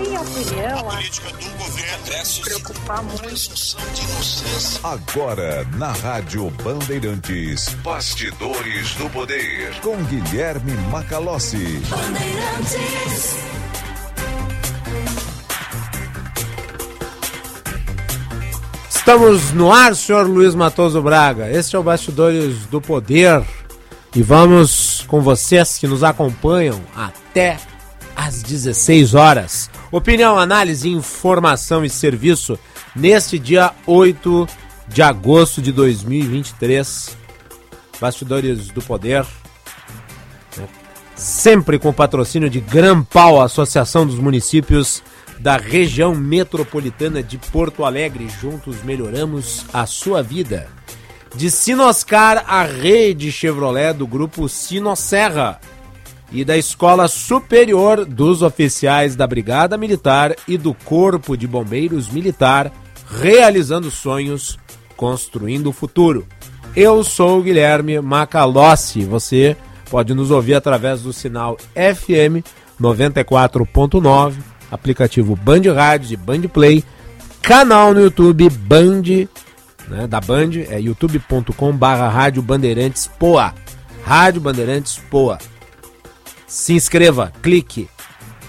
minha 0.00 0.20
opinião, 0.20 0.90
a 0.90 0.94
política 0.94 1.28
do 1.30 1.50
governo 1.58 2.42
preocupar 2.42 3.02
muito. 3.02 3.20
Agora, 4.82 5.66
na 5.76 5.92
Rádio 5.92 6.50
Bandeirantes, 6.62 7.68
Bastidores 7.82 8.94
do 8.94 9.10
Poder, 9.10 9.80
com 9.80 9.96
Guilherme 10.04 10.72
Macalossi. 10.90 11.82
Bandeirantes. 11.88 13.36
Estamos 18.88 19.50
no 19.52 19.72
ar, 19.72 19.96
senhor 19.96 20.26
Luiz 20.26 20.54
Matoso 20.54 21.02
Braga. 21.02 21.50
Este 21.50 21.74
é 21.74 21.78
o 21.78 21.82
Bastidores 21.82 22.66
do 22.66 22.80
Poder. 22.80 23.42
E 24.14 24.22
vamos 24.22 25.04
com 25.06 25.20
vocês 25.20 25.78
que 25.78 25.86
nos 25.86 26.02
acompanham 26.02 26.80
até 26.94 27.58
às 28.16 28.42
16 28.42 29.14
horas. 29.14 29.70
Opinião, 29.92 30.38
análise, 30.38 30.88
informação 30.88 31.84
e 31.84 31.90
serviço 31.90 32.56
neste 32.94 33.40
dia 33.40 33.72
8 33.84 34.48
de 34.86 35.02
agosto 35.02 35.60
de 35.60 35.72
2023. 35.72 37.16
Bastidores 38.00 38.68
do 38.68 38.80
Poder. 38.80 39.26
Né? 40.56 40.68
Sempre 41.16 41.76
com 41.76 41.92
patrocínio 41.92 42.48
de 42.48 42.60
Grampal, 42.60 43.42
Associação 43.42 44.06
dos 44.06 44.14
Municípios 44.20 45.02
da 45.40 45.56
região 45.56 46.14
metropolitana 46.14 47.20
de 47.20 47.36
Porto 47.36 47.84
Alegre. 47.84 48.28
Juntos 48.40 48.84
melhoramos 48.84 49.66
a 49.72 49.86
sua 49.86 50.22
vida. 50.22 50.68
De 51.34 51.50
Sinoscar, 51.50 52.44
a 52.46 52.62
rede 52.62 53.32
Chevrolet 53.32 53.92
do 53.92 54.06
grupo 54.06 54.48
Sinosserra 54.48 55.60
e 56.32 56.44
da 56.44 56.56
Escola 56.56 57.08
Superior 57.08 58.04
dos 58.04 58.42
Oficiais 58.42 59.16
da 59.16 59.26
Brigada 59.26 59.76
Militar 59.76 60.34
e 60.46 60.56
do 60.56 60.72
Corpo 60.72 61.36
de 61.36 61.46
Bombeiros 61.46 62.08
Militar, 62.08 62.72
realizando 63.20 63.90
sonhos, 63.90 64.58
construindo 64.96 65.68
o 65.68 65.72
futuro. 65.72 66.26
Eu 66.76 67.02
sou 67.02 67.40
o 67.40 67.42
Guilherme 67.42 68.00
Macalossi. 68.00 69.04
Você 69.04 69.56
pode 69.90 70.14
nos 70.14 70.30
ouvir 70.30 70.54
através 70.54 71.02
do 71.02 71.12
sinal 71.12 71.56
FM 71.74 72.46
94.9, 72.80 74.34
aplicativo 74.70 75.34
Band 75.34 75.62
Rádio 75.74 76.14
e 76.14 76.16
Band 76.16 76.42
Play, 76.42 76.84
canal 77.42 77.92
no 77.92 78.00
YouTube 78.00 78.48
Band, 78.48 79.02
né, 79.88 80.06
da 80.08 80.20
Band, 80.20 80.50
é 80.68 80.80
youtube.com 80.80 81.72
barra 81.72 82.08
Rádio 82.08 82.40
Bandeirantes 82.40 83.10
Poa. 83.18 83.52
Rádio 84.04 84.40
Bandeirantes 84.40 85.00
Poa. 85.10 85.38
Se 86.50 86.72
inscreva, 86.72 87.32
clique, 87.40 87.88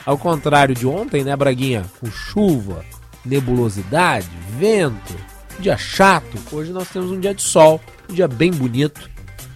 Ao 0.06 0.18
contrário 0.18 0.74
de 0.74 0.88
ontem, 0.88 1.24
né, 1.24 1.36
Braguinha? 1.36 1.86
Com 2.00 2.10
chuva, 2.10 2.86
nebulosidade, 3.26 4.30
vento, 4.58 5.14
dia 5.60 5.78
chato. 5.78 6.38
Hoje 6.50 6.72
nós 6.72 6.88
temos 6.88 7.12
um 7.12 7.20
dia 7.20 7.36
de 7.36 7.42
sol, 7.42 7.82
um 8.10 8.14
dia 8.14 8.28
bem 8.28 8.52
bonito, 8.52 9.10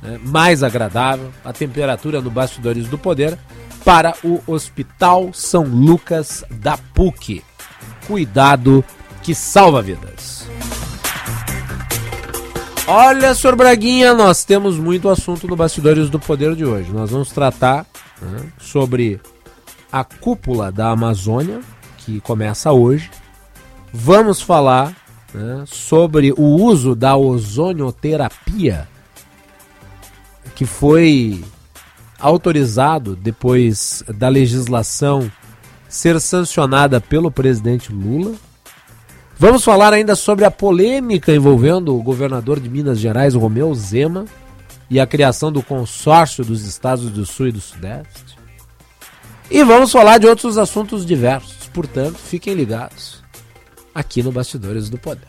né, 0.04 0.20
mais 0.24 0.62
agradável. 0.62 1.32
A 1.44 1.54
temperatura 1.54 2.22
no 2.22 2.30
Bastidores 2.30 2.88
do 2.88 2.98
Poder 2.98 3.38
para 3.86 4.14
o 4.22 4.42
Hospital 4.46 5.32
São 5.34 5.64
Lucas 5.64 6.44
da 6.52 6.78
PUC. 6.78 7.44
Cuidado 8.08 8.84
que 9.24 9.34
salva 9.34 9.82
vidas. 9.82 10.45
Olha, 12.88 13.34
senhor 13.34 13.56
Braguinha, 13.56 14.14
nós 14.14 14.46
temos 14.46 14.78
muito 14.78 15.10
assunto 15.10 15.48
no 15.48 15.56
Bastidores 15.56 16.08
do 16.08 16.20
Poder 16.20 16.56
de 16.56 16.64
hoje. 16.64 16.92
Nós 16.92 17.10
vamos 17.10 17.32
tratar 17.32 17.84
né, 18.22 18.52
sobre 18.60 19.20
a 19.92 20.04
cúpula 20.04 20.72
da 20.72 20.92
Amazônia, 20.92 21.62
que 21.98 22.20
começa 22.22 22.72
hoje. 22.72 23.10
Vamos 23.92 24.40
falar 24.40 24.96
né, 25.34 25.64
sobre 25.66 26.32
o 26.32 26.44
uso 26.44 26.94
da 26.94 27.18
ozonioterapia, 27.18 28.88
que 30.54 30.68
foi 30.68 31.44
autorizado 32.20 33.16
depois 33.16 34.04
da 34.08 34.30
legislação 34.30 35.32
ser 35.90 36.22
sancionada 36.22 37.02
pelo 37.02 37.32
presidente 37.32 37.92
Lula. 37.92 38.36
Vamos 39.38 39.66
falar 39.66 39.92
ainda 39.92 40.16
sobre 40.16 40.46
a 40.46 40.52
polêmica 40.52 41.34
envolvendo 41.34 41.94
o 41.94 42.02
governador 42.02 42.58
de 42.58 42.70
Minas 42.70 43.00
Gerais, 43.00 43.34
Romeu 43.34 43.74
Zema, 43.76 44.26
e 44.90 44.98
a 44.98 45.06
criação 45.06 45.52
do 45.52 45.62
consórcio 45.62 46.46
dos 46.46 46.66
estados 46.66 47.10
do 47.10 47.26
Sul 47.26 47.50
e 47.50 47.52
do 47.52 47.60
Sudeste. 47.60 48.38
E 49.52 49.62
vamos 49.64 49.92
falar 49.92 50.20
de 50.20 50.28
outros 50.28 50.58
assuntos 50.58 51.06
diversos, 51.06 51.68
portanto, 51.74 52.18
fiquem 52.18 52.54
ligados 52.54 53.22
aqui 53.94 54.24
no 54.24 54.32
Bastidores 54.32 54.90
do 54.90 54.98
Poder. 54.98 55.28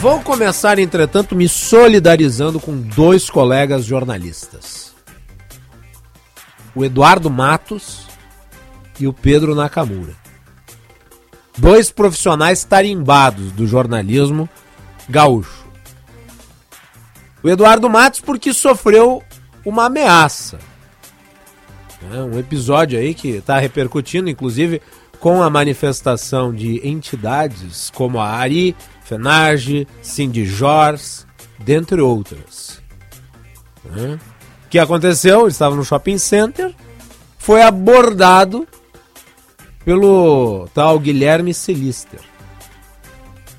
Vou 0.00 0.20
começar, 0.20 0.78
entretanto, 0.78 1.34
me 1.34 1.48
solidarizando 1.48 2.60
com 2.60 2.80
dois 2.80 3.28
colegas 3.28 3.84
jornalistas 3.84 4.87
o 6.78 6.84
Eduardo 6.84 7.28
Matos 7.28 8.06
e 9.00 9.08
o 9.08 9.12
Pedro 9.12 9.52
Nakamura. 9.52 10.14
Dois 11.56 11.90
profissionais 11.90 12.62
tarimbados 12.62 13.50
do 13.50 13.66
jornalismo 13.66 14.48
gaúcho. 15.08 15.66
O 17.42 17.48
Eduardo 17.48 17.90
Matos 17.90 18.20
porque 18.20 18.54
sofreu 18.54 19.24
uma 19.64 19.86
ameaça. 19.86 20.60
É 22.12 22.22
um 22.22 22.38
episódio 22.38 22.96
aí 22.96 23.12
que 23.12 23.30
está 23.30 23.58
repercutindo, 23.58 24.30
inclusive, 24.30 24.80
com 25.18 25.42
a 25.42 25.50
manifestação 25.50 26.54
de 26.54 26.80
entidades 26.88 27.90
como 27.90 28.20
a 28.20 28.28
Ari, 28.28 28.76
Fenage, 29.02 29.84
Cindy 30.00 30.44
Jors, 30.44 31.26
dentre 31.58 32.00
outras. 32.00 32.80
É 33.96 34.37
que 34.68 34.78
aconteceu? 34.78 35.42
Ele 35.42 35.48
estava 35.48 35.74
no 35.74 35.84
shopping 35.84 36.18
center, 36.18 36.74
foi 37.38 37.62
abordado 37.62 38.66
pelo 39.84 40.68
tal 40.74 40.98
Guilherme 40.98 41.54
Celister, 41.54 42.20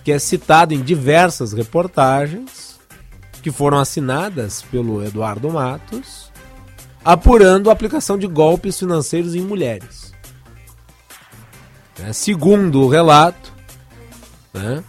que 0.04 0.12
é 0.12 0.20
citado 0.20 0.74
em 0.74 0.82
diversas 0.82 1.54
reportagens 1.54 2.80
que 3.42 3.52
foram 3.52 3.80
assinadas 3.80 4.62
pelo 4.62 5.04
Eduardo 5.04 5.50
Matos, 5.50 6.32
apurando 7.04 7.70
a 7.70 7.74
aplicação 7.74 8.18
de 8.18 8.28
golpes 8.28 8.78
financeiros 8.78 9.34
em 9.34 9.42
mulheres. 9.42 10.14
É, 12.04 12.14
segundo 12.14 12.82
o 12.82 12.90
relato, 12.90 13.52
né, 14.54 14.84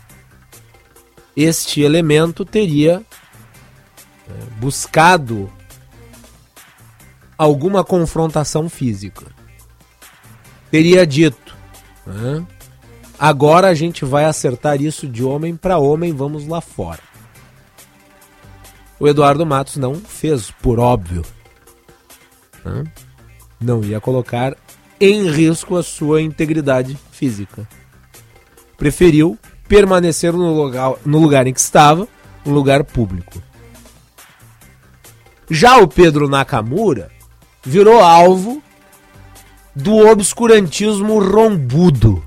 este 1.37 1.81
elemento 1.81 2.45
teria 2.45 3.03
é, 4.29 4.33
buscado 4.59 5.51
alguma 7.41 7.83
confrontação 7.83 8.69
física. 8.69 9.25
Teria 10.71 11.07
dito: 11.07 11.57
né, 12.07 12.47
agora 13.19 13.69
a 13.69 13.75
gente 13.75 14.05
vai 14.05 14.27
acertar 14.27 14.83
isso 14.83 15.09
de 15.09 15.25
homem 15.25 15.57
para 15.57 15.79
homem, 15.79 16.13
vamos 16.13 16.47
lá 16.47 16.61
fora. 16.61 17.01
O 18.99 19.09
Eduardo 19.09 19.47
Matos 19.47 19.77
não 19.77 19.95
fez, 19.95 20.51
por 20.51 20.79
óbvio. 20.79 21.25
Né? 22.63 22.85
Não 23.59 23.83
ia 23.83 23.99
colocar 23.99 24.55
em 25.01 25.31
risco 25.31 25.79
a 25.79 25.83
sua 25.83 26.21
integridade 26.21 26.99
física. 27.11 27.67
Preferiu 28.77 29.39
permanecer 29.67 30.35
no 30.35 30.53
lugar, 30.53 30.93
no 31.07 31.19
lugar 31.19 31.47
em 31.47 31.55
que 31.55 31.61
estava, 31.61 32.07
um 32.45 32.53
lugar 32.53 32.85
público. 32.85 33.43
Já 35.49 35.79
o 35.79 35.89
Pedro 35.89 36.29
Nakamura 36.29 37.11
virou 37.63 38.01
alvo 38.01 38.63
do 39.75 39.97
obscurantismo 39.97 41.19
rombudo. 41.19 42.25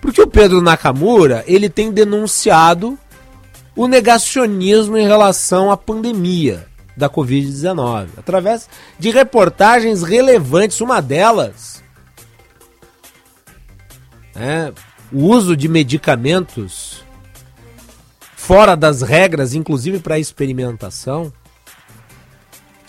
Porque 0.00 0.20
o 0.20 0.26
Pedro 0.26 0.60
Nakamura, 0.60 1.44
ele 1.46 1.68
tem 1.68 1.92
denunciado 1.92 2.98
o 3.76 3.86
negacionismo 3.86 4.96
em 4.96 5.06
relação 5.06 5.70
à 5.70 5.76
pandemia 5.76 6.66
da 6.96 7.08
Covid-19, 7.08 8.08
através 8.18 8.68
de 8.98 9.10
reportagens 9.10 10.02
relevantes, 10.02 10.80
uma 10.80 11.00
delas, 11.00 11.82
é, 14.34 14.72
o 15.10 15.24
uso 15.26 15.56
de 15.56 15.68
medicamentos 15.68 17.02
fora 18.36 18.76
das 18.76 19.02
regras, 19.02 19.54
inclusive 19.54 20.00
para 20.00 20.18
experimentação, 20.18 21.32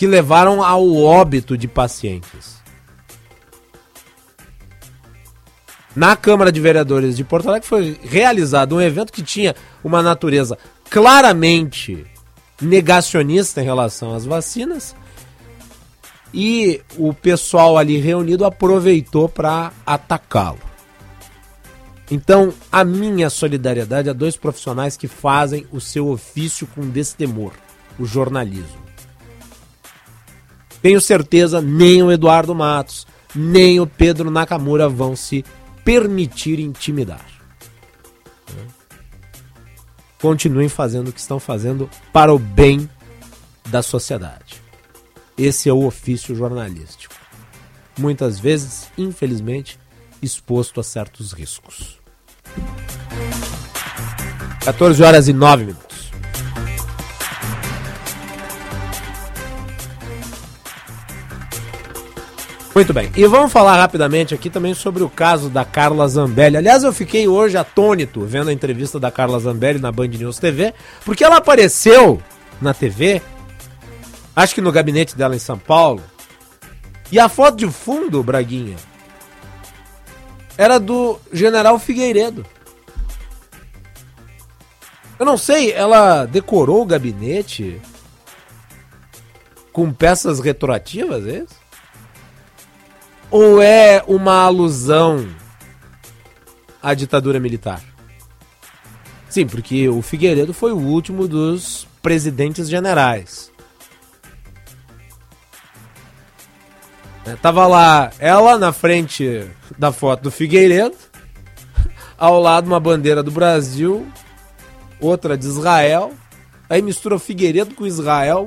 que 0.03 0.07
levaram 0.07 0.61
ao 0.61 0.97
óbito 0.97 1.57
de 1.57 1.65
pacientes. 1.65 2.61
Na 5.95 6.17
Câmara 6.17 6.51
de 6.51 6.59
Vereadores 6.59 7.15
de 7.15 7.23
Porto 7.23 7.47
Alegre 7.47 7.65
foi 7.65 7.97
realizado 8.03 8.75
um 8.75 8.81
evento 8.81 9.13
que 9.13 9.23
tinha 9.23 9.55
uma 9.81 10.03
natureza 10.03 10.57
claramente 10.89 12.05
negacionista 12.61 13.61
em 13.61 13.63
relação 13.63 14.13
às 14.13 14.25
vacinas. 14.25 14.93
E 16.33 16.81
o 16.97 17.13
pessoal 17.13 17.77
ali 17.77 17.97
reunido 17.97 18.43
aproveitou 18.43 19.29
para 19.29 19.71
atacá-lo. 19.85 20.59
Então, 22.11 22.53
a 22.69 22.83
minha 22.83 23.29
solidariedade 23.29 24.09
a 24.09 24.13
dois 24.13 24.35
profissionais 24.35 24.97
que 24.97 25.07
fazem 25.07 25.65
o 25.71 25.79
seu 25.79 26.09
ofício 26.09 26.67
com 26.67 26.89
destemor, 26.89 27.53
o 27.97 28.05
jornalismo. 28.05 28.82
Tenho 30.83 31.01
certeza, 31.01 31.59
nem 31.59 32.03
o 32.03 32.11
Eduardo 32.11 32.53
Matos, 32.53 33.07
nem 33.33 33.79
o 33.79 33.87
Pedro 33.87 34.29
Nakamura 34.29 34.87
vão 34.87 35.15
se 35.15 35.43
permitir 35.83 36.59
intimidar 36.59 37.33
continuem 40.23 40.69
fazendo 40.69 41.09
o 41.09 41.11
que 41.11 41.19
estão 41.19 41.37
fazendo 41.37 41.89
para 42.13 42.33
o 42.33 42.39
bem 42.39 42.89
da 43.67 43.81
sociedade. 43.83 44.63
Esse 45.37 45.67
é 45.67 45.73
o 45.73 45.85
ofício 45.85 46.33
jornalístico. 46.33 47.13
Muitas 47.99 48.39
vezes, 48.39 48.89
infelizmente, 48.97 49.77
exposto 50.21 50.79
a 50.79 50.83
certos 50.83 51.33
riscos. 51.33 51.99
14 54.63 55.03
horas 55.03 55.27
e 55.27 55.33
9 55.33 55.65
minutos. 55.65 55.92
Muito 62.75 62.91
bem. 62.91 63.11
E 63.15 63.27
vamos 63.27 63.51
falar 63.51 63.77
rapidamente 63.77 64.33
aqui 64.33 64.49
também 64.49 64.73
sobre 64.73 65.03
o 65.03 65.09
caso 65.09 65.47
da 65.47 65.63
Carla 65.63 66.07
Zambelli. 66.07 66.57
Aliás, 66.57 66.83
eu 66.83 66.91
fiquei 66.91 67.27
hoje 67.27 67.55
atônito 67.55 68.21
vendo 68.21 68.49
a 68.49 68.53
entrevista 68.53 68.99
da 68.99 69.11
Carla 69.11 69.39
Zambelli 69.39 69.77
na 69.77 69.91
Band 69.91 70.07
News 70.07 70.39
TV, 70.39 70.73
porque 71.05 71.23
ela 71.23 71.37
apareceu 71.37 72.19
na 72.59 72.73
TV, 72.73 73.21
acho 74.35 74.55
que 74.55 74.61
no 74.61 74.71
gabinete 74.71 75.15
dela 75.15 75.35
em 75.35 75.39
São 75.39 75.57
Paulo, 75.57 76.01
e 77.11 77.19
a 77.19 77.29
foto 77.29 77.57
de 77.57 77.69
fundo, 77.69 78.23
Braguinha, 78.23 78.77
era 80.57 80.79
do 80.79 81.19
General 81.31 81.77
Figueiredo. 81.77 82.43
Eu 85.19 85.27
não 85.27 85.37
sei, 85.37 85.71
ela 85.71 86.25
decorou 86.25 86.81
o 86.81 86.85
gabinete 86.87 87.79
com 89.71 89.93
peças 89.93 90.39
retroativas, 90.39 91.27
é 91.27 91.43
isso? 91.43 91.62
Ou 93.33 93.59
é 93.59 94.03
uma 94.07 94.43
alusão 94.43 95.27
à 96.79 96.93
ditadura 96.93 97.39
militar? 97.39 97.81
Sim, 99.27 99.47
porque 99.47 99.89
o 99.89 100.03
Figueiredo 100.03 100.53
foi 100.53 100.71
o 100.71 100.77
último 100.77 101.27
dos 101.27 101.87
presidentes 101.99 102.69
generais. 102.69 103.51
Tava 107.41 107.65
lá 107.65 108.11
ela 108.19 108.55
na 108.59 108.71
frente 108.71 109.47
da 109.79 109.91
foto 109.91 110.21
do 110.21 110.29
Figueiredo, 110.29 110.95
ao 112.15 112.39
lado 112.39 112.67
uma 112.67 112.79
bandeira 112.79 113.23
do 113.23 113.31
Brasil, 113.31 114.05
outra 115.01 115.35
de 115.35 115.47
Israel. 115.47 116.13
Aí 116.69 116.83
mistura 116.83 117.17
Figueiredo 117.17 117.73
com 117.73 117.87
Israel. 117.87 118.45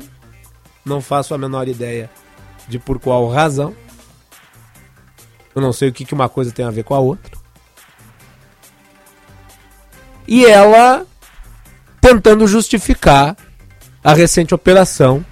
Não 0.84 1.00
faço 1.00 1.34
a 1.34 1.38
menor 1.38 1.66
ideia 1.66 2.08
de 2.68 2.78
por 2.78 3.00
qual 3.00 3.28
razão. 3.28 3.74
Eu 5.56 5.62
não 5.62 5.72
sei 5.72 5.88
o 5.88 5.92
que, 5.92 6.04
que 6.04 6.12
uma 6.12 6.28
coisa 6.28 6.52
tem 6.52 6.66
a 6.66 6.70
ver 6.70 6.84
com 6.84 6.94
a 6.94 6.98
outra. 6.98 7.32
E 10.28 10.44
ela 10.44 11.06
tentando 11.98 12.46
justificar 12.46 13.34
a 14.04 14.12
recente 14.12 14.54
operação 14.54 15.24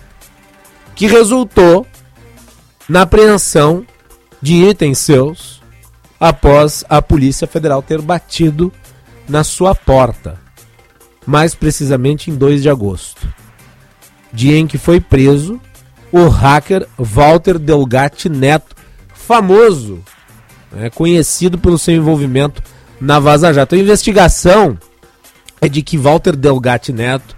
que 0.94 1.06
resultou 1.06 1.86
na 2.88 3.02
apreensão 3.02 3.86
de 4.40 4.54
itens 4.64 4.98
seus 4.98 5.62
após 6.18 6.84
a 6.88 7.02
Polícia 7.02 7.46
Federal 7.46 7.82
ter 7.82 8.00
batido 8.00 8.72
na 9.28 9.44
sua 9.44 9.74
porta, 9.74 10.40
mais 11.26 11.54
precisamente 11.54 12.30
em 12.30 12.34
2 12.34 12.62
de 12.62 12.70
agosto, 12.70 13.28
dia 14.32 14.56
em 14.56 14.66
que 14.66 14.78
foi 14.78 15.00
preso 15.00 15.60
o 16.10 16.28
hacker 16.28 16.88
Walter 16.96 17.58
Delgatti 17.58 18.30
Neto, 18.30 18.74
famoso 19.12 20.02
é 20.78 20.90
conhecido 20.90 21.58
pelo 21.58 21.78
seu 21.78 21.94
envolvimento 21.94 22.62
na 23.00 23.18
Vaza 23.18 23.52
Jato. 23.52 23.74
A 23.74 23.78
investigação 23.78 24.78
é 25.60 25.68
de 25.68 25.82
que 25.82 25.96
Walter 25.96 26.36
Delgatti 26.36 26.92
Neto 26.92 27.36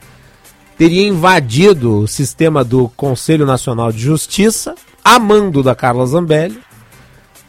teria 0.77 1.07
invadido 1.07 2.01
o 2.01 2.09
sistema 2.09 2.63
do 2.63 2.89
Conselho 2.91 3.47
Nacional 3.47 3.91
de 3.91 3.99
Justiça, 3.99 4.75
a 5.03 5.19
mando 5.19 5.63
da 5.63 5.75
Carla 5.75 6.07
Zambelli, 6.07 6.61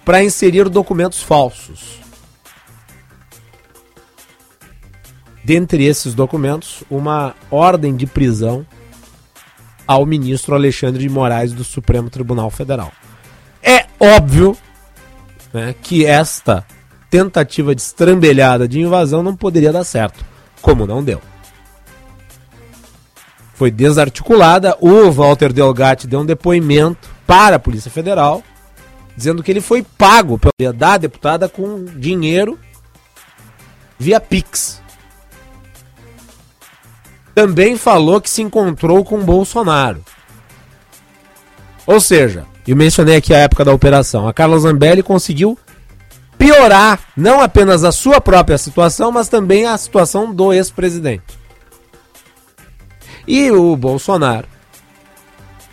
para 0.05 0.23
inserir 0.23 0.69
documentos 0.69 1.21
falsos. 1.21 1.99
Dentre 5.43 5.85
esses 5.85 6.13
documentos, 6.13 6.83
uma 6.89 7.35
ordem 7.49 7.95
de 7.95 8.05
prisão 8.05 8.65
ao 9.87 10.05
ministro 10.05 10.53
Alexandre 10.53 11.01
de 11.01 11.09
Moraes 11.09 11.53
do 11.53 11.63
Supremo 11.63 12.09
Tribunal 12.09 12.49
Federal. 12.49 12.91
É 13.63 13.85
óbvio 13.99 14.57
né, 15.53 15.75
que 15.81 16.05
esta 16.05 16.65
tentativa 17.09 17.73
de 17.73 17.81
estrambelhada 17.81 18.67
de 18.67 18.79
invasão 18.79 19.23
não 19.23 19.35
poderia 19.35 19.71
dar 19.71 19.83
certo, 19.83 20.23
como 20.61 20.85
não 20.85 21.03
deu. 21.03 21.21
Foi 23.53 23.71
desarticulada, 23.71 24.77
o 24.79 25.09
Walter 25.11 25.51
Delgatti 25.51 26.05
deu 26.05 26.19
um 26.19 26.25
depoimento 26.25 27.09
para 27.25 27.55
a 27.55 27.59
Polícia 27.59 27.89
Federal, 27.89 28.43
dizendo 29.15 29.41
que 29.41 29.49
ele 29.49 29.61
foi 29.61 29.81
pago 29.81 30.39
pela 30.39 30.71
da 30.71 30.97
deputada 30.97 31.49
com 31.49 31.85
dinheiro 31.85 32.59
via 33.97 34.19
Pix. 34.19 34.81
Também 37.33 37.77
falou 37.77 38.21
que 38.21 38.29
se 38.29 38.41
encontrou 38.41 39.03
com 39.03 39.23
Bolsonaro. 39.23 40.03
Ou 41.85 41.99
seja, 41.99 42.45
eu 42.67 42.75
mencionei 42.75 43.15
aqui 43.15 43.33
a 43.33 43.39
época 43.39 43.63
da 43.63 43.73
operação. 43.73 44.27
A 44.27 44.33
Carla 44.33 44.59
Zambelli 44.59 45.01
conseguiu 45.01 45.57
piorar 46.37 46.99
não 47.15 47.41
apenas 47.41 47.83
a 47.83 47.91
sua 47.91 48.19
própria 48.19 48.57
situação, 48.57 49.11
mas 49.11 49.29
também 49.29 49.65
a 49.65 49.77
situação 49.77 50.33
do 50.33 50.51
ex-presidente. 50.51 51.37
E 53.25 53.49
o 53.51 53.75
Bolsonaro, 53.75 54.47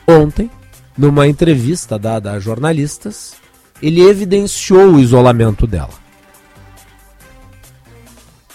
ontem, 0.06 0.50
numa 0.96 1.26
entrevista 1.26 1.98
dada 1.98 2.32
a 2.32 2.40
jornalistas, 2.40 3.34
ele 3.82 4.00
evidenciou 4.00 4.94
o 4.94 5.00
isolamento 5.00 5.66
dela. 5.66 6.04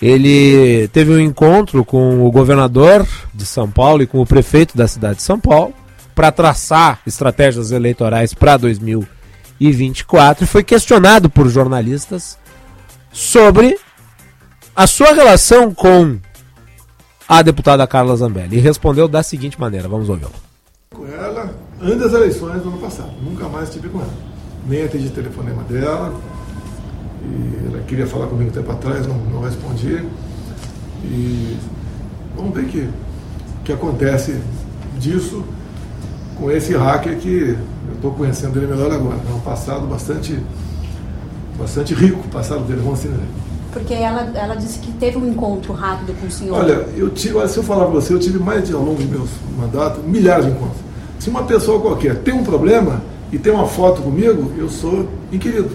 Ele 0.01 0.87
teve 0.89 1.11
um 1.11 1.19
encontro 1.19 1.83
com 1.83 2.25
o 2.25 2.31
governador 2.31 3.05
de 3.33 3.45
São 3.45 3.69
Paulo 3.69 4.01
e 4.01 4.07
com 4.07 4.21
o 4.21 4.25
prefeito 4.25 4.77
da 4.77 4.87
cidade 4.87 5.17
de 5.17 5.23
São 5.23 5.37
Paulo 5.37 5.73
para 6.19 6.33
traçar 6.33 6.99
estratégias 7.07 7.71
eleitorais 7.71 8.33
para 8.33 8.57
2024 8.57 10.43
e 10.43 10.47
foi 10.47 10.65
questionado 10.65 11.29
por 11.29 11.47
jornalistas 11.47 12.37
sobre 13.09 13.79
a 14.75 14.85
sua 14.85 15.13
relação 15.13 15.73
com 15.73 16.19
a 17.25 17.41
deputada 17.41 17.87
Carla 17.87 18.17
Zambelli 18.17 18.57
e 18.57 18.59
respondeu 18.59 19.07
da 19.07 19.23
seguinte 19.23 19.57
maneira, 19.57 19.87
vamos 19.87 20.09
ouvi-lo. 20.09 20.33
Com 20.93 21.07
ela, 21.07 21.55
antes 21.81 21.99
das 21.99 22.11
eleições 22.11 22.61
do 22.63 22.67
ano 22.67 22.79
passado, 22.79 23.13
nunca 23.23 23.47
mais 23.47 23.69
estive 23.69 23.87
com 23.87 24.01
ela. 24.01 24.13
Nem 24.67 24.83
atendi 24.83 25.09
telefonema 25.11 25.63
dela, 25.69 26.13
e 27.23 27.65
ela 27.65 27.81
queria 27.83 28.05
falar 28.05 28.27
comigo 28.27 28.49
um 28.49 28.53
tempo 28.53 28.69
atrás, 28.69 29.07
não, 29.07 29.15
não 29.15 29.39
respondi. 29.39 30.05
E 31.01 31.57
vamos 32.35 32.53
ver 32.53 32.63
o 32.63 32.67
que, 32.67 32.89
que 33.63 33.71
acontece 33.71 34.37
disso 34.97 35.45
com 36.39 36.49
esse 36.49 36.73
hacker 36.75 37.17
que 37.17 37.57
eu 37.87 37.95
estou 37.95 38.11
conhecendo 38.11 38.57
ele 38.57 38.67
melhor 38.67 38.91
agora. 38.91 39.17
É 39.29 39.33
um 39.33 39.39
passado 39.39 39.85
bastante, 39.85 40.39
bastante 41.57 41.93
rico, 41.93 42.19
o 42.19 42.29
passado 42.29 42.61
dele, 42.61 42.81
vamos 42.81 42.99
assim 42.99 43.09
dizer. 43.09 43.27
Porque 43.71 43.93
ela, 43.93 44.31
ela 44.33 44.55
disse 44.55 44.79
que 44.79 44.91
teve 44.93 45.17
um 45.17 45.27
encontro 45.27 45.73
rápido 45.73 46.19
com 46.19 46.25
o 46.25 46.31
senhor. 46.31 46.57
Olha, 46.57 46.87
eu 46.95 47.09
tive, 47.09 47.35
olha, 47.35 47.47
se 47.47 47.57
eu 47.57 47.63
falar 47.63 47.85
para 47.85 47.93
você, 47.93 48.13
eu 48.13 48.19
tive 48.19 48.39
mais 48.39 48.67
de, 48.67 48.73
ao 48.73 48.81
longo 48.81 48.95
dos 48.95 49.09
meus 49.09 49.29
mandatos, 49.57 50.03
milhares 50.05 50.45
de 50.45 50.51
encontros. 50.51 50.79
Se 51.19 51.29
uma 51.29 51.43
pessoa 51.43 51.79
qualquer 51.79 52.15
tem 52.17 52.33
um 52.33 52.43
problema 52.43 53.01
e 53.31 53.37
tem 53.37 53.53
uma 53.53 53.67
foto 53.67 54.01
comigo, 54.01 54.51
eu 54.57 54.69
sou 54.69 55.07
inquirido. 55.31 55.69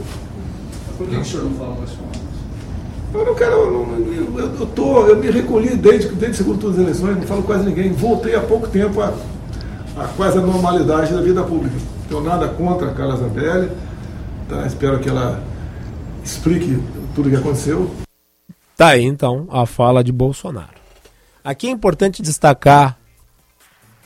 Por 0.98 1.06
que 1.06 1.16
o 1.16 1.24
senhor 1.24 1.44
não 1.44 1.52
fala 1.52 1.76
mais 1.76 1.90
com 1.90 3.18
Eu 3.18 3.26
não 3.26 3.34
quero, 3.34 3.52
eu, 3.52 4.38
eu, 4.38 4.54
eu, 4.60 4.66
tô, 4.66 5.06
eu 5.06 5.16
me 5.16 5.30
recolhi 5.30 5.76
desde, 5.76 6.08
desde 6.08 6.30
o 6.30 6.34
segundo 6.34 6.58
turno 6.58 6.76
das 6.76 6.84
eleições, 6.84 7.16
não 7.16 7.26
falo 7.26 7.42
quase 7.42 7.64
ninguém. 7.64 7.92
Voltei 7.92 8.34
há 8.34 8.40
pouco 8.40 8.66
tempo 8.66 9.00
a, 9.00 9.12
a 9.96 10.08
quase 10.08 10.38
a 10.38 10.40
normalidade 10.40 11.12
da 11.12 11.20
vida 11.20 11.42
pública. 11.42 11.76
Tenho 12.08 12.20
nada 12.20 12.48
contra 12.48 12.90
a 12.90 12.94
Carla 12.94 13.16
Zambelli, 13.16 13.70
tá? 14.48 14.66
espero 14.66 14.98
que 14.98 15.08
ela 15.08 15.42
explique 16.24 16.82
tudo 17.14 17.28
o 17.28 17.30
que 17.30 17.36
aconteceu. 17.36 17.94
Tá 18.76 18.88
aí 18.88 19.04
então 19.04 19.46
a 19.50 19.66
fala 19.66 20.02
de 20.02 20.12
Bolsonaro. 20.12 20.74
Aqui 21.44 21.68
é 21.68 21.70
importante 21.70 22.22
destacar 22.22 22.98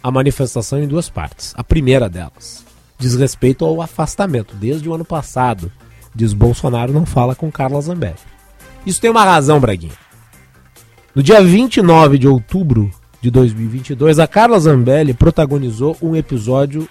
a 0.02 0.10
manifestação 0.10 0.82
em 0.82 0.86
duas 0.86 1.08
partes. 1.08 1.54
A 1.56 1.64
primeira 1.64 2.08
delas 2.08 2.64
diz 2.98 3.14
respeito 3.14 3.64
ao 3.64 3.80
afastamento. 3.80 4.54
Desde 4.54 4.88
o 4.88 4.94
ano 4.94 5.04
passado, 5.04 5.72
diz 6.14 6.32
Bolsonaro, 6.32 6.92
não 6.92 7.06
fala 7.06 7.34
com 7.34 7.50
Carla 7.50 7.80
Zambelli. 7.80 8.16
Isso 8.84 9.00
tem 9.00 9.10
uma 9.10 9.24
razão, 9.24 9.60
Braguinha. 9.60 9.92
No 11.14 11.22
dia 11.22 11.42
29 11.42 12.18
de 12.18 12.28
outubro 12.28 12.90
de 13.20 13.30
2022, 13.30 14.18
a 14.18 14.26
Carla 14.26 14.58
Zambelli 14.60 15.12
protagonizou 15.12 15.96
um 16.00 16.14
episódio 16.14 16.88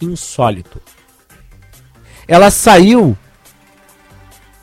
insólito. 0.00 0.80
Ela 2.26 2.50
saiu 2.50 3.16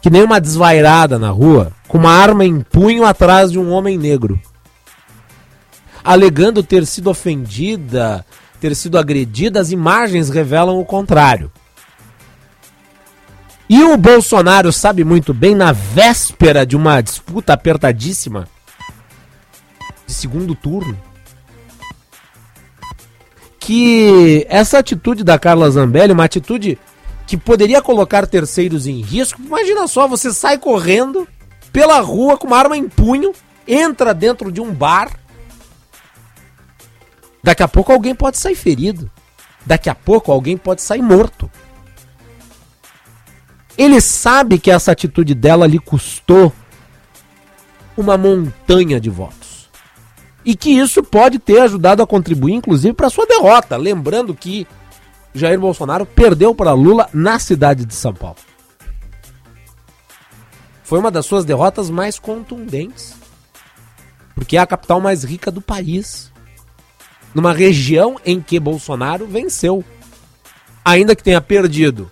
que 0.02 0.10
nem 0.10 0.24
uma 0.24 0.40
desvairada 0.40 1.20
na 1.20 1.30
rua, 1.30 1.72
com 1.88 1.98
uma 1.98 2.12
arma 2.12 2.46
em 2.46 2.62
punho 2.62 3.06
atrás 3.06 3.52
de 3.52 3.60
um 3.60 3.70
homem 3.70 3.98
negro, 3.98 4.40
alegando 6.04 6.64
ter 6.64 6.86
sido 6.86 7.10
ofendida, 7.10 8.26
ter 8.60 8.76
sido 8.76 8.98
agredida. 8.98 9.60
As 9.60 9.72
imagens 9.72 10.30
revelam 10.30 10.80
o 10.80 10.86
contrário. 10.86 11.52
E 13.70 13.84
o 13.84 13.96
Bolsonaro 13.98 14.74
sabe 14.74 15.04
muito 15.04 15.34
bem, 15.34 15.54
na 15.54 15.72
véspera 15.72 16.66
de 16.66 16.76
uma 16.76 17.02
disputa 17.02 17.54
apertadíssima 17.54 18.48
de 20.10 20.16
segundo 20.16 20.56
turno, 20.56 20.98
que 23.60 24.44
essa 24.50 24.80
atitude 24.80 25.24
da 25.24 25.38
Carla 25.38 25.70
Zambelli, 25.70 26.14
uma 26.14 26.24
atitude 26.24 26.80
que 27.28 27.38
poderia 27.38 27.80
colocar 27.80 28.26
terceiros 28.26 28.88
em 28.88 29.02
risco. 29.02 29.40
Imagina 29.40 29.88
só, 29.88 30.08
você 30.08 30.34
sai 30.34 30.58
correndo 30.58 31.28
pela 31.72 32.00
rua 32.00 32.40
com 32.40 32.48
uma 32.48 32.58
arma 32.58 32.76
em 32.76 32.90
punho, 32.90 33.34
entra 33.68 34.12
dentro 34.12 34.52
de 34.52 34.60
um 34.60 34.74
bar. 34.74 35.12
Daqui 37.44 37.62
a 37.62 37.68
pouco 37.68 37.92
alguém 37.92 38.16
pode 38.16 38.40
sair 38.40 38.56
ferido. 38.56 39.12
Daqui 39.64 39.92
a 39.92 39.96
pouco 39.96 40.32
alguém 40.32 40.58
pode 40.58 40.82
sair 40.82 41.04
morto. 41.04 41.52
Ele 43.78 44.02
sabe 44.02 44.58
que 44.58 44.72
essa 44.72 44.92
atitude 44.92 45.36
dela 45.36 45.68
lhe 45.68 45.78
custou 45.78 46.52
uma 47.96 48.18
montanha 48.18 49.00
de 49.00 49.12
votos. 49.12 49.39
E 50.44 50.56
que 50.56 50.70
isso 50.70 51.04
pode 51.04 51.38
ter 51.38 51.60
ajudado 51.62 52.02
a 52.02 52.08
contribuir, 52.08 52.54
inclusive, 52.54 52.94
para 52.94 53.10
sua 53.10 53.26
derrota. 53.26 53.76
Lembrando 53.78 54.34
que 54.34 54.66
Jair 55.34 55.60
Bolsonaro 55.60 56.06
perdeu 56.06 56.56
para 56.56 56.74
Lula 56.74 57.10
na 57.14 57.38
cidade 57.40 57.86
de 57.86 57.94
São 57.94 58.14
Paulo. 58.14 58.38
Foi 60.84 60.98
uma 60.98 61.12
das 61.12 61.26
suas 61.26 61.46
derrotas 61.46 61.90
mais 61.90 62.18
contundentes. 62.18 63.14
Porque 64.34 64.58
é 64.58 64.60
a 64.60 64.66
capital 64.66 65.00
mais 65.02 65.24
rica 65.24 65.52
do 65.52 65.62
país. 65.62 66.32
Numa 67.36 67.54
região 67.54 68.20
em 68.26 68.42
que 68.42 68.60
Bolsonaro 68.60 69.28
venceu. 69.28 69.84
Ainda 70.84 71.16
que 71.16 71.24
tenha 71.24 71.42
perdido 71.42 72.10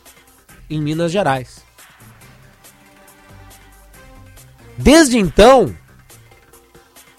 em 0.69 0.81
Minas 0.81 1.11
Gerais. 1.11 1.65
Desde 4.77 5.17
então, 5.17 5.73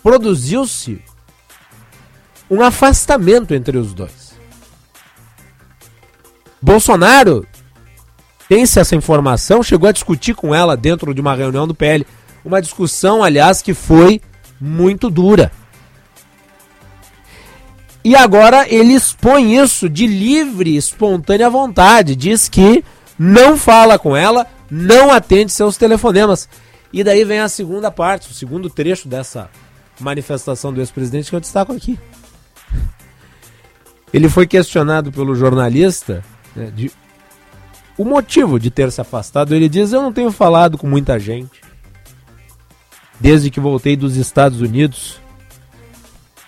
produziu-se 0.09 1.03
um 2.51 2.63
afastamento 2.63 3.53
entre 3.53 3.77
os 3.77 3.93
dois. 3.93 4.33
Bolsonaro 6.63 7.47
tem-se 8.49 8.81
essa 8.81 8.97
informação, 8.97 9.63
chegou 9.63 9.87
a 9.87 9.93
discutir 9.93 10.35
com 10.35 10.55
ela 10.55 10.79
dentro 10.79 11.13
de 11.13 11.21
uma 11.21 11.35
reunião 11.35 11.69
do 11.69 11.75
PL. 11.75 12.07
Uma 12.43 12.63
discussão, 12.63 13.23
aliás, 13.23 13.61
que 13.61 13.75
foi 13.75 14.23
muito 14.59 15.11
dura. 15.11 15.53
E 18.03 18.17
agora 18.17 18.67
ele 18.67 18.95
expõe 18.95 19.63
isso 19.63 19.91
de 19.91 20.07
livre, 20.07 20.75
espontânea 20.75 21.51
vontade. 21.51 22.17
Diz 22.17 22.49
que 22.49 22.83
não 23.19 23.59
fala 23.59 23.99
com 23.99 24.17
ela, 24.17 24.47
não 24.71 25.13
atende 25.13 25.53
seus 25.53 25.77
telefonemas. 25.77 26.49
E 26.91 27.05
daí 27.05 27.25
vem 27.25 27.41
a 27.41 27.49
segunda 27.51 27.91
parte, 27.91 28.31
o 28.31 28.35
segundo 28.35 28.71
trecho 28.71 29.07
dessa 29.07 29.51
manifestação 30.01 30.73
do 30.73 30.81
ex-presidente 30.81 31.31
que 31.31 31.37
eu 31.37 31.41
destaco 31.41 31.73
aqui. 31.73 31.99
Ele 34.13 34.29
foi 34.29 34.47
questionado 34.47 35.13
pelo 35.13 35.35
jornalista 35.35 36.25
né, 36.57 36.73
de 36.75 36.91
o 37.97 38.05
motivo 38.05 38.59
de 38.59 38.71
ter 38.71 38.91
se 38.91 39.01
afastado. 39.01 39.55
Ele 39.55 39.69
diz: 39.69 39.93
Eu 39.93 40.03
não 40.03 40.13
tenho 40.13 40.31
falado 40.31 40.79
com 40.79 40.87
muita 40.87 41.19
gente 41.19 41.61
desde 43.21 43.51
que 43.51 43.61
voltei 43.61 43.97
dos 43.97 44.17
Estados 44.17 44.61
Unidos. 44.61 45.21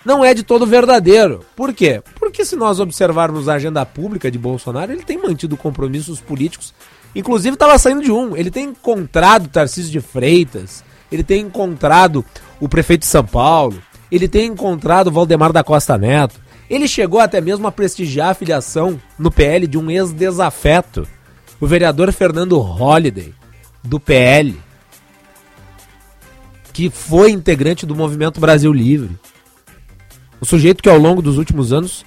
Não 0.03 0.25
é 0.25 0.33
de 0.33 0.41
todo 0.41 0.65
verdadeiro. 0.65 1.45
Por 1.55 1.73
quê? 1.73 2.01
Porque 2.15 2.43
se 2.43 2.55
nós 2.55 2.79
observarmos 2.79 3.47
a 3.47 3.53
agenda 3.53 3.85
pública 3.85 4.31
de 4.31 4.39
Bolsonaro, 4.39 4.91
ele 4.91 5.03
tem 5.03 5.21
mantido 5.21 5.55
compromissos 5.55 6.19
políticos 6.19 6.73
Inclusive 7.15 7.55
estava 7.55 7.77
saindo 7.77 8.01
de 8.01 8.11
um. 8.11 8.35
Ele 8.35 8.49
tem 8.49 8.69
encontrado 8.69 9.49
Tarcísio 9.49 9.91
de 9.91 10.01
Freitas, 10.01 10.83
ele 11.11 11.23
tem 11.23 11.41
encontrado 11.41 12.23
o 12.59 12.69
prefeito 12.69 13.01
de 13.01 13.07
São 13.07 13.25
Paulo, 13.25 13.81
ele 14.11 14.27
tem 14.27 14.47
encontrado 14.47 15.11
Valdemar 15.11 15.53
da 15.53 15.63
Costa 15.63 15.97
Neto. 15.97 16.39
Ele 16.69 16.87
chegou 16.87 17.19
até 17.19 17.41
mesmo 17.41 17.67
a 17.67 17.71
prestigiar 17.71 18.29
a 18.29 18.33
filiação 18.33 18.99
no 19.17 19.31
PL 19.31 19.67
de 19.67 19.77
um 19.77 19.89
ex-desafeto, 19.89 21.07
o 21.59 21.67
vereador 21.67 22.11
Fernando 22.11 22.57
Holliday, 22.59 23.33
do 23.83 23.99
PL, 23.99 24.59
que 26.71 26.89
foi 26.89 27.31
integrante 27.31 27.85
do 27.85 27.95
Movimento 27.95 28.39
Brasil 28.39 28.71
Livre. 28.71 29.17
O 30.39 30.45
sujeito 30.45 30.81
que 30.81 30.89
ao 30.89 30.97
longo 30.97 31.21
dos 31.21 31.37
últimos 31.37 31.73
anos 31.73 32.05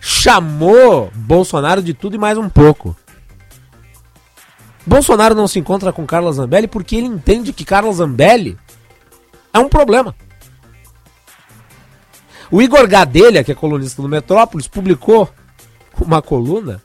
chamou 0.00 1.10
Bolsonaro 1.14 1.82
de 1.82 1.92
tudo 1.92 2.16
e 2.16 2.18
mais 2.18 2.38
um 2.38 2.48
pouco. 2.48 2.96
Bolsonaro 4.90 5.36
não 5.36 5.46
se 5.46 5.56
encontra 5.56 5.92
com 5.92 6.04
Carla 6.04 6.32
Zambelli 6.32 6.66
porque 6.66 6.96
ele 6.96 7.06
entende 7.06 7.52
que 7.52 7.64
Carla 7.64 7.92
Zambelli 7.92 8.58
é 9.54 9.58
um 9.60 9.68
problema. 9.68 10.16
O 12.50 12.60
Igor 12.60 12.88
Gadelha, 12.88 13.44
que 13.44 13.52
é 13.52 13.54
colunista 13.54 14.02
do 14.02 14.08
Metrópolis, 14.08 14.66
publicou 14.66 15.30
uma 16.00 16.20
coluna 16.20 16.82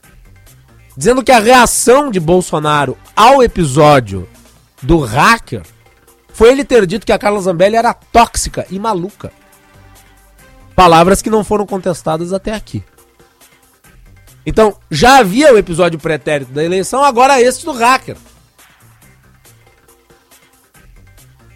dizendo 0.96 1.24
que 1.24 1.32
a 1.32 1.40
reação 1.40 2.12
de 2.12 2.20
Bolsonaro 2.20 2.96
ao 3.16 3.42
episódio 3.42 4.30
do 4.84 5.00
hacker 5.00 5.64
foi 6.32 6.52
ele 6.52 6.64
ter 6.64 6.86
dito 6.86 7.08
que 7.08 7.12
a 7.12 7.18
Carla 7.18 7.42
Zambelli 7.42 7.76
era 7.76 7.92
tóxica 7.92 8.68
e 8.70 8.78
maluca. 8.78 9.34
Palavras 10.76 11.24
que 11.24 11.30
não 11.32 11.44
foram 11.44 11.66
contestadas 11.66 12.32
até 12.32 12.54
aqui. 12.54 12.84
Então, 14.46 14.78
já 14.92 15.18
havia 15.18 15.54
o 15.54 15.58
episódio 15.58 16.00
pretérito 16.00 16.52
da 16.52 16.64
eleição, 16.64 17.04
agora 17.04 17.42
este 17.42 17.66
do 17.66 17.72
hacker. 17.72 18.16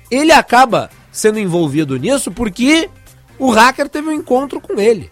Ele 0.09 0.31
acaba 0.31 0.89
sendo 1.11 1.39
envolvido 1.39 1.97
nisso 1.97 2.31
porque 2.31 2.89
o 3.37 3.51
hacker 3.51 3.87
teve 3.87 4.09
um 4.09 4.13
encontro 4.13 4.59
com 4.59 4.79
ele. 4.79 5.11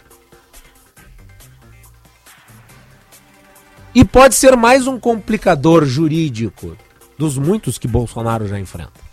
E 3.94 4.04
pode 4.04 4.36
ser 4.36 4.56
mais 4.56 4.86
um 4.86 5.00
complicador 5.00 5.86
jurídico 5.86 6.76
dos 7.18 7.38
muitos 7.38 7.78
que 7.78 7.88
Bolsonaro 7.88 8.48
já 8.48 8.60
enfrenta. 8.60 9.08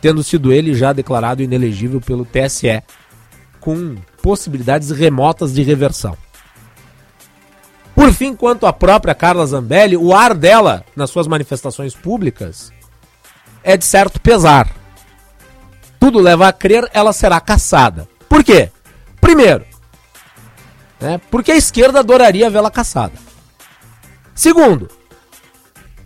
Tendo 0.00 0.22
sido 0.22 0.52
ele 0.52 0.74
já 0.74 0.92
declarado 0.92 1.42
inelegível 1.42 2.00
pelo 2.00 2.26
TSE, 2.26 2.82
com 3.60 3.96
possibilidades 4.22 4.90
remotas 4.90 5.54
de 5.54 5.62
reversão. 5.62 6.16
Por 7.94 8.12
fim, 8.12 8.34
quanto 8.34 8.66
à 8.66 8.72
própria 8.72 9.14
Carla 9.14 9.46
Zambelli, 9.46 9.96
o 9.96 10.14
ar 10.14 10.34
dela 10.34 10.84
nas 10.96 11.10
suas 11.10 11.26
manifestações 11.26 11.94
públicas 11.94 12.72
é 13.62 13.76
de 13.76 13.84
certo 13.84 14.20
pesar. 14.20 14.68
Tudo 15.98 16.18
leva 16.18 16.48
a 16.48 16.52
crer 16.52 16.88
ela 16.92 17.12
será 17.12 17.40
caçada. 17.40 18.08
Por 18.28 18.42
quê? 18.42 18.70
Primeiro, 19.20 19.64
né, 21.00 21.20
porque 21.30 21.52
a 21.52 21.56
esquerda 21.56 22.00
adoraria 22.00 22.50
vê-la 22.50 22.70
caçada. 22.70 23.14
Segundo, 24.34 24.90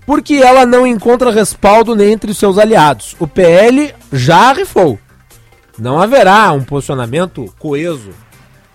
porque 0.06 0.34
ela 0.34 0.64
não 0.64 0.86
encontra 0.86 1.32
respaldo 1.32 1.94
nem 1.96 2.12
entre 2.12 2.30
os 2.30 2.38
seus 2.38 2.58
aliados. 2.58 3.16
O 3.18 3.26
PL 3.26 3.94
já 4.12 4.52
rifou. 4.52 4.98
Não 5.78 6.00
haverá 6.00 6.52
um 6.52 6.62
posicionamento 6.62 7.52
coeso 7.58 8.10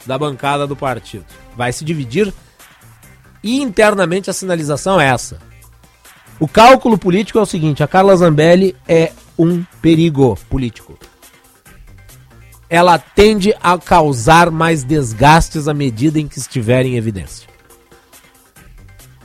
da 0.06 0.18
bancada 0.18 0.66
do 0.66 0.76
partido. 0.76 1.26
Vai 1.56 1.72
se 1.72 1.86
dividir 1.86 2.34
internamente 3.44 4.30
a 4.30 4.34
sinalização 4.34 5.00
é 5.00 5.08
essa. 5.08 5.38
O 6.40 6.48
cálculo 6.48 6.98
político 6.98 7.40
é 7.40 7.42
o 7.42 7.46
seguinte: 7.46 7.84
a 7.84 7.88
Carla 7.88 8.16
Zambelli 8.16 8.76
é 8.88 9.12
um 9.38 9.64
perigo 9.82 10.38
político. 10.50 10.98
Ela 12.70 12.98
tende 12.98 13.54
a 13.62 13.78
causar 13.78 14.50
mais 14.50 14.84
desgastes 14.84 15.68
à 15.68 15.74
medida 15.74 16.20
em 16.20 16.28
que 16.28 16.40
estiver 16.40 16.86
em 16.86 16.96
evidência. 16.96 17.48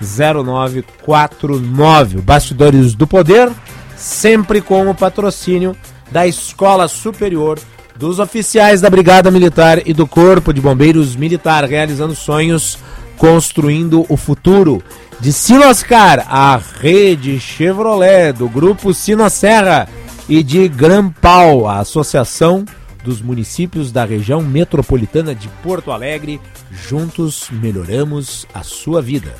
980610949. 0.00 2.22
Bastidores 2.22 2.94
do 2.94 3.06
Poder, 3.06 3.52
sempre 3.96 4.62
com 4.62 4.88
o 4.88 4.94
patrocínio 4.94 5.76
da 6.11 6.26
Escola 6.26 6.88
Superior 6.88 7.59
dos 7.96 8.18
oficiais 8.18 8.80
da 8.80 8.88
Brigada 8.88 9.30
Militar 9.30 9.87
e 9.87 9.92
do 9.92 10.06
Corpo 10.06 10.54
de 10.54 10.61
Bombeiros 10.62 11.14
Militar, 11.14 11.64
realizando 11.64 12.14
sonhos, 12.14 12.78
construindo 13.18 14.06
o 14.09 14.16
futuro. 14.16 14.83
De 15.20 15.35
Sinoscar, 15.35 16.26
a 16.30 16.59
rede 16.80 17.38
Chevrolet 17.38 18.33
do 18.33 18.48
Grupo 18.48 18.94
Sinosserra 18.94 19.87
e 20.31 20.45
de 20.45 20.69
Grampal, 20.69 21.66
a 21.66 21.81
Associação 21.81 22.64
dos 23.03 23.21
Municípios 23.21 23.90
da 23.90 24.05
Região 24.05 24.40
Metropolitana 24.40 25.35
de 25.35 25.49
Porto 25.61 25.90
Alegre. 25.90 26.40
Juntos 26.71 27.49
melhoramos 27.51 28.47
a 28.55 28.62
sua 28.62 29.03
vida. 29.03 29.35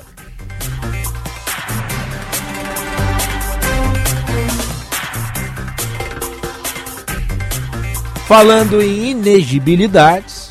Falando 8.27 8.83
em 8.83 9.11
inegibilidades, 9.11 10.51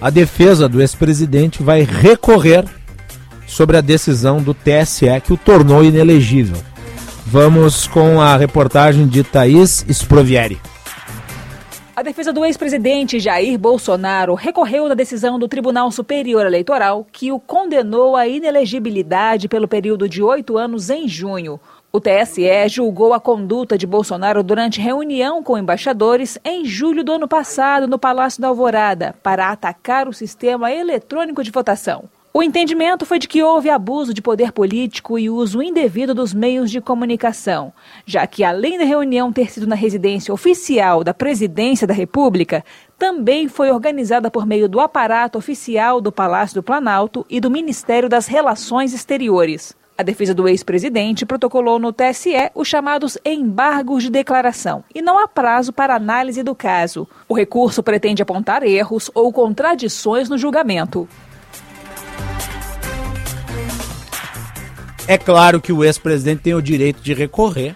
a 0.00 0.08
defesa 0.08 0.68
do 0.68 0.80
ex-presidente 0.80 1.64
vai 1.64 1.82
recorrer 1.82 2.64
sobre 3.44 3.76
a 3.76 3.80
decisão 3.80 4.40
do 4.40 4.54
TSE 4.54 5.20
que 5.24 5.32
o 5.32 5.36
tornou 5.36 5.82
inelegível. 5.82 6.67
Vamos 7.30 7.86
com 7.86 8.22
a 8.22 8.38
reportagem 8.38 9.06
de 9.06 9.22
Thaís 9.22 9.84
Sprovieri. 9.86 10.58
A 11.94 12.02
defesa 12.02 12.32
do 12.32 12.42
ex-presidente 12.42 13.20
Jair 13.20 13.58
Bolsonaro 13.58 14.32
recorreu 14.32 14.88
da 14.88 14.94
decisão 14.94 15.38
do 15.38 15.46
Tribunal 15.46 15.90
Superior 15.90 16.46
Eleitoral 16.46 17.06
que 17.12 17.30
o 17.30 17.38
condenou 17.38 18.16
à 18.16 18.26
inelegibilidade 18.26 19.46
pelo 19.46 19.68
período 19.68 20.08
de 20.08 20.22
oito 20.22 20.56
anos 20.56 20.88
em 20.88 21.06
junho. 21.06 21.60
O 21.92 22.00
TSE 22.00 22.66
julgou 22.70 23.12
a 23.12 23.20
conduta 23.20 23.76
de 23.76 23.86
Bolsonaro 23.86 24.42
durante 24.42 24.80
reunião 24.80 25.42
com 25.42 25.58
embaixadores 25.58 26.38
em 26.42 26.64
julho 26.64 27.04
do 27.04 27.12
ano 27.12 27.28
passado 27.28 27.86
no 27.86 27.98
Palácio 27.98 28.40
da 28.40 28.48
Alvorada 28.48 29.14
para 29.22 29.50
atacar 29.50 30.08
o 30.08 30.14
sistema 30.14 30.72
eletrônico 30.72 31.44
de 31.44 31.50
votação. 31.50 32.08
O 32.38 32.42
entendimento 32.44 33.04
foi 33.04 33.18
de 33.18 33.26
que 33.26 33.42
houve 33.42 33.68
abuso 33.68 34.14
de 34.14 34.22
poder 34.22 34.52
político 34.52 35.18
e 35.18 35.28
uso 35.28 35.60
indevido 35.60 36.14
dos 36.14 36.32
meios 36.32 36.70
de 36.70 36.80
comunicação, 36.80 37.72
já 38.06 38.28
que, 38.28 38.44
além 38.44 38.78
da 38.78 38.84
reunião 38.84 39.32
ter 39.32 39.50
sido 39.50 39.66
na 39.66 39.74
residência 39.74 40.32
oficial 40.32 41.02
da 41.02 41.12
Presidência 41.12 41.84
da 41.84 41.92
República, 41.92 42.64
também 42.96 43.48
foi 43.48 43.72
organizada 43.72 44.30
por 44.30 44.46
meio 44.46 44.68
do 44.68 44.78
aparato 44.78 45.36
oficial 45.36 46.00
do 46.00 46.12
Palácio 46.12 46.54
do 46.54 46.62
Planalto 46.62 47.26
e 47.28 47.40
do 47.40 47.50
Ministério 47.50 48.08
das 48.08 48.28
Relações 48.28 48.94
Exteriores. 48.94 49.74
A 49.98 50.04
defesa 50.04 50.32
do 50.32 50.46
ex-presidente 50.46 51.26
protocolou 51.26 51.80
no 51.80 51.92
TSE 51.92 52.52
os 52.54 52.68
chamados 52.68 53.18
embargos 53.24 54.04
de 54.04 54.10
declaração 54.10 54.84
e 54.94 55.02
não 55.02 55.18
há 55.18 55.26
prazo 55.26 55.72
para 55.72 55.96
análise 55.96 56.44
do 56.44 56.54
caso. 56.54 57.04
O 57.28 57.34
recurso 57.34 57.82
pretende 57.82 58.22
apontar 58.22 58.62
erros 58.62 59.10
ou 59.12 59.32
contradições 59.32 60.28
no 60.28 60.38
julgamento. 60.38 61.08
É 65.08 65.16
claro 65.16 65.58
que 65.58 65.72
o 65.72 65.82
ex-presidente 65.82 66.42
tem 66.42 66.54
o 66.54 66.60
direito 66.60 67.00
de 67.00 67.14
recorrer. 67.14 67.74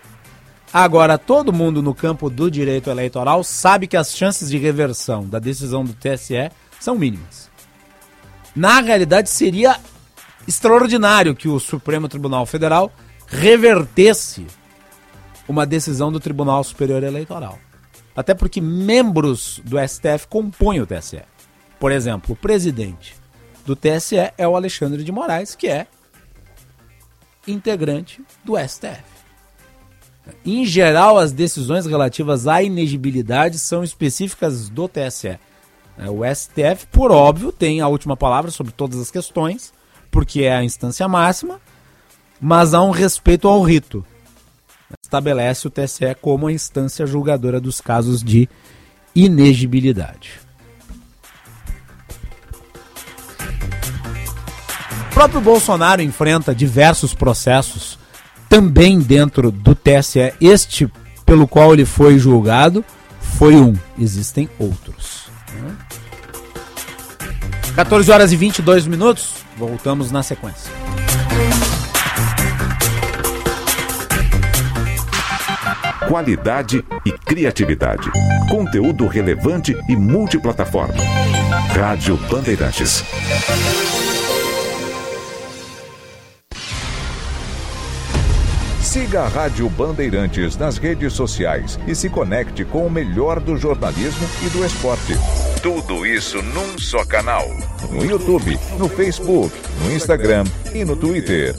Agora, 0.70 1.16
todo 1.16 1.50
mundo 1.50 1.80
no 1.80 1.94
campo 1.94 2.28
do 2.28 2.50
direito 2.50 2.90
eleitoral 2.90 3.42
sabe 3.42 3.86
que 3.86 3.96
as 3.96 4.14
chances 4.14 4.50
de 4.50 4.58
reversão 4.58 5.26
da 5.26 5.38
decisão 5.38 5.82
do 5.82 5.94
TSE 5.94 6.50
são 6.78 6.94
mínimas. 6.94 7.50
Na 8.54 8.82
realidade, 8.82 9.30
seria 9.30 9.80
extraordinário 10.46 11.34
que 11.34 11.48
o 11.48 11.58
Supremo 11.58 12.06
Tribunal 12.06 12.44
Federal 12.44 12.92
revertesse 13.26 14.46
uma 15.48 15.64
decisão 15.64 16.12
do 16.12 16.20
Tribunal 16.20 16.62
Superior 16.62 17.02
Eleitoral. 17.02 17.58
Até 18.14 18.34
porque 18.34 18.60
membros 18.60 19.58
do 19.64 19.78
STF 19.78 20.28
compõem 20.28 20.82
o 20.82 20.86
TSE. 20.86 21.22
Por 21.80 21.92
exemplo, 21.92 22.34
o 22.34 22.36
presidente 22.36 23.14
do 23.64 23.74
TSE 23.74 24.16
é 24.36 24.46
o 24.46 24.54
Alexandre 24.54 25.02
de 25.02 25.10
Moraes, 25.10 25.54
que 25.54 25.66
é 25.66 25.86
integrante 27.46 28.22
do 28.44 28.56
STF. 28.56 29.02
Em 30.44 30.64
geral, 30.64 31.18
as 31.18 31.32
decisões 31.32 31.86
relativas 31.86 32.46
à 32.46 32.62
inegibilidade 32.62 33.58
são 33.58 33.82
específicas 33.82 34.68
do 34.68 34.88
TSE. 34.88 35.38
É, 35.98 36.08
o 36.08 36.22
STF, 36.24 36.86
por 36.90 37.10
óbvio, 37.10 37.52
tem 37.52 37.80
a 37.80 37.88
última 37.88 38.16
palavra 38.16 38.50
sobre 38.50 38.72
todas 38.72 39.00
as 39.00 39.10
questões, 39.10 39.72
porque 40.10 40.42
é 40.42 40.54
a 40.54 40.64
instância 40.64 41.06
máxima, 41.08 41.60
mas 42.40 42.74
há 42.74 42.82
um 42.82 42.90
respeito 42.90 43.48
ao 43.48 43.62
rito. 43.62 44.04
Estabelece 45.02 45.66
o 45.66 45.70
TSE 45.70 46.14
como 46.20 46.46
a 46.46 46.52
instância 46.52 47.06
julgadora 47.06 47.60
dos 47.60 47.80
casos 47.80 48.22
de 48.22 48.48
inegibilidade. 49.14 50.41
Próprio 55.22 55.40
Bolsonaro 55.40 56.02
enfrenta 56.02 56.52
diversos 56.52 57.14
processos 57.14 57.96
também 58.48 58.98
dentro 58.98 59.52
do 59.52 59.72
TSE. 59.72 60.34
Este 60.40 60.90
pelo 61.24 61.46
qual 61.46 61.72
ele 61.72 61.84
foi 61.84 62.18
julgado 62.18 62.84
foi 63.20 63.54
um. 63.54 63.72
Existem 63.96 64.50
outros. 64.58 65.30
14 67.76 68.10
horas 68.10 68.32
e 68.32 68.36
22 68.36 68.88
minutos. 68.88 69.34
Voltamos 69.56 70.10
na 70.10 70.24
sequência. 70.24 70.72
Qualidade 76.08 76.84
e 77.06 77.12
criatividade. 77.12 78.10
Conteúdo 78.50 79.06
relevante 79.06 79.76
e 79.88 79.94
multiplataforma. 79.94 81.00
Rádio 81.72 82.16
Bandeirantes. 82.28 83.04
Siga 88.92 89.22
a 89.22 89.28
Rádio 89.28 89.70
Bandeirantes 89.70 90.54
nas 90.58 90.76
redes 90.76 91.14
sociais 91.14 91.80
e 91.88 91.94
se 91.94 92.10
conecte 92.10 92.62
com 92.62 92.86
o 92.86 92.90
melhor 92.90 93.40
do 93.40 93.56
jornalismo 93.56 94.28
e 94.44 94.50
do 94.50 94.62
esporte. 94.66 95.14
Tudo 95.62 96.04
isso 96.04 96.42
num 96.42 96.76
só 96.76 97.02
canal. 97.06 97.48
No 97.90 98.04
YouTube, 98.04 98.60
no 98.78 98.90
Facebook, 98.90 99.50
no 99.82 99.92
Instagram 99.92 100.44
e 100.74 100.84
no 100.84 100.94
Twitter. 100.94 101.56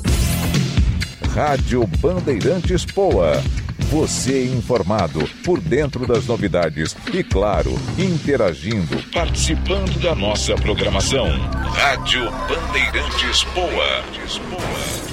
Rádio 1.33 1.87
Bandeirantes 1.99 2.85
Poa. 2.85 3.41
Você 3.89 4.45
informado 4.45 5.27
por 5.43 5.59
dentro 5.59 6.05
das 6.05 6.27
novidades 6.27 6.95
e, 7.11 7.23
claro, 7.23 7.73
interagindo, 7.97 8.95
participando 9.11 9.99
da 9.99 10.13
nossa 10.13 10.53
programação. 10.53 11.29
Rádio 11.71 12.29
Bandeirantes 12.47 13.43
Poa. 13.55 15.12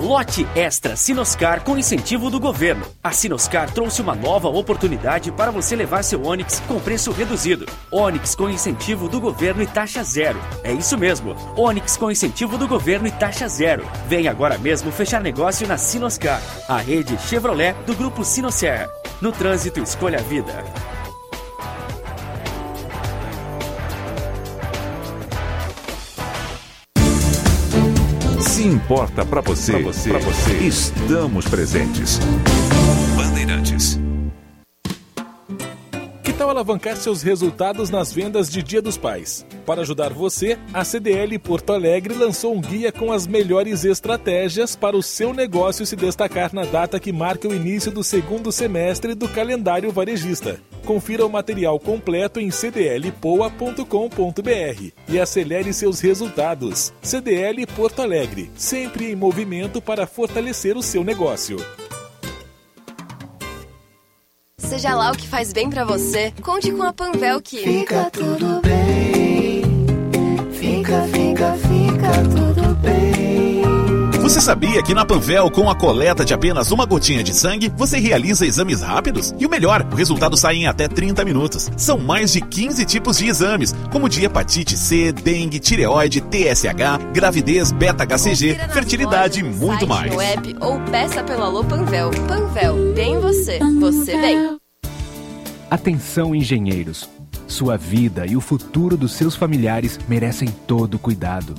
Lote 0.00 0.46
Extra 0.56 0.96
Sinoscar 0.96 1.62
com 1.62 1.76
incentivo 1.76 2.30
do 2.30 2.40
governo. 2.40 2.86
A 3.04 3.12
Sinoscar 3.12 3.70
trouxe 3.70 4.00
uma 4.00 4.14
nova 4.14 4.48
oportunidade 4.48 5.30
para 5.30 5.50
você 5.50 5.76
levar 5.76 6.02
seu 6.02 6.24
Onix 6.24 6.58
com 6.66 6.80
preço 6.80 7.12
reduzido. 7.12 7.66
Onix 7.92 8.34
com 8.34 8.48
incentivo 8.48 9.10
do 9.10 9.20
governo 9.20 9.62
e 9.62 9.66
taxa 9.66 10.02
zero. 10.02 10.40
É 10.64 10.72
isso 10.72 10.96
mesmo. 10.96 11.36
Onix 11.54 11.98
com 11.98 12.10
incentivo 12.10 12.56
do 12.56 12.66
governo 12.66 13.08
e 13.08 13.10
taxa 13.10 13.46
zero. 13.46 13.86
Vem 14.08 14.26
agora 14.26 14.56
mesmo 14.56 14.90
fechar 14.90 15.20
negócio 15.20 15.68
na 15.68 15.76
Sinoscar, 15.76 16.40
a 16.66 16.78
rede 16.78 17.18
Chevrolet 17.28 17.74
do 17.84 17.94
grupo 17.94 18.24
Sinosserra. 18.24 18.88
No 19.20 19.30
trânsito, 19.30 19.80
escolha 19.80 20.18
a 20.18 20.22
vida. 20.22 20.64
Se 28.60 28.66
importa 28.66 29.24
para 29.24 29.40
você, 29.40 29.72
pra 29.72 29.80
você, 29.84 30.10
pra 30.10 30.18
você, 30.18 30.52
estamos 30.58 31.46
presentes. 31.46 32.20
Tal 36.40 36.48
alavancar 36.48 36.96
seus 36.96 37.22
resultados 37.22 37.90
nas 37.90 38.14
vendas 38.14 38.48
de 38.48 38.62
Dia 38.62 38.80
dos 38.80 38.96
Pais? 38.96 39.44
Para 39.66 39.82
ajudar 39.82 40.14
você, 40.14 40.58
a 40.72 40.82
CDL 40.82 41.38
Porto 41.38 41.70
Alegre 41.70 42.14
lançou 42.14 42.56
um 42.56 42.62
guia 42.62 42.90
com 42.90 43.12
as 43.12 43.26
melhores 43.26 43.84
estratégias 43.84 44.74
para 44.74 44.96
o 44.96 45.02
seu 45.02 45.34
negócio 45.34 45.84
se 45.84 45.94
destacar 45.94 46.54
na 46.54 46.64
data 46.64 46.98
que 46.98 47.12
marca 47.12 47.46
o 47.46 47.54
início 47.54 47.92
do 47.92 48.02
segundo 48.02 48.50
semestre 48.50 49.14
do 49.14 49.28
calendário 49.28 49.92
varejista. 49.92 50.58
Confira 50.86 51.26
o 51.26 51.30
material 51.30 51.78
completo 51.78 52.40
em 52.40 52.48
cdlpoa.com.br 52.48 53.84
e 55.10 55.20
acelere 55.20 55.74
seus 55.74 56.00
resultados. 56.00 56.90
CDL 57.02 57.66
Porto 57.66 58.00
Alegre, 58.00 58.50
sempre 58.56 59.10
em 59.10 59.14
movimento 59.14 59.82
para 59.82 60.06
fortalecer 60.06 60.74
o 60.74 60.82
seu 60.82 61.04
negócio. 61.04 61.58
Seja 64.70 64.94
lá 64.94 65.10
o 65.10 65.16
que 65.16 65.26
faz 65.26 65.52
bem 65.52 65.68
para 65.68 65.84
você, 65.84 66.32
conte 66.42 66.70
com 66.70 66.84
a 66.84 66.92
Panvel 66.92 67.42
que 67.42 67.56
fica 67.56 68.08
tudo 68.08 68.60
bem. 68.62 69.64
Fica, 70.52 71.02
fica, 71.12 71.54
fica 71.54 72.12
tudo 72.30 72.74
bem. 72.76 74.20
Você 74.20 74.40
sabia 74.40 74.80
que 74.80 74.94
na 74.94 75.04
Panvel, 75.04 75.50
com 75.50 75.68
a 75.68 75.74
coleta 75.74 76.24
de 76.24 76.32
apenas 76.32 76.70
uma 76.70 76.86
gotinha 76.86 77.24
de 77.24 77.34
sangue, 77.34 77.68
você 77.76 77.98
realiza 77.98 78.46
exames 78.46 78.80
rápidos? 78.80 79.34
E 79.40 79.44
o 79.44 79.50
melhor, 79.50 79.84
o 79.90 79.96
resultado 79.96 80.36
sai 80.36 80.58
em 80.58 80.68
até 80.68 80.86
30 80.86 81.24
minutos. 81.24 81.68
São 81.76 81.98
mais 81.98 82.32
de 82.32 82.40
15 82.40 82.84
tipos 82.84 83.18
de 83.18 83.26
exames, 83.26 83.74
como 83.90 84.08
de 84.08 84.24
hepatite 84.24 84.78
C, 84.78 85.10
dengue, 85.10 85.58
tireoide, 85.58 86.20
TSH, 86.20 87.10
gravidez, 87.12 87.72
beta-HCG, 87.72 88.54
fertilidade 88.72 89.40
e 89.40 89.42
muito 89.42 89.84
mais. 89.84 90.14
No 90.14 90.20
app 90.20 90.56
ou 90.60 90.78
peça 90.92 91.24
pelo 91.24 91.42
Alô 91.42 91.64
Panvel. 91.64 92.12
Panvel, 92.28 92.94
bem 92.94 93.18
você, 93.18 93.58
você 93.80 94.16
bem. 94.16 94.59
Atenção, 95.70 96.34
engenheiros. 96.34 97.08
Sua 97.46 97.76
vida 97.76 98.26
e 98.26 98.36
o 98.36 98.40
futuro 98.40 98.96
dos 98.96 99.12
seus 99.12 99.36
familiares 99.36 100.00
merecem 100.08 100.48
todo 100.66 100.98
cuidado. 100.98 101.54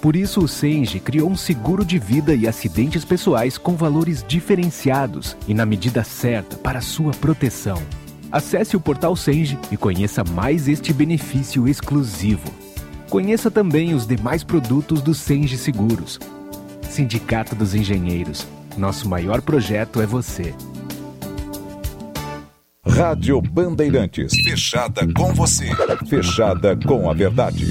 Por 0.00 0.16
isso, 0.16 0.40
o 0.40 0.48
Senge 0.48 0.98
criou 0.98 1.28
um 1.28 1.36
seguro 1.36 1.84
de 1.84 1.98
vida 1.98 2.34
e 2.34 2.48
acidentes 2.48 3.04
pessoais 3.04 3.58
com 3.58 3.76
valores 3.76 4.24
diferenciados 4.26 5.36
e 5.46 5.52
na 5.52 5.66
medida 5.66 6.02
certa 6.02 6.56
para 6.56 6.80
sua 6.80 7.12
proteção. 7.12 7.82
Acesse 8.32 8.78
o 8.78 8.80
portal 8.80 9.14
Senge 9.14 9.58
e 9.70 9.76
conheça 9.76 10.24
mais 10.24 10.66
este 10.66 10.90
benefício 10.90 11.68
exclusivo. 11.68 12.50
Conheça 13.10 13.50
também 13.50 13.92
os 13.92 14.06
demais 14.06 14.42
produtos 14.42 15.02
do 15.02 15.12
Senge 15.12 15.58
Seguros. 15.58 16.18
Sindicato 16.88 17.54
dos 17.54 17.74
Engenheiros. 17.74 18.46
Nosso 18.78 19.06
maior 19.06 19.42
projeto 19.42 20.00
é 20.00 20.06
você. 20.06 20.54
Rádio 22.86 23.40
Bandeirantes. 23.42 24.32
Fechada 24.42 25.06
com 25.14 25.34
você. 25.34 25.68
Fechada 26.06 26.74
com 26.76 27.10
a 27.10 27.14
verdade. 27.14 27.66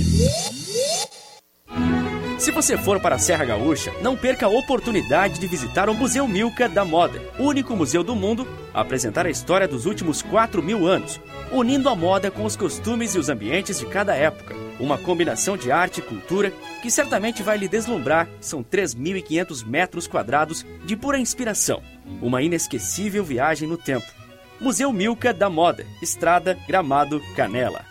Se 2.38 2.52
você 2.52 2.78
for 2.78 3.00
para 3.00 3.16
a 3.16 3.20
Serra 3.20 3.44
Gaúcha, 3.46 3.92
não 4.02 4.16
perca 4.16 4.46
a 4.46 4.50
oportunidade 4.50 5.40
de 5.40 5.48
visitar 5.48 5.90
o 5.90 5.94
Museu 5.94 6.28
Milka 6.28 6.70
da 6.70 6.86
Moda, 6.86 7.22
único 7.38 7.76
museu 7.76 8.04
do 8.04 8.16
mundo 8.16 8.48
a 8.74 8.82
apresentar 8.82 9.26
a 9.26 9.30
história 9.30 9.68
dos 9.68 9.86
últimos 9.86 10.22
4 10.22 10.64
mil 10.64 10.88
anos, 10.88 11.20
unindo 11.52 11.90
a 11.90 11.96
moda 11.96 12.32
com 12.32 12.46
os 12.46 12.56
costumes 12.56 13.14
e 13.14 13.20
os 13.20 13.30
ambientes 13.30 13.80
de 13.80 13.86
cada 13.88 14.16
época. 14.16 14.56
Uma 14.80 14.98
combinação 14.98 15.58
de 15.58 15.72
arte 15.72 16.00
e 16.00 16.04
cultura 16.04 16.54
que 16.82 16.90
certamente 16.90 17.44
vai 17.44 17.58
lhe 17.58 17.68
deslumbrar. 17.68 18.30
São 18.40 18.64
3.500 18.64 19.66
metros 19.66 20.08
quadrados 20.08 20.66
de 20.86 20.96
pura 20.96 21.20
inspiração. 21.20 21.82
Uma 22.22 22.42
inesquecível 22.42 23.24
viagem 23.24 23.68
no 23.68 23.78
tempo. 23.78 24.20
Museu 24.62 24.92
Milka 24.92 25.34
da 25.34 25.50
Moda, 25.50 25.86
Estrada 26.02 26.58
Gramado 26.68 27.22
Canela. 27.36 27.86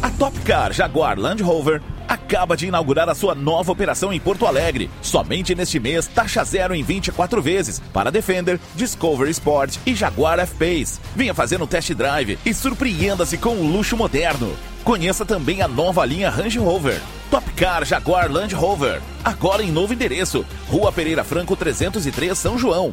A 0.00 0.10
Top 0.10 0.38
Car 0.40 0.72
Jaguar 0.72 1.18
Land 1.18 1.42
Rover 1.42 1.82
acaba 2.06 2.56
de 2.56 2.66
inaugurar 2.66 3.08
a 3.08 3.14
sua 3.14 3.34
nova 3.34 3.72
operação 3.72 4.12
em 4.12 4.20
Porto 4.20 4.46
Alegre. 4.46 4.90
Somente 5.00 5.54
neste 5.54 5.80
mês, 5.80 6.06
taxa 6.06 6.44
zero 6.44 6.74
em 6.74 6.82
24 6.82 7.42
vezes 7.42 7.80
para 7.92 8.10
Defender, 8.10 8.60
Discovery 8.76 9.30
Sport 9.30 9.76
e 9.84 9.94
Jaguar 9.94 10.38
F-Pace. 10.38 11.00
Venha 11.16 11.34
fazer 11.34 11.60
um 11.60 11.66
test 11.66 11.92
drive 11.94 12.38
e 12.44 12.54
surpreenda-se 12.54 13.36
com 13.38 13.54
um 13.56 13.72
luxo 13.72 13.96
moderno. 13.96 14.56
Conheça 14.84 15.24
também 15.24 15.62
a 15.62 15.68
nova 15.68 16.04
linha 16.04 16.30
Range 16.30 16.58
Rover. 16.58 17.00
Top 17.30 17.48
Car 17.52 17.84
Jaguar 17.84 18.30
Land 18.30 18.54
Rover. 18.54 19.00
Agora 19.24 19.62
em 19.62 19.72
novo 19.72 19.94
endereço. 19.94 20.44
Rua 20.68 20.92
Pereira 20.92 21.24
Franco 21.24 21.56
303, 21.56 22.36
São 22.36 22.58
João. 22.58 22.92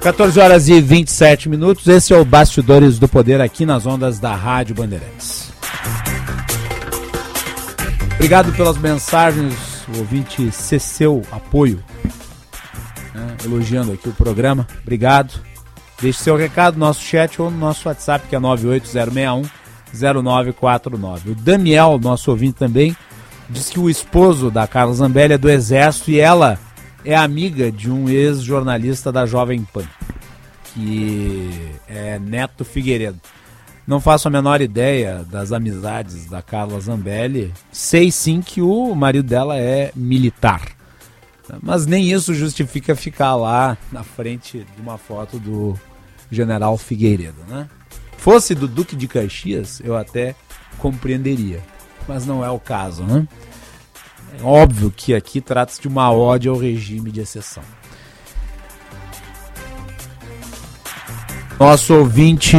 14 0.00 0.38
horas 0.38 0.68
e 0.68 0.80
27 0.80 1.48
minutos. 1.48 1.86
Esse 1.88 2.14
é 2.14 2.16
o 2.16 2.24
Bastidores 2.24 2.98
do 2.98 3.08
Poder 3.08 3.40
aqui 3.40 3.66
nas 3.66 3.84
ondas 3.84 4.20
da 4.20 4.34
Rádio 4.34 4.74
Bandeirantes. 4.74 5.50
Obrigado 8.14 8.52
pelas 8.52 8.78
mensagens, 8.78 9.54
o 9.88 9.98
ouvinte 9.98 10.50
cesseu 10.50 11.22
apoio, 11.30 11.82
né, 13.14 13.36
elogiando 13.44 13.92
aqui 13.92 14.08
o 14.08 14.12
programa. 14.12 14.66
Obrigado. 14.82 15.40
Deixe 16.00 16.20
seu 16.20 16.36
recado 16.36 16.74
no 16.74 16.86
nosso 16.86 17.02
chat 17.02 17.40
ou 17.42 17.50
no 17.50 17.58
nosso 17.58 17.88
WhatsApp, 17.88 18.26
que 18.28 18.36
é 18.36 18.38
98061 18.38 19.42
0949. 20.22 21.30
O 21.30 21.34
Daniel, 21.34 21.98
nosso 22.00 22.30
ouvinte 22.30 22.54
também, 22.54 22.96
diz 23.50 23.68
que 23.68 23.80
o 23.80 23.90
esposo 23.90 24.50
da 24.50 24.66
Carla 24.66 24.94
Zambelli 24.94 25.34
é 25.34 25.38
do 25.38 25.50
Exército 25.50 26.10
e 26.10 26.20
ela 26.20 26.58
é 27.04 27.14
amiga 27.14 27.70
de 27.70 27.90
um 27.90 28.08
ex-jornalista 28.08 29.10
da 29.10 29.26
Jovem 29.26 29.62
Pan, 29.64 29.84
que 30.74 31.50
é 31.86 32.18
Neto 32.18 32.64
Figueiredo. 32.64 33.20
Não 33.86 34.00
faço 34.00 34.28
a 34.28 34.30
menor 34.30 34.60
ideia 34.60 35.24
das 35.30 35.50
amizades 35.50 36.26
da 36.26 36.42
Carla 36.42 36.78
Zambelli. 36.78 37.52
Sei 37.72 38.10
sim 38.10 38.42
que 38.42 38.60
o 38.60 38.94
marido 38.94 39.26
dela 39.26 39.56
é 39.56 39.90
militar. 39.96 40.62
Mas 41.62 41.86
nem 41.86 42.12
isso 42.12 42.34
justifica 42.34 42.94
ficar 42.94 43.34
lá 43.34 43.78
na 43.90 44.02
frente 44.02 44.66
de 44.76 44.82
uma 44.82 44.98
foto 44.98 45.38
do 45.38 45.78
general 46.30 46.76
Figueiredo, 46.76 47.40
né? 47.48 47.66
Fosse 48.18 48.54
do 48.54 48.68
Duque 48.68 48.94
de 48.94 49.08
Caxias, 49.08 49.80
eu 49.82 49.96
até 49.96 50.34
compreenderia. 50.76 51.62
Mas 52.06 52.26
não 52.26 52.44
é 52.44 52.50
o 52.50 52.58
caso, 52.58 53.04
né? 53.04 53.26
É 54.40 54.42
óbvio 54.42 54.92
que 54.94 55.14
aqui 55.14 55.40
trata-se 55.40 55.80
de 55.80 55.88
uma 55.88 56.10
ode 56.12 56.48
ao 56.48 56.56
regime 56.56 57.10
de 57.10 57.20
exceção. 57.20 57.62
Nosso 61.58 61.92
ouvinte 61.92 62.56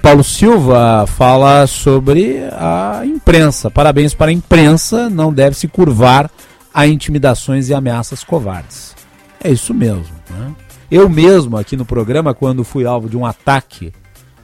Paulo 0.00 0.24
Silva 0.24 1.04
fala 1.06 1.66
sobre 1.66 2.38
a 2.52 3.02
imprensa. 3.04 3.70
Parabéns 3.70 4.14
para 4.14 4.30
a 4.30 4.32
imprensa, 4.32 5.10
não 5.10 5.30
deve 5.30 5.54
se 5.54 5.68
curvar 5.68 6.30
a 6.72 6.86
intimidações 6.86 7.68
e 7.68 7.74
ameaças 7.74 8.24
covardes. 8.24 8.96
É 9.42 9.50
isso 9.50 9.74
mesmo. 9.74 10.14
Né? 10.30 10.54
Eu 10.90 11.10
mesmo, 11.10 11.58
aqui 11.58 11.76
no 11.76 11.84
programa, 11.84 12.32
quando 12.32 12.64
fui 12.64 12.86
alvo 12.86 13.06
de 13.06 13.18
um 13.18 13.26
ataque 13.26 13.92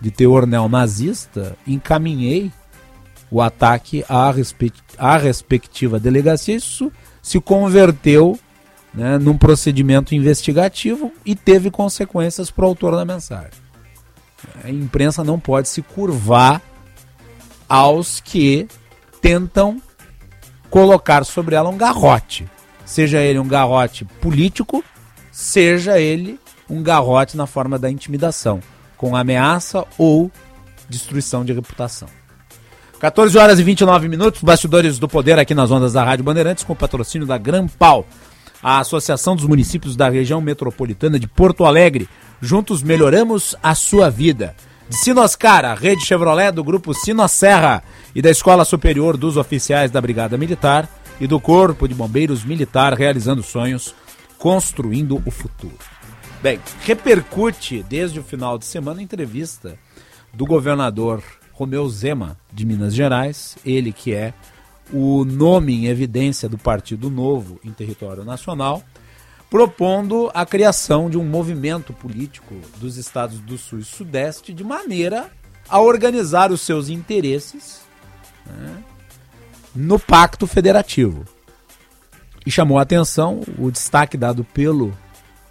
de 0.03 0.11
teor 0.11 0.47
neonazista, 0.47 1.57
encaminhei 1.67 2.53
o 3.35 3.43
ataque 3.43 4.05
à, 4.09 4.31
respect 4.31 4.81
à 4.97 5.17
respectiva 5.17 5.99
delegacia. 5.99 6.55
Isso 6.55 6.93
se 7.21 7.41
converteu 7.41 8.39
né, 8.95 9.19
num 9.19 9.37
procedimento 9.37 10.15
investigativo 10.15 11.13
e 11.27 11.35
teve 11.35 11.69
consequências 11.69 12.49
para 12.53 12.65
o 12.65 12.69
autor 12.69 12.95
da 12.95 13.05
mensagem. 13.05 13.51
A 14.63 14.71
imprensa 14.71 15.25
não 15.25 15.41
pode 15.41 15.69
se 15.69 15.83
curvar 15.83 16.63
aos 17.69 18.21
que 18.21 18.69
tentam 19.21 19.83
colocar 20.71 21.25
sobre 21.25 21.57
ela 21.57 21.69
um 21.69 21.77
garrote. 21.77 22.49
Seja 22.85 23.21
ele 23.21 23.41
um 23.41 23.49
garrote 23.49 24.05
político, 24.05 24.85
seja 25.33 25.99
ele 25.99 26.39
um 26.71 26.85
garrote 26.85 27.37
na 27.37 27.49
forma 27.49 27.81
da 27.81 27.91
intimidação, 27.91 28.61
com 28.97 29.17
ameaça 29.17 29.85
ou 29.99 30.31
destruição 30.89 31.45
de 31.45 31.53
reputação. 31.53 32.09
14 33.05 33.37
horas 33.37 33.61
e 33.61 33.63
29 33.63 34.09
minutos, 34.09 34.43
bastidores 34.43 34.99
do 34.99 35.07
poder 35.07 35.39
aqui 35.39 35.55
nas 35.55 35.71
ondas 35.71 35.93
da 35.93 36.03
Rádio 36.03 36.25
Bandeirantes, 36.25 36.65
com 36.65 36.73
o 36.73 36.77
patrocínio 36.77 37.27
da 37.27 37.37
Grampal, 37.37 38.07
a 38.63 38.79
Associação 38.79 39.37
dos 39.37 39.45
Municípios 39.45 39.95
da 39.95 40.09
Região 40.09 40.41
Metropolitana 40.41 41.19
de 41.19 41.29
Porto 41.29 41.67
Alegre. 41.67 42.09
Juntos 42.41 42.83
melhoramos 42.83 43.55
a 43.63 43.75
sua 43.75 44.09
vida. 44.09 44.57
De 44.89 44.97
Sinoscara, 44.97 45.75
rede 45.75 46.03
Chevrolet 46.03 46.51
do 46.51 46.65
grupo 46.65 46.95
Sinosserra 46.95 47.83
e 48.15 48.23
da 48.23 48.31
Escola 48.31 48.65
Superior 48.65 49.19
dos 49.19 49.37
Oficiais 49.37 49.91
da 49.91 50.01
Brigada 50.01 50.39
Militar 50.39 50.89
e 51.21 51.27
do 51.27 51.39
Corpo 51.39 51.87
de 51.87 51.95
Bombeiros 51.95 52.43
Militar 52.43 52.95
realizando 52.95 53.43
sonhos, 53.43 53.95
construindo 54.39 55.23
o 55.27 55.31
futuro. 55.31 55.77
Bem, 56.43 56.59
repercute 56.87 57.85
desde 57.87 58.19
o 58.19 58.25
final 58.25 58.57
de 58.57 58.65
semana 58.65 59.01
a 59.01 59.03
entrevista 59.03 59.79
do 60.33 60.47
governador 60.47 61.23
Romeu 61.55 61.89
Zema, 61.89 62.37
de 62.53 62.67
Minas 62.67 62.95
Gerais, 62.95 63.57
ele 63.65 63.93
que 63.93 64.13
é 64.13 64.35
o 64.93 65.25
nome 65.25 65.73
em 65.73 65.87
evidência 65.87 66.49
do 66.49 66.59
Partido 66.59 67.09
Novo 67.09 67.61
em 67.65 67.71
território 67.71 68.25
nacional, 68.25 68.83
propondo 69.49 70.31
a 70.35 70.45
criação 70.45 71.09
de 71.09 71.17
um 71.17 71.25
movimento 71.25 71.93
político 71.93 72.55
dos 72.79 72.97
estados 72.97 73.39
do 73.39 73.57
Sul 73.57 73.79
e 73.79 73.85
Sudeste 73.85 74.53
de 74.53 74.65
maneira 74.65 75.31
a 75.69 75.81
organizar 75.81 76.51
os 76.51 76.61
seus 76.61 76.89
interesses 76.89 77.83
né, 78.45 78.83
no 79.75 79.99
Pacto 79.99 80.49
Federativo. 80.49 81.25
E 82.45 82.51
chamou 82.51 82.79
a 82.79 82.83
atenção 82.83 83.43
o 83.57 83.71
destaque 83.71 84.17
dado 84.17 84.45
pelo 84.45 84.93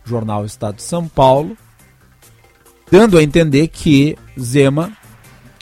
jornal 0.03 0.45
Estado 0.45 0.75
de 0.75 0.83
São 0.83 1.07
Paulo, 1.07 1.57
dando 2.91 3.17
a 3.17 3.23
entender 3.23 3.69
que 3.69 4.17
Zema 4.39 4.95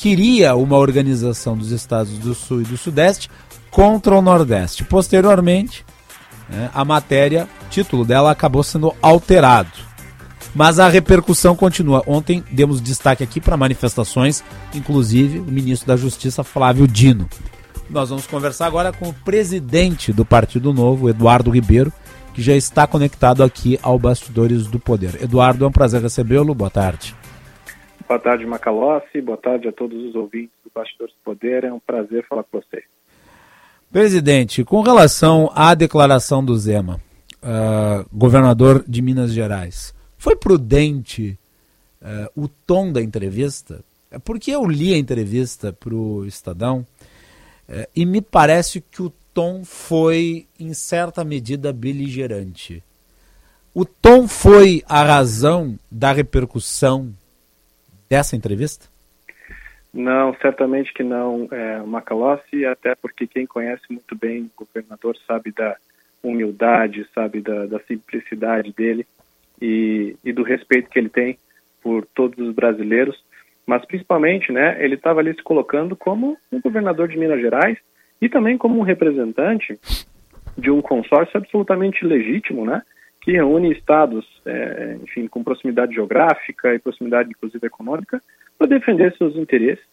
queria 0.02 0.56
uma 0.56 0.78
organização 0.78 1.56
dos 1.56 1.70
estados 1.70 2.18
do 2.18 2.34
Sul 2.34 2.62
e 2.62 2.66
do 2.66 2.76
Sudeste 2.76 3.30
contra 3.70 4.16
o 4.16 4.22
Nordeste. 4.22 4.84
Posteriormente, 4.84 5.86
né, 6.50 6.72
a 6.74 6.84
matéria, 6.84 7.48
título 7.70 8.04
dela 8.04 8.32
acabou 8.32 8.64
sendo 8.64 8.96
alterado. 9.00 9.70
Mas 10.56 10.80
a 10.80 10.90
repercussão 10.90 11.56
continua. 11.56 12.02
Ontem 12.08 12.44
demos 12.52 12.82
destaque 12.82 13.24
aqui 13.24 13.40
para 13.40 13.56
manifestações, 13.56 14.44
inclusive 14.74 15.38
o 15.38 15.44
ministro 15.44 15.88
da 15.88 15.96
Justiça, 15.96 16.44
Flávio 16.44 16.88
Dino. 16.88 17.30
Nós 17.88 18.10
vamos 18.10 18.26
conversar 18.26 18.66
agora 18.66 18.92
com 18.92 19.10
o 19.10 19.14
presidente 19.14 20.12
do 20.12 20.26
Partido 20.26 20.74
Novo, 20.74 21.10
Eduardo 21.10 21.52
Ribeiro, 21.52 21.94
que 22.34 22.42
já 22.42 22.56
está 22.56 22.88
conectado 22.88 23.44
aqui 23.44 23.80
ao 23.84 24.00
Bastidores 24.00 24.66
do 24.66 24.80
Poder. 24.80 25.22
Eduardo, 25.22 25.64
é 25.64 25.68
um 25.68 25.72
prazer 25.72 26.02
recebê-lo. 26.02 26.56
Boa 26.56 26.72
tarde. 26.72 27.21
Boa 28.08 28.20
tarde, 28.20 28.46
Macalossi. 28.46 29.22
Boa 29.22 29.38
tarde 29.38 29.68
a 29.68 29.72
todos 29.72 29.98
os 30.04 30.16
ouvintes 30.16 30.56
do 30.64 30.72
Bastidores 30.74 31.14
do 31.14 31.24
Poder. 31.24 31.64
É 31.64 31.74
um 31.74 31.80
prazer 31.80 32.26
falar 32.28 32.44
com 32.44 32.60
você. 32.60 32.84
Presidente, 33.92 34.64
com 34.64 34.82
relação 34.82 35.52
à 35.54 35.74
declaração 35.74 36.44
do 36.44 36.58
Zema, 36.58 37.02
uh, 37.42 38.08
governador 38.12 38.84
de 38.88 39.02
Minas 39.02 39.34
Gerais, 39.34 39.94
foi 40.18 40.36
prudente 40.36 41.38
uh, 42.02 42.42
o 42.44 42.48
tom 42.48 42.92
da 42.92 43.02
entrevista? 43.02 43.84
Porque 44.24 44.52
eu 44.52 44.66
li 44.66 44.94
a 44.94 44.98
entrevista 44.98 45.74
para 45.74 45.94
o 45.94 46.26
Estadão 46.26 46.86
uh, 47.68 47.88
e 47.96 48.06
me 48.06 48.22
parece 48.22 48.82
que 48.82 49.02
o 49.02 49.12
tom 49.34 49.64
foi, 49.66 50.48
em 50.60 50.74
certa 50.74 51.24
medida, 51.24 51.74
beligerante. 51.74 52.84
O 53.74 53.86
tom 53.86 54.28
foi 54.28 54.84
a 54.88 55.04
razão 55.04 55.78
da 55.90 56.12
repercussão 56.12 57.14
dessa 58.12 58.36
entrevista? 58.36 58.90
Não, 59.94 60.36
certamente 60.42 60.94
que 60.94 61.02
não, 61.02 61.48
é, 61.50 61.80
Macalossi, 61.80 62.66
até 62.66 62.94
porque 62.94 63.26
quem 63.26 63.46
conhece 63.46 63.84
muito 63.90 64.14
bem 64.18 64.44
o 64.44 64.66
governador 64.66 65.16
sabe 65.26 65.54
da 65.54 65.78
humildade, 66.22 67.08
sabe 67.16 67.40
da, 67.40 67.66
da 67.68 67.80
simplicidade 67.80 68.74
dele 68.74 69.08
e, 69.62 70.16
e, 70.26 70.34
do 70.34 70.44
respeito 70.44 70.90
que 70.90 71.00
ele 71.00 71.08
tem 71.08 71.38
por 71.82 72.06
todos 72.14 72.38
os 72.38 72.54
brasileiros, 72.54 73.18
mas 73.66 73.86
principalmente, 73.86 74.52
né, 74.52 74.78
ele 74.84 74.96
estava 74.96 75.22
ali 75.22 75.34
se 75.34 75.42
colocando 75.42 75.96
como 75.96 76.38
um 76.52 76.60
governador 76.60 77.08
de 77.08 77.18
Minas 77.18 77.40
Gerais 77.40 77.78
e 78.22 78.28
também 78.28 78.58
como 78.58 78.78
um 78.78 78.84
representante 78.84 79.80
de 80.58 80.70
um 80.70 80.82
consórcio 80.82 81.38
absolutamente 81.38 82.06
legítimo, 82.06 82.66
né, 82.66 82.82
que 83.22 83.32
reúne 83.32 83.72
estados, 83.72 84.26
é, 84.46 84.98
enfim, 85.04 85.28
com 85.28 85.44
proximidade 85.44 85.94
geográfica 85.94 86.74
e 86.74 86.80
proximidade, 86.80 87.30
inclusive, 87.30 87.66
econômica, 87.66 88.22
para 88.58 88.68
defender 88.68 89.16
seus 89.16 89.36
interesses 89.36 89.86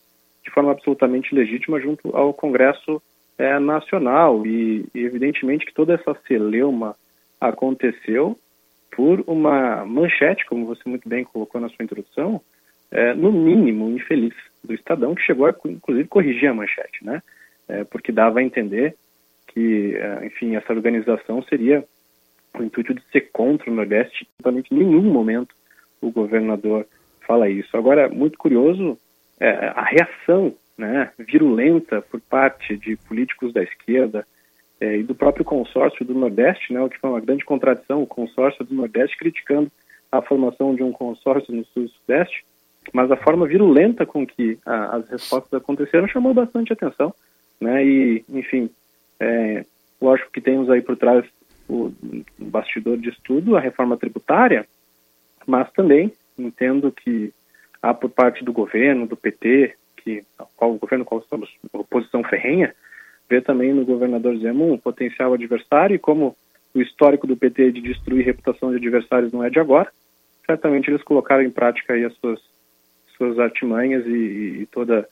de 0.42 0.50
forma 0.50 0.72
absolutamente 0.72 1.34
legítima 1.34 1.78
junto 1.78 2.16
ao 2.16 2.32
Congresso 2.32 3.02
é, 3.36 3.58
Nacional. 3.58 4.46
E, 4.46 4.86
e, 4.94 5.04
evidentemente, 5.04 5.66
que 5.66 5.74
toda 5.74 5.94
essa 5.94 6.16
celeuma 6.26 6.96
aconteceu 7.38 8.36
por 8.90 9.22
uma 9.26 9.84
manchete, 9.84 10.46
como 10.46 10.66
você 10.66 10.88
muito 10.88 11.06
bem 11.06 11.22
colocou 11.22 11.60
na 11.60 11.68
sua 11.68 11.84
introdução, 11.84 12.40
é, 12.90 13.12
no 13.12 13.30
mínimo 13.30 13.90
infeliz 13.90 14.34
do 14.64 14.72
Estadão, 14.72 15.14
que 15.14 15.22
chegou 15.22 15.46
a, 15.46 15.54
inclusive, 15.66 16.08
corrigir 16.08 16.48
a 16.48 16.54
manchete, 16.54 17.04
né? 17.04 17.22
É, 17.68 17.84
porque 17.84 18.10
dava 18.10 18.40
a 18.40 18.42
entender 18.42 18.96
que, 19.48 19.94
é, 19.94 20.26
enfim, 20.26 20.56
essa 20.56 20.72
organização 20.72 21.42
seria 21.42 21.84
o 22.62 22.64
intuito 22.64 22.94
de 22.94 23.02
ser 23.10 23.30
contra 23.32 23.70
o 23.70 23.74
Nordeste, 23.74 24.26
absolutamente 24.38 24.74
em 24.74 24.78
nenhum 24.78 25.02
momento 25.02 25.54
o 26.00 26.10
governador 26.10 26.86
fala 27.26 27.48
isso. 27.48 27.76
Agora, 27.76 28.08
muito 28.08 28.38
curioso 28.38 28.98
é, 29.40 29.50
a 29.74 29.82
reação 29.82 30.54
né, 30.76 31.10
virulenta 31.18 32.00
por 32.02 32.20
parte 32.20 32.76
de 32.76 32.96
políticos 32.96 33.52
da 33.52 33.62
esquerda 33.62 34.26
é, 34.80 34.98
e 34.98 35.02
do 35.02 35.14
próprio 35.14 35.44
consórcio 35.44 36.04
do 36.04 36.14
Nordeste, 36.14 36.72
né, 36.72 36.80
o 36.80 36.88
que 36.88 36.98
foi 36.98 37.10
uma 37.10 37.20
grande 37.20 37.44
contradição, 37.44 38.02
o 38.02 38.06
consórcio 38.06 38.64
do 38.64 38.74
Nordeste 38.74 39.16
criticando 39.18 39.70
a 40.10 40.22
formação 40.22 40.74
de 40.74 40.82
um 40.82 40.92
consórcio 40.92 41.54
no 41.54 41.64
Sul 41.66 41.84
e 41.84 41.88
Sudeste, 41.88 42.44
mas 42.92 43.10
a 43.10 43.16
forma 43.16 43.46
virulenta 43.46 44.06
com 44.06 44.26
que 44.26 44.58
a, 44.64 44.96
as 44.96 45.10
respostas 45.10 45.60
aconteceram 45.60 46.08
chamou 46.08 46.32
bastante 46.32 46.72
atenção, 46.72 47.12
né? 47.60 47.84
E, 47.84 48.24
enfim, 48.30 48.70
é, 49.20 49.64
lógico 50.00 50.30
que 50.32 50.40
temos 50.40 50.70
aí 50.70 50.80
por 50.80 50.96
trás 50.96 51.24
o, 51.68 51.92
bastidor 52.38 52.96
de 52.96 53.10
estudo, 53.10 53.56
a 53.56 53.60
reforma 53.60 53.96
tributária, 53.96 54.66
mas 55.46 55.70
também 55.72 56.12
entendo 56.38 56.90
que 56.90 57.32
há 57.82 57.92
por 57.92 58.10
parte 58.10 58.44
do 58.44 58.52
governo, 58.52 59.06
do 59.06 59.16
PT, 59.16 59.74
que 59.96 60.24
qual 60.56 60.72
o 60.72 60.78
governo 60.78 61.04
qual 61.04 61.20
estamos 61.20 61.50
oposição 61.72 62.24
ferrenha, 62.24 62.74
vê 63.28 63.40
também 63.40 63.72
no 63.72 63.84
governador 63.84 64.36
Zema 64.38 64.64
um 64.64 64.78
potencial 64.78 65.34
adversário 65.34 65.94
e 65.94 65.98
como 65.98 66.36
o 66.74 66.80
histórico 66.80 67.26
do 67.26 67.36
PT 67.36 67.72
de 67.72 67.80
destruir 67.80 68.24
reputação 68.24 68.70
de 68.70 68.76
adversários 68.76 69.32
não 69.32 69.44
é 69.44 69.50
de 69.50 69.58
agora, 69.58 69.92
certamente 70.46 70.90
eles 70.90 71.02
colocaram 71.02 71.42
em 71.42 71.50
prática 71.50 71.92
aí 71.92 72.04
as 72.04 72.14
suas 72.16 72.40
suas 73.16 73.38
artimanhas 73.38 74.06
e, 74.06 74.60
e 74.62 74.66
toda 74.70 75.08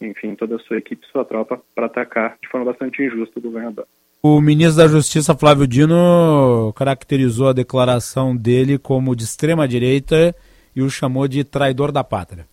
enfim 0.00 0.34
toda 0.34 0.56
a 0.56 0.58
sua 0.60 0.78
equipe, 0.78 1.06
sua 1.06 1.24
tropa 1.24 1.60
para 1.74 1.86
atacar 1.86 2.36
de 2.40 2.48
forma 2.48 2.66
bastante 2.66 3.02
injusta 3.02 3.38
o 3.38 3.42
governador. 3.42 3.86
O 4.24 4.40
ministro 4.40 4.80
da 4.80 4.88
Justiça, 4.88 5.36
Flávio 5.36 5.66
Dino, 5.66 6.72
caracterizou 6.76 7.48
a 7.48 7.52
declaração 7.52 8.36
dele 8.36 8.78
como 8.78 9.16
de 9.16 9.24
extrema 9.24 9.66
direita 9.66 10.32
e 10.76 10.80
o 10.80 10.88
chamou 10.88 11.26
de 11.26 11.42
traidor 11.42 11.90
da 11.90 12.04
pátria. 12.04 12.46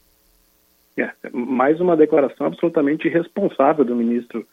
É, 0.97 1.12
mais 1.32 1.79
uma 1.79 1.95
declaração 1.95 2.47
absolutamente 2.47 3.08
irresponsável 3.08 3.86
do 3.86 3.95
ministro 3.95 4.47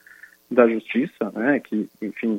da 0.50 0.68
Justiça, 0.68 1.32
né, 1.34 1.58
que, 1.58 1.88
enfim, 2.02 2.38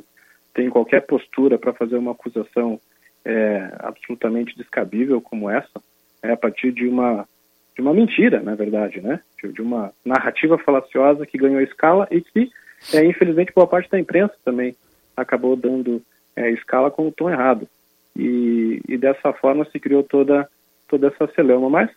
tem 0.54 0.70
qualquer 0.70 1.04
postura 1.06 1.58
para 1.58 1.72
fazer 1.72 1.96
uma 1.96 2.12
acusação 2.12 2.80
é, 3.24 3.72
absolutamente 3.80 4.56
descabível 4.56 5.20
como 5.20 5.50
essa, 5.50 5.82
é, 6.22 6.30
a 6.30 6.36
partir 6.36 6.70
de 6.70 6.86
uma 6.86 7.26
de 7.74 7.82
uma 7.82 7.94
mentira, 7.94 8.40
na 8.40 8.54
verdade, 8.54 9.00
né, 9.00 9.20
de 9.42 9.60
uma 9.60 9.92
narrativa 10.04 10.56
falaciosa 10.58 11.26
que 11.26 11.38
ganhou 11.38 11.60
escala 11.60 12.06
e 12.12 12.20
que 12.20 12.50
é, 12.92 13.04
infelizmente, 13.04 13.52
boa 13.54 13.66
parte 13.66 13.90
da 13.90 13.98
imprensa 13.98 14.34
também 14.44 14.74
acabou 15.16 15.56
dando 15.56 16.02
é, 16.36 16.50
escala 16.50 16.90
com 16.90 17.08
o 17.08 17.12
tom 17.12 17.28
errado. 17.30 17.68
E, 18.16 18.80
e, 18.88 18.96
dessa 18.96 19.32
forma 19.32 19.64
se 19.66 19.78
criou 19.78 20.02
toda, 20.02 20.48
toda 20.88 21.08
essa 21.08 21.26
celeuma. 21.34 21.68
Mas 21.68 21.90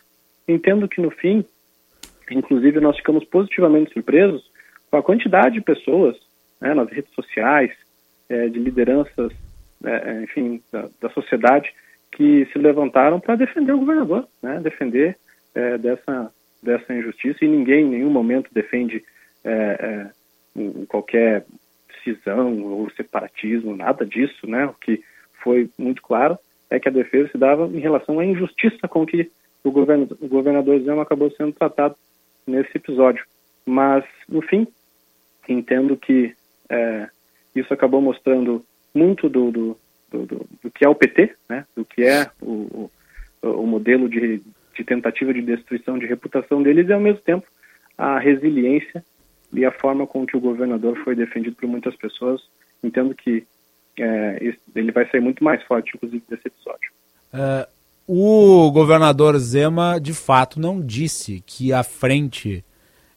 entendo 0.46 0.88
que 0.88 1.00
no 1.00 1.10
fim, 1.10 1.44
inclusive, 2.30 2.80
nós 2.80 2.96
ficamos 2.96 3.24
positivamente 3.24 3.92
surpresos 3.92 4.50
com 4.90 4.96
a 4.96 5.02
quantidade 5.02 5.54
de 5.54 5.60
pessoas 5.60 6.16
né, 6.60 6.74
nas 6.74 6.88
redes 6.90 7.12
sociais, 7.14 7.72
é, 8.28 8.48
de 8.48 8.58
lideranças, 8.58 9.32
é, 9.84 10.22
enfim, 10.22 10.62
da, 10.70 10.88
da, 11.00 11.10
sociedade, 11.10 11.72
que 12.10 12.46
se 12.52 12.58
levantaram 12.58 13.18
para 13.18 13.36
defender 13.36 13.72
o 13.72 13.78
governador, 13.78 14.28
né, 14.42 14.60
defender 14.60 15.16
é, 15.54 15.78
dessa, 15.78 16.32
dessa 16.62 16.94
injustiça. 16.94 17.44
E 17.44 17.48
ninguém 17.48 17.86
em 17.86 17.90
nenhum 17.90 18.10
momento 18.10 18.50
defende 18.52 19.02
é, 19.44 19.50
é, 19.50 20.10
qualquer 20.88 21.44
cisão 22.02 22.62
ou 22.64 22.90
separatismo, 22.90 23.76
nada 23.76 24.04
disso, 24.04 24.46
né? 24.46 24.66
O 24.66 24.74
que 24.74 25.02
foi 25.42 25.70
muito 25.78 26.02
claro 26.02 26.38
é 26.70 26.80
que 26.80 26.88
a 26.88 26.92
defesa 26.92 27.30
se 27.30 27.38
dava 27.38 27.66
em 27.66 27.78
relação 27.78 28.18
à 28.18 28.24
injustiça 28.24 28.88
com 28.88 29.06
que 29.06 29.30
o, 29.62 29.70
governo, 29.70 30.08
o 30.20 30.28
governador 30.28 30.80
Zema 30.80 31.02
acabou 31.02 31.30
sendo 31.32 31.52
tratado 31.52 31.96
nesse 32.46 32.70
episódio. 32.76 33.24
Mas, 33.64 34.04
no 34.28 34.42
fim, 34.42 34.66
entendo 35.48 35.96
que 35.96 36.34
é, 36.68 37.08
isso 37.54 37.72
acabou 37.72 38.00
mostrando 38.00 38.64
muito 38.94 39.28
do, 39.28 39.50
do, 39.50 39.78
do, 40.10 40.26
do, 40.62 40.70
que 40.70 40.84
é 40.84 40.88
o 40.88 40.94
PT, 40.94 41.34
né? 41.48 41.64
do 41.76 41.84
que 41.84 42.02
é 42.02 42.30
o, 42.40 42.90
o, 43.42 43.48
o 43.48 43.66
modelo 43.66 44.08
de, 44.08 44.42
de 44.74 44.84
tentativa 44.84 45.32
de 45.32 45.42
destruição 45.42 45.98
de 45.98 46.06
reputação 46.06 46.62
deles 46.62 46.88
e, 46.88 46.92
ao 46.92 47.00
mesmo 47.00 47.20
tempo, 47.20 47.46
a 47.96 48.18
resiliência 48.18 49.04
e 49.52 49.64
a 49.64 49.72
forma 49.72 50.06
com 50.06 50.26
que 50.26 50.36
o 50.36 50.40
governador 50.40 50.96
foi 51.04 51.14
defendido 51.14 51.56
por 51.56 51.68
muitas 51.68 51.94
pessoas, 51.96 52.40
entendo 52.82 53.14
que 53.14 53.46
é, 53.98 54.54
ele 54.74 54.92
vai 54.92 55.08
sair 55.10 55.20
muito 55.20 55.44
mais 55.44 55.62
forte, 55.64 55.92
inclusive, 55.94 56.22
desse 56.28 56.48
episódio. 56.48 56.90
É, 57.32 57.68
o 58.06 58.70
governador 58.72 59.38
Zema, 59.38 60.00
de 60.00 60.14
fato, 60.14 60.58
não 60.58 60.80
disse 60.80 61.42
que 61.46 61.72
a 61.72 61.82
frente 61.82 62.64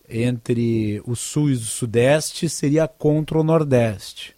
entre 0.08 1.02
o 1.06 1.16
sul 1.16 1.50
e 1.50 1.54
o 1.54 1.58
sudeste 1.58 2.48
seria 2.50 2.88
contra 2.88 3.40
o 3.40 3.44
nordeste. 3.44 4.36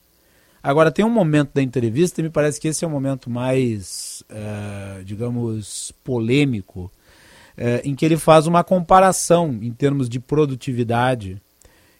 Agora, 0.62 0.92
tem 0.92 1.04
um 1.04 1.10
momento 1.10 1.52
da 1.54 1.62
entrevista, 1.62 2.22
e 2.22 2.24
me 2.24 2.30
parece 2.30 2.60
que 2.60 2.68
esse 2.68 2.86
é 2.86 2.88
o 2.88 2.92
momento 2.92 3.30
mais, 3.30 4.24
é, 4.30 5.04
digamos, 5.04 5.92
polêmico, 6.04 6.92
é, 7.58 7.82
em 7.84 7.96
que 7.96 8.06
ele 8.06 8.18
faz 8.18 8.48
uma 8.48 8.64
comparação 8.64 9.58
em 9.62 9.72
termos 9.72 10.08
de 10.08 10.20
produtividade 10.20 11.42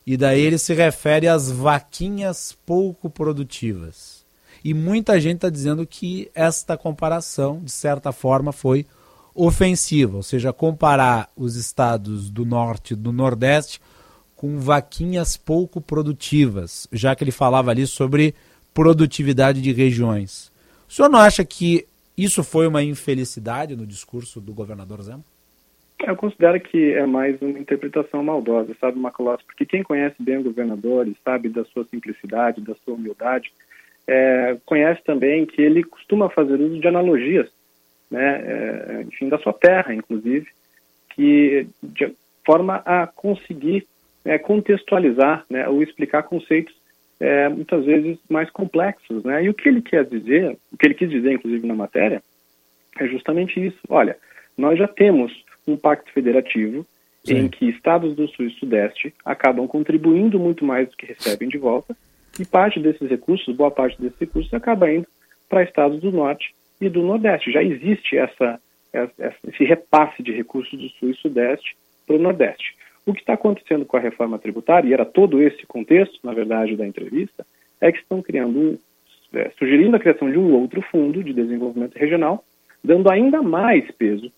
e 0.08 0.16
daí 0.16 0.40
ele 0.40 0.58
se 0.58 0.74
refere 0.74 1.28
às 1.28 1.52
vaquinhas 1.52 2.58
pouco 2.66 3.10
produtivas. 3.10 4.26
E 4.64 4.74
muita 4.74 5.20
gente 5.20 5.36
está 5.36 5.50
dizendo 5.50 5.86
que 5.86 6.32
esta 6.34 6.78
comparação, 6.78 7.62
de 7.62 7.72
certa 7.74 8.14
forma, 8.14 8.54
foi 8.54 8.86
ofensiva, 9.36 10.16
ou 10.16 10.24
seja, 10.24 10.54
comparar 10.54 11.30
os 11.36 11.58
estados 11.58 12.30
do 12.30 12.46
norte 12.46 12.94
e 12.94 12.96
do 12.96 13.12
nordeste 13.12 13.82
com 14.34 14.58
vaquinhas 14.58 15.36
pouco 15.36 15.82
produtivas, 15.82 16.88
já 16.90 17.14
que 17.14 17.26
ele 17.26 17.32
falava 17.32 17.72
ali 17.72 17.86
sobre 17.86 18.34
produtividade 18.74 19.62
de 19.62 19.74
regiões. 19.74 20.50
O 20.88 20.94
senhor 20.94 21.10
não 21.10 21.20
acha 21.20 21.44
que 21.44 21.86
isso 22.16 22.46
foi 22.46 22.66
uma 22.66 22.82
infelicidade 22.82 23.76
no 23.76 23.86
discurso 23.86 24.40
do 24.40 24.54
governador 24.54 25.02
Zema? 25.02 25.24
Eu 26.06 26.16
considero 26.16 26.60
que 26.60 26.94
é 26.94 27.06
mais 27.06 27.42
uma 27.42 27.58
interpretação 27.58 28.24
maldosa, 28.24 28.76
sabe, 28.80 29.00
Macalossi? 29.00 29.44
Porque 29.46 29.66
quem 29.66 29.82
conhece 29.84 30.16
bem 30.20 30.38
o 30.38 30.44
governador 30.44 31.08
e 31.08 31.18
sabe 31.24 31.50
da 31.50 31.66
sua 31.66 31.84
simplicidade, 31.86 32.62
da 32.62 32.76
sua 32.76 32.94
humildade, 32.94 33.52
é, 34.06 34.58
conhece 34.66 35.04
também 35.04 35.46
que 35.46 35.62
ele 35.62 35.84
costuma 35.84 36.30
fazer 36.30 36.62
uso 36.62 36.80
de 36.80 36.88
analogias, 36.88 37.50
né, 38.10 38.42
é, 38.46 39.02
enfim, 39.02 39.28
da 39.28 39.38
sua 39.40 39.52
terra, 39.52 39.94
inclusive, 39.94 40.48
que 41.10 41.68
de 41.84 42.16
forma 42.46 42.76
a 42.86 43.08
conseguir 43.08 43.86
é, 44.24 44.38
contextualizar 44.38 45.46
né, 45.50 45.68
ou 45.68 45.82
explicar 45.82 46.24
conceitos 46.24 46.74
é, 47.20 47.50
muitas 47.50 47.84
vezes 47.84 48.18
mais 48.30 48.50
complexos, 48.52 49.24
né? 49.24 49.44
E 49.44 49.50
o 49.50 49.54
que 49.54 49.68
ele 49.68 49.82
quer 49.82 50.06
dizer, 50.06 50.56
o 50.72 50.78
que 50.78 50.86
ele 50.86 50.94
quis 50.94 51.10
dizer, 51.10 51.34
inclusive 51.34 51.66
na 51.66 51.74
matéria, 51.74 52.22
é 53.00 53.08
justamente 53.08 53.66
isso. 53.66 53.80
Olha, 53.90 54.16
nós 54.58 54.78
já 54.78 54.88
temos 54.88 55.34
um 55.68 55.78
pacto 55.78 56.12
federativo 56.12 56.86
Sim. 57.24 57.40
em 57.40 57.48
que 57.50 57.70
estados 57.70 58.16
do 58.16 58.28
Sul 58.30 58.48
e 58.48 58.52
Sudeste 58.52 59.14
acabam 59.26 59.68
contribuindo 59.68 60.40
muito 60.40 60.64
mais 60.64 60.90
do 60.90 60.96
que 60.96 61.06
recebem 61.06 61.50
de 61.50 61.58
volta 61.58 61.96
e 62.40 62.46
parte 62.46 62.80
desses 62.80 63.10
recursos, 63.10 63.56
boa 63.56 63.72
parte 63.72 64.00
desses 64.02 64.18
recursos, 64.18 64.54
acaba 64.54 64.92
indo 64.92 65.08
para 65.50 65.64
estados 65.64 66.00
do 66.00 66.12
Norte 66.12 66.54
e 66.80 66.90
do 66.90 67.02
Nordeste. 67.02 67.52
Já 67.52 67.64
existe 67.64 68.18
essa, 68.18 68.60
essa 68.94 69.36
esse 69.48 69.64
repasse 69.64 70.22
de 70.22 70.32
recursos 70.32 70.78
do 70.80 70.90
Sul 70.92 71.10
e 71.10 71.16
Sudeste 71.16 71.76
para 72.06 72.16
o 72.16 72.20
Nordeste. 72.20 72.76
O 73.06 73.14
que 73.14 73.22
está 73.22 73.34
acontecendo 73.34 73.86
com 73.86 73.98
a 73.98 74.02
reforma 74.02 74.38
tributária, 74.38 74.88
e 74.88 74.94
era 74.94 75.06
todo 75.06 75.42
esse 75.42 75.66
contexto, 75.66 76.20
na 76.24 76.34
verdade, 76.34 76.76
da 76.76 76.86
entrevista, 76.86 77.46
é 77.80 77.92
que 77.92 78.00
estão 78.00 78.22
criando 78.22 78.60
um, 78.60 78.78
é, 79.34 79.50
sugerindo 79.58 79.96
a 79.96 80.00
criação 80.00 80.30
de 80.30 80.38
um 80.38 80.54
outro 80.54 80.82
fundo 80.92 81.24
de 81.24 81.34
desenvolvimento 81.34 81.96
regional, 81.96 82.44
dando 82.84 83.10
ainda 83.10 83.42
mais 83.42 83.90
peso 83.92 84.32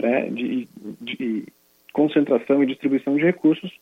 né, 0.00 0.28
de, 0.30 0.68
de 1.00 1.44
concentração 1.92 2.62
e 2.62 2.66
distribuição 2.66 3.16
de 3.16 3.22
recursos 3.22 3.72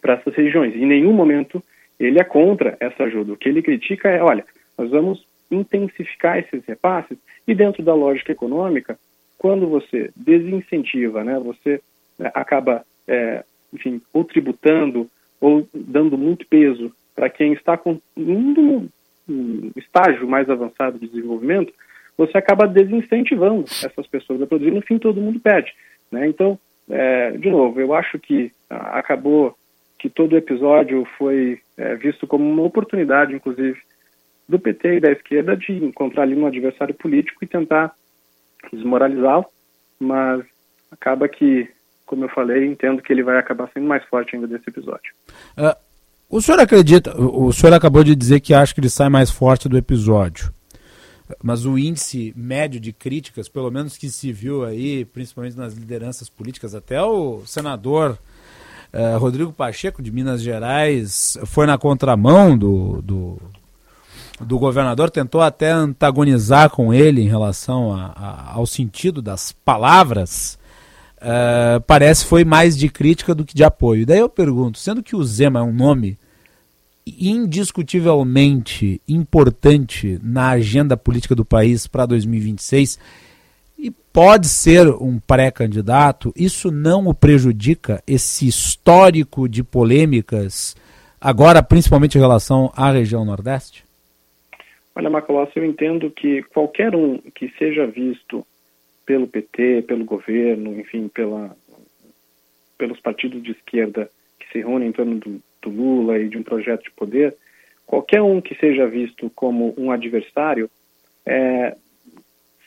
para 0.00 0.14
essas 0.14 0.34
regiões. 0.34 0.74
Em 0.74 0.86
nenhum 0.86 1.12
momento 1.12 1.62
ele 1.98 2.18
é 2.18 2.24
contra 2.24 2.76
essa 2.80 3.04
ajuda. 3.04 3.32
O 3.32 3.36
que 3.36 3.48
ele 3.48 3.62
critica 3.62 4.08
é, 4.08 4.22
olha, 4.22 4.44
nós 4.76 4.90
vamos 4.90 5.24
intensificar 5.50 6.38
esses 6.38 6.64
repasses 6.64 7.18
e 7.46 7.54
dentro 7.54 7.82
da 7.82 7.94
lógica 7.94 8.32
econômica, 8.32 8.98
quando 9.36 9.66
você 9.68 10.10
desincentiva, 10.14 11.24
né, 11.24 11.38
você 11.38 11.80
né, 12.18 12.30
acaba, 12.34 12.84
é, 13.08 13.44
enfim, 13.72 14.00
ou 14.12 14.24
tributando 14.24 15.08
ou 15.40 15.66
dando 15.74 16.16
muito 16.16 16.46
peso 16.46 16.92
para 17.14 17.28
quem 17.28 17.52
está 17.52 17.76
com 17.76 17.98
um, 18.16 18.88
um 19.28 19.70
estágio 19.76 20.28
mais 20.28 20.48
avançado 20.48 20.98
de 20.98 21.08
desenvolvimento, 21.08 21.72
você 22.20 22.36
acaba 22.36 22.68
desincentivando 22.68 23.64
essas 23.82 24.06
pessoas 24.06 24.42
a 24.42 24.46
produzir, 24.46 24.70
no 24.70 24.82
fim 24.82 24.98
todo 24.98 25.22
mundo 25.22 25.40
perde. 25.40 25.72
Né? 26.12 26.28
Então, 26.28 26.58
é, 26.90 27.30
de 27.30 27.48
novo, 27.48 27.80
eu 27.80 27.94
acho 27.94 28.18
que 28.18 28.52
ah, 28.68 28.98
acabou 28.98 29.56
que 29.98 30.10
todo 30.10 30.34
o 30.34 30.36
episódio 30.36 31.06
foi 31.16 31.60
é, 31.78 31.94
visto 31.94 32.26
como 32.26 32.44
uma 32.44 32.62
oportunidade, 32.62 33.34
inclusive, 33.34 33.78
do 34.46 34.58
PT 34.58 34.96
e 34.96 35.00
da 35.00 35.10
esquerda 35.12 35.56
de 35.56 35.72
encontrar 35.72 36.24
ali 36.24 36.36
um 36.36 36.46
adversário 36.46 36.94
político 36.94 37.42
e 37.42 37.46
tentar 37.46 37.90
desmoralizá-lo, 38.70 39.46
mas 39.98 40.44
acaba 40.90 41.26
que, 41.26 41.70
como 42.04 42.24
eu 42.24 42.28
falei, 42.28 42.66
entendo 42.66 43.00
que 43.00 43.10
ele 43.14 43.22
vai 43.22 43.38
acabar 43.38 43.70
sendo 43.72 43.86
mais 43.86 44.04
forte 44.04 44.36
ainda 44.36 44.46
desse 44.46 44.68
episódio. 44.68 45.14
Uh, 45.56 45.74
o 46.28 46.42
senhor 46.42 46.60
acredita, 46.60 47.18
o 47.18 47.50
senhor 47.50 47.72
acabou 47.72 48.04
de 48.04 48.14
dizer 48.14 48.40
que 48.40 48.52
acha 48.52 48.74
que 48.74 48.80
ele 48.80 48.90
sai 48.90 49.08
mais 49.08 49.30
forte 49.30 49.70
do 49.70 49.78
episódio. 49.78 50.52
Mas 51.42 51.64
o 51.64 51.78
índice 51.78 52.32
médio 52.36 52.80
de 52.80 52.92
críticas, 52.92 53.48
pelo 53.48 53.70
menos 53.70 53.96
que 53.96 54.08
se 54.10 54.32
viu 54.32 54.64
aí, 54.64 55.04
principalmente 55.04 55.56
nas 55.56 55.74
lideranças 55.74 56.28
políticas, 56.28 56.74
até 56.74 57.02
o 57.02 57.42
senador 57.46 58.18
uh, 58.92 59.18
Rodrigo 59.18 59.52
Pacheco, 59.52 60.02
de 60.02 60.10
Minas 60.10 60.42
Gerais, 60.42 61.36
foi 61.46 61.66
na 61.66 61.78
contramão 61.78 62.56
do, 62.56 63.02
do, 63.02 63.38
do 64.40 64.58
governador, 64.58 65.10
tentou 65.10 65.40
até 65.40 65.70
antagonizar 65.70 66.70
com 66.70 66.92
ele 66.92 67.22
em 67.22 67.28
relação 67.28 67.92
a, 67.92 68.06
a, 68.06 68.52
ao 68.54 68.66
sentido 68.66 69.20
das 69.20 69.52
palavras. 69.52 70.58
Uh, 71.18 71.80
parece 71.86 72.24
foi 72.24 72.44
mais 72.44 72.76
de 72.76 72.88
crítica 72.88 73.34
do 73.34 73.44
que 73.44 73.54
de 73.54 73.62
apoio. 73.62 74.06
Daí 74.06 74.18
eu 74.18 74.28
pergunto, 74.28 74.78
sendo 74.78 75.02
que 75.02 75.14
o 75.14 75.22
Zema 75.22 75.60
é 75.60 75.62
um 75.62 75.72
nome 75.72 76.18
indiscutivelmente 77.06 79.00
importante 79.08 80.18
na 80.22 80.50
agenda 80.50 80.96
política 80.96 81.34
do 81.34 81.44
país 81.44 81.86
para 81.86 82.06
2026 82.06 82.98
e 83.78 83.90
pode 83.90 84.46
ser 84.48 84.86
um 84.88 85.18
pré-candidato, 85.18 86.32
isso 86.36 86.70
não 86.70 87.06
o 87.06 87.14
prejudica, 87.14 88.02
esse 88.06 88.46
histórico 88.46 89.48
de 89.48 89.64
polêmicas, 89.64 90.76
agora 91.20 91.62
principalmente 91.62 92.18
em 92.18 92.20
relação 92.20 92.70
à 92.76 92.90
região 92.90 93.24
Nordeste? 93.24 93.84
Olha, 94.94 95.08
Macalossi, 95.08 95.52
eu 95.56 95.64
entendo 95.64 96.10
que 96.10 96.42
qualquer 96.42 96.94
um 96.94 97.18
que 97.34 97.48
seja 97.58 97.86
visto 97.86 98.46
pelo 99.06 99.26
PT, 99.26 99.82
pelo 99.88 100.04
governo, 100.04 100.78
enfim, 100.78 101.08
pela, 101.08 101.56
pelos 102.76 103.00
partidos 103.00 103.42
de 103.42 103.52
esquerda 103.52 104.10
que 104.38 104.46
se 104.52 104.58
reúnem 104.58 104.88
em 104.88 104.92
torno 104.92 105.18
do, 105.18 105.42
do 105.62 105.70
Lula 105.70 106.18
e 106.18 106.28
de 106.28 106.38
um 106.38 106.42
projeto 106.42 106.84
de 106.84 106.90
poder, 106.92 107.36
qualquer 107.86 108.22
um 108.22 108.40
que 108.40 108.54
seja 108.54 108.86
visto 108.86 109.30
como 109.34 109.74
um 109.76 109.90
adversário 109.90 110.70
é, 111.26 111.76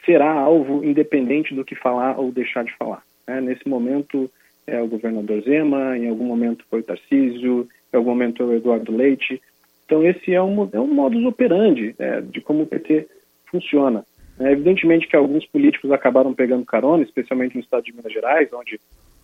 será 0.05 0.31
alvo 0.31 0.83
independente 0.83 1.53
do 1.53 1.65
que 1.65 1.75
falar 1.75 2.19
ou 2.19 2.31
deixar 2.31 2.63
de 2.63 2.75
falar. 2.77 3.03
Né? 3.27 3.41
Nesse 3.41 3.67
momento 3.67 4.29
é 4.67 4.81
o 4.81 4.87
governador 4.87 5.41
Zema, 5.41 5.97
em 5.97 6.09
algum 6.09 6.25
momento 6.25 6.65
foi 6.69 6.79
o 6.79 6.83
Tarcísio, 6.83 7.67
em 7.91 7.97
algum 7.97 8.11
momento 8.11 8.43
é 8.43 8.45
o 8.45 8.53
Eduardo 8.53 8.95
Leite. 8.95 9.41
Então 9.85 10.05
esse 10.05 10.33
é 10.33 10.41
um, 10.41 10.69
é 10.71 10.79
um 10.79 10.93
modus 10.93 11.23
operandi 11.25 11.95
é, 11.99 12.21
de 12.21 12.41
como 12.41 12.63
o 12.63 12.67
PT 12.67 13.07
funciona. 13.45 14.05
É, 14.39 14.51
evidentemente 14.51 15.07
que 15.07 15.15
alguns 15.15 15.45
políticos 15.45 15.91
acabaram 15.91 16.33
pegando 16.33 16.65
carona, 16.65 17.03
especialmente 17.03 17.55
no 17.55 17.61
estado 17.61 17.83
de 17.83 17.93
Minas 17.93 18.11
Gerais, 18.11 18.51
onde 18.51 18.79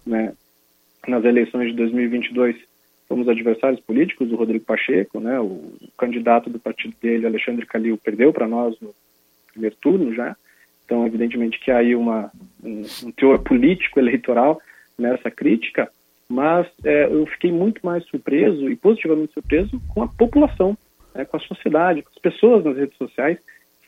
né, 0.05 0.33
nas 1.07 1.23
eleições 1.25 1.71
de 1.71 1.75
2022 1.75 2.55
fomos 3.09 3.27
adversários 3.27 3.81
políticos, 3.81 4.31
o 4.31 4.35
Rodrigo 4.35 4.63
Pacheco, 4.63 5.19
né, 5.19 5.39
o 5.39 5.73
candidato 5.97 6.49
do 6.49 6.59
partido 6.59 6.93
dele, 7.01 7.25
Alexandre 7.25 7.65
Calil, 7.65 7.97
perdeu 7.97 8.31
para 8.31 8.47
nós 8.47 8.79
no 8.79 8.93
primeiro 9.51 9.75
turno 9.81 10.13
já. 10.13 10.37
Então, 10.85 11.05
evidentemente 11.05 11.59
que 11.59 11.71
há 11.71 11.79
aí 11.79 11.95
uma, 11.95 12.31
um, 12.63 12.81
um 13.03 13.11
teor 13.11 13.39
político 13.39 13.99
eleitoral 13.99 14.61
nessa 14.97 15.31
crítica, 15.31 15.91
mas 16.29 16.67
é, 16.83 17.05
eu 17.05 17.25
fiquei 17.25 17.51
muito 17.51 17.83
mais 17.83 18.05
surpreso 18.05 18.69
e 18.69 18.75
positivamente 18.75 19.33
surpreso 19.33 19.81
com 19.93 20.03
a 20.03 20.07
população, 20.07 20.77
né, 21.13 21.25
com 21.25 21.37
a 21.37 21.39
sociedade, 21.39 22.03
com 22.03 22.11
as 22.11 22.21
pessoas 22.21 22.63
nas 22.63 22.77
redes 22.77 22.97
sociais 22.97 23.39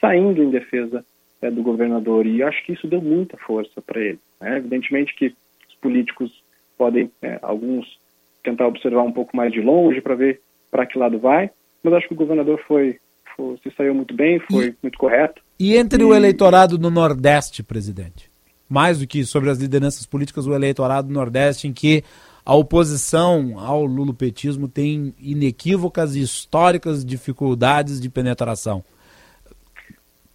saindo 0.02 0.42
em 0.42 0.50
defesa 0.50 1.06
é, 1.42 1.52
do 1.52 1.62
governador 1.62 2.26
e 2.26 2.42
acho 2.42 2.66
que 2.66 2.74
isso 2.74 2.88
deu 2.88 3.02
muita 3.02 3.38
força 3.38 3.82
para 3.82 4.02
ele. 4.02 4.20
Né? 4.40 4.58
Evidentemente 4.58 5.16
que 5.16 5.28
os 5.70 5.76
políticos 5.76 6.44
podem, 6.76 7.12
é, 7.22 7.38
alguns 7.44 8.01
tentar 8.44 8.68
observar 8.68 9.04
um 9.04 9.12
pouco 9.12 9.36
mais 9.36 9.52
de 9.52 9.62
longe 9.62 10.02
para 10.02 10.16
ver 10.16 10.42
para 10.70 10.86
que 10.86 10.98
lado 10.98 11.20
vai. 11.20 11.50
Mas 11.84 11.94
acho 11.94 12.08
que 12.08 12.14
o 12.14 12.18
governador 12.18 12.62
foi, 12.68 13.00
foi 13.36 13.58
se 13.64 13.72
saiu 13.76 13.94
muito 13.94 14.16
bem, 14.16 14.40
foi 14.50 14.68
e, 14.68 14.76
muito 14.82 14.98
correto. 14.98 15.42
E 15.60 15.76
entre 15.76 16.04
e... 16.04 16.06
o 16.06 16.14
eleitorado 16.14 16.78
no 16.78 16.90
Nordeste, 16.90 17.64
presidente, 17.64 18.30
mais 18.70 19.00
do 19.00 19.08
que 19.08 19.26
sobre 19.26 19.50
as 19.50 19.58
lideranças 19.58 20.06
políticas, 20.06 20.48
o 20.48 20.54
eleitorado 20.54 21.08
do 21.08 21.14
Nordeste, 21.14 21.68
em 21.68 21.74
que 21.74 22.04
a 22.46 22.56
oposição 22.56 23.60
ao 23.60 23.86
lulopetismo 23.86 24.68
tem 24.68 25.14
inequívocas 25.20 26.16
e 26.16 26.22
históricas 26.22 27.06
dificuldades 27.06 28.00
de 28.00 28.10
penetração. 28.10 28.84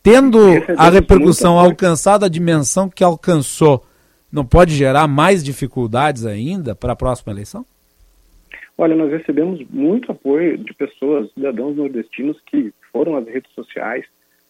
Tendo 0.02 0.38
a 0.76 0.88
repercussão 0.88 1.59
alcançado 1.59 2.24
a 2.24 2.28
dimensão 2.28 2.88
que 2.88 3.02
alcançou, 3.02 3.84
não 4.30 4.44
pode 4.44 4.74
gerar 4.74 5.09
mais 5.09 5.42
dificuldades 5.42 6.24
ainda 6.24 6.76
para 6.76 6.92
a 6.92 6.96
próxima 6.96 7.32
eleição? 7.32 7.66
Olha, 8.78 8.94
nós 8.94 9.10
recebemos 9.10 9.64
muito 9.70 10.12
apoio 10.12 10.58
de 10.58 10.74
pessoas, 10.74 11.32
cidadãos 11.32 11.76
nordestinos 11.76 12.38
que 12.46 12.72
foram 12.92 13.16
às 13.16 13.26
redes 13.26 13.50
sociais, 13.52 14.04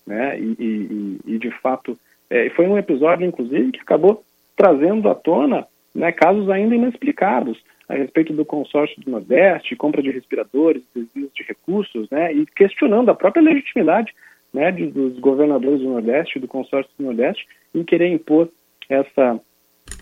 né? 0.06 0.38
E, 0.38 0.56
e, 0.58 1.18
e 1.34 1.38
de 1.38 1.50
fato, 1.60 1.96
é, 2.28 2.50
foi 2.50 2.66
um 2.66 2.76
episódio, 2.76 3.26
inclusive, 3.26 3.72
que 3.72 3.80
acabou 3.80 4.24
trazendo 4.56 5.08
à 5.08 5.14
tona 5.14 5.66
né, 5.94 6.10
casos 6.12 6.48
ainda 6.50 6.74
inexplicados 6.74 7.62
a 7.88 7.94
respeito 7.94 8.32
do 8.32 8.44
consórcio 8.44 9.00
do 9.00 9.10
Nordeste, 9.10 9.76
compra 9.76 10.02
de 10.02 10.10
respiradores, 10.10 10.82
desvios 10.94 11.30
de 11.32 11.44
recursos, 11.44 12.10
né? 12.10 12.32
E 12.32 12.44
questionando 12.46 13.10
a 13.10 13.14
própria 13.14 13.42
legitimidade 13.42 14.12
né, 14.52 14.72
dos 14.72 15.18
governadores 15.20 15.80
do 15.80 15.88
Nordeste, 15.88 16.40
do 16.40 16.48
consórcio 16.48 16.90
do 16.98 17.04
Nordeste, 17.04 17.46
em 17.72 17.84
querer 17.84 18.08
impor 18.08 18.48
essa 18.88 19.40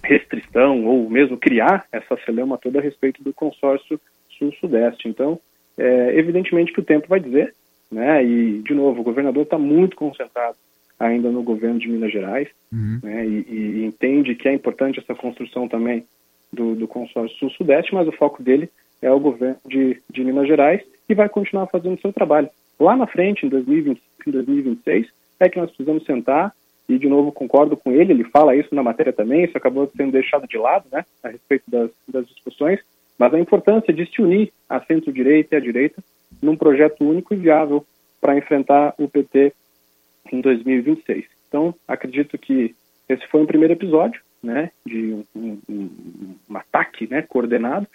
restrição 0.02 0.86
ou 0.86 1.08
mesmo 1.10 1.36
criar 1.36 1.86
essa 1.92 2.16
celema 2.24 2.56
toda 2.56 2.78
a 2.78 2.82
respeito 2.82 3.22
do 3.22 3.32
consórcio 3.34 4.00
sul-sudeste. 4.38 5.08
Então, 5.08 5.38
é, 5.76 6.18
evidentemente 6.18 6.72
que 6.72 6.80
o 6.80 6.84
tempo 6.84 7.08
vai 7.08 7.20
dizer, 7.20 7.54
né? 7.90 8.24
E, 8.24 8.62
de 8.62 8.74
novo, 8.74 9.00
o 9.00 9.04
governador 9.04 9.42
está 9.42 9.58
muito 9.58 9.96
concentrado 9.96 10.56
ainda 10.98 11.30
no 11.30 11.42
governo 11.42 11.78
de 11.78 11.88
Minas 11.88 12.12
Gerais, 12.12 12.48
uhum. 12.72 13.00
né? 13.02 13.26
E, 13.26 13.46
e, 13.48 13.84
entende 13.84 14.34
que 14.34 14.48
é 14.48 14.52
importante 14.52 15.00
essa 15.00 15.14
construção 15.14 15.68
também 15.68 16.04
do, 16.52 16.74
do 16.74 16.86
consórcio 16.86 17.36
sul-sudeste, 17.38 17.94
mas 17.94 18.06
o 18.06 18.12
foco 18.12 18.42
dele 18.42 18.70
é 19.02 19.10
o 19.10 19.20
governo 19.20 19.58
de, 19.66 20.00
de 20.10 20.24
Minas 20.24 20.46
Gerais 20.46 20.82
e 21.08 21.14
vai 21.14 21.28
continuar 21.28 21.66
fazendo 21.66 21.96
o 21.96 22.00
seu 22.00 22.12
trabalho. 22.12 22.48
Lá 22.78 22.96
na 22.96 23.06
frente, 23.06 23.44
em 23.44 23.48
2020, 23.48 24.00
em 24.26 24.30
2026, 24.30 25.08
é 25.40 25.48
que 25.48 25.58
nós 25.58 25.68
precisamos 25.70 26.04
sentar 26.04 26.54
e 26.88 26.98
de 26.98 27.08
novo 27.08 27.32
concordo 27.32 27.76
com 27.76 27.92
ele, 27.92 28.12
ele 28.12 28.24
fala 28.24 28.54
isso 28.54 28.74
na 28.74 28.82
matéria 28.82 29.12
também, 29.12 29.44
isso 29.44 29.56
acabou 29.56 29.90
sendo 29.96 30.12
deixado 30.12 30.46
de 30.46 30.58
lado, 30.58 30.84
né, 30.92 31.04
a 31.22 31.28
respeito 31.28 31.64
das, 31.68 31.90
das 32.06 32.26
discussões, 32.26 32.80
mas 33.18 33.32
a 33.32 33.38
importância 33.38 33.92
de 33.92 34.06
se 34.06 34.20
unir 34.20 34.52
a 34.68 34.80
centro-direita 34.80 35.54
e 35.54 35.58
a 35.58 35.60
direita 35.60 36.02
num 36.42 36.56
projeto 36.56 37.04
único 37.04 37.34
e 37.34 37.36
viável 37.36 37.84
para 38.20 38.36
enfrentar 38.36 38.94
o 38.98 39.08
PT 39.08 39.52
em 40.32 40.40
2026. 40.40 41.26
Então, 41.48 41.74
acredito 41.86 42.36
que 42.38 42.74
esse 43.08 43.26
foi 43.28 43.42
um 43.42 43.46
primeiro 43.46 43.74
episódio, 43.74 44.20
né, 44.42 44.70
de 44.84 45.24
um, 45.34 45.58
um, 45.68 45.90
um 46.50 46.56
ataque, 46.56 47.06
né, 47.06 47.22
coordenado. 47.22 47.86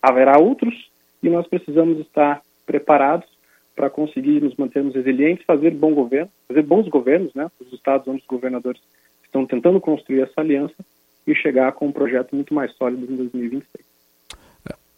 Haverá 0.00 0.38
outros 0.38 0.90
e 1.22 1.28
nós 1.28 1.46
precisamos 1.46 1.98
estar 2.00 2.42
preparados 2.64 3.28
para 3.74 3.90
conseguir 3.90 4.42
nos 4.42 4.56
mantermos 4.56 4.94
resilientes, 4.94 5.44
fazer 5.44 5.70
bom 5.70 5.94
governo, 5.94 6.30
fazer 6.46 6.62
bons 6.62 6.88
governos, 6.88 7.32
né, 7.34 7.50
os 7.60 7.72
estados 7.72 8.06
onde 8.08 8.20
os 8.20 8.26
governadores 8.26 8.80
estão 9.24 9.46
tentando 9.46 9.80
construir 9.80 10.22
essa 10.22 10.40
aliança 10.40 10.76
e 11.26 11.34
chegar 11.34 11.72
com 11.72 11.86
um 11.86 11.92
projeto 11.92 12.34
muito 12.34 12.54
mais 12.54 12.72
sólido 12.72 13.10
em 13.10 13.16
2026. 13.16 13.87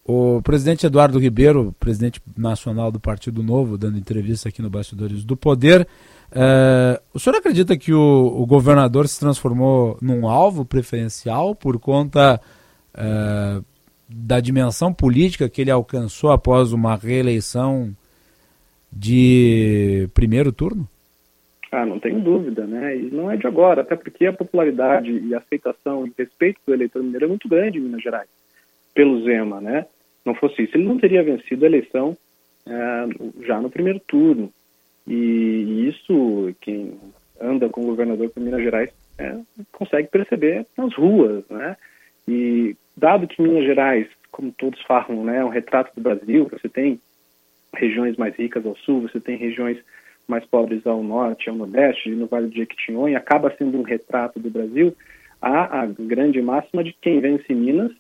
O 0.05 0.41
presidente 0.43 0.87
Eduardo 0.87 1.19
Ribeiro, 1.19 1.75
presidente 1.79 2.21
nacional 2.37 2.91
do 2.91 2.99
Partido 2.99 3.43
Novo, 3.43 3.77
dando 3.77 3.99
entrevista 3.99 4.49
aqui 4.49 4.63
no 4.63 4.71
Bastidores 4.71 5.25
do 5.25 5.37
Poder, 5.37 5.87
uh, 6.33 7.01
o 7.13 7.19
senhor 7.19 7.37
acredita 7.37 7.77
que 7.77 7.93
o, 7.93 8.35
o, 8.41 8.47
governador 8.47 9.07
se 9.07 9.21
transformou 9.21 9.99
num 10.01 10.27
alvo 10.27 10.65
preferencial 10.65 11.55
por 11.55 11.79
conta 11.79 12.41
uh, 12.95 13.65
da 14.09 14.41
dimensão 14.41 14.93
política 14.93 15.49
que 15.49 15.61
ele 15.61 15.71
alcançou 15.71 16.33
após 16.33 16.73
uma 16.73 16.97
reeleição 16.97 17.95
de 18.91 20.09
primeiro 20.15 20.51
turno? 20.51 20.89
Ah, 21.71 21.87
não 21.87 22.01
tenho 22.01 22.21
dúvida, 22.21 22.67
né? 22.67 22.97
E 22.97 23.11
não 23.13 23.31
é 23.31 23.37
de 23.37 23.47
agora, 23.47 23.83
até 23.83 23.95
porque 23.95 24.27
a 24.27 24.33
popularidade 24.33 25.11
e 25.11 25.33
a 25.35 25.39
aceitação 25.39 26.05
e 26.05 26.13
respeito 26.19 26.59
do 26.67 26.75
eleitor 26.75 27.01
mineiro 27.03 27.27
é 27.27 27.29
muito 27.29 27.49
grande 27.49 27.79
em 27.79 27.83
Minas 27.83 28.03
Gerais, 28.03 28.29
pelo 28.95 29.23
Zema, 29.23 29.61
né? 29.61 29.87
não 30.25 30.35
fosse 30.35 30.63
isso, 30.63 30.77
ele 30.77 30.85
não 30.85 30.99
teria 30.99 31.23
vencido 31.23 31.65
a 31.65 31.69
eleição 31.69 32.17
é, 32.67 33.45
já 33.47 33.61
no 33.61 33.71
primeiro 33.71 34.01
turno. 34.01 34.53
E, 35.07 35.15
e, 35.15 35.89
isso, 35.89 36.55
quem 36.61 36.99
anda 37.41 37.69
com 37.69 37.81
o 37.81 37.87
governador 37.87 38.31
de 38.35 38.43
Minas 38.43 38.63
Gerais 38.63 38.91
é, 39.19 39.35
consegue 39.73 40.09
perceber 40.09 40.67
nas 40.77 40.95
ruas, 40.95 41.45
né? 41.49 41.77
E 42.29 42.77
dado 42.97 43.27
que 43.27 43.41
Minas 43.43 43.65
Gerais, 43.65 44.07
como 44.31 44.53
todos 44.53 44.81
falam, 44.83 45.25
né, 45.25 45.39
é 45.39 45.45
um 45.45 45.49
retrato 45.49 45.93
do 45.95 46.03
Brasil, 46.03 46.49
você 46.51 46.69
tem 46.69 47.01
regiões 47.75 48.17
mais 48.17 48.37
ricas 48.37 48.65
ao 48.65 48.77
sul, 48.77 49.03
você 49.03 49.19
tem 49.19 49.37
regiões 49.37 49.79
mais 50.29 50.45
pobres 50.45 50.87
ao 50.87 51.03
norte, 51.03 51.49
ao 51.49 51.57
nordeste, 51.57 52.11
no 52.11 52.27
Vale 52.27 52.49
do 52.49 52.55
Jequitinhonha, 52.55 53.19
acaba 53.19 53.53
sendo 53.57 53.79
um 53.79 53.83
retrato 53.83 54.39
do 54.39 54.51
Brasil, 54.51 54.95
há 55.41 55.81
a 55.83 55.87
grande 55.87 56.41
máxima 56.41 56.85
de 56.85 56.95
quem 57.01 57.21
vence 57.21 57.53
Minas 57.53 57.91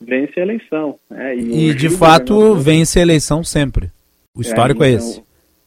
vence 0.00 0.38
a 0.38 0.42
eleição. 0.42 0.98
Né? 1.10 1.36
E, 1.36 1.70
e 1.70 1.74
de 1.74 1.90
fato 1.90 2.54
vence 2.54 2.98
a 2.98 3.02
eleição 3.02 3.42
sempre. 3.42 3.90
O 4.34 4.40
histórico 4.40 4.82
é, 4.84 4.90
então, 4.92 5.06
é 5.06 5.10
esse. 5.10 5.22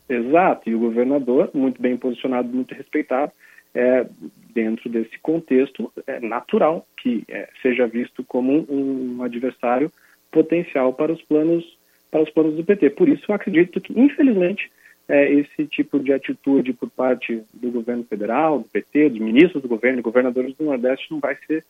Exato, 0.10 0.70
e 0.70 0.76
o 0.76 0.80
governador, 0.80 1.50
muito 1.54 1.82
bem 1.82 1.98
posicionado, 1.98 2.48
muito 2.48 2.74
respeitado, 2.74 3.32
é, 3.74 4.06
dentro 4.54 4.90
desse 4.90 5.20
contexto, 5.20 5.92
é 6.08 6.20
natural 6.20 6.86
que 6.98 7.24
é, 7.30 7.50
seja 7.62 7.86
visto 7.86 8.24
como 8.24 8.66
um, 8.70 9.18
um, 9.18 9.24
adversário 9.24 9.92
potencial 10.32 10.94
para 10.94 11.12
os 11.12 11.22
planos 11.22 11.78
para 12.10 12.24
os 12.24 12.30
planos 12.30 12.56
do 12.56 12.64
PT. 12.64 12.92
Por 12.92 13.10
isso, 13.10 13.26
eu 13.28 13.36
acredito 13.36 13.82
que, 13.82 13.92
infelizmente, 14.00 14.72
é, 15.10 15.32
esse 15.32 15.66
tipo 15.68 16.00
de 16.00 16.14
atitude 16.14 16.72
por 16.72 16.90
parte 16.90 17.44
do 17.54 17.70
governo 17.70 18.06
federal, 18.06 18.60
do 18.60 18.70
PT, 18.70 19.10
dos 19.10 19.20
ministros 19.20 19.62
do 19.62 19.68
governo, 19.68 20.02
governadores 20.02 20.56
do 20.56 20.64
Nordeste, 20.64 21.12
não 21.12 21.20
vai 21.20 21.38
ser 21.46 21.64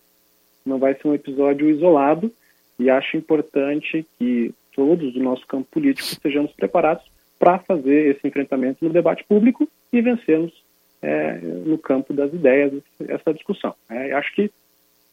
não 0.65 0.77
vai 0.77 0.93
ser 0.95 1.07
um 1.07 1.13
episódio 1.13 1.69
isolado. 1.69 2.31
E 2.79 2.89
acho 2.89 3.17
importante 3.17 4.05
que 4.17 4.53
todos 4.73 5.13
do 5.13 5.19
nosso 5.19 5.45
campo 5.47 5.67
político 5.71 6.07
estejamos 6.07 6.51
preparados 6.51 7.03
para 7.39 7.59
fazer 7.59 8.15
esse 8.15 8.27
enfrentamento 8.27 8.85
no 8.85 8.91
debate 8.91 9.23
público 9.23 9.67
e 9.91 10.01
vencermos 10.01 10.53
é, 11.01 11.37
no 11.37 11.77
campo 11.77 12.13
das 12.13 12.33
ideias 12.33 12.73
essa 13.07 13.33
discussão. 13.33 13.73
É, 13.89 14.13
acho 14.13 14.33
que, 14.33 14.51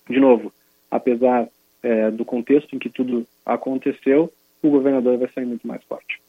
de 0.08 0.20
novo, 0.20 0.52
apesar 0.90 1.48
é, 1.82 2.10
do 2.10 2.24
contexto 2.24 2.74
em 2.74 2.78
que 2.78 2.88
tudo 2.88 3.26
aconteceu, 3.44 4.32
o 4.62 4.70
governador 4.70 5.18
vai 5.18 5.28
sair 5.34 5.44
muito 5.44 5.66
mais 5.66 5.82
forte. 5.84 6.20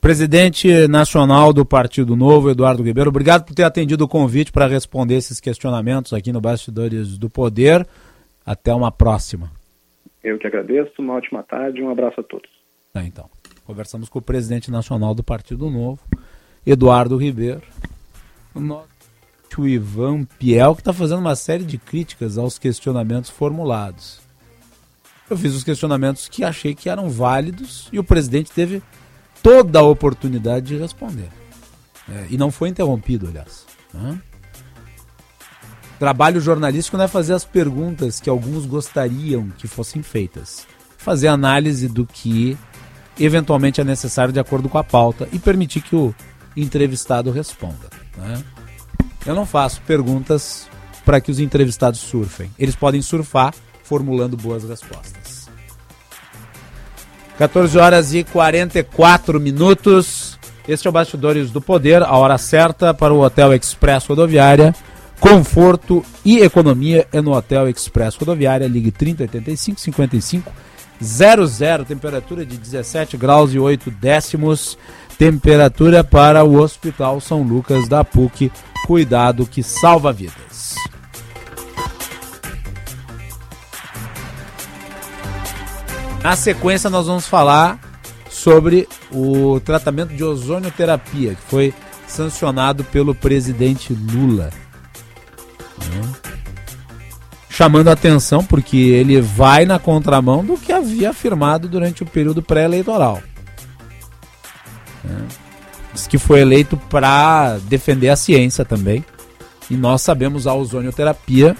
Presidente 0.00 0.86
nacional 0.86 1.52
do 1.52 1.64
Partido 1.64 2.14
Novo, 2.14 2.50
Eduardo 2.50 2.84
Ribeiro, 2.84 3.10
obrigado 3.10 3.44
por 3.44 3.54
ter 3.54 3.64
atendido 3.64 4.04
o 4.04 4.08
convite 4.08 4.52
para 4.52 4.68
responder 4.68 5.16
esses 5.16 5.40
questionamentos 5.40 6.12
aqui 6.12 6.32
no 6.32 6.40
Bastidores 6.40 7.18
do 7.18 7.28
Poder. 7.28 7.86
Até 8.46 8.72
uma 8.72 8.92
próxima. 8.92 9.57
Eu 10.28 10.38
que 10.38 10.46
agradeço, 10.46 10.92
uma 10.98 11.14
ótima 11.14 11.42
tarde 11.42 11.82
um 11.82 11.90
abraço 11.90 12.20
a 12.20 12.22
todos. 12.22 12.50
É, 12.94 13.02
então. 13.02 13.30
Conversamos 13.64 14.08
com 14.08 14.18
o 14.18 14.22
presidente 14.22 14.70
nacional 14.70 15.14
do 15.14 15.22
Partido 15.22 15.70
Novo, 15.70 16.00
Eduardo 16.66 17.16
Ribeiro. 17.16 17.62
O 18.54 18.60
nosso 18.60 18.88
Ivan 19.58 20.24
Piel, 20.24 20.74
que 20.74 20.80
está 20.80 20.92
fazendo 20.92 21.20
uma 21.20 21.36
série 21.36 21.64
de 21.64 21.78
críticas 21.78 22.38
aos 22.38 22.58
questionamentos 22.58 23.30
formulados. 23.30 24.20
Eu 25.30 25.36
fiz 25.36 25.54
os 25.54 25.64
questionamentos 25.64 26.28
que 26.28 26.44
achei 26.44 26.74
que 26.74 26.88
eram 26.88 27.08
válidos 27.10 27.88
e 27.92 27.98
o 27.98 28.04
presidente 28.04 28.50
teve 28.50 28.82
toda 29.42 29.78
a 29.80 29.82
oportunidade 29.82 30.66
de 30.66 30.76
responder. 30.76 31.28
É, 32.08 32.26
e 32.30 32.38
não 32.38 32.50
foi 32.50 32.68
interrompido, 32.68 33.28
aliás. 33.28 33.66
Né? 33.92 34.20
Trabalho 35.98 36.40
jornalístico 36.40 36.96
não 36.96 37.04
é 37.04 37.08
fazer 37.08 37.34
as 37.34 37.44
perguntas 37.44 38.20
que 38.20 38.30
alguns 38.30 38.64
gostariam 38.66 39.48
que 39.58 39.66
fossem 39.66 40.02
feitas. 40.02 40.66
Fazer 40.96 41.28
análise 41.28 41.88
do 41.88 42.06
que 42.06 42.56
eventualmente 43.18 43.80
é 43.80 43.84
necessário 43.84 44.32
de 44.32 44.38
acordo 44.38 44.68
com 44.68 44.78
a 44.78 44.84
pauta 44.84 45.28
e 45.32 45.38
permitir 45.38 45.80
que 45.80 45.96
o 45.96 46.14
entrevistado 46.56 47.30
responda. 47.30 47.88
Né? 48.16 48.42
Eu 49.26 49.34
não 49.34 49.44
faço 49.44 49.80
perguntas 49.82 50.68
para 51.04 51.20
que 51.20 51.30
os 51.30 51.40
entrevistados 51.40 52.00
surfem. 52.00 52.50
Eles 52.58 52.76
podem 52.76 53.02
surfar 53.02 53.52
formulando 53.82 54.36
boas 54.36 54.62
respostas. 54.68 55.48
14 57.38 57.78
horas 57.78 58.14
e 58.14 58.24
44 58.24 59.40
minutos. 59.40 60.38
Este 60.66 60.86
é 60.86 60.90
o 60.90 60.92
Bastidores 60.92 61.50
do 61.50 61.60
Poder, 61.60 62.02
a 62.02 62.16
hora 62.16 62.36
certa 62.36 62.92
para 62.92 63.14
o 63.14 63.20
Hotel 63.20 63.54
Express 63.54 64.06
Rodoviária. 64.06 64.74
Conforto 65.20 66.04
e 66.24 66.38
economia 66.38 67.06
é 67.12 67.20
no 67.20 67.32
Hotel 67.32 67.68
Express 67.68 68.14
Rodoviária. 68.16 68.68
Ligue 68.68 68.90
3085 68.90 69.80
55 69.80 70.52
00, 71.00 71.84
temperatura 71.84 72.44
de 72.44 72.56
17 72.56 73.16
graus 73.16 73.52
e 73.52 73.58
8 73.58 73.90
décimos. 73.90 74.78
Temperatura 75.18 76.04
para 76.04 76.44
o 76.44 76.60
Hospital 76.60 77.20
São 77.20 77.42
Lucas 77.42 77.88
da 77.88 78.04
PUC. 78.04 78.52
Cuidado 78.86 79.46
que 79.46 79.62
salva 79.62 80.12
vidas. 80.12 80.76
Na 86.22 86.36
sequência, 86.36 86.88
nós 86.88 87.06
vamos 87.06 87.26
falar 87.26 87.80
sobre 88.28 88.88
o 89.10 89.60
tratamento 89.60 90.14
de 90.14 90.22
ozonioterapia, 90.22 91.34
que 91.34 91.42
foi 91.42 91.74
sancionado 92.06 92.84
pelo 92.84 93.14
presidente 93.14 93.92
Lula. 93.92 94.50
Chamando 97.48 97.88
atenção 97.88 98.44
porque 98.44 98.76
ele 98.76 99.20
vai 99.20 99.64
na 99.64 99.78
contramão 99.78 100.44
do 100.44 100.56
que 100.56 100.72
havia 100.72 101.10
afirmado 101.10 101.68
durante 101.68 102.02
o 102.02 102.06
período 102.06 102.40
pré-eleitoral. 102.40 103.20
Diz 105.92 106.06
que 106.06 106.18
foi 106.18 106.40
eleito 106.40 106.76
para 106.76 107.58
defender 107.64 108.10
a 108.10 108.16
ciência 108.16 108.64
também. 108.64 109.04
E 109.68 109.76
nós 109.76 110.02
sabemos 110.02 110.46
a 110.46 110.54
ozonioterapia, 110.54 111.56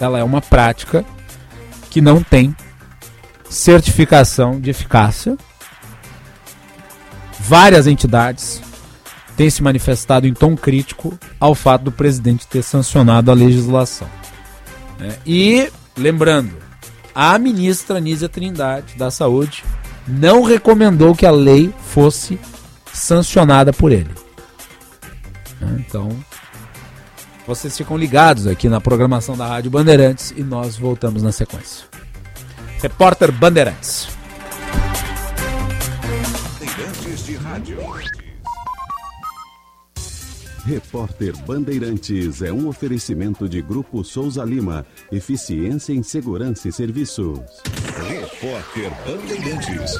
ela 0.00 0.18
é 0.18 0.24
uma 0.24 0.40
prática 0.40 1.04
que 1.90 2.00
não 2.00 2.22
tem 2.22 2.54
certificação 3.48 4.60
de 4.60 4.70
eficácia. 4.70 5.36
Várias 7.40 7.86
entidades 7.86 8.62
têm 9.36 9.50
se 9.50 9.62
manifestado 9.62 10.26
em 10.26 10.34
tom 10.34 10.56
crítico 10.56 11.18
ao 11.38 11.54
fato 11.54 11.84
do 11.84 11.92
presidente 11.92 12.46
ter 12.46 12.62
sancionado 12.62 13.30
a 13.30 13.34
legislação. 13.34 14.08
É, 15.00 15.14
e, 15.26 15.70
lembrando, 15.96 16.52
a 17.14 17.38
ministra 17.38 18.00
Nízia 18.00 18.28
Trindade, 18.28 18.94
da 18.96 19.10
Saúde, 19.10 19.64
não 20.06 20.42
recomendou 20.42 21.14
que 21.14 21.26
a 21.26 21.30
lei 21.30 21.72
fosse 21.92 22.38
sancionada 22.92 23.72
por 23.72 23.92
ele. 23.92 24.10
É, 25.60 25.66
então, 25.78 26.08
vocês 27.46 27.76
ficam 27.76 27.96
ligados 27.96 28.46
aqui 28.46 28.68
na 28.68 28.80
programação 28.80 29.36
da 29.36 29.46
Rádio 29.46 29.70
Bandeirantes 29.70 30.32
e 30.36 30.42
nós 30.42 30.76
voltamos 30.76 31.22
na 31.22 31.32
sequência. 31.32 31.86
Repórter 32.80 33.32
Bandeirantes. 33.32 34.08
Bandeirantes 36.58 37.26
de 37.26 37.36
Rádio. 37.36 38.23
Repórter 40.66 41.36
Bandeirantes 41.44 42.40
é 42.40 42.50
um 42.50 42.68
oferecimento 42.68 43.46
de 43.46 43.60
Grupo 43.60 44.02
Souza 44.02 44.42
Lima. 44.42 44.86
Eficiência 45.12 45.92
em 45.92 46.02
Segurança 46.02 46.66
e 46.66 46.72
Serviços. 46.72 47.38
Repórter 48.08 48.90
Bandeirantes. 49.06 49.94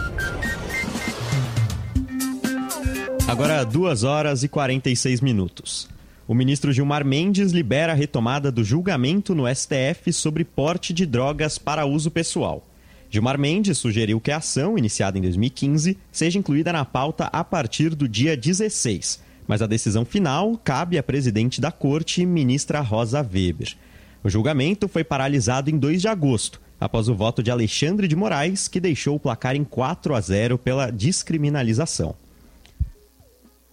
Agora 3.29 3.63
2 3.63 4.05
horas 4.05 4.43
e 4.43 4.49
46 4.49 5.21
minutos. 5.21 5.87
O 6.27 6.35
ministro 6.35 6.73
Gilmar 6.73 7.05
Mendes 7.05 7.53
libera 7.53 7.93
a 7.93 7.95
retomada 7.95 8.51
do 8.51 8.65
julgamento 8.65 9.35
no 9.35 9.45
STF 9.55 10.15
sobre 10.15 10.45
porte 10.45 10.95
de 10.95 11.05
drogas 11.05 11.59
para 11.59 11.85
uso 11.85 12.11
pessoal. 12.11 12.67
Gilmar 13.11 13.39
Mendes 13.39 13.77
sugeriu 13.77 14.19
que 14.19 14.31
a 14.31 14.39
ação, 14.39 14.79
iniciada 14.79 15.19
em 15.19 15.21
2015, 15.21 15.99
seja 16.11 16.39
incluída 16.39 16.73
na 16.73 16.87
pauta 16.87 17.27
a 17.27 17.45
partir 17.45 17.95
do 17.95 18.09
dia 18.09 18.35
16, 18.35 19.21
mas 19.47 19.63
a 19.63 19.67
decisão 19.67 20.05
final 20.05 20.59
cabe 20.63 20.99
à 20.99 21.03
presidente 21.03 21.61
da 21.61 21.71
corte, 21.71 22.25
ministra 22.25 22.81
Rosa 22.81 23.21
Weber. 23.21 23.77
O 24.23 24.31
julgamento 24.31 24.89
foi 24.89 25.05
paralisado 25.05 25.71
em 25.71 25.79
2 25.79 26.03
de 26.03 26.09
agosto, 26.09 26.61
após 26.81 27.09
o 27.09 27.15
voto 27.15 27.43
de 27.43 27.51
Alexandre 27.51 28.09
de 28.09 28.17
Moraes, 28.17 28.69
que 28.69 28.81
deixou 28.81 29.17
o 29.17 29.21
placar 29.21 29.55
em 29.55 29.65
4 29.65 30.15
a 30.15 30.21
0 30.21 30.59
pela 30.59 30.91
descriminalização. 30.91 32.15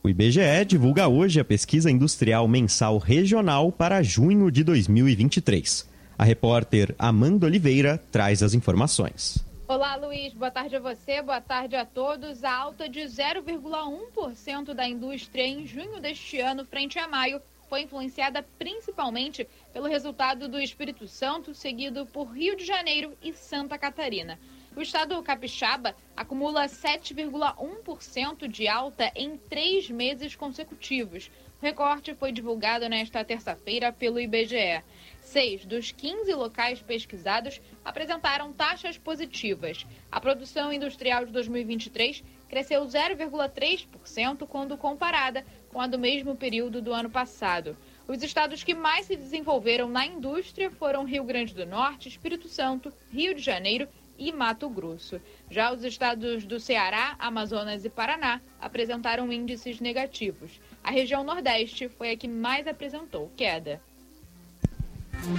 O 0.03 0.09
IBGE 0.09 0.65
divulga 0.67 1.07
hoje 1.07 1.39
a 1.39 1.45
pesquisa 1.45 1.91
industrial 1.91 2.47
mensal 2.47 2.97
regional 2.97 3.71
para 3.71 4.01
junho 4.01 4.49
de 4.49 4.63
2023. 4.63 5.85
A 6.17 6.23
repórter 6.23 6.95
Amanda 6.97 7.45
Oliveira 7.45 8.01
traz 8.11 8.41
as 8.41 8.53
informações. 8.53 9.50
Olá, 9.73 9.95
Luiz. 9.95 10.33
Boa 10.33 10.51
tarde 10.51 10.75
a 10.75 10.81
você, 10.81 11.21
boa 11.21 11.39
tarde 11.39 11.77
a 11.77 11.85
todos. 11.85 12.43
A 12.43 12.53
alta 12.53 12.89
de 12.89 12.99
0,1% 12.99 14.73
da 14.73 14.85
indústria 14.85 15.47
em 15.47 15.65
junho 15.65 15.97
deste 16.01 16.41
ano, 16.41 16.65
frente 16.65 16.99
a 16.99 17.07
maio, 17.07 17.41
foi 17.69 17.83
influenciada 17.83 18.45
principalmente 18.59 19.47
pelo 19.71 19.87
resultado 19.87 20.49
do 20.49 20.59
Espírito 20.59 21.07
Santo, 21.07 21.55
seguido 21.55 22.05
por 22.05 22.25
Rio 22.25 22.57
de 22.57 22.65
Janeiro 22.65 23.17
e 23.23 23.31
Santa 23.31 23.77
Catarina. 23.77 24.37
O 24.75 24.81
estado 24.81 25.23
capixaba 25.23 25.95
acumula 26.17 26.65
7,1% 26.65 28.49
de 28.49 28.67
alta 28.67 29.09
em 29.15 29.37
três 29.37 29.89
meses 29.89 30.35
consecutivos. 30.35 31.31
O 31.61 31.65
recorte 31.65 32.13
foi 32.13 32.33
divulgado 32.33 32.89
nesta 32.89 33.23
terça-feira 33.23 33.93
pelo 33.93 34.19
IBGE. 34.19 34.83
Seis 35.31 35.63
dos 35.65 35.93
15 35.93 36.33
locais 36.33 36.81
pesquisados 36.81 37.61
apresentaram 37.85 38.51
taxas 38.51 38.97
positivas. 38.97 39.87
A 40.11 40.19
produção 40.19 40.73
industrial 40.73 41.25
de 41.25 41.31
2023 41.31 42.21
cresceu 42.49 42.83
0,3% 42.85 44.45
quando 44.45 44.77
comparada 44.77 45.45
com 45.69 45.79
a 45.79 45.87
do 45.87 45.97
mesmo 45.97 46.35
período 46.35 46.81
do 46.81 46.91
ano 46.91 47.09
passado. 47.09 47.77
Os 48.09 48.21
estados 48.21 48.61
que 48.61 48.73
mais 48.73 49.05
se 49.05 49.15
desenvolveram 49.15 49.87
na 49.87 50.05
indústria 50.05 50.69
foram 50.69 51.05
Rio 51.05 51.23
Grande 51.23 51.53
do 51.53 51.65
Norte, 51.65 52.09
Espírito 52.09 52.49
Santo, 52.49 52.91
Rio 53.09 53.33
de 53.33 53.41
Janeiro 53.41 53.87
e 54.17 54.33
Mato 54.33 54.69
Grosso. 54.69 55.21
Já 55.49 55.71
os 55.71 55.85
estados 55.85 56.43
do 56.43 56.59
Ceará, 56.59 57.15
Amazonas 57.17 57.85
e 57.85 57.89
Paraná 57.89 58.41
apresentaram 58.59 59.31
índices 59.31 59.79
negativos. 59.79 60.59
A 60.83 60.91
região 60.91 61.23
Nordeste 61.23 61.87
foi 61.87 62.11
a 62.11 62.17
que 62.17 62.27
mais 62.27 62.67
apresentou 62.67 63.31
queda. 63.37 63.81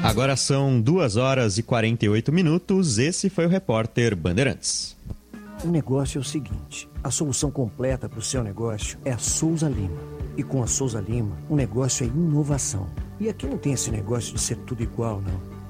Agora 0.02 0.36
são 0.36 0.80
2 0.80 1.16
horas 1.16 1.58
e 1.58 1.62
48 1.62 2.32
minutos. 2.32 2.98
Esse 2.98 3.28
foi 3.28 3.46
o 3.46 3.48
repórter 3.48 4.16
Bandeirantes. 4.16 4.96
O 5.64 5.68
negócio 5.68 6.18
é 6.18 6.20
o 6.20 6.24
seguinte: 6.24 6.88
a 7.02 7.10
solução 7.10 7.50
completa 7.50 8.08
para 8.08 8.18
o 8.18 8.22
seu 8.22 8.42
negócio 8.42 8.98
é 9.04 9.12
a 9.12 9.18
Souza 9.18 9.68
Lima. 9.68 10.00
E 10.36 10.42
com 10.42 10.62
a 10.62 10.66
Souza 10.66 11.00
Lima, 11.00 11.36
o 11.48 11.54
negócio 11.54 12.04
é 12.04 12.06
inovação. 12.06 12.86
E 13.20 13.28
aqui 13.28 13.46
não 13.46 13.58
tem 13.58 13.74
esse 13.74 13.90
negócio 13.90 14.34
de 14.34 14.40
ser 14.40 14.56
tudo 14.58 14.82
igual, 14.82 15.20
não. 15.20 15.51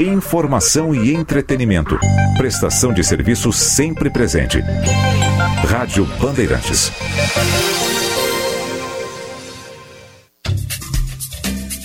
Informação 0.00 0.94
e 0.94 1.14
entretenimento. 1.14 1.98
Prestação 2.38 2.90
de 2.90 3.04
serviço 3.04 3.52
sempre 3.52 4.08
presente. 4.08 4.58
Rádio 5.68 6.06
Bandeirantes. 6.18 6.90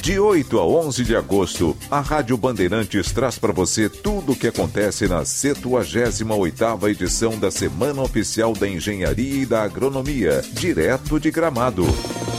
De 0.01 0.18
8 0.18 0.57
a 0.57 0.66
11 0.66 1.03
de 1.03 1.13
agosto, 1.13 1.76
a 1.91 1.99
Rádio 1.99 2.38
Bandeirantes 2.38 3.11
traz 3.11 3.38
para 3.38 3.51
você 3.51 3.89
tudo 3.89 4.32
o 4.32 4.36
que 4.36 4.47
acontece 4.47 5.09
na 5.09 5.24
78ª 5.24 6.89
edição 6.89 7.38
da 7.38 7.51
Semana 7.51 8.01
Oficial 8.01 8.53
da 8.53 8.66
Engenharia 8.66 9.41
e 9.41 9.45
da 9.45 9.63
Agronomia, 9.63 10.41
direto 10.53 11.20
de 11.20 11.30
Gramado. 11.32 11.86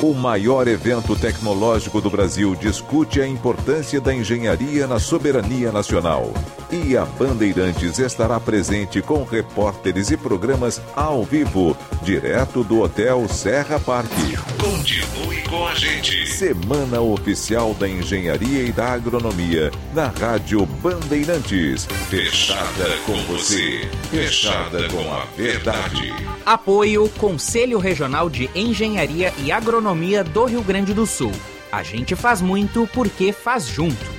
O 0.02 0.12
maior 0.12 0.68
evento 0.68 1.16
tecnológico 1.16 2.02
do 2.02 2.10
Brasil 2.10 2.54
discute 2.54 3.18
a 3.18 3.26
importância 3.26 3.98
da 3.98 4.14
engenharia 4.14 4.86
na 4.86 4.98
soberania 4.98 5.72
nacional. 5.72 6.34
E 6.70 6.94
a 6.94 7.06
Bandeirantes 7.06 7.98
estará 7.98 8.38
presente 8.38 9.00
com 9.00 9.24
repórteres 9.24 10.10
e 10.10 10.16
programas 10.16 10.82
ao 10.94 11.24
vivo, 11.24 11.74
direto 12.02 12.62
do 12.62 12.82
Hotel 12.82 13.26
Serra 13.28 13.80
Parque. 13.80 14.36
Continue 14.60 15.42
com 15.48 15.66
a 15.66 15.74
gente. 15.74 16.26
Semana 16.26 17.00
Oficial 17.00 17.72
da 17.72 17.88
Engenharia 17.88 18.64
e 18.64 18.72
da 18.72 18.92
Agronomia, 18.92 19.70
na 19.94 20.08
Rádio 20.08 20.66
Bandeirantes. 20.66 21.86
Fechada 22.10 22.98
com 23.06 23.16
você. 23.32 23.88
Fechada 24.10 24.88
com 24.88 25.10
a 25.10 25.24
verdade. 25.36 26.12
Apoio 26.44 27.08
Conselho 27.10 27.78
Regional 27.78 28.28
de 28.28 28.50
Engenharia 28.54 29.32
e 29.42 29.50
Agronomia 29.50 29.85
do 30.24 30.44
Rio 30.46 30.62
Grande 30.62 30.92
do 30.92 31.06
Sul. 31.06 31.32
A 31.70 31.82
gente 31.82 32.16
faz 32.16 32.40
muito 32.40 32.88
porque 32.92 33.32
faz 33.32 33.66
junto. 33.66 34.16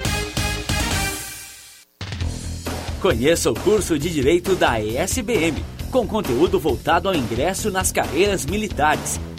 Conheça 3.02 3.52
o 3.52 3.54
curso 3.54 4.00
de 4.00 4.10
Direito 4.10 4.56
da 4.56 4.80
ESBM, 4.80 5.64
com 5.92 6.08
conteúdo 6.08 6.60
voltado 6.60 7.08
ao 7.08 7.16
ingresso 7.16 7.70
nas 7.70 7.92
carreiras 7.92 8.46
militares. 8.46 9.20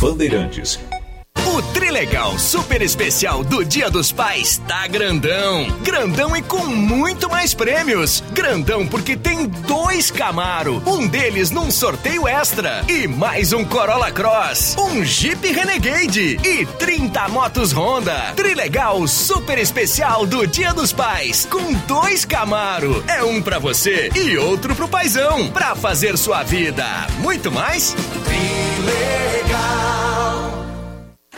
Bandeirantes. 0.00 0.78
O 1.58 1.62
Trilegal 1.72 2.38
Super 2.38 2.80
Especial 2.82 3.42
do 3.42 3.64
Dia 3.64 3.90
dos 3.90 4.12
Pais 4.12 4.62
tá 4.68 4.86
grandão. 4.86 5.66
Grandão 5.82 6.36
e 6.36 6.40
com 6.40 6.64
muito 6.64 7.28
mais 7.28 7.52
prêmios. 7.52 8.22
Grandão 8.30 8.86
porque 8.86 9.16
tem 9.16 9.44
dois 9.66 10.08
Camaro, 10.08 10.80
um 10.86 11.04
deles 11.08 11.50
num 11.50 11.68
sorteio 11.68 12.28
extra 12.28 12.84
e 12.86 13.08
mais 13.08 13.52
um 13.52 13.64
Corolla 13.64 14.12
Cross, 14.12 14.76
um 14.78 15.04
Jeep 15.04 15.50
Renegade 15.50 16.38
e 16.44 16.64
30 16.64 17.28
motos 17.28 17.72
Honda. 17.72 18.34
Trilegal 18.36 19.08
Super 19.08 19.58
Especial 19.58 20.26
do 20.26 20.46
Dia 20.46 20.72
dos 20.72 20.92
Pais 20.92 21.44
com 21.44 21.72
dois 21.88 22.24
Camaro. 22.24 23.02
É 23.08 23.24
um 23.24 23.42
pra 23.42 23.58
você 23.58 24.12
e 24.14 24.38
outro 24.38 24.76
pro 24.76 24.86
paizão, 24.86 25.50
pra 25.50 25.74
fazer 25.74 26.16
sua 26.16 26.44
vida 26.44 26.84
muito 27.18 27.50
mais. 27.50 27.96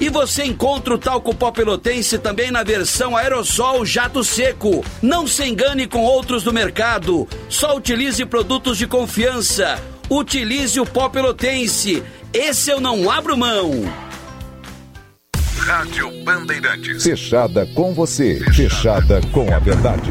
E 0.00 0.08
você 0.08 0.44
encontra 0.44 0.94
o 0.94 0.98
talco 0.98 1.34
pó 1.34 1.50
pelotense 1.50 2.18
também 2.18 2.50
na 2.50 2.62
versão 2.62 3.16
aerossol 3.16 3.84
jato 3.84 4.24
seco. 4.24 4.84
Não 5.00 5.26
se 5.26 5.44
engane 5.44 5.86
com 5.86 6.02
outros 6.02 6.42
do 6.42 6.52
mercado. 6.52 7.28
Só 7.48 7.76
utilize 7.76 8.24
produtos 8.26 8.76
de 8.76 8.86
confiança. 8.86 9.80
Utilize 10.10 10.78
o 10.80 10.86
pó 10.86 11.08
pelotense. 11.08 12.02
Esse 12.32 12.70
eu 12.70 12.80
não 12.80 13.10
abro 13.10 13.36
mão. 13.36 13.84
Rádio 15.56 16.10
Bandeirantes. 16.24 17.02
Fechada 17.02 17.64
com 17.74 17.94
você. 17.94 18.40
Fechada 18.52 19.20
com 19.32 19.50
a 19.54 19.58
verdade. 19.58 20.10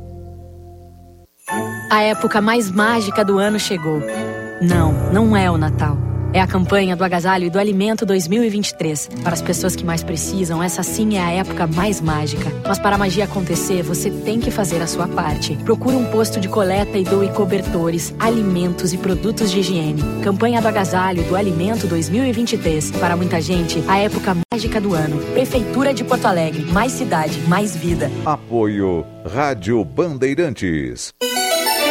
A 1.91 2.03
época 2.03 2.39
mais 2.39 2.71
mágica 2.71 3.21
do 3.21 3.37
ano 3.37 3.59
chegou. 3.59 4.01
Não, 4.61 4.93
não 5.11 5.35
é 5.35 5.51
o 5.51 5.57
Natal 5.57 5.97
É 6.31 6.39
a 6.39 6.47
campanha 6.47 6.95
do 6.95 7.03
agasalho 7.03 7.47
e 7.47 7.49
do 7.49 7.59
alimento 7.59 8.05
2023. 8.05 9.09
Para 9.21 9.33
as 9.33 9.41
pessoas 9.41 9.75
que 9.75 9.83
mais 9.83 10.01
precisam, 10.01 10.63
essa 10.63 10.83
sim 10.83 11.17
é 11.17 11.21
a 11.21 11.31
época 11.31 11.67
mais 11.67 11.99
mágica. 11.99 12.49
Mas 12.65 12.79
para 12.79 12.95
a 12.95 12.97
magia 12.97 13.25
acontecer, 13.25 13.83
você 13.83 14.09
tem 14.09 14.39
que 14.39 14.49
fazer 14.49 14.81
a 14.81 14.87
sua 14.87 15.05
parte. 15.05 15.57
Procure 15.65 15.97
um 15.97 16.05
posto 16.05 16.39
de 16.39 16.47
coleta 16.47 16.97
e 16.97 17.03
doe 17.03 17.27
cobertores, 17.33 18.15
alimentos 18.17 18.93
e 18.93 18.97
produtos 18.97 19.51
de 19.51 19.59
higiene. 19.59 20.01
Campanha 20.23 20.61
do 20.61 20.69
agasalho 20.69 21.19
e 21.19 21.25
do 21.25 21.35
alimento 21.35 21.87
2023. 21.87 22.91
Para 22.91 23.17
muita 23.17 23.41
gente, 23.41 23.83
a 23.85 23.97
época 23.97 24.37
mágica 24.53 24.79
do 24.79 24.93
ano. 24.93 25.17
Prefeitura 25.33 25.93
de 25.93 26.05
Porto 26.05 26.25
Alegre. 26.25 26.63
Mais 26.71 26.93
cidade, 26.93 27.37
mais 27.49 27.75
vida. 27.75 28.09
Apoio 28.25 29.05
Rádio 29.25 29.83
Bandeirantes. 29.83 31.13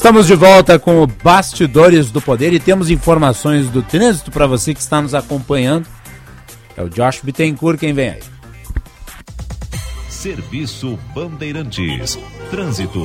Estamos 0.00 0.26
de 0.26 0.34
volta 0.34 0.78
com 0.78 1.02
o 1.02 1.06
Bastidores 1.06 2.10
do 2.10 2.22
Poder 2.22 2.54
e 2.54 2.58
temos 2.58 2.88
informações 2.88 3.68
do 3.68 3.82
trânsito 3.82 4.30
para 4.30 4.46
você 4.46 4.72
que 4.72 4.80
está 4.80 5.02
nos 5.02 5.14
acompanhando. 5.14 5.86
É 6.74 6.82
o 6.82 6.88
Josh 6.88 7.20
Bittencourt 7.22 7.78
quem 7.78 7.92
vem 7.92 8.08
aí. 8.08 8.20
Serviço 10.08 10.98
Bandeirantes. 11.14 12.18
Trânsito. 12.50 12.98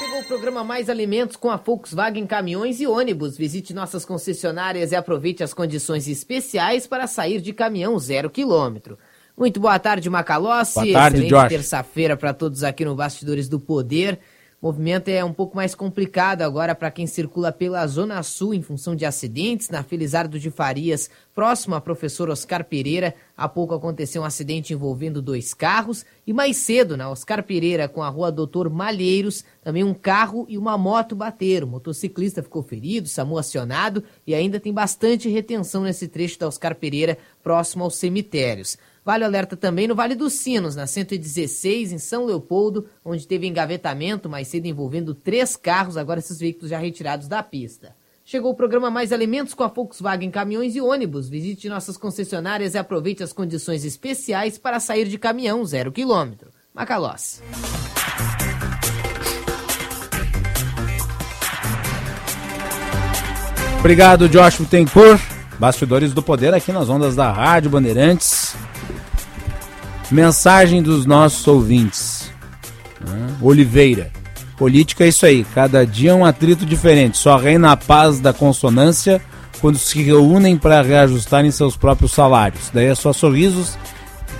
Chegou 0.00 0.20
o 0.22 0.24
programa 0.26 0.64
Mais 0.64 0.90
Alimentos 0.90 1.36
com 1.36 1.48
a 1.48 1.56
Volkswagen 1.56 2.26
Caminhões 2.26 2.80
e 2.80 2.86
Ônibus. 2.88 3.36
Visite 3.36 3.72
nossas 3.72 4.04
concessionárias 4.04 4.90
e 4.90 4.96
aproveite 4.96 5.44
as 5.44 5.54
condições 5.54 6.08
especiais 6.08 6.88
para 6.88 7.06
sair 7.06 7.40
de 7.40 7.52
caminhão 7.52 7.96
zero 7.96 8.28
quilômetro. 8.28 8.98
Muito 9.38 9.60
boa 9.60 9.78
tarde, 9.78 10.10
Macalossi. 10.10 10.74
Boa 10.74 10.92
tarde, 10.92 11.26
Excelente 11.26 11.48
terça-feira 11.48 12.16
para 12.16 12.34
todos 12.34 12.64
aqui 12.64 12.84
no 12.84 12.96
Bastidores 12.96 13.48
do 13.48 13.60
Poder. 13.60 14.18
O 14.64 14.68
movimento 14.68 15.08
é 15.08 15.22
um 15.22 15.30
pouco 15.30 15.54
mais 15.54 15.74
complicado 15.74 16.40
agora 16.40 16.74
para 16.74 16.90
quem 16.90 17.06
circula 17.06 17.52
pela 17.52 17.86
Zona 17.86 18.22
Sul 18.22 18.54
em 18.54 18.62
função 18.62 18.96
de 18.96 19.04
acidentes. 19.04 19.68
Na 19.68 19.82
Felizardo 19.82 20.38
de 20.38 20.50
Farias, 20.50 21.10
próximo 21.34 21.74
a 21.74 21.82
professor 21.82 22.30
Oscar 22.30 22.64
Pereira, 22.64 23.14
há 23.36 23.46
pouco 23.46 23.74
aconteceu 23.74 24.22
um 24.22 24.24
acidente 24.24 24.72
envolvendo 24.72 25.20
dois 25.20 25.52
carros. 25.52 26.06
E 26.26 26.32
mais 26.32 26.56
cedo, 26.56 26.96
na 26.96 27.10
Oscar 27.10 27.42
Pereira, 27.42 27.88
com 27.88 28.02
a 28.02 28.08
rua 28.08 28.32
Doutor 28.32 28.70
Malheiros, 28.70 29.44
também 29.62 29.84
um 29.84 29.92
carro 29.92 30.46
e 30.48 30.56
uma 30.56 30.78
moto 30.78 31.14
bateram. 31.14 31.66
O 31.66 31.70
motociclista 31.72 32.42
ficou 32.42 32.62
ferido, 32.62 33.06
SAMU 33.06 33.36
acionado 33.36 34.02
e 34.26 34.34
ainda 34.34 34.58
tem 34.58 34.72
bastante 34.72 35.28
retenção 35.28 35.82
nesse 35.82 36.08
trecho 36.08 36.38
da 36.38 36.48
Oscar 36.48 36.74
Pereira, 36.74 37.18
próximo 37.42 37.84
aos 37.84 37.96
cemitérios. 37.96 38.78
Vale 39.04 39.22
alerta 39.22 39.54
também 39.54 39.86
no 39.86 39.94
Vale 39.94 40.14
dos 40.14 40.32
Sinos, 40.32 40.74
na 40.74 40.86
116, 40.86 41.92
em 41.92 41.98
São 41.98 42.24
Leopoldo, 42.24 42.86
onde 43.04 43.26
teve 43.26 43.46
engavetamento 43.46 44.30
mais 44.30 44.48
cedo 44.48 44.64
envolvendo 44.64 45.14
três 45.14 45.56
carros, 45.56 45.98
agora 45.98 46.20
esses 46.20 46.38
veículos 46.38 46.70
já 46.70 46.78
retirados 46.78 47.28
da 47.28 47.42
pista. 47.42 47.94
Chegou 48.24 48.52
o 48.52 48.56
programa 48.56 48.90
Mais 48.90 49.12
Alimentos 49.12 49.52
com 49.52 49.62
a 49.62 49.68
Volkswagen 49.68 50.30
Caminhões 50.30 50.74
e 50.74 50.80
Ônibus. 50.80 51.28
Visite 51.28 51.68
nossas 51.68 51.98
concessionárias 51.98 52.72
e 52.72 52.78
aproveite 52.78 53.22
as 53.22 53.34
condições 53.34 53.84
especiais 53.84 54.56
para 54.56 54.80
sair 54.80 55.06
de 55.06 55.18
caminhão 55.18 55.62
zero 55.66 55.92
quilômetro. 55.92 56.50
Macalós. 56.72 57.42
Obrigado, 63.78 64.26
Josh 64.30 64.56
Bittencourt. 64.60 65.20
Bastidores 65.58 66.14
do 66.14 66.22
Poder 66.22 66.54
aqui 66.54 66.72
nas 66.72 66.88
ondas 66.88 67.14
da 67.14 67.30
Rádio 67.30 67.68
Bandeirantes. 67.68 68.56
Mensagem 70.14 70.80
dos 70.80 71.04
nossos 71.04 71.44
ouvintes. 71.48 72.30
né? 73.00 73.34
Oliveira. 73.42 74.12
Política 74.56 75.02
é 75.02 75.08
isso 75.08 75.26
aí. 75.26 75.44
Cada 75.52 75.84
dia 75.84 76.12
é 76.12 76.14
um 76.14 76.24
atrito 76.24 76.64
diferente. 76.64 77.18
Só 77.18 77.36
reina 77.36 77.72
a 77.72 77.76
paz 77.76 78.20
da 78.20 78.32
consonância 78.32 79.20
quando 79.60 79.76
se 79.76 80.00
reúnem 80.00 80.56
para 80.56 80.80
reajustarem 80.82 81.50
seus 81.50 81.76
próprios 81.76 82.12
salários. 82.12 82.70
Daí 82.72 82.86
é 82.86 82.94
só 82.94 83.12
sorrisos 83.12 83.76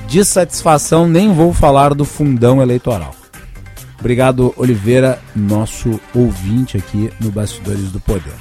de 0.06 0.24
satisfação. 0.24 1.08
Nem 1.08 1.34
vou 1.34 1.52
falar 1.52 1.92
do 1.92 2.04
fundão 2.04 2.62
eleitoral. 2.62 3.12
Obrigado, 3.98 4.54
Oliveira, 4.56 5.18
nosso 5.34 5.98
ouvinte 6.14 6.76
aqui 6.76 7.10
no 7.20 7.32
Bastidores 7.32 7.90
do 7.90 7.98
Poder. 7.98 8.32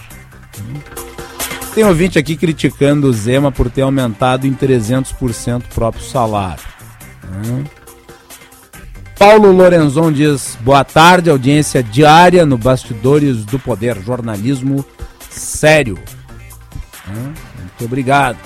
Tem 1.73 1.83
ouvinte 1.83 2.19
aqui 2.19 2.35
criticando 2.35 3.07
o 3.07 3.13
Zema 3.13 3.51
por 3.51 3.71
ter 3.71 3.81
aumentado 3.81 4.45
em 4.45 4.53
300% 4.53 5.63
o 5.63 5.73
próprio 5.73 6.03
salário. 6.03 6.72
Paulo 9.17 9.51
Lorenzon 9.51 10.11
diz: 10.11 10.57
boa 10.61 10.83
tarde, 10.83 11.29
audiência 11.29 11.81
diária 11.81 12.45
no 12.45 12.57
Bastidores 12.57 13.45
do 13.45 13.57
Poder, 13.57 13.97
jornalismo 14.01 14.85
sério. 15.29 15.97
Muito 17.07 17.85
obrigado. 17.85 18.37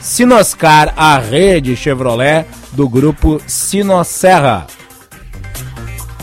Sinoscar, 0.01 0.93
a 0.97 1.19
rede 1.19 1.77
Chevrolet 1.77 2.45
do 2.73 2.89
grupo 2.89 3.41
Sinosserra. 3.47 4.67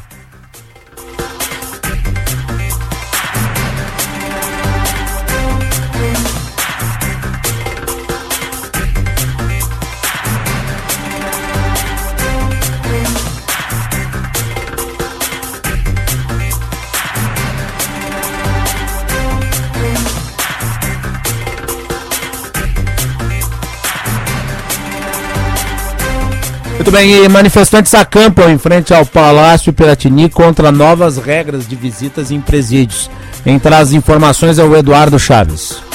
Muito 26.89 26.97
bem, 26.97 27.23
e 27.23 27.29
manifestantes 27.29 27.93
acampam 27.95 28.51
em 28.51 28.57
frente 28.57 28.95
ao 28.95 29.05
Palácio 29.05 29.75
Piratini 29.75 30.31
contra 30.31 30.73
novas 30.73 31.19
regras 31.19 31.69
de 31.69 31.77
visitas 31.77 32.31
em 32.31 32.41
presídios. 32.41 33.11
Quem 33.45 33.59
traz 33.59 33.93
informações 33.93 34.59
é 34.59 34.65
o 34.65 34.75
Eduardo 34.75 35.19
Chaves. 35.19 35.88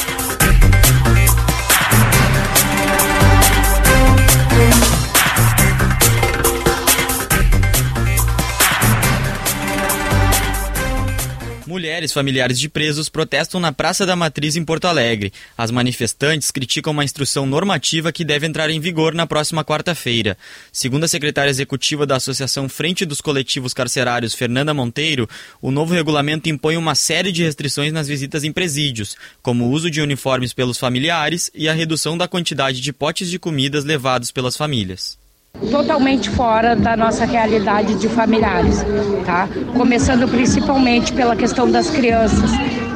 Mulheres 11.84 12.14
familiares 12.14 12.58
de 12.58 12.70
presos 12.70 13.10
protestam 13.10 13.60
na 13.60 13.74
Praça 13.74 14.06
da 14.06 14.16
Matriz 14.16 14.56
em 14.56 14.64
Porto 14.64 14.86
Alegre. 14.86 15.34
As 15.58 15.70
manifestantes 15.70 16.50
criticam 16.50 16.94
uma 16.94 17.04
instrução 17.04 17.46
normativa 17.46 18.10
que 18.10 18.24
deve 18.24 18.48
entrar 18.48 18.70
em 18.70 18.80
vigor 18.80 19.14
na 19.14 19.28
próxima 19.28 19.66
quarta-feira. 19.66 20.38
Segundo 20.72 21.04
a 21.04 21.10
secretária 21.10 21.50
executiva 21.50 22.06
da 22.06 22.16
Associação 22.16 22.70
Frente 22.70 23.06
dos 23.06 23.20
Coletivos 23.20 23.74
Carcerários, 23.74 24.34
Fernanda 24.34 24.74
Monteiro, 24.74 25.28
o 25.62 25.72
novo 25.72 25.94
regulamento 25.94 26.48
impõe 26.48 26.78
uma 26.78 26.96
série 26.96 27.34
de 27.34 27.44
restrições 27.44 27.92
nas 27.92 28.08
visitas 28.08 28.46
em 28.46 28.54
presídios, 28.54 29.18
como 29.42 29.66
o 29.66 29.70
uso 29.70 29.92
de 29.92 30.00
uniformes 30.00 30.54
pelos 30.54 30.78
familiares 30.78 31.52
e 31.54 31.68
a 31.68 31.74
redução 31.74 32.18
da 32.18 32.30
quantidade 32.30 32.80
de 32.80 32.94
potes 32.94 33.30
de 33.30 33.38
comidas 33.38 33.84
levados 33.84 34.32
pelas 34.32 34.56
famílias 34.56 35.22
totalmente 35.70 36.30
fora 36.30 36.76
da 36.76 36.96
nossa 36.96 37.26
realidade 37.26 37.96
de 37.96 38.10
familiares, 38.10 38.84
tá? 39.26 39.48
Começando 39.76 40.28
principalmente 40.28 41.14
pela 41.14 41.36
questão 41.36 41.70
das 41.70 41.90
crianças, 41.90 42.52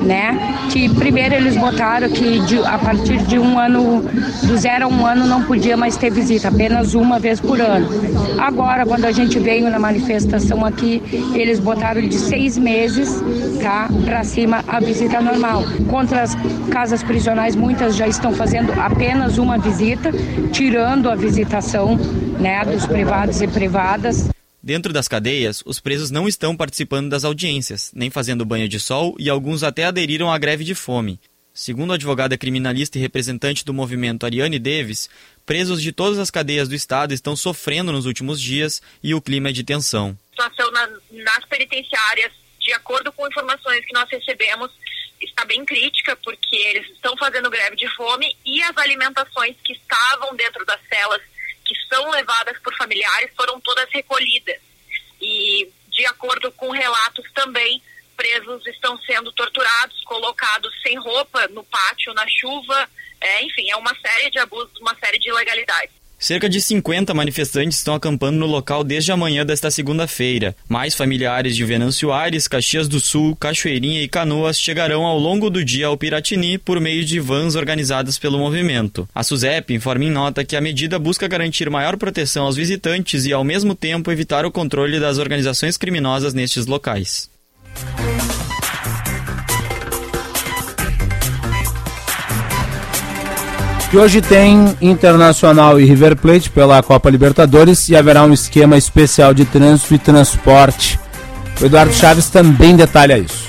né? 0.07 0.67
Que 0.71 0.87
primeiro 0.95 1.35
eles 1.35 1.57
botaram 1.57 2.09
que 2.09 2.39
de, 2.39 2.59
a 2.59 2.77
partir 2.77 3.17
de 3.23 3.37
um 3.37 3.59
ano, 3.59 4.01
do 4.43 4.57
zero 4.57 4.85
a 4.85 4.87
um 4.87 5.05
ano 5.05 5.27
não 5.27 5.43
podia 5.43 5.75
mais 5.75 5.97
ter 5.97 6.09
visita, 6.09 6.47
apenas 6.47 6.95
uma 6.95 7.19
vez 7.19 7.39
por 7.39 7.59
ano. 7.59 7.87
Agora, 8.39 8.85
quando 8.85 9.05
a 9.05 9.11
gente 9.11 9.37
veio 9.37 9.69
na 9.69 9.77
manifestação 9.77 10.65
aqui, 10.65 11.01
eles 11.35 11.59
botaram 11.59 12.01
de 12.01 12.15
seis 12.15 12.57
meses, 12.57 13.21
tá? 13.61 13.89
Para 14.05 14.23
cima 14.23 14.63
a 14.67 14.79
visita 14.79 15.19
normal. 15.21 15.63
Contra 15.89 16.23
as 16.23 16.35
casas 16.71 17.03
prisionais, 17.03 17.55
muitas 17.55 17.95
já 17.95 18.07
estão 18.07 18.31
fazendo 18.31 18.71
apenas 18.79 19.37
uma 19.37 19.57
visita, 19.57 20.11
tirando 20.51 21.09
a 21.09 21.15
visitação 21.15 21.97
né, 22.39 22.63
dos 22.63 22.85
privados 22.85 23.41
e 23.41 23.47
privadas. 23.47 24.36
Dentro 24.67 24.91
das 24.91 25.07
cadeias, 25.07 25.63
os 25.65 25.79
presos 25.79 26.11
não 26.11 26.27
estão 26.27 26.53
participando 26.53 27.09
das 27.09 27.23
audiências, 27.23 27.89
nem 27.95 28.09
fazendo 28.09 28.43
banho 28.43 28.67
de 28.67 28.81
sol 28.81 29.15
e 29.17 29.29
alguns 29.29 29.63
até 29.63 29.85
aderiram 29.85 30.29
à 30.29 30.37
greve 30.37 30.65
de 30.65 30.75
fome. 30.75 31.21
Segundo 31.53 31.93
a 31.93 31.95
advogada 31.95 32.37
criminalista 32.37 32.97
e 32.97 33.01
representante 33.01 33.63
do 33.63 33.73
movimento 33.73 34.25
Ariane 34.25 34.59
Davis, 34.59 35.09
presos 35.45 35.81
de 35.81 35.93
todas 35.93 36.19
as 36.19 36.29
cadeias 36.29 36.67
do 36.67 36.75
estado 36.75 37.13
estão 37.13 37.33
sofrendo 37.33 37.93
nos 37.93 38.05
últimos 38.05 38.41
dias 38.41 38.81
e 39.01 39.15
o 39.15 39.21
clima 39.21 39.47
é 39.47 39.53
de 39.53 39.63
tensão. 39.63 40.17
A 40.37 40.43
situação 40.43 40.69
na, 40.73 40.89
nas 41.11 41.45
penitenciárias, 41.45 42.33
de 42.59 42.73
acordo 42.73 43.09
com 43.13 43.25
informações 43.25 43.85
que 43.85 43.93
nós 43.93 44.09
recebemos, 44.09 44.69
está 45.21 45.45
bem 45.45 45.63
crítica, 45.63 46.13
porque 46.17 46.57
eles 46.57 46.89
estão 46.89 47.15
fazendo 47.15 47.49
greve 47.49 47.77
de 47.77 47.87
fome 47.95 48.35
e 48.45 48.61
as 48.63 48.75
alimentações 48.75 49.55
que 49.63 49.71
estavam 49.71 50.35
dentro 50.35 50.65
das 50.65 50.81
celas 50.89 51.21
que 51.67 51.75
são 51.87 52.09
levadas 52.09 52.57
por 52.59 52.73
familiares 52.75 53.31
foram 53.35 53.59
todas 53.59 53.89
recolhidas. 53.91 54.57
E, 55.21 55.69
de 55.89 56.05
acordo 56.05 56.51
com 56.53 56.71
relatos 56.71 57.25
também, 57.33 57.81
presos 58.15 58.65
estão 58.67 58.97
sendo 59.01 59.31
torturados, 59.33 60.01
colocados 60.03 60.73
sem 60.81 60.97
roupa 60.97 61.47
no 61.49 61.63
pátio, 61.63 62.13
na 62.13 62.25
chuva. 62.27 62.89
É, 63.19 63.43
enfim, 63.43 63.69
é 63.69 63.75
uma 63.75 63.95
série 63.95 64.29
de 64.29 64.39
abusos, 64.39 64.79
uma 64.79 64.95
série 64.95 65.19
de 65.19 65.29
ilegalidades. 65.29 65.95
Cerca 66.19 66.49
de 66.49 66.59
50 66.59 67.13
manifestantes 67.13 67.77
estão 67.77 67.93
acampando 67.93 68.39
no 68.39 68.47
local 68.47 68.83
desde 68.83 69.11
a 69.11 69.17
manhã 69.17 69.45
desta 69.45 69.69
segunda-feira. 69.69 70.55
Mais 70.67 70.95
familiares 70.95 71.55
de 71.55 71.63
Venâncio 71.63 72.11
Aires, 72.11 72.47
Caxias 72.47 72.87
do 72.87 72.99
Sul, 72.99 73.35
Cachoeirinha 73.35 74.01
e 74.01 74.07
Canoas 74.07 74.59
chegarão 74.59 75.05
ao 75.05 75.19
longo 75.19 75.47
do 75.47 75.63
dia 75.63 75.85
ao 75.85 75.95
Piratini 75.95 76.57
por 76.57 76.79
meio 76.79 77.05
de 77.05 77.19
vans 77.19 77.55
organizadas 77.55 78.17
pelo 78.17 78.39
movimento. 78.39 79.07
A 79.13 79.23
SUSEP 79.23 79.75
informa 79.75 80.05
em 80.05 80.11
nota 80.11 80.43
que 80.43 80.55
a 80.55 80.61
medida 80.61 80.97
busca 80.97 81.27
garantir 81.27 81.69
maior 81.69 81.97
proteção 81.97 82.45
aos 82.45 82.55
visitantes 82.55 83.25
e, 83.25 83.31
ao 83.31 83.43
mesmo 83.43 83.75
tempo, 83.75 84.11
evitar 84.11 84.43
o 84.43 84.51
controle 84.51 84.99
das 84.99 85.19
organizações 85.19 85.77
criminosas 85.77 86.33
nestes 86.33 86.65
locais. 86.65 87.29
E 93.89 93.97
hoje 93.97 94.21
tem 94.21 94.75
Internacional 94.81 95.79
e 95.79 95.85
River 95.85 96.17
Plate 96.17 96.49
pela 96.49 96.83
Copa 96.83 97.09
Libertadores 97.09 97.87
e 97.87 97.95
haverá 97.95 98.23
um 98.23 98.33
esquema 98.33 98.77
especial 98.77 99.33
de 99.33 99.45
trânsito 99.45 99.95
e 99.95 99.97
transporte. 99.97 100.99
O 101.61 101.65
Eduardo 101.65 101.93
Chaves 101.93 102.29
também 102.29 102.75
detalha 102.75 103.17
isso. 103.17 103.47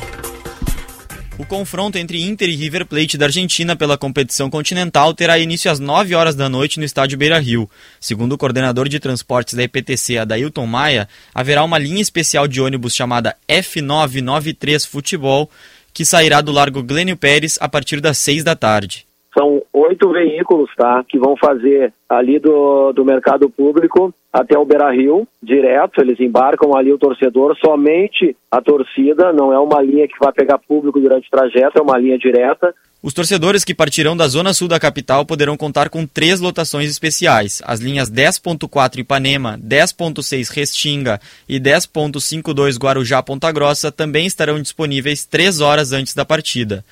O 1.36 1.44
confronto 1.44 1.98
entre 1.98 2.22
Inter 2.22 2.48
e 2.48 2.54
River 2.54 2.86
Plate 2.86 3.18
da 3.18 3.26
Argentina 3.26 3.74
pela 3.74 3.98
competição 3.98 4.48
continental 4.48 5.12
terá 5.12 5.36
início 5.40 5.70
às 5.72 5.80
9 5.80 6.14
horas 6.14 6.36
da 6.36 6.48
noite 6.48 6.78
no 6.78 6.84
estádio 6.84 7.18
Beira 7.18 7.40
Rio. 7.40 7.68
Segundo 8.00 8.34
o 8.34 8.38
coordenador 8.38 8.88
de 8.88 9.00
transportes 9.00 9.54
da 9.54 9.64
EPTC, 9.64 10.18
Adailton 10.18 10.66
Maia, 10.66 11.08
haverá 11.34 11.64
uma 11.64 11.78
linha 11.78 12.00
especial 12.00 12.46
de 12.46 12.60
ônibus 12.60 12.94
chamada 12.94 13.36
F993 13.48 14.86
Futebol, 14.86 15.50
que 15.92 16.04
sairá 16.04 16.40
do 16.40 16.52
Largo 16.52 16.80
Glênio 16.80 17.16
Pérez 17.16 17.58
a 17.60 17.68
partir 17.68 18.00
das 18.00 18.18
6 18.18 18.44
da 18.44 18.54
tarde. 18.54 19.07
São 19.38 19.62
oito 19.72 20.10
veículos, 20.10 20.68
tá? 20.76 21.04
Que 21.08 21.16
vão 21.16 21.36
fazer 21.36 21.92
ali 22.08 22.40
do, 22.40 22.92
do 22.92 23.04
mercado 23.04 23.48
público 23.48 24.12
até 24.32 24.58
o 24.58 24.64
Beira 24.64 24.90
Rio, 24.90 25.28
direto. 25.40 26.00
Eles 26.00 26.18
embarcam 26.18 26.76
ali 26.76 26.92
o 26.92 26.98
torcedor, 26.98 27.56
somente 27.64 28.36
a 28.50 28.60
torcida, 28.60 29.32
não 29.32 29.52
é 29.52 29.58
uma 29.58 29.80
linha 29.80 30.08
que 30.08 30.18
vai 30.18 30.32
pegar 30.32 30.58
público 30.58 30.98
durante 30.98 31.28
o 31.28 31.30
trajeto, 31.30 31.78
é 31.78 31.82
uma 31.82 31.96
linha 31.96 32.18
direta. 32.18 32.74
Os 33.00 33.14
torcedores 33.14 33.62
que 33.62 33.76
partirão 33.76 34.16
da 34.16 34.26
zona 34.26 34.52
sul 34.52 34.66
da 34.66 34.80
capital 34.80 35.24
poderão 35.24 35.56
contar 35.56 35.88
com 35.88 36.04
três 36.04 36.40
lotações 36.40 36.90
especiais. 36.90 37.62
As 37.64 37.78
linhas 37.78 38.10
10.4 38.10 38.98
Ipanema, 38.98 39.56
10.6 39.64 40.52
Restinga 40.52 41.20
e 41.48 41.60
10.52 41.60 42.76
Guarujá 42.76 43.22
Ponta 43.22 43.52
Grossa 43.52 43.92
também 43.92 44.26
estarão 44.26 44.60
disponíveis 44.60 45.24
três 45.24 45.60
horas 45.60 45.92
antes 45.92 46.12
da 46.12 46.24
partida. 46.24 46.84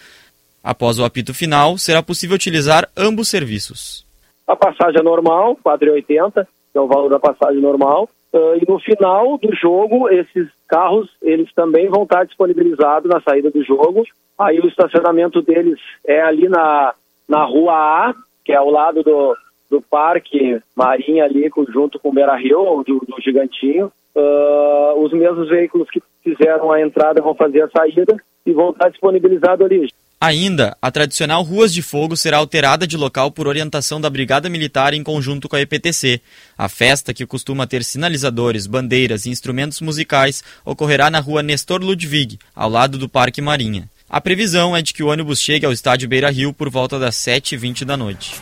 Após 0.67 0.99
o 0.99 1.05
apito 1.05 1.33
final, 1.33 1.79
será 1.79 2.03
possível 2.03 2.35
utilizar 2.35 2.89
ambos 2.97 3.29
serviços. 3.29 4.05
A 4.49 4.57
passagem 4.57 4.99
é 4.99 5.03
normal, 5.03 5.57
4,80, 5.65 6.45
que 6.73 6.77
é 6.77 6.81
o 6.81 6.89
valor 6.89 7.09
da 7.09 7.21
passagem 7.21 7.61
normal. 7.61 8.11
Uh, 8.33 8.57
e 8.61 8.69
no 8.69 8.81
final 8.81 9.39
do 9.39 9.55
jogo, 9.55 10.09
esses 10.09 10.49
carros, 10.67 11.09
eles 11.23 11.49
também 11.55 11.89
vão 11.89 12.03
estar 12.03 12.25
disponibilizados 12.25 13.09
na 13.09 13.21
saída 13.21 13.49
do 13.49 13.63
jogo. 13.63 14.03
Aí 14.37 14.59
o 14.59 14.67
estacionamento 14.67 15.41
deles 15.41 15.79
é 16.05 16.21
ali 16.21 16.49
na, 16.49 16.93
na 17.29 17.45
rua 17.45 17.73
A, 17.73 18.15
que 18.45 18.51
é 18.51 18.57
ao 18.57 18.69
lado 18.69 19.05
do, 19.05 19.37
do 19.71 19.81
Parque 19.81 20.61
Marinha 20.75 21.27
ali, 21.27 21.49
junto 21.69 22.01
com 22.01 22.09
o 22.09 22.13
Beira 22.13 22.35
Rio, 22.35 22.83
do, 22.85 22.99
do 23.07 23.23
Gigantinho. 23.23 23.93
Uh, 24.17 25.01
os 25.01 25.13
mesmos 25.13 25.49
veículos 25.49 25.89
que 25.91 26.03
fizeram 26.25 26.73
a 26.73 26.81
entrada 26.81 27.23
vão 27.23 27.37
fazer 27.37 27.63
a 27.63 27.71
saída 27.71 28.17
e 28.45 28.53
vão 28.53 28.71
estar 28.71 28.89
disponibilizados 28.89 29.65
ali. 29.65 29.89
Ainda, 30.19 30.75
a 30.81 30.91
tradicional 30.91 31.43
Ruas 31.43 31.75
de 31.75 31.83
Fogo 31.83 32.17
será 32.17 32.39
alterada 32.39 32.87
de 32.87 32.97
local 32.97 33.31
por 33.31 33.47
orientação 33.47 34.01
da 34.01 34.09
Brigada 34.09 34.49
Militar 34.49 34.95
em 34.95 35.03
conjunto 35.03 35.47
com 35.47 35.57
a 35.57 35.61
EPTC. 35.61 36.23
A 36.57 36.71
festa, 36.71 37.13
que 37.13 37.27
costuma 37.27 37.67
ter 37.67 37.85
sinalizadores, 37.85 38.67
bandeiras 38.67 39.27
e 39.27 39.31
instrumentos 39.31 39.83
musicais, 39.83 40.43
ocorrerá 40.65 41.11
na 41.11 41.21
rua 41.21 41.43
Nestor 41.43 41.83
Ludwig, 41.83 42.39
ao 42.55 42.71
lado 42.71 42.97
do 42.97 43.11
Parque 43.11 43.43
Marinha. 43.43 43.91
A 44.09 44.19
previsão 44.19 44.75
é 44.75 44.81
de 44.81 44.95
que 44.95 45.03
o 45.03 45.09
ônibus 45.09 45.39
chegue 45.39 45.67
ao 45.67 45.73
estádio 45.73 46.09
Beira 46.09 46.31
Rio 46.31 46.51
por 46.51 46.71
volta 46.71 46.99
das 46.99 47.17
7h20 47.17 47.85
da 47.85 47.97
noite. 47.97 48.37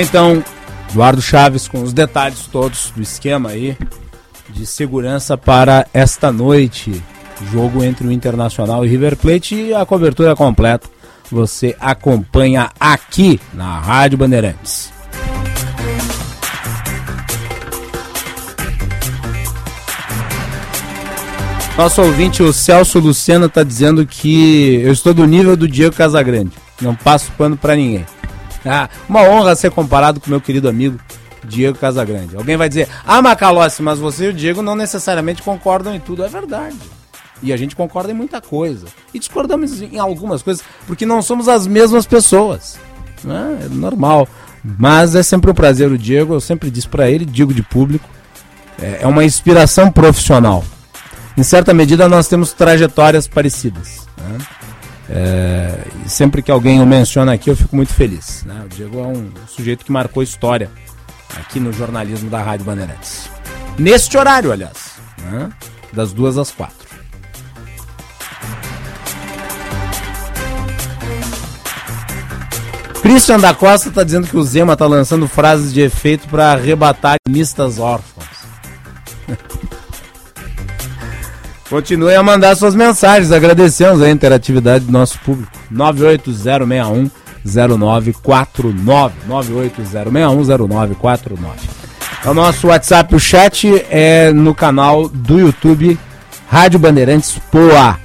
Então, 0.00 0.42
Eduardo 0.88 1.20
Chaves 1.20 1.68
com 1.68 1.82
os 1.82 1.92
detalhes 1.92 2.46
todos 2.46 2.90
do 2.92 3.02
esquema 3.02 3.50
aí 3.50 3.76
de 4.56 4.66
segurança 4.66 5.36
para 5.36 5.86
esta 5.92 6.32
noite. 6.32 7.02
Jogo 7.52 7.84
entre 7.84 8.06
o 8.08 8.12
Internacional 8.12 8.84
e 8.84 8.88
River 8.88 9.16
Plate 9.16 9.54
e 9.54 9.74
a 9.74 9.84
cobertura 9.84 10.34
completa 10.34 10.88
você 11.30 11.76
acompanha 11.80 12.70
aqui 12.78 13.40
na 13.52 13.80
Rádio 13.80 14.18
Bandeirantes. 14.18 14.92
Nosso 21.76 22.00
ouvinte, 22.00 22.42
o 22.42 22.54
Celso 22.54 22.98
Lucena, 22.98 23.46
está 23.46 23.62
dizendo 23.62 24.06
que 24.06 24.80
eu 24.82 24.92
estou 24.92 25.12
do 25.12 25.26
nível 25.26 25.56
do 25.56 25.68
Diego 25.68 25.94
Casagrande. 25.94 26.52
Não 26.80 26.94
passo 26.94 27.30
pano 27.32 27.56
para 27.56 27.76
ninguém. 27.76 28.06
Ah, 28.64 28.88
uma 29.08 29.22
honra 29.22 29.54
ser 29.54 29.70
comparado 29.70 30.18
com 30.18 30.30
meu 30.30 30.40
querido 30.40 30.68
amigo 30.68 30.98
Diego 31.46 31.78
Casagrande. 31.78 32.36
Alguém 32.36 32.56
vai 32.56 32.68
dizer, 32.68 32.88
ah, 33.06 33.22
Macalossi, 33.22 33.82
mas 33.82 33.98
você 33.98 34.26
e 34.26 34.28
o 34.28 34.34
Diego 34.34 34.62
não 34.62 34.74
necessariamente 34.74 35.42
concordam 35.42 35.94
em 35.94 36.00
tudo. 36.00 36.24
É 36.24 36.28
verdade. 36.28 36.76
E 37.42 37.52
a 37.52 37.56
gente 37.56 37.76
concorda 37.76 38.10
em 38.10 38.14
muita 38.14 38.40
coisa. 38.40 38.86
E 39.12 39.18
discordamos 39.18 39.80
em 39.82 39.98
algumas 39.98 40.42
coisas, 40.42 40.64
porque 40.86 41.04
não 41.04 41.22
somos 41.22 41.48
as 41.48 41.66
mesmas 41.66 42.06
pessoas. 42.06 42.78
Né? 43.22 43.60
É 43.64 43.68
normal. 43.68 44.28
Mas 44.64 45.14
é 45.14 45.22
sempre 45.22 45.50
um 45.50 45.54
prazer 45.54 45.90
o 45.90 45.98
Diego, 45.98 46.34
eu 46.34 46.40
sempre 46.40 46.70
disse 46.70 46.88
para 46.88 47.10
ele, 47.10 47.24
digo 47.24 47.54
de 47.54 47.62
público, 47.62 48.08
é, 48.80 48.98
é 49.02 49.06
uma 49.06 49.24
inspiração 49.24 49.90
profissional. 49.92 50.64
Em 51.36 51.42
certa 51.42 51.72
medida, 51.72 52.08
nós 52.08 52.26
temos 52.26 52.52
trajetórias 52.52 53.28
parecidas. 53.28 54.06
Né? 54.16 54.38
É, 55.08 55.78
sempre 56.06 56.42
que 56.42 56.50
alguém 56.50 56.80
o 56.80 56.86
menciona 56.86 57.34
aqui, 57.34 57.48
eu 57.48 57.56
fico 57.56 57.76
muito 57.76 57.92
feliz. 57.92 58.42
Né? 58.44 58.62
O 58.64 58.68
Diego 58.68 58.98
é 58.98 59.06
um 59.06 59.30
sujeito 59.46 59.84
que 59.84 59.92
marcou 59.92 60.22
história 60.22 60.70
aqui 61.38 61.60
no 61.60 61.72
jornalismo 61.72 62.30
da 62.30 62.42
Rádio 62.42 62.66
Bandeirantes. 62.66 63.30
Neste 63.78 64.16
horário, 64.16 64.52
aliás, 64.52 64.92
né? 65.22 65.50
das 65.92 66.12
duas 66.12 66.38
às 66.38 66.50
quatro. 66.50 66.86
Christian 73.02 73.38
da 73.38 73.54
Costa 73.54 73.88
está 73.88 74.02
dizendo 74.02 74.26
que 74.26 74.36
o 74.36 74.42
Zema 74.42 74.72
está 74.72 74.84
lançando 74.86 75.28
frases 75.28 75.72
de 75.72 75.80
efeito 75.80 76.26
para 76.28 76.52
arrebatar 76.52 77.16
mistas 77.28 77.78
órfãos. 77.78 78.26
Continue 81.70 82.16
a 82.16 82.22
mandar 82.22 82.56
suas 82.56 82.74
mensagens. 82.74 83.30
Agradecemos 83.30 84.02
a 84.02 84.10
interatividade 84.10 84.86
do 84.86 84.92
nosso 84.92 85.20
público. 85.20 85.52
98061 85.70 87.08
0949. 87.54 89.14
98061 89.26 90.44
0949. 90.66 91.56
É 92.24 92.30
o 92.30 92.34
nosso 92.34 92.68
WhatsApp, 92.68 93.14
o 93.14 93.20
chat 93.20 93.68
é 93.88 94.32
no 94.32 94.54
canal 94.54 95.08
do 95.08 95.38
YouTube 95.38 95.98
Rádio 96.48 96.78
Bandeirantes 96.78 97.38
Poa. 97.50 97.98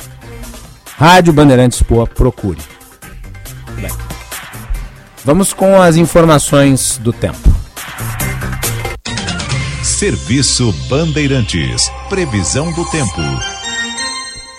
Rádio 0.98 1.34
Bandeirantes 1.34 1.82
Poa, 1.82 2.06
procure. 2.06 2.60
Bem, 3.76 3.92
vamos 5.24 5.54
com 5.54 5.82
as 5.82 5.96
informações 5.96 6.98
do 6.98 7.14
tempo. 7.14 7.50
Serviço 9.84 10.74
Bandeirantes. 10.90 11.90
Previsão 12.10 12.72
do 12.74 12.84
tempo. 12.86 13.22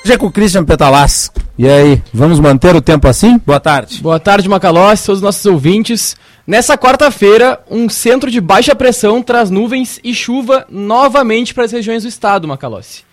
Já 0.04 0.16
com 0.16 0.26
o 0.26 0.32
Christian 0.32 0.64
Petalas. 0.64 1.30
E 1.58 1.68
aí, 1.68 2.02
vamos 2.14 2.40
manter 2.40 2.74
o 2.74 2.80
tempo 2.80 3.06
assim? 3.06 3.38
Boa 3.44 3.60
tarde. 3.60 4.00
Boa 4.00 4.18
tarde, 4.18 4.48
Macalós, 4.48 5.04
todos 5.04 5.18
os 5.18 5.22
nossos 5.22 5.44
ouvintes. 5.44 6.16
Nessa 6.46 6.78
quarta-feira, 6.78 7.60
um 7.70 7.90
centro 7.90 8.30
de 8.30 8.40
baixa 8.40 8.74
pressão 8.74 9.22
traz 9.22 9.50
nuvens 9.50 10.00
e 10.02 10.14
chuva 10.14 10.66
novamente 10.70 11.52
para 11.52 11.64
as 11.64 11.72
regiões 11.72 12.04
do 12.04 12.08
estado, 12.08 12.48
Macalossi. 12.48 13.04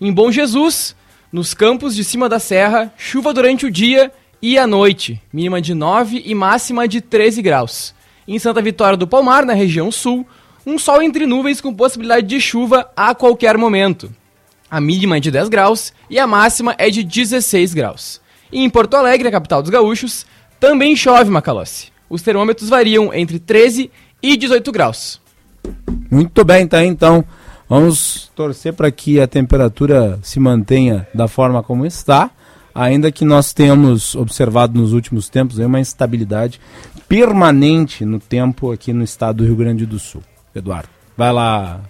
Em 0.00 0.10
Bom 0.10 0.32
Jesus, 0.32 0.96
nos 1.30 1.52
campos 1.52 1.94
de 1.94 2.02
cima 2.02 2.30
da 2.30 2.38
serra, 2.38 2.90
chuva 2.96 3.34
durante 3.34 3.66
o 3.66 3.70
dia 3.70 4.10
e 4.40 4.58
a 4.58 4.66
noite, 4.66 5.20
mínima 5.30 5.60
de 5.60 5.74
9 5.74 6.22
e 6.24 6.34
máxima 6.34 6.88
de 6.88 7.02
13 7.02 7.42
graus. 7.42 7.94
Em 8.26 8.38
Santa 8.38 8.62
Vitória 8.62 8.96
do 8.96 9.06
Palmar, 9.06 9.44
na 9.44 9.52
região 9.52 9.92
sul, 9.92 10.26
um 10.66 10.78
sol 10.78 11.02
entre 11.02 11.26
nuvens 11.26 11.60
com 11.60 11.74
possibilidade 11.74 12.26
de 12.26 12.40
chuva 12.40 12.90
a 12.96 13.14
qualquer 13.14 13.58
momento. 13.58 14.10
A 14.72 14.80
mínima 14.80 15.18
é 15.18 15.20
de 15.20 15.30
10 15.30 15.48
graus 15.48 15.92
e 16.10 16.18
a 16.18 16.26
máxima 16.26 16.74
é 16.78 16.90
de 16.90 17.04
16 17.04 17.74
graus. 17.74 18.20
E 18.50 18.64
em 18.64 18.68
Porto 18.68 18.96
Alegre, 18.96 19.28
a 19.28 19.30
capital 19.30 19.62
dos 19.62 19.70
gaúchos, 19.70 20.26
também 20.58 20.96
chove, 20.96 21.30
Macalossi 21.30 21.92
os 22.12 22.20
termômetros 22.20 22.68
variam 22.68 23.12
entre 23.14 23.38
13 23.38 23.90
e 24.22 24.36
18 24.36 24.70
graus. 24.70 25.18
Muito 26.10 26.44
bem, 26.44 26.68
tá 26.68 26.84
então. 26.84 27.24
Vamos 27.66 28.30
torcer 28.36 28.74
para 28.74 28.90
que 28.90 29.18
a 29.18 29.26
temperatura 29.26 30.18
se 30.22 30.38
mantenha 30.38 31.08
da 31.14 31.26
forma 31.26 31.62
como 31.62 31.86
está, 31.86 32.30
ainda 32.74 33.10
que 33.10 33.24
nós 33.24 33.54
tenhamos 33.54 34.14
observado 34.14 34.78
nos 34.78 34.92
últimos 34.92 35.30
tempos 35.30 35.56
uma 35.56 35.80
instabilidade 35.80 36.60
permanente 37.08 38.04
no 38.04 38.20
tempo 38.20 38.70
aqui 38.70 38.92
no 38.92 39.02
estado 39.02 39.38
do 39.38 39.44
Rio 39.44 39.56
Grande 39.56 39.86
do 39.86 39.98
Sul. 39.98 40.22
Eduardo, 40.54 40.90
vai 41.16 41.32
lá, 41.32 41.80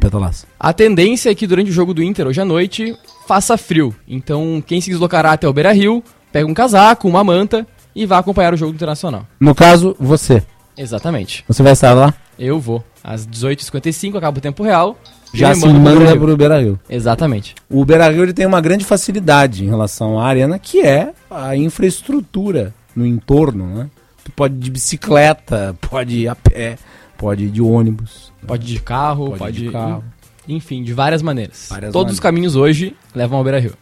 Petalas. 0.00 0.46
A 0.58 0.72
tendência 0.72 1.30
é 1.30 1.34
que 1.34 1.46
durante 1.46 1.70
o 1.70 1.74
jogo 1.74 1.94
do 1.94 2.02
Inter 2.02 2.26
hoje 2.26 2.40
à 2.40 2.44
noite 2.44 2.96
faça 3.26 3.56
frio. 3.56 3.94
Então, 4.06 4.62
quem 4.66 4.80
se 4.80 4.90
deslocará 4.90 5.32
até 5.32 5.48
o 5.48 5.52
Beira 5.52 5.72
Rio, 5.72 6.02
pega 6.32 6.46
um 6.46 6.54
casaco, 6.54 7.08
uma 7.08 7.22
manta 7.22 7.66
e 7.94 8.06
vá 8.06 8.18
acompanhar 8.18 8.54
o 8.54 8.56
jogo 8.56 8.74
internacional. 8.74 9.26
No 9.38 9.54
caso, 9.54 9.96
você. 9.98 10.42
Exatamente. 10.76 11.44
Você 11.46 11.62
vai 11.62 11.72
estar 11.72 11.92
lá? 11.92 12.14
Eu 12.38 12.58
vou. 12.58 12.82
Às 13.04 13.26
18h55 13.26 14.16
acaba 14.16 14.38
o 14.38 14.40
tempo 14.40 14.62
real. 14.62 14.96
Já 15.34 15.54
se 15.54 15.66
manda 15.66 16.16
para 16.16 16.30
o 16.30 16.36
Beira-Rio. 16.36 16.78
Exatamente. 16.88 17.54
O 17.68 17.84
Beira-Rio 17.84 18.22
ele 18.22 18.32
tem 18.32 18.46
uma 18.46 18.60
grande 18.60 18.84
facilidade 18.84 19.64
em 19.64 19.68
relação 19.68 20.18
à 20.18 20.26
arena, 20.26 20.58
que 20.58 20.82
é 20.82 21.12
a 21.30 21.56
infraestrutura 21.56 22.74
no 22.94 23.06
entorno, 23.06 23.66
né? 23.66 23.90
Tu 24.24 24.30
pode 24.32 24.54
ir 24.54 24.58
de 24.58 24.70
bicicleta, 24.70 25.74
pode 25.90 26.18
ir 26.20 26.28
a 26.28 26.34
pé, 26.34 26.76
pode 27.22 27.44
ir 27.44 27.50
de 27.50 27.62
ônibus. 27.62 28.32
Pode 28.44 28.64
ir 28.64 28.74
de 28.74 28.82
carro, 28.82 29.26
pode, 29.26 29.38
pode 29.38 29.62
ir 29.62 29.66
de 29.66 29.72
carro. 29.72 30.02
Enfim, 30.48 30.82
de 30.82 30.92
várias 30.92 31.22
maneiras. 31.22 31.68
Várias 31.70 31.92
Todos 31.92 32.06
maneiras. 32.06 32.14
os 32.14 32.20
caminhos 32.20 32.56
hoje 32.56 32.96
levam 33.14 33.38
ao 33.38 33.44
Beira-Rio. 33.44 33.74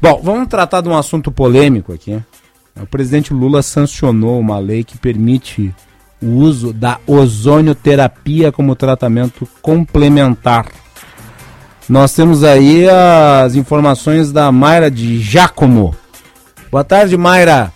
Bom, 0.00 0.20
vamos 0.22 0.48
tratar 0.48 0.82
de 0.82 0.88
um 0.90 0.96
assunto 0.96 1.32
polêmico 1.32 1.94
aqui. 1.94 2.22
O 2.78 2.86
presidente 2.86 3.32
Lula 3.32 3.62
sancionou 3.62 4.38
uma 4.38 4.58
lei 4.58 4.84
que 4.84 4.98
permite 4.98 5.74
o 6.20 6.26
uso 6.26 6.74
da 6.74 6.98
ozonioterapia 7.06 8.52
como 8.52 8.76
tratamento 8.76 9.48
complementar. 9.62 10.66
Nós 11.88 12.12
temos 12.12 12.44
aí 12.44 12.86
as 12.86 13.54
informações 13.54 14.30
da 14.30 14.52
Mayra 14.52 14.90
de 14.90 15.18
Giacomo. 15.20 15.96
Boa 16.70 16.84
tarde, 16.84 17.16
Mayra. 17.16 17.72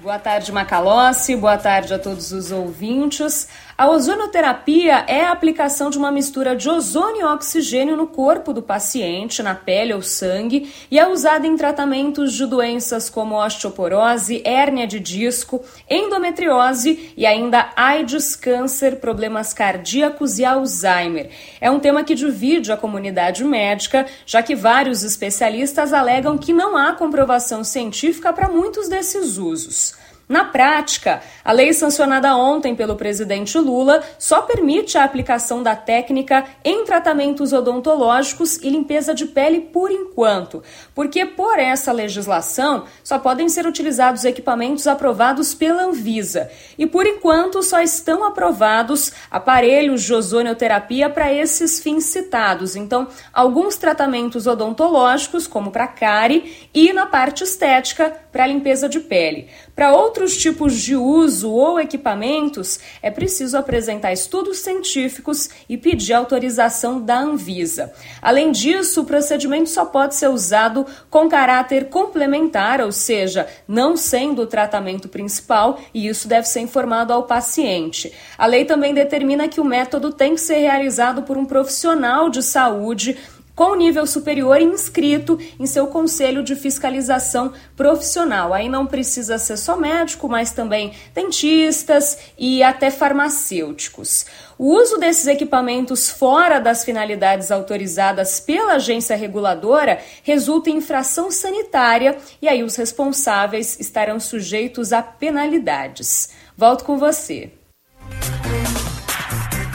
Boa 0.00 0.18
tarde, 0.18 0.50
Macalossi. 0.50 1.36
Boa 1.36 1.58
tarde 1.58 1.92
a 1.92 1.98
todos 1.98 2.32
os 2.32 2.50
ouvintes. 2.50 3.46
A 3.80 3.88
ozonoterapia 3.88 5.06
é 5.08 5.24
a 5.24 5.32
aplicação 5.32 5.88
de 5.88 5.96
uma 5.96 6.12
mistura 6.12 6.54
de 6.54 6.68
ozônio 6.68 7.22
e 7.22 7.24
oxigênio 7.24 7.96
no 7.96 8.06
corpo 8.06 8.52
do 8.52 8.60
paciente, 8.60 9.42
na 9.42 9.54
pele 9.54 9.94
ou 9.94 10.02
sangue, 10.02 10.70
e 10.90 10.98
é 10.98 11.08
usada 11.08 11.46
em 11.46 11.56
tratamentos 11.56 12.34
de 12.34 12.44
doenças 12.44 13.08
como 13.08 13.42
osteoporose, 13.42 14.42
hérnia 14.44 14.86
de 14.86 15.00
disco, 15.00 15.64
endometriose 15.88 17.14
e 17.16 17.24
ainda 17.24 17.70
AIDS, 17.74 18.36
câncer, 18.36 18.96
problemas 18.96 19.54
cardíacos 19.54 20.38
e 20.38 20.44
Alzheimer. 20.44 21.30
É 21.58 21.70
um 21.70 21.80
tema 21.80 22.04
que 22.04 22.14
divide 22.14 22.70
a 22.70 22.76
comunidade 22.76 23.42
médica, 23.44 24.04
já 24.26 24.42
que 24.42 24.54
vários 24.54 25.02
especialistas 25.02 25.94
alegam 25.94 26.36
que 26.36 26.52
não 26.52 26.76
há 26.76 26.92
comprovação 26.92 27.64
científica 27.64 28.30
para 28.30 28.50
muitos 28.50 28.90
desses 28.90 29.38
usos. 29.38 29.98
Na 30.30 30.44
prática, 30.44 31.20
a 31.44 31.50
lei 31.50 31.72
sancionada 31.72 32.36
ontem 32.36 32.76
pelo 32.76 32.94
presidente 32.94 33.58
Lula 33.58 34.00
só 34.16 34.42
permite 34.42 34.96
a 34.96 35.02
aplicação 35.02 35.60
da 35.60 35.74
técnica 35.74 36.44
em 36.64 36.84
tratamentos 36.84 37.52
odontológicos 37.52 38.56
e 38.58 38.70
limpeza 38.70 39.12
de 39.12 39.26
pele 39.26 39.58
por 39.58 39.90
enquanto, 39.90 40.62
porque 40.94 41.26
por 41.26 41.58
essa 41.58 41.90
legislação 41.90 42.84
só 43.02 43.18
podem 43.18 43.48
ser 43.48 43.66
utilizados 43.66 44.24
equipamentos 44.24 44.86
aprovados 44.86 45.52
pela 45.52 45.82
Anvisa. 45.82 46.48
E 46.78 46.86
por 46.86 47.08
enquanto 47.08 47.60
só 47.60 47.80
estão 47.80 48.22
aprovados 48.22 49.12
aparelhos 49.32 50.04
de 50.04 50.14
ozonioterapia 50.14 51.10
para 51.10 51.32
esses 51.32 51.80
fins 51.80 52.04
citados. 52.04 52.76
Então, 52.76 53.08
alguns 53.32 53.76
tratamentos 53.76 54.46
odontológicos, 54.46 55.48
como 55.48 55.72
para 55.72 55.88
cárie, 55.88 56.68
e 56.72 56.92
na 56.92 57.06
parte 57.06 57.42
estética, 57.42 58.16
para 58.30 58.46
limpeza 58.46 58.88
de 58.88 59.00
pele. 59.00 59.48
Para 59.74 59.92
outros 59.92 60.19
tipos 60.28 60.74
de 60.80 60.94
uso 60.96 61.50
ou 61.50 61.80
equipamentos, 61.80 62.78
é 63.02 63.10
preciso 63.10 63.56
apresentar 63.56 64.12
estudos 64.12 64.58
científicos 64.58 65.48
e 65.68 65.76
pedir 65.76 66.12
autorização 66.12 67.00
da 67.00 67.18
Anvisa. 67.18 67.92
Além 68.20 68.52
disso, 68.52 69.00
o 69.00 69.04
procedimento 69.04 69.68
só 69.68 69.84
pode 69.84 70.14
ser 70.14 70.28
usado 70.28 70.86
com 71.08 71.28
caráter 71.28 71.88
complementar, 71.88 72.80
ou 72.80 72.92
seja, 72.92 73.46
não 73.66 73.96
sendo 73.96 74.42
o 74.42 74.46
tratamento 74.46 75.08
principal, 75.08 75.80
e 75.94 76.06
isso 76.06 76.28
deve 76.28 76.46
ser 76.46 76.60
informado 76.60 77.12
ao 77.12 77.24
paciente. 77.24 78.12
A 78.36 78.46
lei 78.46 78.64
também 78.64 78.92
determina 78.92 79.48
que 79.48 79.60
o 79.60 79.64
método 79.64 80.12
tem 80.12 80.34
que 80.34 80.40
ser 80.40 80.58
realizado 80.58 81.22
por 81.22 81.36
um 81.36 81.44
profissional 81.44 82.28
de 82.28 82.42
saúde 82.42 83.16
com 83.60 83.74
nível 83.74 84.06
superior 84.06 84.58
inscrito 84.58 85.38
em 85.58 85.66
seu 85.66 85.86
conselho 85.88 86.42
de 86.42 86.56
fiscalização 86.56 87.52
profissional. 87.76 88.54
Aí 88.54 88.70
não 88.70 88.86
precisa 88.86 89.36
ser 89.36 89.58
só 89.58 89.76
médico, 89.76 90.30
mas 90.30 90.50
também 90.50 90.94
dentistas 91.14 92.16
e 92.38 92.62
até 92.62 92.90
farmacêuticos. 92.90 94.24
O 94.56 94.74
uso 94.74 94.96
desses 94.96 95.26
equipamentos 95.26 96.08
fora 96.08 96.58
das 96.58 96.86
finalidades 96.86 97.50
autorizadas 97.50 98.40
pela 98.40 98.76
agência 98.76 99.14
reguladora 99.14 100.00
resulta 100.22 100.70
em 100.70 100.78
infração 100.78 101.30
sanitária 101.30 102.16
e 102.40 102.48
aí 102.48 102.62
os 102.62 102.76
responsáveis 102.76 103.78
estarão 103.78 104.18
sujeitos 104.18 104.90
a 104.90 105.02
penalidades. 105.02 106.30
Volto 106.56 106.82
com 106.82 106.96
você. 106.96 107.52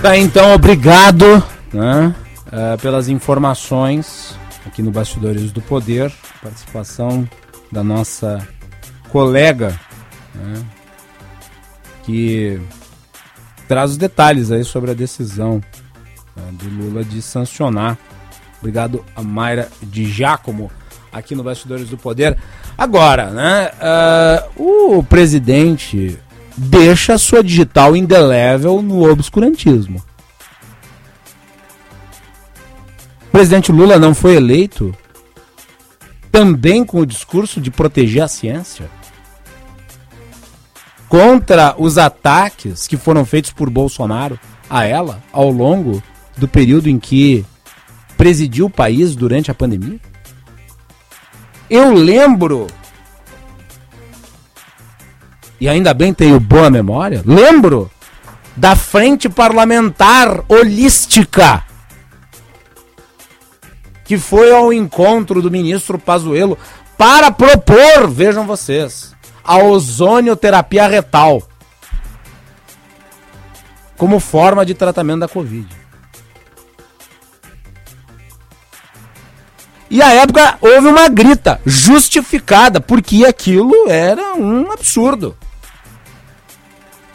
Tá, 0.01 0.17
então, 0.17 0.55
obrigado. 0.55 1.43
Né? 1.71 2.15
Uh, 2.55 2.77
pelas 2.81 3.09
informações 3.09 4.37
aqui 4.65 4.81
no 4.81 4.89
Bastidores 4.89 5.51
do 5.51 5.61
Poder, 5.61 6.11
participação 6.41 7.27
da 7.71 7.83
nossa 7.83 8.47
colega, 9.09 9.79
né, 10.33 10.63
que 12.03 12.59
traz 13.67 13.91
os 13.91 13.97
detalhes 13.97 14.51
aí 14.51 14.63
sobre 14.63 14.91
a 14.91 14.93
decisão 14.93 15.61
né, 16.35 16.43
do 16.53 16.69
Lula 16.69 17.03
de 17.03 17.21
sancionar. 17.21 17.97
Obrigado 18.59 19.03
a 19.15 19.21
Mayra 19.21 19.69
de 19.83 20.05
Giacomo 20.05 20.71
aqui 21.11 21.35
no 21.35 21.43
Bastidores 21.43 21.89
do 21.89 21.97
Poder. 21.97 22.37
Agora, 22.77 23.29
né? 23.29 23.71
Uh, 24.57 24.97
o 24.97 25.03
presidente 25.03 26.17
deixa 26.57 27.17
sua 27.17 27.43
digital 27.43 27.95
indelével 27.95 28.81
no 28.81 29.09
obscurantismo. 29.09 30.03
Presidente 33.35 33.69
Lula 33.69 33.99
não 33.99 34.15
foi 34.15 34.37
eleito 34.37 34.95
também 36.31 36.85
com 36.85 37.01
o 37.01 37.05
discurso 37.05 37.59
de 37.59 37.69
proteger 37.69 38.23
a 38.23 38.29
ciência? 38.29 38.89
Contra 41.09 41.75
os 41.77 41.97
ataques 41.97 42.87
que 42.87 42.95
foram 42.95 43.25
feitos 43.25 43.51
por 43.51 43.69
Bolsonaro 43.69 44.39
a 44.69 44.85
ela 44.85 45.21
ao 45.33 45.51
longo 45.51 46.01
do 46.37 46.47
período 46.47 46.89
em 46.89 46.97
que 46.97 47.45
presidiu 48.15 48.67
o 48.67 48.69
país 48.69 49.17
durante 49.17 49.51
a 49.51 49.53
pandemia? 49.53 49.99
Eu 51.69 51.91
lembro, 51.93 52.67
e 55.59 55.67
ainda 55.67 55.93
bem 55.93 56.13
tenho 56.13 56.39
boa 56.39 56.69
memória, 56.69 57.21
lembro 57.25 57.91
da 58.55 58.77
frente 58.77 59.27
parlamentar 59.27 60.41
holística 60.47 61.65
que 64.05 64.17
foi 64.17 64.53
ao 64.53 64.71
encontro 64.71 65.41
do 65.41 65.51
ministro 65.51 65.99
Pazuello 65.99 66.57
para 66.97 67.31
propor, 67.31 68.07
vejam 68.09 68.45
vocês, 68.45 69.13
a 69.43 69.57
ozonioterapia 69.57 70.87
retal 70.87 71.41
como 73.97 74.19
forma 74.19 74.65
de 74.65 74.73
tratamento 74.73 75.21
da 75.21 75.27
Covid. 75.27 75.67
E 79.89 80.01
a 80.01 80.11
época 80.13 80.57
houve 80.61 80.87
uma 80.87 81.07
grita 81.07 81.61
justificada, 81.65 82.81
porque 82.81 83.25
aquilo 83.25 83.89
era 83.89 84.33
um 84.33 84.71
absurdo. 84.71 85.37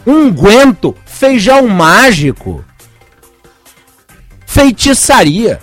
Um 0.07 0.31
guento, 0.31 0.97
feijão 1.05 1.69
mágico, 1.69 2.65
feitiçaria. 4.47 5.61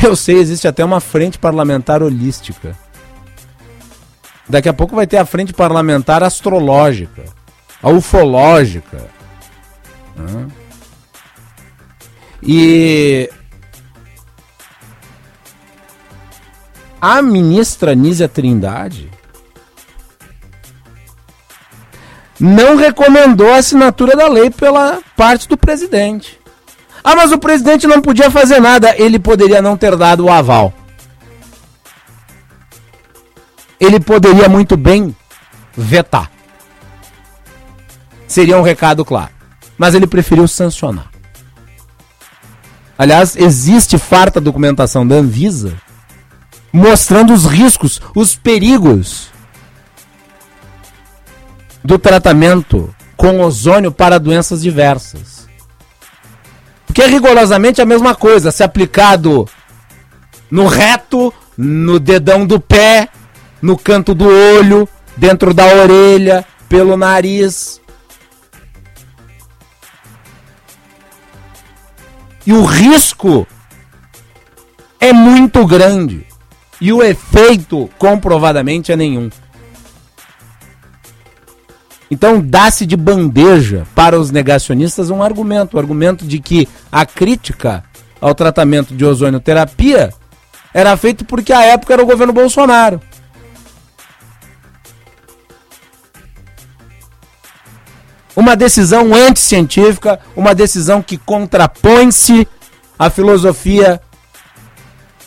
Eu 0.02 0.16
sei, 0.16 0.36
existe 0.38 0.66
até 0.66 0.84
uma 0.84 1.00
frente 1.00 1.38
parlamentar 1.38 2.02
holística. 2.02 2.76
Daqui 4.48 4.68
a 4.68 4.72
pouco 4.72 4.96
vai 4.96 5.06
ter 5.06 5.18
a 5.18 5.26
frente 5.26 5.52
parlamentar 5.52 6.22
astrológica, 6.22 7.24
a 7.82 7.88
ufológica. 7.90 9.08
E 12.42 13.30
a 17.00 17.22
ministra 17.22 17.94
Nízia 17.94 18.28
Trindade 18.28 19.10
não 22.38 22.76
recomendou 22.76 23.52
a 23.52 23.56
assinatura 23.56 24.16
da 24.16 24.26
lei 24.26 24.50
pela 24.50 25.00
parte 25.14 25.46
do 25.46 25.56
presidente. 25.56 26.39
Ah, 27.02 27.16
mas 27.16 27.32
o 27.32 27.38
presidente 27.38 27.86
não 27.86 28.00
podia 28.00 28.30
fazer 28.30 28.60
nada. 28.60 28.94
Ele 28.96 29.18
poderia 29.18 29.62
não 29.62 29.76
ter 29.76 29.96
dado 29.96 30.24
o 30.24 30.30
aval. 30.30 30.72
Ele 33.78 33.98
poderia 33.98 34.48
muito 34.48 34.76
bem 34.76 35.14
vetar. 35.76 36.30
Seria 38.26 38.58
um 38.58 38.62
recado 38.62 39.04
claro. 39.04 39.30
Mas 39.78 39.94
ele 39.94 40.06
preferiu 40.06 40.46
sancionar. 40.46 41.10
Aliás, 42.98 43.34
existe 43.34 43.96
farta 43.96 44.40
documentação 44.40 45.06
da 45.06 45.16
Anvisa 45.16 45.74
mostrando 46.72 47.32
os 47.32 47.46
riscos, 47.46 48.00
os 48.14 48.36
perigos 48.36 49.28
do 51.82 51.98
tratamento 51.98 52.94
com 53.16 53.40
ozônio 53.40 53.90
para 53.90 54.18
doenças 54.18 54.62
diversas. 54.62 55.48
Porque 56.90 57.02
é 57.02 57.06
rigorosamente 57.06 57.80
a 57.80 57.86
mesma 57.86 58.16
coisa, 58.16 58.50
se 58.50 58.64
aplicado 58.64 59.48
no 60.50 60.66
reto, 60.66 61.32
no 61.56 62.00
dedão 62.00 62.44
do 62.44 62.58
pé, 62.58 63.08
no 63.62 63.78
canto 63.78 64.12
do 64.12 64.26
olho, 64.26 64.88
dentro 65.16 65.54
da 65.54 65.64
orelha, 65.66 66.44
pelo 66.68 66.96
nariz. 66.96 67.80
E 72.44 72.52
o 72.52 72.64
risco 72.64 73.46
é 74.98 75.12
muito 75.12 75.64
grande. 75.64 76.26
E 76.80 76.92
o 76.92 77.04
efeito, 77.04 77.88
comprovadamente, 77.98 78.90
é 78.90 78.96
nenhum. 78.96 79.30
Então 82.10 82.40
dá-se 82.40 82.84
de 82.84 82.96
bandeja 82.96 83.86
para 83.94 84.18
os 84.18 84.32
negacionistas 84.32 85.10
um 85.10 85.22
argumento, 85.22 85.76
o 85.76 85.78
argumento 85.78 86.26
de 86.26 86.40
que 86.40 86.68
a 86.90 87.06
crítica 87.06 87.84
ao 88.20 88.34
tratamento 88.34 88.94
de 88.94 89.04
ozonioterapia 89.04 90.12
era 90.74 90.96
feito 90.96 91.24
porque 91.24 91.52
a 91.52 91.62
época 91.64 91.92
era 91.92 92.02
o 92.02 92.06
governo 92.06 92.32
Bolsonaro. 92.32 93.00
Uma 98.34 98.56
decisão 98.56 99.14
anticientífica, 99.14 100.18
uma 100.34 100.54
decisão 100.54 101.02
que 101.02 101.16
contrapõe-se 101.16 102.46
à 102.98 103.08
filosofia 103.10 104.00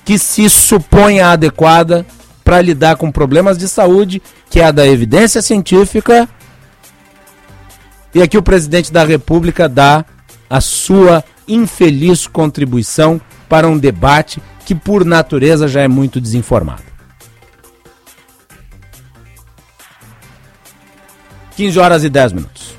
que 0.03 0.17
se 0.17 0.49
supõe 0.49 1.21
adequada 1.21 2.05
para 2.43 2.61
lidar 2.61 2.97
com 2.97 3.11
problemas 3.11 3.57
de 3.57 3.69
saúde, 3.69 4.21
que 4.49 4.59
é 4.59 4.65
a 4.65 4.71
da 4.71 4.85
evidência 4.85 5.41
científica 5.41 6.27
e 8.13 8.21
aqui 8.21 8.37
o 8.37 8.43
presidente 8.43 8.91
da 8.91 9.03
República 9.03 9.67
dá 9.67 10.05
a 10.49 10.61
sua 10.61 11.23
infeliz 11.47 12.27
contribuição 12.27 13.19
para 13.49 13.67
um 13.67 13.77
debate 13.77 14.41
que, 14.65 14.75
por 14.75 15.03
natureza, 15.03 15.67
já 15.67 15.81
é 15.81 15.87
muito 15.87 16.21
desinformado. 16.21 16.83
15 21.55 21.79
horas 21.79 22.03
e 22.03 22.09
10 22.09 22.33
minutos. 22.33 22.73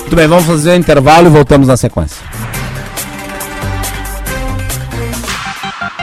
Muito 0.00 0.16
bem, 0.16 0.28
vamos 0.28 0.44
fazer 0.44 0.72
um 0.72 0.76
intervalo 0.76 1.26
e 1.26 1.30
voltamos 1.30 1.66
na 1.66 1.76
sequência. 1.76 2.24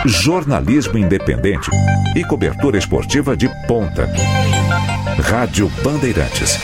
Jornalismo 0.06 0.98
independente 0.98 1.69
e 2.15 2.23
cobertura 2.23 2.78
esportiva 2.78 3.38
de 3.38 3.48
ponta. 3.68 4.10
Rádio 5.22 5.69
Bandeirantes. 5.84 6.60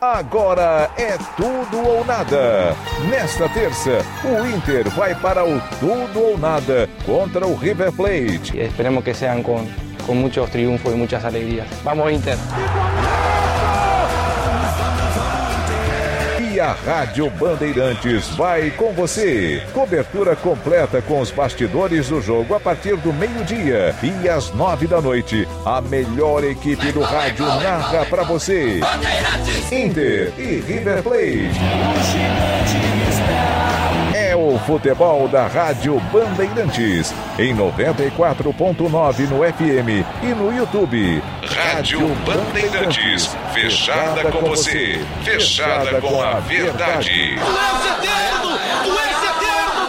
Agora 0.00 0.90
é 0.96 1.16
tudo 1.36 1.78
ou 1.78 2.04
nada. 2.04 2.76
Nesta 3.10 3.48
terça, 3.48 4.04
o 4.24 4.46
Inter 4.46 4.88
vai 4.90 5.14
para 5.14 5.44
o 5.44 5.60
tudo 5.80 6.20
ou 6.20 6.38
nada 6.38 6.88
contra 7.04 7.46
o 7.46 7.56
River 7.56 7.90
Plate. 7.92 8.58
Esperemos 8.58 9.02
que 9.02 9.14
sejam 9.14 9.42
com, 9.42 9.66
com 10.06 10.14
muitos 10.14 10.48
triunfos 10.50 10.92
e 10.92 10.96
muitas 10.96 11.24
alegrias. 11.24 11.66
Vamos, 11.82 12.12
Inter! 12.12 12.36
A 16.60 16.72
Rádio 16.72 17.30
Bandeirantes 17.30 18.28
vai 18.30 18.70
com 18.70 18.92
você. 18.92 19.62
Cobertura 19.72 20.34
completa 20.34 21.00
com 21.00 21.20
os 21.20 21.30
bastidores 21.30 22.08
do 22.08 22.20
jogo 22.20 22.54
a 22.54 22.60
partir 22.60 22.96
do 22.96 23.12
meio-dia 23.12 23.94
e 24.02 24.28
às 24.28 24.52
nove 24.52 24.86
da 24.86 25.00
noite. 25.00 25.46
A 25.64 25.80
melhor 25.80 26.42
equipe 26.44 26.90
do 26.92 27.00
rádio 27.00 27.46
narra 27.46 28.04
para 28.06 28.22
você. 28.24 28.80
Inter 29.70 30.32
e 30.38 30.60
River 30.60 31.02
Plate. 31.02 31.50
É 34.28 34.36
o 34.36 34.58
futebol 34.58 35.26
da 35.26 35.46
Rádio 35.46 35.98
Bandeirantes 36.12 37.14
em 37.38 37.56
94.9 37.56 39.20
no 39.20 39.38
FM 39.38 40.04
e 40.22 40.26
no 40.34 40.54
YouTube. 40.54 41.22
Rádio 41.42 42.06
Bandeirantes, 42.26 43.34
fechada 43.54 44.30
com 44.30 44.40
você, 44.50 45.00
fechada 45.22 45.98
com 46.02 46.20
a 46.20 46.40
verdade. 46.40 47.38
Tu 47.38 47.40
és 47.40 47.86
eterno! 47.86 48.58
Tu 48.84 48.90
és 48.98 49.16
eterno, 49.30 49.88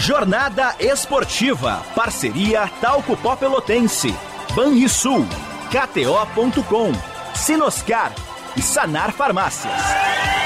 Jornada 0.00 0.76
Esportiva, 0.80 1.82
parceria 1.94 2.70
Talco 2.80 3.18
Pó 3.18 3.36
Pelotense, 3.36 4.14
Banrisul, 4.54 5.26
KTO.com, 5.68 6.92
Sinoscar, 7.34 8.14
Sanar 8.58 9.12
Farmácias. 9.12 10.45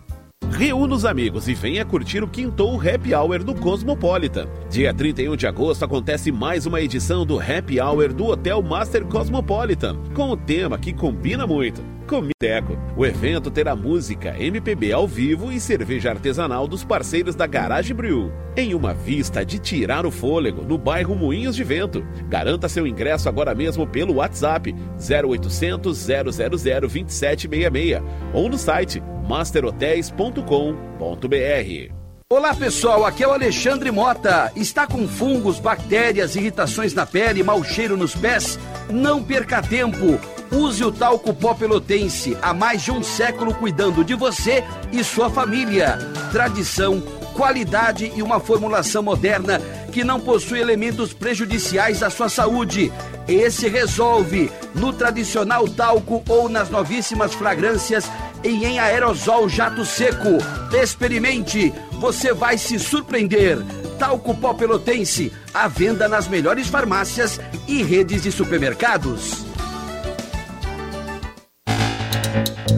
Reúna 0.61 0.93
os 0.93 1.05
amigos 1.05 1.47
e 1.47 1.55
venha 1.55 1.83
curtir 1.83 2.23
o 2.23 2.27
Quintou 2.27 2.79
Happy 2.79 3.15
Hour 3.15 3.43
do 3.43 3.55
Cosmopolitan. 3.55 4.47
Dia 4.69 4.93
31 4.93 5.35
de 5.35 5.47
agosto 5.47 5.83
acontece 5.83 6.31
mais 6.31 6.67
uma 6.67 6.79
edição 6.79 7.25
do 7.25 7.39
Happy 7.39 7.81
Hour 7.81 8.13
do 8.13 8.27
Hotel 8.27 8.61
Master 8.61 9.03
Cosmopolitan, 9.05 9.97
com 10.13 10.29
o 10.29 10.37
tema 10.37 10.77
que 10.77 10.93
combina 10.93 11.47
muito. 11.47 11.81
Comideco. 12.11 12.77
O 12.97 13.05
evento 13.05 13.49
terá 13.49 13.73
música, 13.73 14.35
MPB 14.37 14.91
ao 14.91 15.07
vivo 15.07 15.49
e 15.49 15.61
cerveja 15.61 16.09
artesanal 16.09 16.67
dos 16.67 16.83
parceiros 16.83 17.35
da 17.35 17.47
Garage 17.47 17.93
Brew. 17.93 18.33
Em 18.57 18.75
uma 18.75 18.93
vista 18.93 19.45
de 19.45 19.57
tirar 19.57 20.05
o 20.05 20.11
fôlego 20.11 20.61
no 20.61 20.77
bairro 20.77 21.15
Moinhos 21.15 21.55
de 21.55 21.63
Vento. 21.63 22.05
Garanta 22.27 22.67
seu 22.67 22.85
ingresso 22.85 23.29
agora 23.29 23.55
mesmo 23.55 23.87
pelo 23.87 24.15
WhatsApp 24.15 24.75
0800 24.99 25.97
000 25.97 26.23
2766 26.25 28.01
ou 28.33 28.49
no 28.49 28.57
site 28.57 29.01
masterhotels.com.br. 29.25 31.93
Olá 32.29 32.53
pessoal, 32.53 33.05
aqui 33.05 33.23
é 33.23 33.27
o 33.27 33.31
Alexandre 33.31 33.89
Mota. 33.89 34.51
Está 34.53 34.85
com 34.85 35.07
fungos, 35.07 35.59
bactérias, 35.59 36.35
irritações 36.35 36.93
na 36.93 37.05
pele, 37.05 37.41
mau 37.41 37.63
cheiro 37.63 37.95
nos 37.95 38.13
pés? 38.13 38.59
Não 38.89 39.23
perca 39.23 39.61
tempo. 39.61 40.19
Use 40.51 40.83
o 40.83 40.91
talco 40.91 41.33
pó 41.33 41.53
pelotense, 41.53 42.37
há 42.41 42.53
mais 42.53 42.81
de 42.81 42.91
um 42.91 43.01
século 43.01 43.53
cuidando 43.53 44.03
de 44.03 44.13
você 44.13 44.63
e 44.91 45.01
sua 45.01 45.29
família. 45.29 45.97
Tradição, 46.29 47.01
qualidade 47.33 48.11
e 48.13 48.21
uma 48.21 48.37
formulação 48.37 49.01
moderna 49.01 49.61
que 49.93 50.03
não 50.03 50.19
possui 50.19 50.59
elementos 50.59 51.13
prejudiciais 51.13 52.03
à 52.03 52.09
sua 52.09 52.27
saúde. 52.27 52.91
Esse 53.29 53.69
resolve 53.69 54.51
no 54.75 54.91
tradicional 54.91 55.67
talco 55.69 56.21
ou 56.27 56.49
nas 56.49 56.69
novíssimas 56.69 57.33
fragrâncias 57.33 58.11
e 58.43 58.65
em 58.65 58.77
aerosol 58.77 59.47
jato 59.47 59.85
seco. 59.85 60.37
Experimente, 60.73 61.73
você 61.93 62.33
vai 62.33 62.57
se 62.57 62.77
surpreender. 62.77 63.57
Talco 63.97 64.35
pó 64.35 64.53
pelotense, 64.53 65.31
à 65.53 65.69
venda 65.69 66.09
nas 66.09 66.27
melhores 66.27 66.67
farmácias 66.67 67.39
e 67.67 67.83
redes 67.83 68.23
de 68.23 68.31
supermercados. 68.33 69.50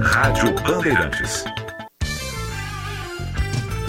Rádio 0.04 0.54
Bandeirantes. 0.64 1.46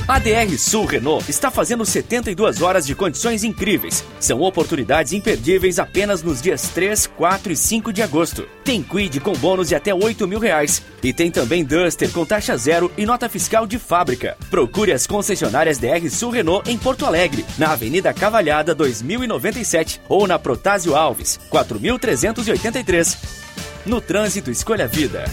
A 0.07 0.19
DR 0.19 0.57
Sul 0.57 0.85
Renault 0.85 1.29
está 1.29 1.51
fazendo 1.51 1.85
72 1.85 2.63
horas 2.63 2.87
de 2.87 2.95
condições 2.95 3.43
incríveis. 3.43 4.05
São 4.21 4.43
oportunidades 4.43 5.13
imperdíveis 5.13 5.79
apenas 5.79 6.23
nos 6.23 6.41
dias 6.41 6.69
3, 6.69 7.09
4 7.09 7.53
e 7.53 7.57
5 7.57 7.93
de 7.93 8.01
agosto. 8.01 8.47
Tem 8.63 8.83
Quid 8.83 9.19
com 9.21 9.33
bônus 9.33 9.69
de 9.69 9.75
até 9.75 9.93
8 9.93 10.29
mil 10.29 10.39
reais. 10.39 10.83
E 11.03 11.13
tem 11.13 11.31
também 11.31 11.65
Duster 11.65 12.11
com 12.13 12.25
taxa 12.25 12.57
zero 12.57 12.93
e 12.97 13.05
nota 13.05 13.29
fiscal 13.29 13.67
de 13.67 13.79
fábrica. 13.79 14.37
Procure 14.51 14.93
as 14.93 15.07
concessionárias 15.07 15.79
DR 15.79 16.09
Sul 16.11 16.31
Renault 16.31 16.71
em 16.71 16.79
Porto 16.79 17.07
Alegre, 17.07 17.45
na 17.59 17.73
Avenida 17.73 18.15
Cavalhada 18.15 18.75
2097 18.75 20.01
ou 20.09 20.27
na 20.27 20.39
Protásio 20.39 20.95
Alves, 20.95 21.41
4383. 21.51 23.19
No 23.85 24.01
trânsito, 24.01 24.51
escolha 24.51 24.87
vida. 24.87 25.25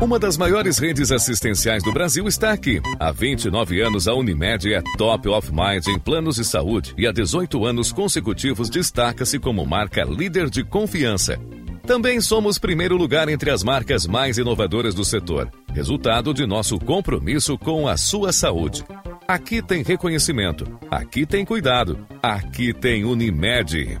Uma 0.00 0.18
das 0.18 0.38
maiores 0.38 0.78
redes 0.78 1.12
assistenciais 1.12 1.82
do 1.82 1.92
Brasil 1.92 2.26
está 2.26 2.52
aqui. 2.52 2.80
Há 2.98 3.12
29 3.12 3.82
anos, 3.82 4.08
a 4.08 4.14
Unimed 4.14 4.72
é 4.72 4.82
top 4.96 5.28
of 5.28 5.52
mind 5.52 5.86
em 5.88 5.98
planos 5.98 6.36
de 6.36 6.44
saúde 6.44 6.94
e 6.96 7.06
há 7.06 7.12
18 7.12 7.66
anos 7.66 7.92
consecutivos 7.92 8.70
destaca-se 8.70 9.38
como 9.38 9.64
marca 9.66 10.02
líder 10.02 10.48
de 10.48 10.64
confiança. 10.64 11.38
Também 11.86 12.18
somos 12.18 12.58
primeiro 12.58 12.96
lugar 12.96 13.28
entre 13.28 13.50
as 13.50 13.62
marcas 13.62 14.06
mais 14.06 14.38
inovadoras 14.38 14.94
do 14.94 15.04
setor, 15.04 15.50
resultado 15.74 16.32
de 16.32 16.46
nosso 16.46 16.78
compromisso 16.78 17.58
com 17.58 17.86
a 17.86 17.98
sua 17.98 18.32
saúde. 18.32 18.82
Aqui 19.28 19.60
tem 19.60 19.82
reconhecimento, 19.82 20.64
aqui 20.90 21.26
tem 21.26 21.44
cuidado, 21.44 21.98
aqui 22.22 22.72
tem 22.72 23.04
Unimed. 23.04 24.00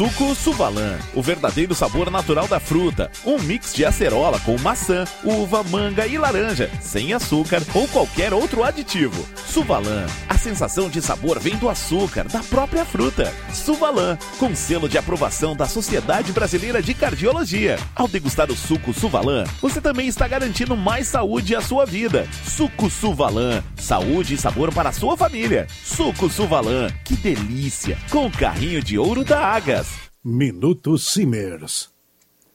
Suco 0.00 0.34
Suvalan, 0.34 0.98
o 1.14 1.20
verdadeiro 1.20 1.74
sabor 1.74 2.10
natural 2.10 2.48
da 2.48 2.58
fruta. 2.58 3.10
Um 3.22 3.38
mix 3.38 3.74
de 3.74 3.84
acerola 3.84 4.40
com 4.40 4.58
maçã, 4.60 5.04
uva, 5.22 5.62
manga 5.62 6.06
e 6.06 6.16
laranja, 6.16 6.70
sem 6.80 7.12
açúcar 7.12 7.62
ou 7.74 7.86
qualquer 7.86 8.32
outro 8.32 8.64
aditivo. 8.64 9.22
Suvalan, 9.46 10.06
a 10.26 10.38
sensação 10.38 10.88
de 10.88 11.02
sabor 11.02 11.38
vem 11.38 11.54
do 11.56 11.68
açúcar, 11.68 12.26
da 12.28 12.40
própria 12.40 12.82
fruta. 12.82 13.30
Suvalan, 13.52 14.16
com 14.38 14.56
selo 14.56 14.88
de 14.88 14.96
aprovação 14.96 15.54
da 15.54 15.66
Sociedade 15.66 16.32
Brasileira 16.32 16.82
de 16.82 16.94
Cardiologia. 16.94 17.78
Ao 17.94 18.08
degustar 18.08 18.50
o 18.50 18.56
suco 18.56 18.94
Suvalan, 18.94 19.44
você 19.60 19.82
também 19.82 20.08
está 20.08 20.26
garantindo 20.26 20.74
mais 20.74 21.08
saúde 21.08 21.54
à 21.54 21.60
sua 21.60 21.84
vida. 21.84 22.26
Suco 22.42 22.88
Suvalan, 22.88 23.62
saúde 23.76 24.32
e 24.32 24.38
sabor 24.38 24.72
para 24.72 24.88
a 24.88 24.92
sua 24.92 25.14
família. 25.14 25.66
Suco 25.84 26.30
Suvalan, 26.30 26.88
que 27.04 27.16
delícia! 27.16 27.98
Com 28.08 28.28
o 28.28 28.30
carrinho 28.30 28.82
de 28.82 28.98
ouro 28.98 29.22
da 29.22 29.40
Agas. 29.40 29.89
Minuto 30.22 30.98
Simers. 30.98 31.88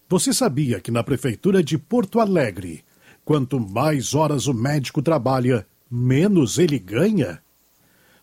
Você 0.08 0.32
sabia 0.32 0.80
que 0.80 0.92
na 0.92 1.04
Prefeitura 1.04 1.64
de 1.64 1.80
Porto 1.80 2.20
Alegre, 2.20 2.84
quanto 3.24 3.60
mais 3.60 4.14
horas 4.14 4.46
o 4.46 4.54
médico 4.54 5.02
trabalha, 5.02 5.66
menos 5.90 6.60
ele 6.60 6.78
ganha? 6.78 7.42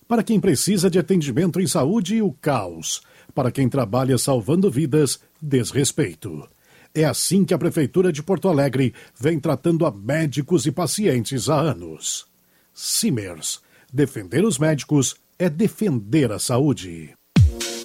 Para 0.06 0.22
quem 0.22 0.38
precisa 0.38 0.88
de 0.88 0.96
atendimento 0.96 1.60
em 1.60 1.66
saúde, 1.66 2.22
o 2.22 2.32
caos. 2.32 3.02
Para 3.34 3.50
quem 3.50 3.68
trabalha 3.68 4.16
salvando 4.16 4.70
vidas, 4.70 5.18
desrespeito. 5.42 6.48
É 6.94 7.04
assim 7.04 7.44
que 7.44 7.52
a 7.52 7.58
Prefeitura 7.58 8.12
de 8.12 8.22
Porto 8.22 8.48
Alegre 8.48 8.94
vem 9.18 9.40
tratando 9.40 9.84
a 9.84 9.90
médicos 9.90 10.66
e 10.66 10.70
pacientes 10.70 11.48
há 11.48 11.60
anos. 11.60 12.26
Simers. 12.72 13.60
Defender 13.92 14.44
os 14.44 14.56
médicos 14.56 15.16
é 15.36 15.50
defender 15.50 16.30
a 16.30 16.38
saúde. 16.38 17.12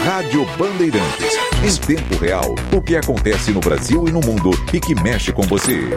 Rádio 0.00 0.44
Bandeirantes. 0.58 1.38
Em 1.62 1.76
tempo 1.86 2.16
real, 2.16 2.56
o 2.72 2.82
que 2.82 2.96
acontece 2.96 3.52
no 3.52 3.60
Brasil 3.60 4.08
e 4.08 4.10
no 4.10 4.20
mundo 4.20 4.50
e 4.72 4.80
que 4.80 5.00
mexe 5.00 5.30
com 5.30 5.42
você. 5.42 5.96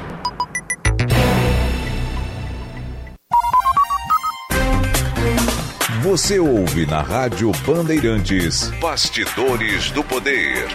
Você 6.03 6.37
ouve 6.39 6.85
na 6.85 7.01
Rádio 7.01 7.51
Bandeirantes 7.65 8.69
Bastidores 8.79 9.89
do 9.89 10.03
Poder. 10.03 10.67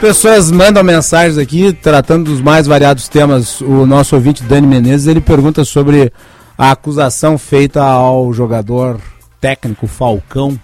Pessoas 0.00 0.48
mandam 0.48 0.84
mensagens 0.84 1.38
aqui 1.38 1.72
tratando 1.72 2.30
dos 2.30 2.40
mais 2.40 2.68
variados 2.68 3.08
temas. 3.08 3.60
O 3.60 3.84
nosso 3.84 4.14
ouvinte 4.14 4.44
Dani 4.44 4.66
Menezes 4.66 5.08
ele 5.08 5.20
pergunta 5.20 5.64
sobre 5.64 6.12
a 6.56 6.70
acusação 6.70 7.36
feita 7.36 7.82
ao 7.82 8.32
jogador 8.32 9.00
técnico 9.44 9.86
Falcão. 9.86 10.58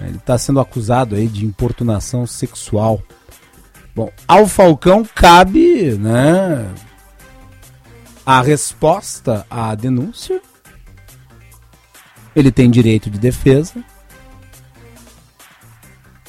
Ele 0.00 0.16
está 0.16 0.36
sendo 0.36 0.58
acusado 0.58 1.14
aí 1.14 1.28
de 1.28 1.46
importunação 1.46 2.26
sexual. 2.26 3.00
Bom, 3.94 4.10
ao 4.26 4.48
Falcão 4.48 5.06
cabe, 5.14 5.92
né, 5.92 6.68
a 8.26 8.42
resposta 8.42 9.46
à 9.48 9.72
denúncia. 9.76 10.42
Ele 12.34 12.50
tem 12.50 12.68
direito 12.68 13.08
de 13.08 13.16
defesa. 13.16 13.76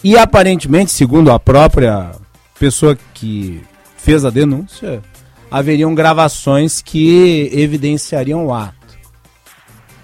E 0.04 0.16
aparentemente, 0.16 0.92
segundo 0.92 1.32
a 1.32 1.40
própria 1.40 2.12
pessoa 2.60 2.96
que 3.12 3.64
fez 3.98 4.24
a 4.24 4.30
denúncia, 4.30 5.02
haveriam 5.50 5.96
gravações 5.96 6.80
que 6.80 7.50
evidenciariam 7.52 8.46
o 8.46 8.54
ato. 8.54 8.85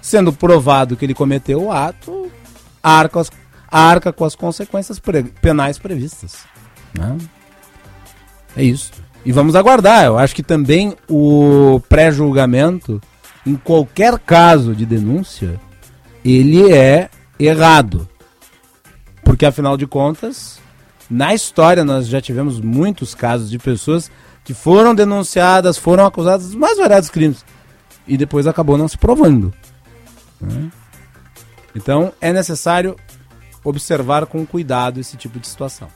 Sendo 0.02 0.32
provado 0.32 0.96
que 0.96 1.04
ele 1.06 1.14
cometeu 1.14 1.62
o 1.62 1.72
ato, 1.72 2.30
arca, 2.82 3.22
arca 3.70 4.12
com 4.12 4.24
as 4.24 4.34
consequências 4.34 4.98
pre, 4.98 5.22
penais 5.22 5.78
previstas. 5.78 6.38
Né? 6.92 7.16
É 8.56 8.62
isso. 8.62 8.92
E 9.24 9.32
vamos 9.32 9.54
aguardar. 9.54 10.04
Eu 10.04 10.18
acho 10.18 10.34
que 10.34 10.42
também 10.42 10.94
o 11.08 11.80
pré-julgamento, 11.88 13.00
em 13.46 13.54
qualquer 13.54 14.18
caso 14.18 14.74
de 14.74 14.84
denúncia, 14.84 15.58
ele 16.24 16.72
é 16.72 17.08
errado. 17.38 18.08
Porque 19.22 19.46
afinal 19.46 19.76
de 19.76 19.86
contas, 19.86 20.58
na 21.08 21.32
história 21.32 21.84
nós 21.84 22.08
já 22.08 22.20
tivemos 22.20 22.60
muitos 22.60 23.14
casos 23.14 23.48
de 23.48 23.58
pessoas 23.58 24.10
que 24.44 24.52
foram 24.52 24.94
denunciadas, 24.94 25.78
foram 25.78 26.04
acusadas 26.04 26.46
dos 26.46 26.54
mais 26.56 26.76
variados 26.76 27.08
crimes 27.08 27.44
e 28.06 28.16
depois 28.16 28.46
acabou 28.46 28.76
não 28.76 28.88
se 28.88 28.98
provando. 28.98 29.52
Né? 30.42 30.70
Então 31.74 32.12
é 32.20 32.32
necessário 32.32 32.96
observar 33.64 34.26
com 34.26 34.44
cuidado 34.44 35.00
esse 35.00 35.16
tipo 35.16 35.38
de 35.38 35.46
situação. 35.46 35.88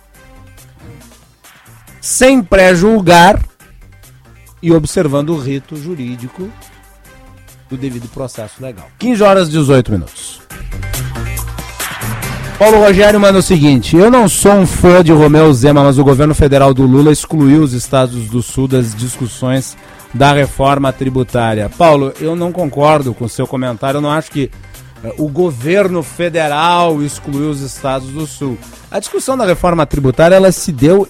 Sem 2.00 2.42
pré-julgar 2.42 3.42
e 4.62 4.72
observando 4.72 5.30
o 5.30 5.38
rito 5.38 5.76
jurídico 5.76 6.50
do 7.68 7.76
devido 7.76 8.08
processo 8.08 8.62
legal. 8.62 8.88
15 8.98 9.22
horas 9.22 9.48
e 9.48 9.52
18 9.52 9.92
minutos. 9.92 10.40
Paulo 12.58 12.78
Rogério 12.78 13.20
manda 13.20 13.38
o 13.38 13.42
seguinte: 13.42 13.96
Eu 13.96 14.10
não 14.10 14.28
sou 14.28 14.52
um 14.52 14.66
fã 14.66 15.04
de 15.04 15.12
Romeu 15.12 15.52
Zema, 15.52 15.82
mas 15.82 15.98
o 15.98 16.04
governo 16.04 16.34
federal 16.34 16.72
do 16.72 16.84
Lula 16.86 17.12
excluiu 17.12 17.62
os 17.62 17.74
estados 17.74 18.28
do 18.30 18.42
Sul 18.42 18.66
das 18.66 18.94
discussões 18.94 19.76
da 20.16 20.32
reforma 20.32 20.92
tributária. 20.92 21.68
Paulo, 21.68 22.12
eu 22.20 22.34
não 22.34 22.50
concordo 22.50 23.12
com 23.14 23.26
o 23.26 23.28
seu 23.28 23.46
comentário. 23.46 23.98
Eu 23.98 24.02
não 24.02 24.10
acho 24.10 24.30
que 24.30 24.50
uh, 25.04 25.22
o 25.22 25.28
governo 25.28 26.02
federal 26.02 27.02
excluiu 27.02 27.50
os 27.50 27.60
estados 27.60 28.08
do 28.08 28.26
Sul. 28.26 28.58
A 28.90 28.98
discussão 28.98 29.36
da 29.36 29.44
reforma 29.44 29.84
tributária 29.86 30.34
ela 30.34 30.50
se 30.50 30.72
deu 30.72 31.08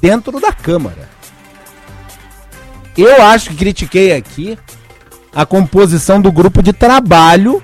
dentro 0.00 0.40
da 0.40 0.52
Câmara. 0.52 1.08
Eu 2.96 3.22
acho 3.22 3.50
que 3.50 3.56
critiquei 3.56 4.14
aqui 4.14 4.58
a 5.34 5.46
composição 5.46 6.20
do 6.20 6.30
grupo 6.30 6.62
de 6.62 6.72
trabalho 6.72 7.62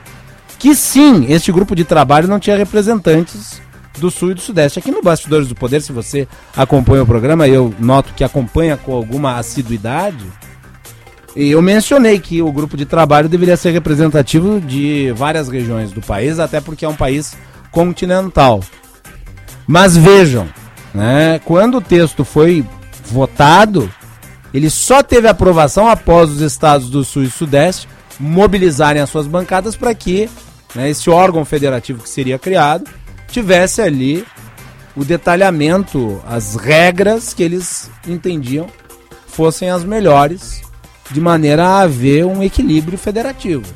que 0.59 0.75
sim, 0.75 1.27
este 1.29 1.53
grupo 1.53 1.77
de 1.77 1.85
trabalho 1.85 2.27
não 2.27 2.41
tinha 2.41 2.57
representantes 2.57 3.61
do 3.99 4.11
Sul 4.11 4.31
e 4.31 4.35
do 4.35 4.41
Sudeste. 4.41 4.79
Aqui 4.79 4.91
no 4.91 5.03
Bastidores 5.03 5.49
do 5.49 5.55
Poder, 5.55 5.81
se 5.83 5.93
você 5.93 6.27
acompanha 6.57 7.03
o 7.03 7.07
programa, 7.07 7.47
eu 7.49 7.75
noto 7.79 8.15
que 8.15 8.25
acompanha 8.25 8.77
com 8.77 8.95
alguma 8.95 9.37
assiduidade. 9.37 10.25
Eu 11.37 11.61
mencionei 11.63 12.19
que 12.19 12.43
o 12.43 12.51
grupo 12.51 12.77
de 12.77 12.85
trabalho 12.85 13.29
deveria 13.29 13.57
ser 13.57 13.71
representativo 13.71 14.61
de 14.61 15.13
várias 15.17 15.49
regiões 15.49 15.93
do 15.93 16.01
país, 16.01 16.39
até 16.39 16.61
porque 16.61 16.85
é 16.85 16.89
um 16.89 16.97
país 16.97 17.37
continental. 17.71 18.61
Mas 19.67 19.97
vejam, 19.97 20.49
né, 20.95 21.41
quando 21.45 21.77
o 21.77 21.81
texto 21.81 22.25
foi 22.25 22.65
votado, 23.05 23.91
ele 24.53 24.71
só 24.71 25.03
teve 25.03 25.29
aprovação 25.29 25.87
após 25.87 26.31
os 26.31 26.41
estados 26.41 26.89
do 26.89 27.05
Sul 27.05 27.25
e 27.25 27.31
Sudeste 27.31 27.87
mobilizarem 28.19 29.01
as 29.01 29.11
suas 29.11 29.27
bancadas 29.27 29.77
para 29.77 29.95
que 29.95 30.29
né, 30.75 30.91
esse 30.91 31.09
órgão 31.09 31.45
federativo 31.45 32.03
que 32.03 32.09
seria 32.09 32.39
criado, 32.39 32.89
tivesse 33.29 33.81
ali 33.81 34.27
o 34.97 35.05
detalhamento, 35.05 36.21
as 36.27 36.57
regras 36.57 37.33
que 37.33 37.43
eles 37.43 37.91
entendiam 38.07 38.67
fossem 39.27 39.71
as 39.71 39.85
melhores, 39.85 40.63
de 41.11 41.21
maneira 41.21 41.65
a 41.65 41.81
haver 41.83 42.25
um 42.25 42.43
equilíbrio 42.43 42.99
federativo. 42.99 43.73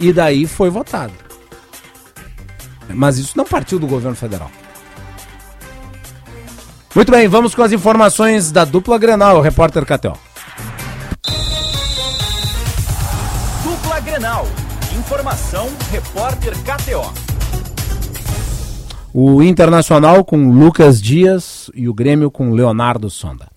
E 0.00 0.12
daí 0.12 0.46
foi 0.46 0.70
votado. 0.70 1.12
Mas 2.88 3.18
isso 3.18 3.36
não 3.36 3.44
partiu 3.44 3.78
do 3.78 3.86
governo 3.86 4.16
federal. 4.16 4.50
Muito 6.94 7.12
bem, 7.12 7.28
vamos 7.28 7.54
com 7.54 7.62
as 7.62 7.72
informações 7.72 8.50
da 8.50 8.64
dupla 8.64 8.96
Grenal, 8.96 9.42
repórter 9.42 9.84
KTO. 9.84 10.18
Dupla 13.62 14.00
Grenal 14.00 14.46
Informação, 14.98 15.68
repórter 15.90 16.52
KTO. 16.64 17.27
O 19.14 19.42
Internacional 19.42 20.22
com 20.22 20.50
Lucas 20.50 21.00
Dias 21.00 21.70
e 21.74 21.88
o 21.88 21.94
Grêmio 21.94 22.30
com 22.30 22.52
Leonardo 22.52 23.08
Sonda. 23.08 23.48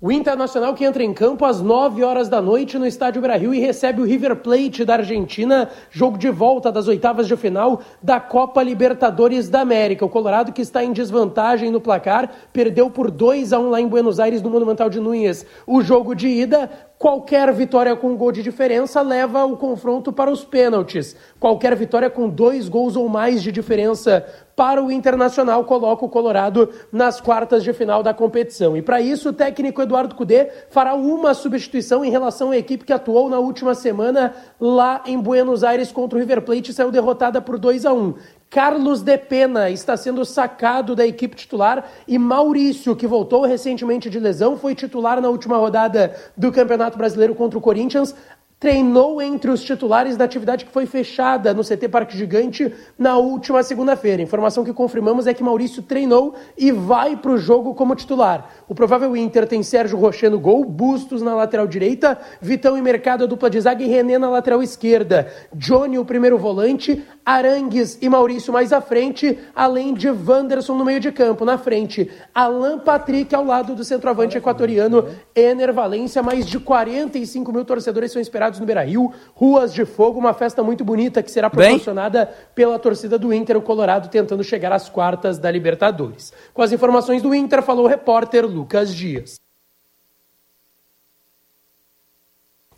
O 0.00 0.10
Internacional 0.10 0.72
que 0.74 0.84
entra 0.84 1.02
em 1.02 1.12
campo 1.12 1.44
às 1.44 1.60
9 1.60 2.04
horas 2.04 2.28
da 2.28 2.40
noite 2.40 2.78
no 2.78 2.86
Estádio 2.86 3.20
Brasil 3.20 3.52
e 3.52 3.58
recebe 3.58 4.00
o 4.00 4.04
River 4.04 4.36
Plate 4.36 4.84
da 4.84 4.94
Argentina, 4.94 5.68
jogo 5.90 6.16
de 6.16 6.30
volta 6.30 6.70
das 6.70 6.86
oitavas 6.86 7.26
de 7.26 7.36
final 7.36 7.80
da 8.00 8.20
Copa 8.20 8.62
Libertadores 8.62 9.48
da 9.48 9.60
América. 9.60 10.04
O 10.04 10.08
Colorado 10.08 10.52
que 10.52 10.62
está 10.62 10.84
em 10.84 10.92
desvantagem 10.92 11.70
no 11.70 11.80
placar, 11.80 12.30
perdeu 12.52 12.88
por 12.88 13.10
2 13.10 13.52
a 13.52 13.58
1 13.58 13.70
lá 13.70 13.80
em 13.80 13.88
Buenos 13.88 14.20
Aires 14.20 14.42
no 14.42 14.50
Monumental 14.50 14.88
de 14.88 15.00
Núñez. 15.00 15.44
O 15.66 15.82
jogo 15.82 16.14
de 16.14 16.28
ida 16.28 16.70
Qualquer 17.02 17.52
vitória 17.52 17.96
com 17.96 18.10
um 18.10 18.16
gol 18.16 18.30
de 18.30 18.44
diferença 18.44 19.02
leva 19.02 19.44
o 19.44 19.56
confronto 19.56 20.12
para 20.12 20.30
os 20.30 20.44
pênaltis. 20.44 21.16
Qualquer 21.40 21.74
vitória 21.74 22.08
com 22.08 22.28
dois 22.28 22.68
gols 22.68 22.94
ou 22.94 23.08
mais 23.08 23.42
de 23.42 23.50
diferença 23.50 24.24
para 24.54 24.80
o 24.80 24.88
Internacional 24.88 25.64
coloca 25.64 26.04
o 26.04 26.08
Colorado 26.08 26.70
nas 26.92 27.20
quartas 27.20 27.64
de 27.64 27.72
final 27.72 28.04
da 28.04 28.14
competição. 28.14 28.76
E 28.76 28.82
para 28.82 29.00
isso, 29.00 29.30
o 29.30 29.32
técnico 29.32 29.82
Eduardo 29.82 30.14
Cudê 30.14 30.48
fará 30.70 30.94
uma 30.94 31.34
substituição 31.34 32.04
em 32.04 32.10
relação 32.10 32.52
à 32.52 32.56
equipe 32.56 32.84
que 32.84 32.92
atuou 32.92 33.28
na 33.28 33.40
última 33.40 33.74
semana 33.74 34.32
lá 34.60 35.02
em 35.04 35.18
Buenos 35.18 35.64
Aires 35.64 35.90
contra 35.90 36.16
o 36.16 36.20
River 36.20 36.42
Plate 36.42 36.70
e 36.70 36.72
saiu 36.72 36.92
derrotada 36.92 37.40
por 37.40 37.58
2 37.58 37.84
a 37.84 37.92
1. 37.92 38.14
Carlos 38.52 39.00
De 39.00 39.16
Pena 39.16 39.70
está 39.70 39.96
sendo 39.96 40.26
sacado 40.26 40.94
da 40.94 41.06
equipe 41.06 41.34
titular 41.34 41.90
e 42.06 42.18
Maurício, 42.18 42.94
que 42.94 43.06
voltou 43.06 43.46
recentemente 43.46 44.10
de 44.10 44.20
lesão, 44.20 44.58
foi 44.58 44.74
titular 44.74 45.22
na 45.22 45.30
última 45.30 45.56
rodada 45.56 46.14
do 46.36 46.52
Campeonato 46.52 46.98
Brasileiro 46.98 47.34
contra 47.34 47.58
o 47.58 47.62
Corinthians, 47.62 48.14
treinou 48.62 49.20
entre 49.20 49.50
os 49.50 49.60
titulares 49.60 50.16
da 50.16 50.24
atividade 50.24 50.64
que 50.64 50.70
foi 50.70 50.86
fechada 50.86 51.52
no 51.52 51.64
CT 51.64 51.88
Parque 51.88 52.16
Gigante 52.16 52.72
na 52.96 53.16
última 53.16 53.60
segunda-feira. 53.60 54.22
Informação 54.22 54.62
que 54.62 54.72
confirmamos 54.72 55.26
é 55.26 55.34
que 55.34 55.42
Maurício 55.42 55.82
treinou 55.82 56.36
e 56.56 56.70
vai 56.70 57.16
para 57.16 57.32
o 57.32 57.38
jogo 57.38 57.74
como 57.74 57.96
titular. 57.96 58.48
O 58.68 58.74
provável 58.74 59.16
Inter 59.16 59.48
tem 59.48 59.64
Sérgio 59.64 59.98
Rocher 59.98 60.30
no 60.30 60.38
gol, 60.38 60.64
Bustos 60.64 61.22
na 61.22 61.34
lateral 61.34 61.66
direita, 61.66 62.16
Vitão 62.40 62.78
e 62.78 62.82
Mercado 62.82 63.24
a 63.24 63.26
dupla 63.26 63.50
de 63.50 63.60
zaga 63.60 63.82
e 63.82 63.88
René 63.88 64.16
na 64.16 64.30
lateral 64.30 64.62
esquerda. 64.62 65.26
Johnny 65.52 65.98
o 65.98 66.04
primeiro 66.04 66.38
volante, 66.38 67.04
Arangues 67.26 67.98
e 68.00 68.08
Maurício 68.08 68.52
mais 68.52 68.72
à 68.72 68.80
frente, 68.80 69.40
além 69.56 69.92
de 69.92 70.08
Wanderson 70.08 70.76
no 70.76 70.84
meio 70.84 71.00
de 71.00 71.10
campo. 71.10 71.44
Na 71.44 71.58
frente, 71.58 72.08
Alan 72.32 72.78
Patrick 72.78 73.34
ao 73.34 73.44
lado 73.44 73.74
do 73.74 73.82
centroavante 73.82 74.38
equatoriano 74.38 75.08
Ener 75.34 75.72
Valência. 75.72 76.22
Mais 76.22 76.46
de 76.46 76.60
45 76.60 77.52
mil 77.52 77.64
torcedores 77.64 78.12
são 78.12 78.22
esperados 78.22 78.51
no 78.58 78.66
Beira-Rio, 78.66 79.12
Ruas 79.34 79.72
de 79.72 79.84
Fogo, 79.84 80.18
uma 80.18 80.34
festa 80.34 80.62
muito 80.62 80.84
bonita 80.84 81.22
que 81.22 81.30
será 81.30 81.48
proporcionada 81.50 82.26
Bem? 82.26 82.34
pela 82.54 82.78
torcida 82.78 83.18
do 83.18 83.32
Inter, 83.32 83.56
o 83.56 83.62
Colorado 83.62 84.08
tentando 84.08 84.42
chegar 84.42 84.72
às 84.72 84.88
quartas 84.88 85.38
da 85.38 85.50
Libertadores. 85.50 86.32
Com 86.52 86.62
as 86.62 86.72
informações 86.72 87.22
do 87.22 87.34
Inter, 87.34 87.62
falou 87.62 87.84
o 87.84 87.88
repórter 87.88 88.46
Lucas 88.46 88.94
Dias. 88.94 89.36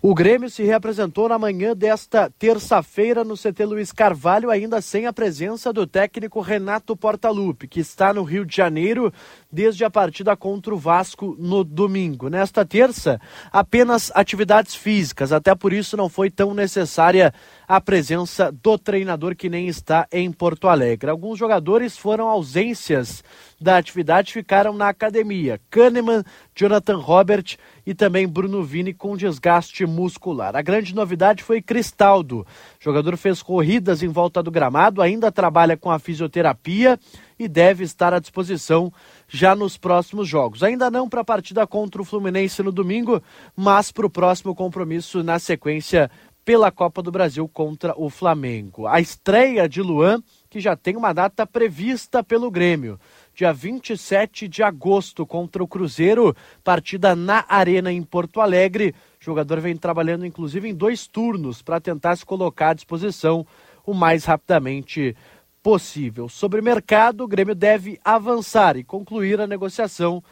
O 0.06 0.14
Grêmio 0.14 0.50
se 0.50 0.62
reapresentou 0.62 1.30
na 1.30 1.38
manhã 1.38 1.74
desta 1.74 2.30
terça-feira 2.38 3.24
no 3.24 3.38
CT 3.38 3.64
Luiz 3.64 3.90
Carvalho, 3.90 4.50
ainda 4.50 4.82
sem 4.82 5.06
a 5.06 5.14
presença 5.14 5.72
do 5.72 5.86
técnico 5.86 6.42
Renato 6.42 6.94
Portaluppi, 6.94 7.66
que 7.66 7.80
está 7.80 8.12
no 8.12 8.22
Rio 8.22 8.44
de 8.44 8.54
Janeiro 8.54 9.10
desde 9.50 9.82
a 9.82 9.88
partida 9.88 10.36
contra 10.36 10.74
o 10.74 10.76
Vasco 10.76 11.34
no 11.38 11.64
domingo. 11.64 12.28
Nesta 12.28 12.66
terça, 12.66 13.18
apenas 13.50 14.12
atividades 14.14 14.74
físicas, 14.74 15.32
até 15.32 15.54
por 15.54 15.72
isso 15.72 15.96
não 15.96 16.10
foi 16.10 16.30
tão 16.30 16.52
necessária 16.52 17.32
a 17.66 17.80
presença 17.80 18.52
do 18.52 18.78
treinador 18.78 19.34
que 19.34 19.48
nem 19.48 19.68
está 19.68 20.06
em 20.12 20.30
Porto 20.30 20.68
Alegre. 20.68 21.10
Alguns 21.10 21.38
jogadores 21.38 21.96
foram 21.96 22.28
ausências 22.28 23.24
da 23.60 23.78
atividade 23.78 24.32
ficaram 24.32 24.74
na 24.74 24.88
academia. 24.88 25.58
Kahneman, 25.70 26.22
Jonathan 26.54 26.98
Robert 26.98 27.56
e 27.86 27.94
também 27.94 28.28
Bruno 28.28 28.62
Vini 28.62 28.92
com 28.92 29.16
desgaste 29.16 29.86
muscular. 29.86 30.54
A 30.54 30.62
grande 30.62 30.94
novidade 30.94 31.42
foi 31.42 31.62
Cristaldo. 31.62 32.40
O 32.40 32.46
jogador 32.84 33.16
fez 33.16 33.42
corridas 33.42 34.02
em 34.02 34.08
volta 34.08 34.42
do 34.42 34.50
gramado, 34.50 35.00
ainda 35.00 35.32
trabalha 35.32 35.76
com 35.76 35.90
a 35.90 35.98
fisioterapia 35.98 36.98
e 37.38 37.48
deve 37.48 37.84
estar 37.84 38.12
à 38.14 38.18
disposição 38.18 38.92
já 39.28 39.56
nos 39.56 39.76
próximos 39.76 40.28
jogos. 40.28 40.62
Ainda 40.62 40.90
não 40.90 41.08
para 41.08 41.22
a 41.22 41.24
partida 41.24 41.66
contra 41.66 42.00
o 42.00 42.04
Fluminense 42.04 42.62
no 42.62 42.70
domingo, 42.70 43.22
mas 43.56 43.90
para 43.90 44.06
o 44.06 44.10
próximo 44.10 44.54
compromisso 44.54 45.22
na 45.22 45.38
sequência 45.38 46.10
pela 46.44 46.70
Copa 46.70 47.02
do 47.02 47.10
Brasil 47.10 47.48
contra 47.48 47.94
o 47.96 48.10
Flamengo. 48.10 48.86
A 48.86 49.00
estreia 49.00 49.68
de 49.68 49.80
Luan, 49.80 50.22
que 50.50 50.60
já 50.60 50.76
tem 50.76 50.96
uma 50.96 51.12
data 51.12 51.46
prevista 51.46 52.22
pelo 52.22 52.50
Grêmio. 52.50 53.00
Dia 53.34 53.52
27 53.52 54.46
de 54.46 54.62
agosto 54.62 55.26
contra 55.26 55.64
o 55.64 55.66
Cruzeiro, 55.66 56.36
partida 56.62 57.16
na 57.16 57.44
Arena 57.48 57.90
em 57.90 58.02
Porto 58.02 58.40
Alegre. 58.40 58.94
O 59.20 59.24
jogador 59.24 59.60
vem 59.60 59.76
trabalhando 59.76 60.26
inclusive 60.26 60.68
em 60.68 60.74
dois 60.74 61.06
turnos 61.06 61.62
para 61.62 61.80
tentar 61.80 62.14
se 62.16 62.26
colocar 62.26 62.70
à 62.70 62.74
disposição 62.74 63.46
o 63.86 63.94
mais 63.94 64.24
rapidamente 64.24 65.16
possível. 65.64 66.28
Sobre 66.28 66.60
mercado, 66.60 67.24
o 67.24 67.26
Grêmio 67.26 67.54
deve 67.54 67.98
avançar 68.04 68.76
e 68.76 68.84
concluir 68.84 69.40
a 69.40 69.46
negociação 69.46 70.22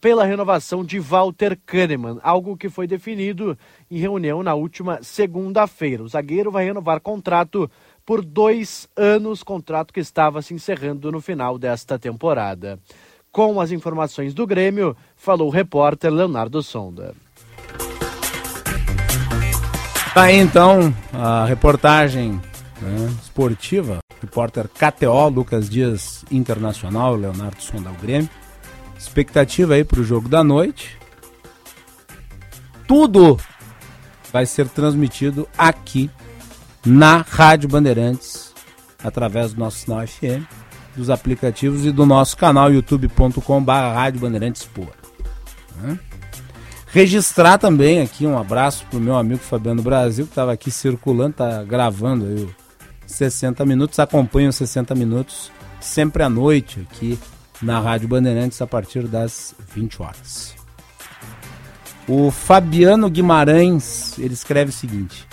pela 0.00 0.24
renovação 0.24 0.84
de 0.84 0.98
Walter 0.98 1.58
Kahneman, 1.64 2.18
algo 2.22 2.56
que 2.56 2.68
foi 2.68 2.86
definido 2.86 3.56
em 3.90 3.98
reunião 3.98 4.42
na 4.42 4.54
última 4.54 5.02
segunda-feira. 5.02 6.02
O 6.02 6.08
zagueiro 6.08 6.50
vai 6.50 6.64
renovar 6.64 7.00
contrato 7.00 7.70
por 8.04 8.24
dois 8.24 8.88
anos, 8.96 9.42
contrato 9.42 9.92
que 9.92 10.00
estava 10.00 10.42
se 10.42 10.52
encerrando 10.52 11.10
no 11.10 11.20
final 11.20 11.58
desta 11.58 11.98
temporada. 11.98 12.78
Com 13.32 13.60
as 13.60 13.70
informações 13.70 14.34
do 14.34 14.46
Grêmio, 14.46 14.96
falou 15.16 15.48
o 15.48 15.52
repórter 15.52 16.12
Leonardo 16.12 16.62
Sonda. 16.62 17.14
Tá 20.12 20.24
aí 20.24 20.36
então 20.36 20.92
a 21.12 21.44
reportagem 21.44 22.32
né, 22.82 23.16
esportiva, 23.22 24.00
repórter 24.20 24.68
KTO, 24.68 25.28
Lucas 25.28 25.70
Dias 25.70 26.24
Internacional, 26.32 27.14
Leonardo 27.14 27.62
Sonda, 27.62 27.90
o 27.90 27.94
Grêmio. 27.94 28.28
Expectativa 29.00 29.72
aí 29.72 29.82
para 29.82 29.98
o 29.98 30.04
jogo 30.04 30.28
da 30.28 30.44
noite. 30.44 30.98
Tudo 32.86 33.40
vai 34.30 34.44
ser 34.44 34.68
transmitido 34.68 35.48
aqui 35.56 36.10
na 36.84 37.24
Rádio 37.26 37.66
Bandeirantes, 37.66 38.52
através 39.02 39.54
do 39.54 39.58
nosso 39.58 39.78
sinal 39.78 40.06
FM, 40.06 40.44
dos 40.94 41.08
aplicativos 41.08 41.86
e 41.86 41.90
do 41.90 42.04
nosso 42.04 42.36
canal 42.36 42.70
youtube.com.br 42.70 43.72
Rádio 43.72 44.20
Bandeirantes 44.20 44.64
Poa. 44.64 44.92
Registrar 46.88 47.56
também 47.56 48.02
aqui 48.02 48.26
um 48.26 48.38
abraço 48.38 48.84
pro 48.90 49.00
meu 49.00 49.16
amigo 49.16 49.40
Fabiano 49.40 49.82
Brasil, 49.82 50.26
que 50.26 50.32
estava 50.32 50.52
aqui 50.52 50.70
circulando, 50.70 51.36
tá 51.36 51.64
gravando 51.64 52.26
aí 52.26 52.44
o 52.44 52.54
60 53.06 53.64
minutos, 53.64 53.98
acompanha 53.98 54.50
os 54.50 54.56
60 54.56 54.94
minutos 54.94 55.50
sempre 55.80 56.22
à 56.22 56.28
noite 56.28 56.86
aqui 56.90 57.18
na 57.62 57.78
Rádio 57.80 58.08
Bandeirantes 58.08 58.60
a 58.60 58.66
partir 58.66 59.06
das 59.06 59.54
20 59.74 60.02
horas. 60.02 60.54
O 62.08 62.30
Fabiano 62.30 63.08
Guimarães, 63.08 64.18
ele 64.18 64.34
escreve 64.34 64.70
o 64.70 64.72
seguinte: 64.74 65.26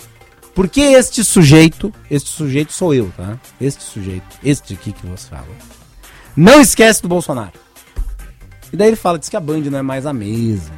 Por 0.54 0.68
que 0.68 0.80
este 0.80 1.24
sujeito, 1.24 1.92
este 2.10 2.30
sujeito 2.30 2.72
sou 2.72 2.94
eu, 2.94 3.12
tá? 3.16 3.38
Este 3.60 3.82
sujeito, 3.82 4.38
este 4.44 4.74
aqui 4.74 4.92
que 4.92 5.06
você 5.06 5.28
fala, 5.28 5.46
não 6.36 6.60
esquece 6.60 7.02
do 7.02 7.08
Bolsonaro. 7.08 7.52
E 8.72 8.76
daí 8.76 8.88
ele 8.88 8.96
fala, 8.96 9.18
diz 9.18 9.28
que 9.28 9.36
a 9.36 9.40
Band 9.40 9.62
não 9.62 9.78
é 9.78 9.82
mais 9.82 10.06
a 10.06 10.12
mesma. 10.12 10.76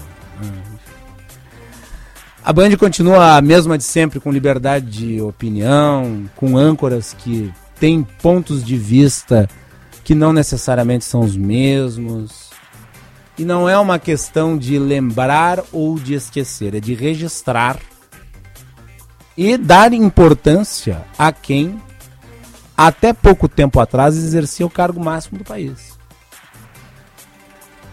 A 2.42 2.52
Band 2.52 2.76
continua 2.76 3.36
a 3.36 3.42
mesma 3.42 3.76
de 3.76 3.84
sempre, 3.84 4.20
com 4.20 4.32
liberdade 4.32 4.86
de 4.86 5.20
opinião, 5.20 6.24
com 6.36 6.56
âncoras 6.56 7.14
que 7.18 7.52
têm 7.78 8.02
pontos 8.02 8.64
de 8.64 8.76
vista 8.76 9.48
que 10.10 10.14
não 10.16 10.32
necessariamente 10.32 11.04
são 11.04 11.20
os 11.20 11.36
mesmos. 11.36 12.50
E 13.38 13.44
não 13.44 13.68
é 13.68 13.78
uma 13.78 13.96
questão 13.96 14.58
de 14.58 14.76
lembrar 14.76 15.62
ou 15.70 15.96
de 16.00 16.14
esquecer, 16.14 16.74
é 16.74 16.80
de 16.80 16.94
registrar 16.94 17.78
e 19.36 19.56
dar 19.56 19.92
importância 19.92 21.06
a 21.16 21.30
quem 21.30 21.80
até 22.76 23.12
pouco 23.12 23.48
tempo 23.48 23.78
atrás 23.78 24.16
exercia 24.16 24.66
o 24.66 24.70
cargo 24.70 24.98
máximo 24.98 25.38
do 25.38 25.44
país. 25.44 25.96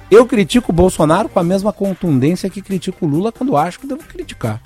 Eu 0.10 0.26
critico 0.26 0.72
o 0.72 0.76
Bolsonaro 0.76 1.30
com 1.30 1.40
a 1.40 1.44
mesma 1.44 1.72
contundência 1.72 2.50
que 2.50 2.64
critico 2.64 3.06
o 3.06 3.08
Lula 3.08 3.32
quando 3.32 3.56
acho 3.56 3.80
que 3.80 3.86
devo 3.86 4.04
criticar. 4.04 4.60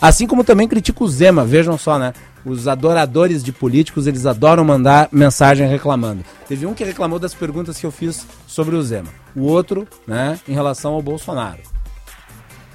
Assim 0.00 0.26
como 0.26 0.42
também 0.42 0.66
critico 0.66 1.04
o 1.04 1.08
Zema, 1.08 1.44
vejam 1.44 1.78
só, 1.78 2.00
né? 2.00 2.12
Os 2.44 2.68
adoradores 2.68 3.42
de 3.42 3.52
políticos, 3.52 4.06
eles 4.06 4.26
adoram 4.26 4.64
mandar 4.64 5.08
mensagem 5.10 5.66
reclamando. 5.66 6.24
Teve 6.46 6.66
um 6.66 6.74
que 6.74 6.84
reclamou 6.84 7.18
das 7.18 7.32
perguntas 7.32 7.78
que 7.78 7.86
eu 7.86 7.90
fiz 7.90 8.26
sobre 8.46 8.76
o 8.76 8.82
Zema. 8.82 9.08
O 9.34 9.42
outro, 9.42 9.88
né, 10.06 10.38
em 10.46 10.52
relação 10.52 10.92
ao 10.92 11.02
Bolsonaro. 11.02 11.60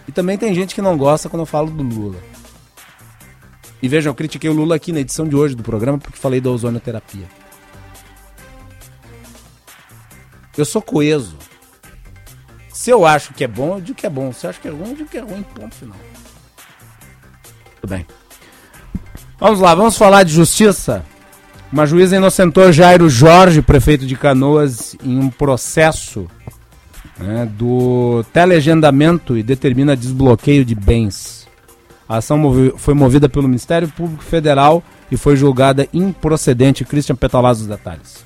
E 0.07 0.11
também 0.11 0.37
tem 0.39 0.55
gente 0.55 0.73
que 0.73 0.81
não 0.81 0.97
gosta 0.97 1.29
quando 1.29 1.43
eu 1.43 1.45
falo 1.45 1.69
do 1.69 1.83
Lula. 1.83 2.17
E 3.81 3.87
vejam, 3.87 4.09
eu 4.09 4.15
critiquei 4.15 4.49
o 4.49 4.53
Lula 4.53 4.75
aqui 4.75 4.91
na 4.91 5.01
edição 5.01 5.27
de 5.27 5.35
hoje 5.35 5.53
do 5.55 5.61
programa 5.61 5.99
porque 5.99 6.17
falei 6.17 6.41
da 6.41 6.49
ozonioterapia. 6.49 7.27
Eu 10.57 10.65
sou 10.65 10.81
coeso. 10.81 11.37
Se 12.73 12.89
eu 12.89 13.05
acho 13.05 13.33
que 13.33 13.43
é 13.43 13.47
bom, 13.47 13.75
eu 13.75 13.81
digo 13.81 13.97
que 13.97 14.05
é 14.05 14.09
bom. 14.09 14.33
Se 14.33 14.45
eu 14.45 14.49
acho 14.49 14.59
que 14.59 14.67
é 14.67 14.71
ruim, 14.71 14.89
eu 14.89 14.95
digo 14.95 15.09
que 15.09 15.17
é 15.17 15.21
ruim. 15.21 15.43
Ponto 15.43 15.75
final. 15.75 15.97
Tudo 17.79 17.89
bem. 17.89 18.05
Vamos 19.39 19.61
lá, 19.61 19.73
vamos 19.73 19.97
falar 19.97 20.23
de 20.23 20.33
justiça. 20.33 21.05
Uma 21.71 21.85
juíza 21.85 22.17
inocentou 22.17 22.73
Jairo 22.73 23.09
Jorge, 23.09 23.61
prefeito 23.61 24.05
de 24.05 24.17
Canoas, 24.17 24.97
em 25.01 25.17
um 25.17 25.29
processo 25.29 26.27
né, 27.17 27.49
do 27.57 28.21
teleagendamento 28.33 29.37
e 29.37 29.43
determina 29.43 29.95
desbloqueio 29.95 30.65
de 30.65 30.75
bens. 30.75 31.47
A 32.07 32.17
ação 32.17 32.37
movi 32.37 32.73
foi 32.75 32.93
movida 32.93 33.29
pelo 33.29 33.47
Ministério 33.47 33.87
Público 33.87 34.23
Federal 34.23 34.83
e 35.09 35.15
foi 35.15 35.37
julgada 35.37 35.87
improcedente. 35.93 36.83
Christian 36.83 37.15
Petalaz, 37.15 37.61
os 37.61 37.67
detalhes. 37.67 38.25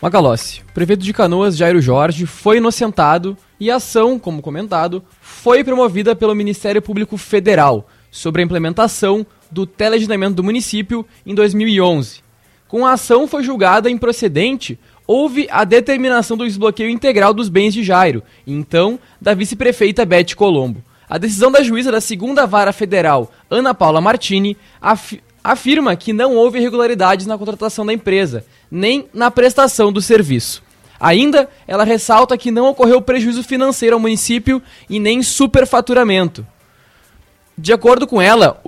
Macalossi, 0.00 0.62
prefeito 0.72 1.02
de 1.02 1.12
Canoas, 1.12 1.56
Jairo 1.56 1.80
Jorge, 1.80 2.24
foi 2.24 2.58
inocentado 2.58 3.36
e 3.58 3.68
a 3.68 3.76
ação, 3.76 4.16
como 4.16 4.40
comentado, 4.40 5.02
foi 5.20 5.64
promovida 5.64 6.14
pelo 6.14 6.36
Ministério 6.36 6.80
Público 6.80 7.16
Federal 7.16 7.88
sobre 8.12 8.42
a 8.42 8.44
implementação 8.44 9.26
do 9.50 9.66
teleagendamento 9.66 10.34
do 10.34 10.44
município 10.44 11.06
em 11.24 11.34
2011. 11.34 12.20
Com 12.68 12.86
a 12.86 12.92
ação 12.92 13.26
foi 13.26 13.42
julgada 13.42 13.90
improcedente, 13.90 14.78
houve 15.06 15.48
a 15.50 15.64
determinação 15.64 16.36
do 16.36 16.46
desbloqueio 16.46 16.88
integral 16.88 17.34
dos 17.34 17.48
bens 17.48 17.74
de 17.74 17.82
Jairo, 17.82 18.22
então 18.46 18.98
da 19.20 19.34
vice-prefeita 19.34 20.06
Beth 20.06 20.34
Colombo. 20.36 20.84
A 21.08 21.18
decisão 21.18 21.50
da 21.50 21.62
juíza 21.64 21.90
da 21.90 22.00
segunda 22.00 22.46
vara 22.46 22.72
federal, 22.72 23.32
Ana 23.50 23.74
Paula 23.74 24.00
Martini, 24.00 24.56
af 24.80 25.18
afirma 25.42 25.96
que 25.96 26.12
não 26.12 26.36
houve 26.36 26.58
irregularidades 26.58 27.26
na 27.26 27.36
contratação 27.36 27.84
da 27.84 27.92
empresa, 27.92 28.44
nem 28.70 29.08
na 29.12 29.30
prestação 29.30 29.92
do 29.92 30.00
serviço. 30.00 30.62
Ainda, 31.00 31.48
ela 31.66 31.82
ressalta 31.82 32.36
que 32.36 32.50
não 32.50 32.68
ocorreu 32.68 33.00
prejuízo 33.00 33.42
financeiro 33.42 33.96
ao 33.96 34.00
município 34.00 34.62
e 34.88 35.00
nem 35.00 35.22
superfaturamento. 35.22 36.46
De 37.56 37.72
acordo 37.72 38.06
com 38.06 38.20
ela, 38.20 38.62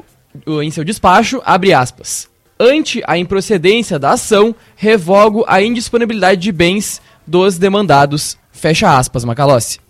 em 0.62 0.70
seu 0.70 0.84
despacho, 0.84 1.40
abre 1.44 1.72
aspas. 1.72 2.28
Ante 2.58 3.02
a 3.06 3.18
improcedência 3.18 3.98
da 3.98 4.12
ação, 4.12 4.54
revogo 4.76 5.44
a 5.48 5.62
indisponibilidade 5.62 6.40
de 6.40 6.52
bens 6.52 7.00
dos 7.26 7.58
demandados. 7.58 8.38
Fecha 8.52 8.96
aspas, 8.96 9.24
Macalossi. 9.24 9.80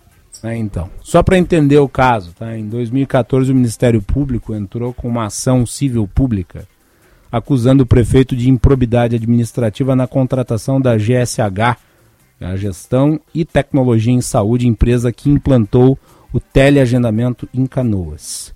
É, 0.43 0.55
então, 0.57 0.89
só 1.01 1.23
para 1.23 1.37
entender 1.37 1.77
o 1.77 1.87
caso, 1.87 2.33
tá? 2.33 2.57
em 2.57 2.67
2014 2.67 3.51
o 3.51 3.55
Ministério 3.55 4.01
Público 4.01 4.53
entrou 4.53 4.93
com 4.93 5.07
uma 5.07 5.25
ação 5.25 5.65
civil 5.65 6.07
pública 6.07 6.67
acusando 7.33 7.81
o 7.81 7.85
prefeito 7.87 8.35
de 8.35 8.47
improbidade 8.47 9.15
administrativa 9.15 9.95
na 9.95 10.05
contratação 10.05 10.79
da 10.79 10.95
GSH, 10.95 11.79
a 12.39 12.55
Gestão 12.55 13.19
e 13.33 13.43
Tecnologia 13.43 14.13
em 14.13 14.21
Saúde, 14.21 14.67
empresa 14.67 15.11
que 15.11 15.31
implantou 15.31 15.97
o 16.31 16.39
teleagendamento 16.39 17.49
em 17.51 17.65
Canoas. 17.65 18.53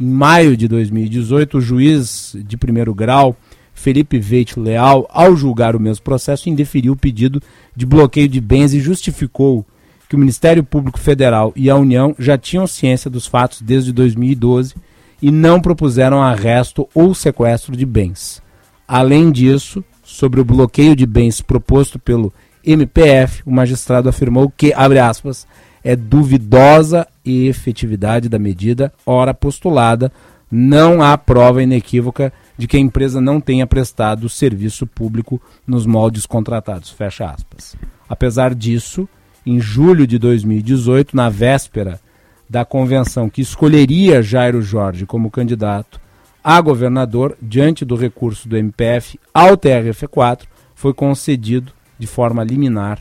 Em 0.00 0.06
maio 0.06 0.56
de 0.56 0.66
2018, 0.66 1.58
o 1.58 1.60
juiz 1.60 2.34
de 2.34 2.56
primeiro 2.56 2.94
grau, 2.94 3.36
Felipe 3.74 4.18
Veite 4.18 4.58
Leal, 4.58 5.06
ao 5.12 5.36
julgar 5.36 5.76
o 5.76 5.80
mesmo 5.80 6.02
processo, 6.02 6.48
indeferiu 6.48 6.94
o 6.94 6.96
pedido 6.96 7.42
de 7.76 7.84
bloqueio 7.84 8.26
de 8.26 8.40
bens 8.40 8.72
e 8.72 8.80
justificou 8.80 9.62
que 10.08 10.16
o 10.16 10.18
Ministério 10.18 10.64
Público 10.64 10.98
Federal 10.98 11.52
e 11.54 11.68
a 11.68 11.76
União 11.76 12.14
já 12.18 12.38
tinham 12.38 12.66
ciência 12.66 13.10
dos 13.10 13.26
fatos 13.26 13.60
desde 13.60 13.92
2012 13.92 14.74
e 15.20 15.30
não 15.30 15.60
propuseram 15.60 16.22
arresto 16.22 16.88
ou 16.94 17.14
sequestro 17.14 17.76
de 17.76 17.84
bens. 17.84 18.42
Além 18.88 19.30
disso, 19.30 19.84
sobre 20.02 20.40
o 20.40 20.44
bloqueio 20.46 20.96
de 20.96 21.04
bens 21.04 21.42
proposto 21.42 21.98
pelo 21.98 22.32
MPF, 22.64 23.42
o 23.44 23.50
magistrado 23.50 24.08
afirmou 24.08 24.50
que, 24.50 24.72
abre 24.72 24.98
aspas, 24.98 25.46
é 25.84 25.94
duvidosa 25.94 27.06
a 27.24 27.30
efetividade 27.30 28.28
da 28.28 28.38
medida, 28.38 28.92
ora 29.04 29.34
postulada, 29.34 30.12
não 30.50 31.02
há 31.02 31.16
prova 31.16 31.62
inequívoca 31.62 32.32
de 32.58 32.66
que 32.66 32.76
a 32.76 32.80
empresa 32.80 33.20
não 33.20 33.40
tenha 33.40 33.66
prestado 33.66 34.28
serviço 34.28 34.86
público 34.86 35.40
nos 35.66 35.86
moldes 35.86 36.26
contratados. 36.26 36.90
Fecha 36.90 37.30
aspas. 37.30 37.76
Apesar 38.08 38.54
disso, 38.54 39.08
em 39.46 39.60
julho 39.60 40.06
de 40.06 40.18
2018, 40.18 41.14
na 41.14 41.28
véspera 41.28 42.00
da 42.48 42.64
convenção 42.64 43.30
que 43.30 43.40
escolheria 43.40 44.22
Jairo 44.22 44.60
Jorge 44.60 45.06
como 45.06 45.30
candidato 45.30 46.00
a 46.42 46.60
governador, 46.60 47.36
diante 47.40 47.84
do 47.84 47.94
recurso 47.94 48.48
do 48.48 48.56
MPF 48.56 49.20
ao 49.32 49.56
TRF4, 49.56 50.46
foi 50.74 50.94
concedido 50.94 51.72
de 51.98 52.06
forma 52.06 52.42
liminar 52.42 52.98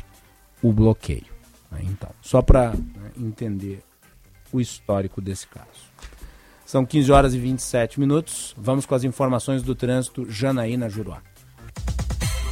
o 0.61 0.71
bloqueio. 0.73 1.23
Então, 1.81 2.09
só 2.21 2.41
para 2.41 2.71
né, 2.71 3.11
entender 3.17 3.79
o 4.51 4.59
histórico 4.59 5.21
desse 5.21 5.47
caso. 5.47 5.89
São 6.65 6.85
15 6.85 7.11
horas 7.11 7.33
e 7.33 7.39
27 7.39 7.99
minutos. 7.99 8.53
Vamos 8.57 8.85
com 8.85 8.93
as 8.93 9.03
informações 9.03 9.63
do 9.63 9.73
trânsito. 9.73 10.29
Janaína 10.29 10.87
Juruá. 10.87 11.21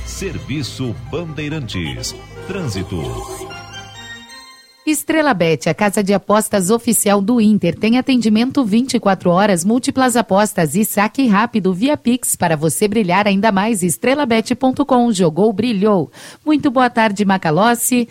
Serviço 0.06 0.96
Bandeirantes. 1.12 2.16
Trânsito. 2.48 2.98
Estrela 4.88 5.34
Bet, 5.34 5.68
a 5.68 5.74
casa 5.74 6.02
de 6.02 6.14
apostas 6.14 6.70
oficial 6.70 7.22
do 7.22 7.42
Inter, 7.42 7.78
tem 7.78 7.98
atendimento 7.98 8.64
24 8.64 9.30
horas, 9.30 9.66
múltiplas 9.66 10.16
apostas 10.16 10.76
e 10.76 10.86
saque 10.86 11.28
rápido 11.28 11.74
via 11.74 11.98
Pix 11.98 12.38
para 12.38 12.56
você 12.56 12.88
brilhar 12.88 13.28
ainda 13.28 13.52
mais. 13.52 13.84
Estrelabet.com 13.84 15.12
jogou, 15.12 15.52
brilhou. 15.52 16.10
Muito 16.46 16.72
boa 16.72 16.90
tarde, 16.90 17.26
Macalossi. 17.26 18.08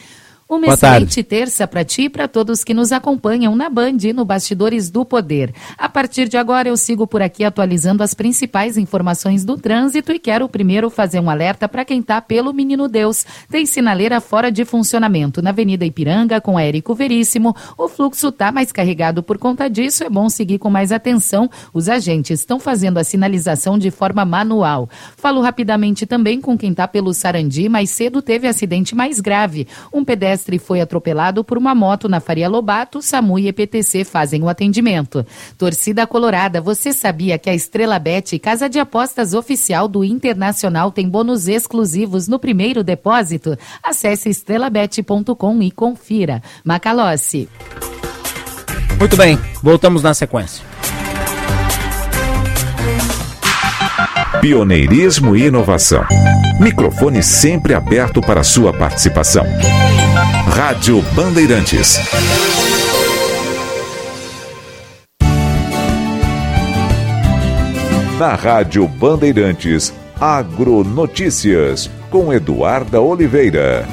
Uma 0.48 0.60
Boa 0.60 0.74
excelente 0.74 1.16
tarde. 1.16 1.22
terça 1.24 1.66
para 1.66 1.84
ti 1.84 2.02
e 2.02 2.08
para 2.08 2.28
todos 2.28 2.62
que 2.62 2.72
nos 2.72 2.92
acompanham 2.92 3.56
na 3.56 3.68
Band 3.68 3.96
e 4.04 4.12
no 4.12 4.24
Bastidores 4.24 4.88
do 4.88 5.04
Poder. 5.04 5.52
A 5.76 5.88
partir 5.88 6.28
de 6.28 6.36
agora 6.36 6.68
eu 6.68 6.76
sigo 6.76 7.04
por 7.04 7.20
aqui 7.20 7.42
atualizando 7.42 8.00
as 8.00 8.14
principais 8.14 8.78
informações 8.78 9.44
do 9.44 9.58
trânsito 9.58 10.12
e 10.12 10.20
quero 10.20 10.48
primeiro 10.48 10.88
fazer 10.88 11.18
um 11.18 11.28
alerta 11.28 11.68
para 11.68 11.84
quem 11.84 11.98
está 11.98 12.20
pelo 12.20 12.52
Menino 12.52 12.86
Deus. 12.86 13.26
Tem 13.50 13.66
sinaleira 13.66 14.20
fora 14.20 14.52
de 14.52 14.64
funcionamento 14.64 15.42
na 15.42 15.50
Avenida 15.50 15.84
Ipiranga 15.84 16.40
com 16.40 16.56
Érico 16.56 16.94
Veríssimo. 16.94 17.52
O 17.76 17.88
fluxo 17.88 18.28
está 18.28 18.52
mais 18.52 18.70
carregado 18.70 19.24
por 19.24 19.38
conta 19.38 19.68
disso, 19.68 20.04
é 20.04 20.08
bom 20.08 20.28
seguir 20.28 20.60
com 20.60 20.70
mais 20.70 20.92
atenção. 20.92 21.50
Os 21.74 21.88
agentes 21.88 22.38
estão 22.38 22.60
fazendo 22.60 22.98
a 22.98 23.04
sinalização 23.04 23.76
de 23.76 23.90
forma 23.90 24.24
manual. 24.24 24.88
Falo 25.16 25.40
rapidamente 25.40 26.06
também 26.06 26.40
com 26.40 26.56
quem 26.56 26.70
está 26.70 26.86
pelo 26.86 27.12
Sarandi, 27.12 27.68
mais 27.68 27.90
cedo 27.90 28.22
teve 28.22 28.46
acidente 28.46 28.94
mais 28.94 29.18
grave. 29.18 29.66
Um 29.92 30.04
pedestre 30.04 30.35
foi 30.58 30.80
atropelado 30.80 31.42
por 31.42 31.56
uma 31.56 31.74
moto 31.74 32.08
na 32.08 32.20
Faria 32.20 32.48
Lobato, 32.48 33.00
SAMU 33.00 33.38
e 33.38 33.48
EPTC 33.48 34.04
fazem 34.04 34.42
o 34.42 34.48
atendimento. 34.48 35.24
Torcida 35.56 36.06
Colorada, 36.06 36.60
você 36.60 36.92
sabia 36.92 37.38
que 37.38 37.50
a 37.50 37.54
Estrela 37.54 37.98
Bet, 37.98 38.38
casa 38.38 38.68
de 38.68 38.78
apostas 38.78 39.34
oficial 39.34 39.88
do 39.88 40.04
Internacional, 40.04 40.90
tem 40.90 41.08
bônus 41.08 41.48
exclusivos 41.48 42.28
no 42.28 42.38
primeiro 42.38 42.84
depósito? 42.84 43.56
Acesse 43.82 44.28
estrelabet.com 44.28 45.62
e 45.62 45.70
confira. 45.70 46.42
Macalossi. 46.64 47.48
Muito 48.98 49.16
bem, 49.16 49.38
voltamos 49.62 50.02
na 50.02 50.14
sequência. 50.14 50.64
Pioneirismo 54.40 55.34
e 55.34 55.46
inovação. 55.46 56.04
Microfone 56.60 57.22
sempre 57.22 57.74
aberto 57.74 58.20
para 58.20 58.42
sua 58.42 58.72
participação. 58.72 59.44
Rádio 60.46 61.02
Bandeirantes. 61.14 61.98
Na 68.18 68.34
Rádio 68.34 68.88
Bandeirantes, 68.88 69.92
Agronotícias, 70.18 71.90
com 72.10 72.32
Eduarda 72.32 73.02
Oliveira. 73.02 73.86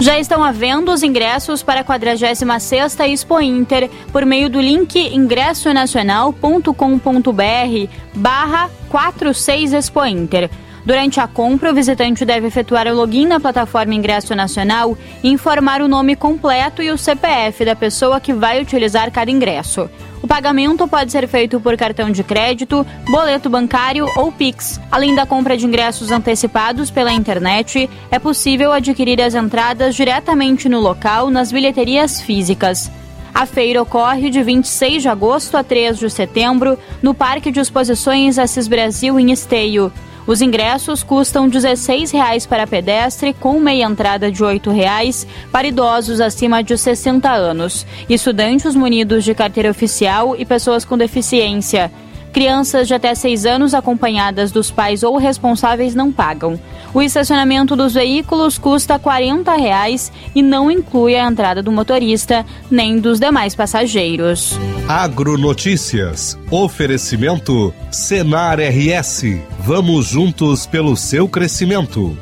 Já 0.00 0.18
estão 0.18 0.42
à 0.42 0.50
venda 0.52 0.90
os 0.92 1.02
ingressos 1.02 1.62
para 1.62 1.80
a 1.80 1.84
46ª 1.84 3.06
Expo 3.08 3.38
Inter 3.40 3.90
por 4.12 4.24
meio 4.24 4.48
do 4.48 4.60
link 4.60 5.14
ingressonacional.com.br 5.14 7.92
barra 8.14 8.70
46 8.88 9.74
Expo 9.74 10.06
Inter. 10.06 10.48
Durante 10.88 11.20
a 11.20 11.28
compra, 11.28 11.70
o 11.70 11.74
visitante 11.74 12.24
deve 12.24 12.46
efetuar 12.46 12.86
o 12.86 12.94
login 12.94 13.26
na 13.26 13.38
plataforma 13.38 13.94
Ingresso 13.94 14.34
Nacional 14.34 14.96
e 15.22 15.28
informar 15.28 15.82
o 15.82 15.86
nome 15.86 16.16
completo 16.16 16.82
e 16.82 16.90
o 16.90 16.96
CPF 16.96 17.62
da 17.62 17.76
pessoa 17.76 18.18
que 18.18 18.32
vai 18.32 18.62
utilizar 18.62 19.12
cada 19.12 19.30
ingresso. 19.30 19.90
O 20.22 20.26
pagamento 20.26 20.88
pode 20.88 21.12
ser 21.12 21.28
feito 21.28 21.60
por 21.60 21.76
cartão 21.76 22.10
de 22.10 22.24
crédito, 22.24 22.86
boleto 23.04 23.50
bancário 23.50 24.06
ou 24.16 24.32
Pix. 24.32 24.80
Além 24.90 25.14
da 25.14 25.26
compra 25.26 25.58
de 25.58 25.66
ingressos 25.66 26.10
antecipados 26.10 26.90
pela 26.90 27.12
internet, 27.12 27.90
é 28.10 28.18
possível 28.18 28.72
adquirir 28.72 29.20
as 29.20 29.34
entradas 29.34 29.94
diretamente 29.94 30.70
no 30.70 30.80
local 30.80 31.28
nas 31.28 31.52
bilheterias 31.52 32.22
físicas. 32.22 32.90
A 33.34 33.44
feira 33.44 33.82
ocorre 33.82 34.30
de 34.30 34.42
26 34.42 35.02
de 35.02 35.08
agosto 35.10 35.54
a 35.54 35.62
3 35.62 35.98
de 35.98 36.08
setembro 36.08 36.78
no 37.02 37.12
Parque 37.12 37.50
de 37.50 37.60
Exposições 37.60 38.38
Assis 38.38 38.66
Brasil 38.66 39.20
em 39.20 39.30
Esteio. 39.30 39.92
Os 40.28 40.42
ingressos 40.42 41.02
custam 41.02 41.46
R$ 41.46 41.52
16,00 41.52 42.46
para 42.46 42.66
pedestre, 42.66 43.32
com 43.32 43.58
meia 43.58 43.86
entrada 43.86 44.30
de 44.30 44.44
R$ 44.44 44.60
8,00 44.60 45.26
para 45.50 45.66
idosos 45.66 46.20
acima 46.20 46.62
de 46.62 46.76
60 46.76 47.32
anos, 47.32 47.86
estudantes 48.10 48.74
munidos 48.74 49.24
de 49.24 49.34
carteira 49.34 49.70
oficial 49.70 50.36
e 50.36 50.44
pessoas 50.44 50.84
com 50.84 50.98
deficiência. 50.98 51.90
Crianças 52.32 52.86
de 52.86 52.94
até 52.94 53.14
6 53.14 53.46
anos 53.46 53.74
acompanhadas 53.74 54.52
dos 54.52 54.70
pais 54.70 55.02
ou 55.02 55.16
responsáveis 55.16 55.94
não 55.94 56.12
pagam. 56.12 56.58
O 56.94 57.02
estacionamento 57.02 57.76
dos 57.76 57.94
veículos 57.94 58.58
custa 58.58 58.98
40 58.98 59.54
reais 59.56 60.10
e 60.34 60.42
não 60.42 60.70
inclui 60.70 61.16
a 61.16 61.26
entrada 61.26 61.62
do 61.62 61.72
motorista 61.72 62.44
nem 62.70 62.98
dos 62.98 63.18
demais 63.18 63.54
passageiros. 63.54 64.58
Agronotícias. 64.88 66.38
Oferecimento 66.50 67.74
Senar 67.90 68.58
RS. 68.58 69.24
Vamos 69.60 70.06
juntos 70.06 70.66
pelo 70.66 70.96
seu 70.96 71.28
crescimento. 71.28 72.16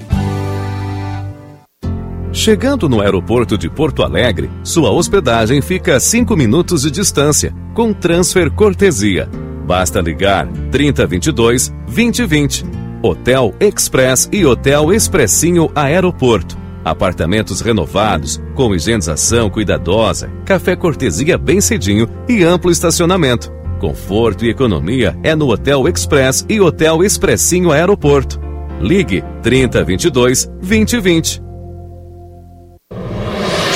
Chegando 2.33 2.87
no 2.87 3.01
aeroporto 3.01 3.57
de 3.57 3.70
Porto 3.70 4.03
Alegre, 4.03 4.51
sua 4.62 4.91
hospedagem 4.91 5.62
fica 5.62 5.97
a 5.97 6.01
5 6.01 6.37
minutos 6.37 6.83
de 6.83 6.91
distância, 6.91 7.55
com 7.73 7.95
transfer 7.95 8.51
cortesia. 8.51 9.27
Basta 9.66 10.01
ligar 10.01 10.47
3022 10.70 11.74
2020. 11.86 12.64
Hotel 13.02 13.55
Express 13.60 14.28
e 14.32 14.47
Hotel 14.47 14.93
Expressinho 14.93 15.70
Aeroporto. 15.74 16.56
Apartamentos 16.84 17.60
renovados, 17.60 18.40
com 18.55 18.72
higienização 18.72 19.51
cuidadosa, 19.51 20.30
café 20.44 20.76
cortesia 20.76 21.36
bem 21.36 21.60
cedinho 21.60 22.09
e 22.28 22.44
amplo 22.44 22.70
estacionamento. 22.70 23.52
Conforto 23.80 24.44
e 24.44 24.51
economia 24.51 25.18
é 25.22 25.34
no 25.34 25.51
Hotel 25.51 25.88
Express 25.88 26.47
e 26.48 26.60
Hotel 26.60 27.02
Expressinho 27.02 27.72
Aeroporto. 27.72 28.40
Ligue 28.80 29.24
3022 29.43 30.47
2020. 30.60 31.43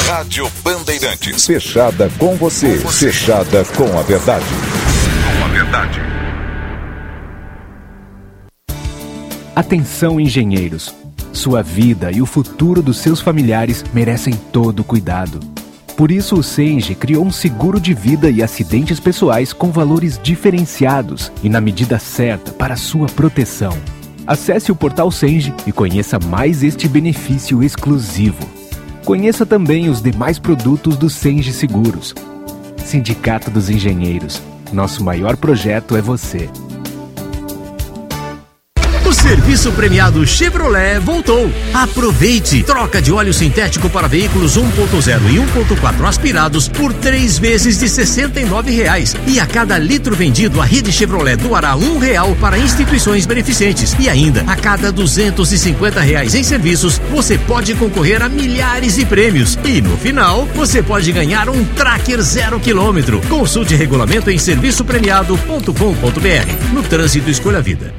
Rádio 0.07 0.51
Bandeirantes. 0.63 1.47
Fechada 1.47 2.11
com 2.19 2.37
você. 2.37 2.79
Fechada 2.79 3.65
com 3.77 3.99
a 3.99 4.03
verdade. 4.03 4.45
Atenção, 9.61 10.19
engenheiros. 10.19 10.95
Sua 11.35 11.63
vida 11.63 12.11
e 12.11 12.23
o 12.23 12.25
futuro 12.25 12.81
dos 12.81 12.97
seus 12.97 13.21
familiares 13.21 13.85
merecem 13.93 14.33
todo 14.51 14.83
cuidado. 14.83 15.39
Por 15.99 16.11
isso, 16.11 16.37
o 16.37 16.43
Senge 16.43 16.95
criou 16.95 17.27
um 17.27 17.31
seguro 17.31 17.79
de 17.79 17.93
vida 17.93 18.31
e 18.31 18.43
acidentes 18.43 18.99
pessoais 18.99 19.53
com 19.53 19.71
valores 19.71 20.19
diferenciados 20.23 21.31
e 21.43 21.51
na 21.51 21.61
medida 21.61 21.99
certa 21.99 22.53
para 22.53 22.75
sua 22.75 23.07
proteção. 23.09 23.77
Acesse 24.27 24.73
o 24.73 24.75
portal 24.75 25.11
Senge 25.11 25.53
e 25.67 25.73
conheça 25.73 26.19
mais 26.19 26.63
este 26.63 26.89
benefício 26.89 27.63
exclusivo. 27.63 28.49
Conheça 29.05 29.45
também 29.45 29.91
os 29.91 30.01
demais 30.01 30.39
produtos 30.39 30.97
do 30.97 31.11
Senge 31.11 31.53
Seguros. 31.53 32.15
Sindicato 32.79 33.51
dos 33.51 33.69
Engenheiros. 33.69 34.41
Nosso 34.73 35.05
maior 35.05 35.37
projeto 35.37 35.95
é 35.99 36.01
você. 36.01 36.49
O 39.11 39.13
serviço 39.13 39.73
premiado 39.73 40.25
Chevrolet 40.25 41.01
voltou. 41.01 41.51
Aproveite! 41.75 42.63
Troca 42.63 43.03
de 43.03 43.11
óleo 43.11 43.35
sintético 43.35 43.91
para 43.91 44.07
veículos 44.07 44.57
1.0 44.57 45.21
e 45.33 45.39
1.4 45.75 46.05
aspirados 46.05 46.69
por 46.69 46.93
três 46.93 47.37
vezes 47.37 47.81
de 47.81 47.89
69 47.89 48.71
reais. 48.71 49.17
E 49.27 49.41
a 49.41 49.47
cada 49.47 49.77
litro 49.79 50.15
vendido, 50.15 50.61
a 50.61 50.65
rede 50.65 50.93
Chevrolet 50.93 51.35
doará 51.35 51.75
um 51.75 51.99
real 51.99 52.37
para 52.41 52.57
instituições 52.57 53.27
beneficentes. 53.27 53.97
E 53.99 54.09
ainda, 54.09 54.45
a 54.47 54.55
cada 54.55 54.93
250 54.93 56.01
reais 56.01 56.37
em 56.37 56.45
serviços, 56.45 57.03
você 57.11 57.37
pode 57.37 57.75
concorrer 57.75 58.23
a 58.23 58.29
milhares 58.29 58.95
de 58.95 59.05
prêmios. 59.05 59.59
E 59.65 59.81
no 59.81 59.97
final, 59.97 60.47
você 60.55 60.85
pode 60.85 61.11
ganhar 61.11 61.49
um 61.49 61.65
tracker 61.65 62.23
zero 62.23 62.61
quilômetro. 62.61 63.21
Consulte 63.29 63.75
regulamento 63.75 64.31
em 64.31 64.39
serviçopremiado.com.br. 64.39 66.73
No 66.73 66.85
trânsito, 66.85 67.29
escolha 67.29 67.61
vida. 67.61 67.93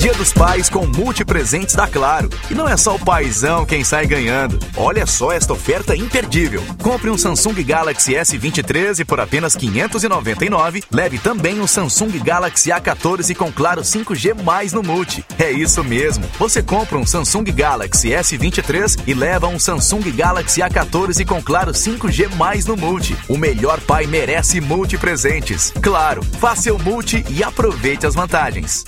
Dia 0.00 0.14
dos 0.14 0.32
Pais 0.32 0.70
com 0.70 0.86
multipresentes 0.86 1.74
da 1.74 1.86
Claro. 1.86 2.30
E 2.50 2.54
não 2.54 2.66
é 2.66 2.74
só 2.74 2.94
o 2.94 2.98
paizão 2.98 3.66
quem 3.66 3.84
sai 3.84 4.06
ganhando. 4.06 4.58
Olha 4.74 5.04
só 5.04 5.30
esta 5.30 5.52
oferta 5.52 5.94
imperdível. 5.94 6.62
Compre 6.82 7.10
um 7.10 7.18
Samsung 7.18 7.62
Galaxy 7.62 8.14
S23 8.14 9.04
por 9.04 9.20
apenas 9.20 9.54
599. 9.54 10.84
Leve 10.90 11.18
também 11.18 11.60
um 11.60 11.66
Samsung 11.66 12.18
Galaxy 12.24 12.70
A14 12.70 13.36
com 13.36 13.52
Claro 13.52 13.82
5G 13.82 14.42
mais 14.42 14.72
no 14.72 14.82
Multi. 14.82 15.22
É 15.38 15.50
isso 15.50 15.84
mesmo. 15.84 16.24
Você 16.38 16.62
compra 16.62 16.96
um 16.96 17.04
Samsung 17.04 17.44
Galaxy 17.52 18.08
S23 18.08 19.02
e 19.06 19.12
leva 19.12 19.48
um 19.48 19.58
Samsung 19.58 20.10
Galaxy 20.12 20.62
A14 20.62 21.26
com 21.26 21.42
Claro 21.42 21.72
5G 21.72 22.34
mais 22.36 22.64
no 22.64 22.74
Multi. 22.74 23.14
O 23.28 23.36
melhor 23.36 23.78
pai 23.82 24.06
merece 24.06 24.62
multi 24.62 24.96
presentes. 24.96 25.70
Claro, 25.82 26.22
faça 26.40 26.62
seu 26.62 26.78
multi 26.78 27.22
e 27.28 27.42
aproveite 27.44 28.06
as 28.06 28.14
vantagens. 28.14 28.84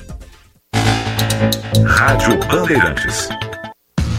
Rádio 1.84 2.38
Bandeirantes. 2.48 3.28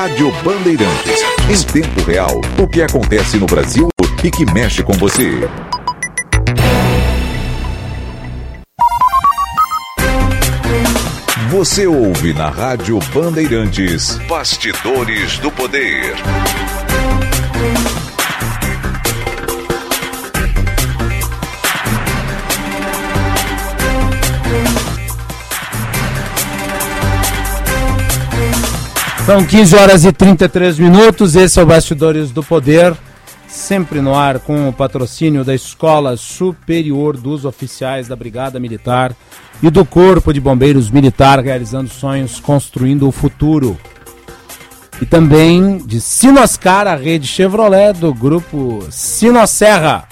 Rádio 0.00 0.32
Bandeirantes. 0.42 1.20
Em 1.50 1.72
tempo 1.72 2.00
real, 2.04 2.40
o 2.58 2.66
que 2.66 2.80
acontece 2.80 3.36
no 3.36 3.44
Brasil 3.44 3.90
e 4.24 4.30
que 4.30 4.50
mexe 4.50 4.82
com 4.82 4.94
você. 4.94 5.46
Você 11.50 11.86
ouve 11.86 12.32
na 12.32 12.48
Rádio 12.48 12.98
Bandeirantes 13.12 14.16
Bastidores 14.26 15.38
do 15.38 15.50
Poder. 15.50 16.14
São 29.30 29.46
15 29.46 29.76
horas 29.76 30.04
e 30.04 30.10
33 30.10 30.76
minutos. 30.80 31.36
Esse 31.36 31.60
é 31.60 31.62
o 31.62 31.66
Bastidores 31.66 32.32
do 32.32 32.42
Poder, 32.42 32.96
sempre 33.46 34.00
no 34.00 34.12
ar 34.12 34.40
com 34.40 34.68
o 34.68 34.72
patrocínio 34.72 35.44
da 35.44 35.54
Escola 35.54 36.16
Superior 36.16 37.16
dos 37.16 37.44
Oficiais 37.44 38.08
da 38.08 38.16
Brigada 38.16 38.58
Militar 38.58 39.14
e 39.62 39.70
do 39.70 39.84
Corpo 39.84 40.32
de 40.32 40.40
Bombeiros 40.40 40.90
Militar, 40.90 41.38
realizando 41.38 41.88
sonhos, 41.88 42.40
construindo 42.40 43.06
o 43.06 43.12
futuro. 43.12 43.78
E 45.00 45.06
também 45.06 45.78
de 45.78 46.00
Sinoscar, 46.00 46.88
a 46.88 46.96
rede 46.96 47.28
Chevrolet 47.28 47.92
do 47.92 48.12
grupo 48.12 48.84
Sinosserra, 48.90 50.08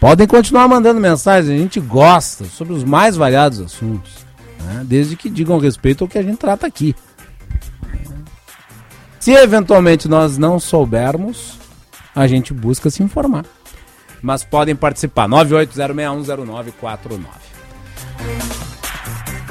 Podem 0.00 0.26
continuar 0.26 0.68
mandando 0.68 1.00
mensagens, 1.00 1.50
a 1.50 1.56
gente 1.56 1.80
gosta 1.80 2.44
sobre 2.44 2.74
os 2.74 2.84
mais 2.84 3.16
variados 3.16 3.60
assuntos, 3.60 4.12
né? 4.62 4.82
desde 4.84 5.16
que 5.16 5.30
digam 5.30 5.58
respeito 5.58 6.04
ao 6.04 6.08
que 6.08 6.18
a 6.18 6.22
gente 6.22 6.36
trata 6.36 6.66
aqui. 6.66 6.94
Se 9.18 9.32
eventualmente 9.32 10.06
nós 10.06 10.36
não 10.36 10.60
soubermos, 10.60 11.58
a 12.14 12.26
gente 12.26 12.52
busca 12.52 12.90
se 12.90 13.02
informar. 13.02 13.46
Mas 14.20 14.44
podem 14.44 14.76
participar 14.76 15.26
980610949. 15.28 17.53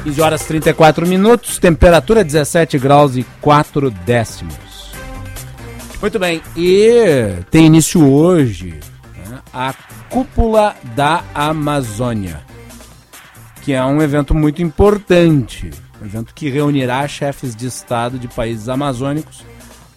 15 0.04 0.22
horas 0.22 0.46
34 0.46 1.08
minutos, 1.08 1.58
temperatura 1.58 2.24
17 2.24 2.78
graus 2.78 3.16
e 3.16 3.24
4 3.42 3.90
décimos. 3.90 4.92
Muito 6.02 6.20
bem, 6.20 6.42
e 6.58 7.42
tem 7.50 7.68
início 7.68 8.06
hoje 8.06 8.78
né, 9.30 9.40
a 9.54 9.74
Cúpula 10.10 10.76
da 10.96 11.24
Amazônia, 11.34 12.42
que 13.62 13.72
é 13.72 13.84
um 13.86 14.02
evento 14.02 14.36
muito 14.36 14.62
importante, 14.62 15.72
um 16.02 16.06
evento 16.06 16.34
que 16.34 16.50
reunirá 16.50 17.08
chefes 17.08 17.56
de 17.56 17.68
Estado 17.68 18.20
de 18.20 18.28
países 18.28 18.68
amazônicos 18.68 19.46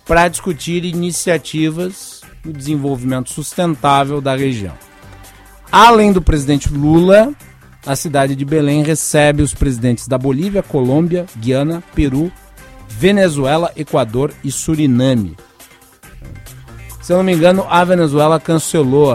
para 0.06 0.28
discutir 0.28 0.84
iniciativas 0.84 2.20
no 2.44 2.52
desenvolvimento 2.52 3.32
sustentável 3.32 4.20
da 4.20 4.36
região. 4.36 4.74
Além 5.70 6.12
do 6.12 6.22
presidente 6.22 6.72
Lula, 6.72 7.34
a 7.86 7.94
cidade 7.94 8.34
de 8.34 8.44
Belém 8.44 8.82
recebe 8.82 9.42
os 9.42 9.54
presidentes 9.54 10.08
da 10.08 10.18
Bolívia, 10.18 10.62
Colômbia, 10.62 11.24
Guiana, 11.36 11.82
Peru, 11.94 12.32
Venezuela, 12.88 13.70
Equador 13.76 14.32
e 14.42 14.50
Suriname. 14.50 15.36
Se 17.00 17.12
eu 17.12 17.18
não 17.18 17.24
me 17.24 17.32
engano, 17.32 17.64
a 17.70 17.84
Venezuela 17.84 18.40
cancelou 18.40 19.14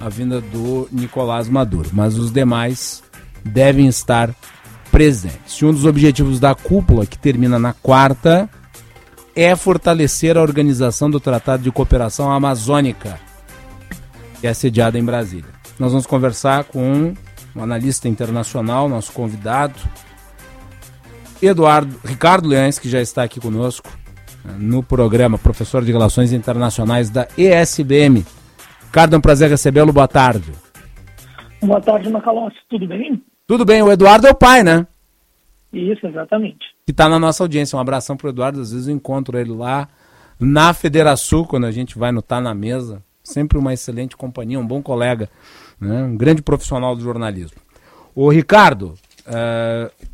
a, 0.00 0.08
vinda 0.08 0.40
do 0.40 0.88
Nicolás 0.92 1.48
Maduro, 1.48 1.90
mas 1.92 2.16
os 2.16 2.30
demais 2.30 3.02
devem 3.44 3.88
estar 3.88 4.32
presentes. 4.92 5.60
E 5.60 5.64
um 5.64 5.72
dos 5.72 5.84
objetivos 5.84 6.38
da 6.38 6.54
cúpula, 6.54 7.04
que 7.04 7.18
termina 7.18 7.58
na 7.58 7.72
quarta, 7.72 8.48
é 9.34 9.56
fortalecer 9.56 10.38
a 10.38 10.42
organização 10.42 11.10
do 11.10 11.18
Tratado 11.18 11.64
de 11.64 11.72
Cooperação 11.72 12.30
Amazônica, 12.30 13.18
que 14.40 14.46
é 14.46 14.54
sediada 14.54 14.96
em 14.96 15.04
Brasília. 15.04 15.50
Nós 15.80 15.90
vamos 15.90 16.06
conversar 16.06 16.62
com 16.64 17.12
um 17.56 17.62
analista 17.62 18.08
internacional, 18.08 18.88
nosso 18.88 19.12
convidado, 19.12 19.74
Eduardo 21.40 21.98
Ricardo 22.04 22.48
Leães, 22.48 22.78
que 22.78 22.88
já 22.88 23.00
está 23.00 23.22
aqui 23.22 23.40
conosco 23.40 23.88
né, 24.44 24.54
no 24.58 24.82
programa, 24.82 25.38
professor 25.38 25.82
de 25.84 25.90
Relações 25.90 26.32
Internacionais 26.32 27.08
da 27.08 27.26
ESBM. 27.36 28.24
Ricardo, 28.84 29.14
é 29.14 29.18
um 29.18 29.22
prazer 29.22 29.48
recebê-lo. 29.48 29.92
Boa 29.92 30.08
tarde. 30.08 30.52
Boa 31.62 31.80
tarde, 31.80 32.10
Macalossi. 32.10 32.56
Tudo 32.68 32.86
bem? 32.86 33.22
Tudo 33.46 33.64
bem. 33.64 33.82
O 33.82 33.90
Eduardo 33.90 34.26
é 34.26 34.30
o 34.30 34.34
pai, 34.34 34.62
né? 34.62 34.86
Isso, 35.72 36.06
exatamente. 36.06 36.64
Que 36.84 36.92
está 36.92 37.08
na 37.08 37.18
nossa 37.18 37.42
audiência. 37.42 37.76
Um 37.76 37.80
abração 37.80 38.16
para 38.16 38.26
o 38.26 38.30
Eduardo. 38.30 38.60
Às 38.60 38.72
vezes 38.72 38.88
eu 38.88 38.94
encontro 38.94 39.38
ele 39.38 39.52
lá 39.52 39.88
na 40.38 40.72
Federação, 40.72 41.44
quando 41.44 41.64
a 41.64 41.70
gente 41.70 41.98
vai 41.98 42.12
no 42.12 42.22
Tá 42.22 42.40
na 42.40 42.54
Mesa. 42.54 43.02
Sempre 43.22 43.58
uma 43.58 43.74
excelente 43.74 44.16
companhia, 44.16 44.58
um 44.58 44.66
bom 44.66 44.80
colega 44.80 45.28
né? 45.80 46.02
um 46.04 46.16
grande 46.16 46.42
profissional 46.42 46.94
do 46.94 47.02
jornalismo. 47.02 47.58
O 48.14 48.30
Ricardo, 48.30 48.94
uh, 49.26 50.06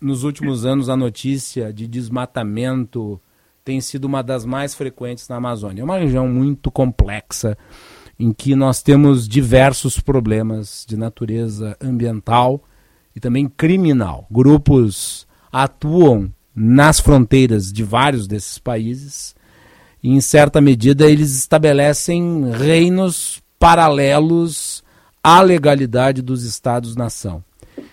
nos 0.00 0.24
últimos 0.24 0.64
anos 0.64 0.88
a 0.88 0.96
notícia 0.96 1.72
de 1.72 1.86
desmatamento 1.86 3.20
tem 3.64 3.80
sido 3.80 4.06
uma 4.06 4.22
das 4.22 4.44
mais 4.44 4.74
frequentes 4.74 5.28
na 5.28 5.36
Amazônia. 5.36 5.82
É 5.82 5.84
uma 5.84 5.98
região 5.98 6.26
muito 6.26 6.70
complexa 6.70 7.56
em 8.18 8.32
que 8.32 8.54
nós 8.54 8.82
temos 8.82 9.28
diversos 9.28 10.00
problemas 10.00 10.84
de 10.88 10.96
natureza 10.96 11.76
ambiental 11.80 12.62
e 13.14 13.20
também 13.20 13.48
criminal. 13.48 14.26
Grupos 14.30 15.26
atuam 15.52 16.32
nas 16.54 17.00
fronteiras 17.00 17.72
de 17.72 17.82
vários 17.82 18.26
desses 18.26 18.58
países 18.58 19.34
e, 20.02 20.10
em 20.10 20.20
certa 20.20 20.60
medida, 20.60 21.10
eles 21.10 21.34
estabelecem 21.36 22.50
reinos 22.52 23.42
paralelos 23.58 24.82
à 25.22 25.40
legalidade 25.40 26.22
dos 26.22 26.44
estados-nação. 26.44 27.42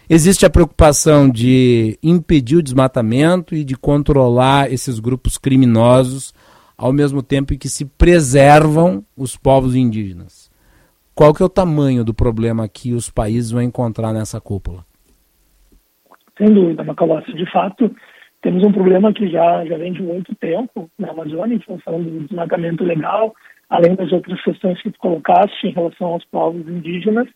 Existe 0.10 0.46
a 0.46 0.50
preocupação 0.50 1.30
de 1.30 1.98
impedir 2.02 2.58
o 2.58 2.64
desmatamento 2.64 3.54
e 3.54 3.64
de 3.64 3.76
controlar 3.76 4.72
esses 4.72 5.00
grupos 5.00 5.38
criminosos, 5.38 6.34
ao 6.78 6.94
mesmo 6.94 7.22
tempo 7.22 7.54
em 7.54 7.58
que 7.58 7.68
se 7.68 7.86
preservam 7.86 9.04
os 9.18 9.36
povos 9.36 9.76
indígenas. 9.76 10.50
Qual 11.14 11.34
que 11.34 11.42
é 11.42 11.46
o 11.46 11.50
tamanho 11.50 12.04
do 12.04 12.14
problema 12.14 12.68
que 12.68 12.94
os 12.94 13.10
países 13.10 13.52
vão 13.52 13.62
encontrar 13.62 14.14
nessa 14.14 14.40
cúpula? 14.40 14.86
Sem 16.38 16.54
dúvida, 16.54 16.84
Macalossi. 16.84 17.34
De 17.34 17.52
fato, 17.52 17.92
temos 18.42 18.64
um 18.64 18.72
problema 18.72 19.12
que 19.12 19.28
já, 19.28 19.66
já 19.66 19.78
vem 19.78 19.92
de 19.92 20.02
muito 20.02 20.34
tempo 20.36 20.90
na 20.98 21.10
Amazônia, 21.10 21.56
em 21.56 21.60
função 21.60 22.02
do 22.02 22.22
desmatamento 22.22 22.84
legal, 22.84 23.34
além 23.70 23.96
das 23.96 24.12
outras 24.12 24.42
questões 24.44 24.82
que 24.82 24.92
tu 24.92 25.00
colocaste 25.00 25.68
em 25.68 25.72
relação 25.72 26.08
aos 26.08 26.26
povos 26.26 26.68
indígenas, 26.68 27.28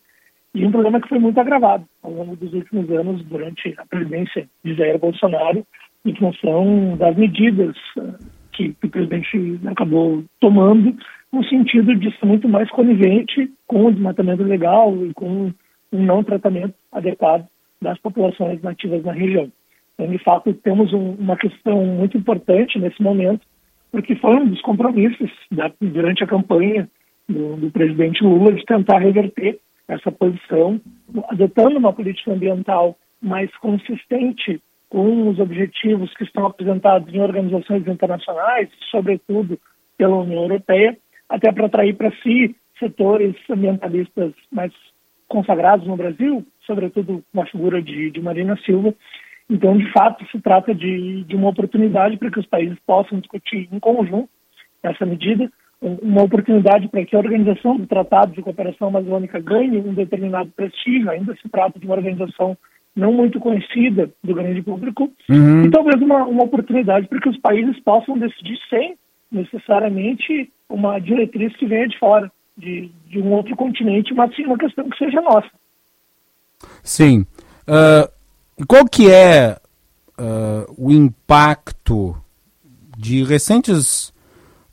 e 0.53 0.66
um 0.66 0.72
problema 0.72 0.99
que 0.99 1.08
foi 1.08 1.20
muito 1.20 1.40
agravado 1.40 1.86
ao 2.03 2.12
longo 2.12 2.36
dos 2.36 2.53
últimos 2.53 2.90
anos, 2.91 3.24
durante 3.26 3.74
a 3.78 3.86
presidência 3.86 4.48
de 4.64 4.74
Jair 4.76 4.99
Bolsonaro, 4.99 5.66
em 6.06 6.16
função 6.16 6.98
das 6.98 7.16
medidas 7.16 7.76
eh, 7.98 8.02
que, 8.52 8.74
que 8.74 8.88
o 8.88 8.90
presidente 8.90 9.60
acabou 9.66 10.24
tomando, 10.40 10.95
no 11.32 11.44
sentido 11.45 11.95
de 11.95 12.12
ser 12.18 12.26
muito 12.26 12.49
mais 12.49 12.70
conivente 12.72 13.49
com 13.66 13.86
o 13.86 13.91
desmatamento 13.91 14.44
legal 14.44 14.94
e 15.06 15.14
com 15.14 15.53
um 15.91 16.03
não 16.03 16.24
tratamento 16.24 16.74
adequado 16.91 17.48
das 17.82 17.98
populações 17.99 18.62
nativas 18.62 19.03
na 19.03 19.14
região. 19.14 19.49
Então, 19.94 20.12
de 20.12 20.18
fato, 20.24 20.53
temos 20.53 20.91
um, 20.94 21.12
uma 21.12 21.38
questão 21.38 21.86
muito 21.86 22.18
importante 22.18 22.78
nesse 22.80 23.02
momento, 23.02 23.45
porque 23.91 24.15
foi 24.15 24.35
um 24.35 24.47
dos 24.47 24.61
compromissos 24.61 25.30
da, 25.51 25.72
durante 25.80 26.23
a 26.23 26.27
campanha 26.27 26.89
do, 27.27 27.57
do 27.57 27.72
presidente 27.72 28.23
Lula 28.23 28.53
de 28.53 28.65
tentar 28.65 28.99
reverter 28.99 29.59
essa 29.88 30.11
posição, 30.11 30.80
adotando 31.30 31.77
uma 31.77 31.91
política 31.91 32.31
ambiental 32.31 32.97
mais 33.22 33.55
consistente 33.57 34.61
com 34.89 35.30
os 35.30 35.39
objetivos 35.39 36.13
que 36.15 36.23
estão 36.23 36.45
apresentados 36.45 37.13
em 37.13 37.22
organizações 37.22 37.88
internacionais, 37.88 38.69
sobretudo 38.89 39.59
pela 39.97 40.18
União 40.18 40.43
Europeia, 40.43 40.97
até 41.30 41.51
para 41.51 41.65
atrair 41.65 41.95
para 41.95 42.11
si 42.23 42.55
setores 42.80 43.35
ambientalistas 43.49 44.34
mais 44.51 44.73
consagrados 45.27 45.88
no 45.88 45.95
Brasil, 45.95 46.45
sobretudo 46.65 47.23
com 47.31 47.41
a 47.41 47.45
figura 47.45 47.81
de, 47.81 48.11
de 48.11 48.22
Marina 48.22 48.57
Silva. 48.65 48.93
Então, 49.52 49.78
de 49.78 49.91
fato, 49.91 50.26
se 50.32 50.40
trata 50.40 50.73
de, 50.73 51.26
de 51.26 51.36
uma 51.36 51.49
oportunidade 51.49 52.15
para 52.15 52.32
que 52.32 52.40
os 52.40 52.45
países 52.45 52.78
possam 52.88 53.19
discutir 53.19 53.68
em 53.69 53.80
conjunto 53.80 54.30
essa 54.82 55.06
medida, 55.06 55.52
uma 55.82 56.23
oportunidade 56.23 56.88
para 56.88 57.03
que 57.03 57.15
a 57.15 57.19
organização 57.19 57.76
do 57.76 57.86
Tratado 57.86 58.32
de 58.32 58.41
Cooperação 58.41 58.88
Amazônica 58.88 59.40
ganhe 59.41 59.78
um 59.78 59.94
determinado 59.94 60.49
prestígio, 60.56 61.10
ainda 61.10 61.36
se 61.36 61.49
trata 61.49 61.78
de 61.78 61.86
uma 61.86 61.95
organização 61.95 62.57
não 62.95 63.11
muito 63.11 63.40
conhecida 63.41 64.10
do 64.23 64.34
grande 64.34 64.61
público, 64.61 65.11
uhum. 65.30 65.65
e 65.65 65.69
talvez 65.69 66.02
uma, 66.02 66.23
uma 66.23 66.44
oportunidade 66.44 67.07
para 67.07 67.19
que 67.19 67.30
os 67.30 67.38
países 67.38 67.78
possam 67.82 68.18
decidir 68.18 68.57
sem 68.69 68.95
necessariamente 69.30 70.49
uma 70.69 70.98
diretriz 70.99 71.56
que 71.57 71.65
venha 71.65 71.88
de 71.88 71.99
fora, 71.99 72.32
de, 72.57 72.90
de 73.07 73.19
um 73.19 73.34
outro 73.34 73.56
continente, 73.57 74.14
mas 74.14 74.34
sim 74.34 74.45
uma 74.45 74.57
questão 74.57 74.90
que 74.90 74.98
seja 74.98 75.19
nossa. 75.22 75.49
Sim. 76.84 77.26
Uh, 77.68 78.20
qual 78.68 78.86
que 78.86 79.10
é 79.10 79.58
uh, 80.20 80.74
o 80.78 80.92
impacto 80.92 82.16
de 82.98 83.24
recentes 83.24 84.14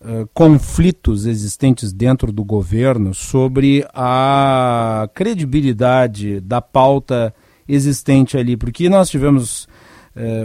uh, 0.00 0.28
conflitos 0.34 1.26
existentes 1.26 1.92
dentro 1.92 2.32
do 2.32 2.44
governo 2.44 3.14
sobre 3.14 3.86
a 3.94 5.08
credibilidade 5.14 6.40
da 6.40 6.60
pauta 6.60 7.34
existente 7.66 8.36
ali? 8.36 8.56
Porque 8.56 8.88
nós 8.88 9.08
tivemos 9.08 9.68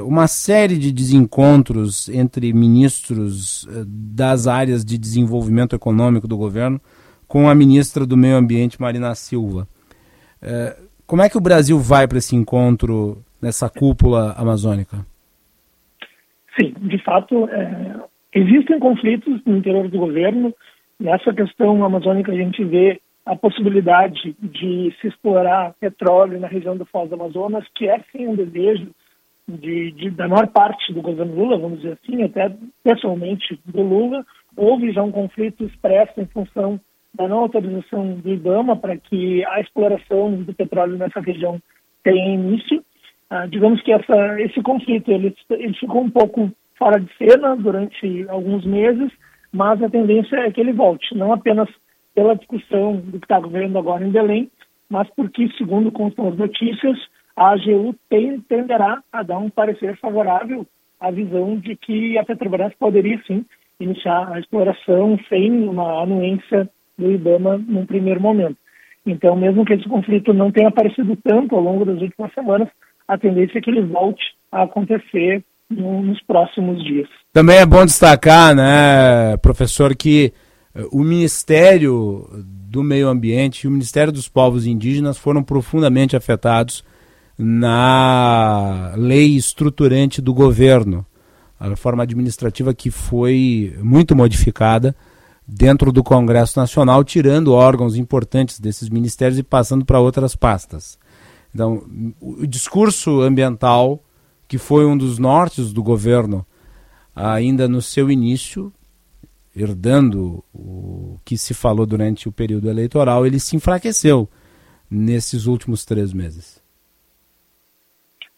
uma 0.05 0.27
série 0.27 0.77
de 0.77 0.91
desencontros 0.91 2.07
entre 2.09 2.53
ministros 2.53 3.67
das 3.87 4.45
áreas 4.45 4.85
de 4.85 4.99
desenvolvimento 4.99 5.75
econômico 5.75 6.27
do 6.27 6.37
governo 6.37 6.79
com 7.27 7.49
a 7.49 7.55
ministra 7.55 8.05
do 8.05 8.15
Meio 8.15 8.35
Ambiente, 8.35 8.79
Marina 8.79 9.15
Silva. 9.15 9.67
Como 11.07 11.23
é 11.23 11.29
que 11.29 11.39
o 11.39 11.41
Brasil 11.41 11.79
vai 11.79 12.07
para 12.07 12.19
esse 12.19 12.35
encontro, 12.35 13.23
nessa 13.43 13.69
cúpula 13.69 14.31
amazônica? 14.37 15.05
Sim, 16.59 16.73
de 16.79 16.97
fato, 17.03 17.47
é, 17.49 17.99
existem 18.33 18.79
conflitos 18.79 19.41
no 19.45 19.57
interior 19.57 19.89
do 19.89 19.97
governo. 19.97 20.53
Nessa 20.99 21.33
questão 21.33 21.83
amazônica, 21.83 22.31
a 22.31 22.35
gente 22.35 22.63
vê 22.63 23.01
a 23.25 23.35
possibilidade 23.35 24.35
de 24.39 24.95
se 24.99 25.07
explorar 25.07 25.73
petróleo 25.79 26.39
na 26.39 26.47
região 26.47 26.77
do 26.77 26.85
Foz 26.85 27.09
do 27.09 27.15
Amazonas, 27.15 27.65
que 27.75 27.87
é 27.87 27.99
sim 28.11 28.27
um 28.27 28.35
desejo 28.35 28.89
de, 29.47 29.91
de, 29.91 30.09
da 30.11 30.27
maior 30.27 30.47
parte 30.47 30.93
do 30.93 31.01
governo 31.01 31.35
Lula, 31.35 31.57
vamos 31.57 31.81
dizer 31.81 31.97
assim, 32.01 32.23
até 32.23 32.51
pessoalmente 32.83 33.59
do 33.65 33.81
Lula. 33.81 34.25
Houve 34.55 34.91
já 34.91 35.03
um 35.03 35.11
conflito 35.11 35.65
expresso 35.65 36.19
em 36.21 36.25
função 36.27 36.79
da 37.13 37.27
não 37.27 37.39
autorização 37.39 38.15
do 38.15 38.29
IBAMA 38.29 38.75
para 38.77 38.97
que 38.97 39.43
a 39.45 39.59
exploração 39.59 40.33
do 40.43 40.53
petróleo 40.53 40.97
nessa 40.97 41.19
região 41.19 41.59
tenha 42.03 42.33
início. 42.33 42.83
Ah, 43.35 43.47
digamos 43.47 43.81
que 43.81 43.91
essa, 43.91 44.39
esse 44.41 44.61
conflito 44.61 45.11
ele, 45.11 45.35
ele 45.49 45.73
ficou 45.73 46.03
um 46.03 46.09
pouco 46.11 46.51
fora 46.77 46.99
de 46.99 47.09
cena 47.17 47.55
durante 47.55 48.27
alguns 48.29 48.63
meses, 48.63 49.11
mas 49.51 49.81
a 49.81 49.89
tendência 49.89 50.35
é 50.35 50.51
que 50.51 50.61
ele 50.61 50.71
volte, 50.71 51.17
não 51.17 51.33
apenas 51.33 51.67
pela 52.13 52.35
discussão 52.35 52.97
do 52.97 53.19
que 53.19 53.25
está 53.25 53.39
ocorrendo 53.39 53.79
agora 53.79 54.05
em 54.05 54.11
Belém, 54.11 54.51
mas 54.87 55.09
porque, 55.15 55.49
segundo 55.57 55.91
constam 55.91 56.27
as 56.27 56.37
notícias, 56.37 56.95
a 57.35 57.53
AGU 57.53 57.95
tem, 58.07 58.39
tenderá 58.41 59.01
a 59.11 59.23
dar 59.23 59.39
um 59.39 59.49
parecer 59.49 59.97
favorável 59.97 60.63
à 60.99 61.09
visão 61.09 61.57
de 61.57 61.75
que 61.75 62.15
a 62.19 62.23
Petrobras 62.23 62.75
poderia 62.75 63.19
sim 63.25 63.43
iniciar 63.79 64.31
a 64.31 64.39
exploração 64.39 65.17
sem 65.27 65.67
uma 65.67 66.03
anuência 66.03 66.69
do 66.99 67.11
IBAMA 67.11 67.57
num 67.57 67.87
primeiro 67.87 68.21
momento. 68.21 68.57
Então, 69.03 69.35
mesmo 69.35 69.65
que 69.65 69.73
esse 69.73 69.89
conflito 69.89 70.31
não 70.33 70.51
tenha 70.51 70.67
aparecido 70.67 71.17
tanto 71.23 71.55
ao 71.55 71.61
longo 71.61 71.83
das 71.83 71.99
últimas 71.99 72.31
semanas, 72.33 72.69
a 73.13 73.17
tendência 73.17 73.59
é 73.59 73.61
que 73.61 73.69
ele 73.69 73.85
volte 73.85 74.23
a 74.51 74.63
acontecer 74.63 75.43
no, 75.69 76.01
nos 76.01 76.21
próximos 76.23 76.83
dias. 76.83 77.07
Também 77.31 77.57
é 77.57 77.65
bom 77.65 77.85
destacar, 77.85 78.55
né, 78.55 79.37
professor, 79.37 79.95
que 79.95 80.33
eh, 80.73 80.85
o 80.91 81.03
Ministério 81.03 82.27
do 82.33 82.83
Meio 82.83 83.07
Ambiente 83.07 83.61
e 83.61 83.67
o 83.67 83.71
Ministério 83.71 84.11
dos 84.11 84.27
Povos 84.27 84.65
Indígenas 84.65 85.17
foram 85.17 85.43
profundamente 85.43 86.15
afetados 86.15 86.83
na 87.37 88.93
lei 88.95 89.35
estruturante 89.35 90.21
do 90.21 90.33
governo, 90.33 91.05
a 91.59 91.69
reforma 91.69 92.03
administrativa 92.03 92.73
que 92.73 92.89
foi 92.89 93.75
muito 93.81 94.15
modificada 94.15 94.95
dentro 95.47 95.91
do 95.91 96.03
Congresso 96.03 96.59
Nacional, 96.59 97.03
tirando 97.03 97.53
órgãos 97.53 97.95
importantes 97.95 98.59
desses 98.59 98.89
ministérios 98.89 99.37
e 99.37 99.43
passando 99.43 99.85
para 99.85 99.99
outras 99.99 100.35
pastas. 100.35 100.97
Então, 101.53 101.83
o 102.19 102.47
discurso 102.47 103.21
ambiental, 103.21 104.03
que 104.47 104.57
foi 104.57 104.85
um 104.85 104.97
dos 104.97 105.19
nortes 105.19 105.71
do 105.71 105.83
governo 105.83 106.45
ainda 107.15 107.67
no 107.67 107.81
seu 107.81 108.09
início, 108.09 108.73
herdando 109.55 110.43
o 110.53 111.19
que 111.23 111.37
se 111.37 111.53
falou 111.53 111.85
durante 111.85 112.27
o 112.27 112.31
período 112.31 112.69
eleitoral, 112.69 113.25
ele 113.25 113.39
se 113.39 113.55
enfraqueceu 113.55 114.27
nesses 114.89 115.45
últimos 115.45 115.85
três 115.85 116.11
meses. 116.11 116.61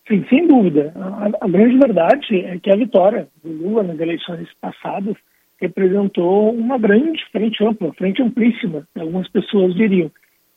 Sim, 0.07 0.23
sem 0.29 0.45
dúvida. 0.47 0.93
A, 0.95 1.45
a 1.45 1.47
grande 1.47 1.77
verdade 1.77 2.35
é 2.41 2.59
que 2.59 2.69
a 2.69 2.75
vitória 2.75 3.27
do 3.43 3.51
Lula 3.51 3.81
nas 3.81 3.99
eleições 3.99 4.47
passadas 4.61 5.15
representou 5.59 6.53
uma 6.53 6.77
grande 6.77 7.23
frente 7.31 7.63
ampla, 7.63 7.93
frente 7.93 8.21
amplíssima, 8.21 8.87
algumas 8.99 9.27
pessoas 9.29 9.73
diriam, 9.73 10.11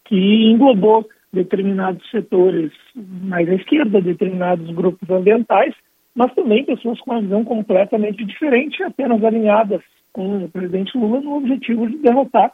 que 0.05 0.51
englobou 0.51 1.09
determinados 1.32 2.09
setores 2.10 2.72
mais 2.94 3.48
à 3.48 3.55
esquerda, 3.55 4.00
determinados 4.00 4.70
grupos 4.74 5.09
ambientais, 5.10 5.74
mas 6.14 6.34
também 6.34 6.64
pessoas 6.64 7.00
com 7.00 7.12
uma 7.12 7.20
visão 7.20 7.44
completamente 7.44 8.24
diferente, 8.24 8.82
apenas 8.82 9.22
alinhadas 9.22 9.82
com 10.12 10.44
o 10.44 10.48
presidente 10.48 10.96
Lula 10.96 11.20
no 11.20 11.36
objetivo 11.36 11.88
de 11.88 11.98
derrotar 11.98 12.52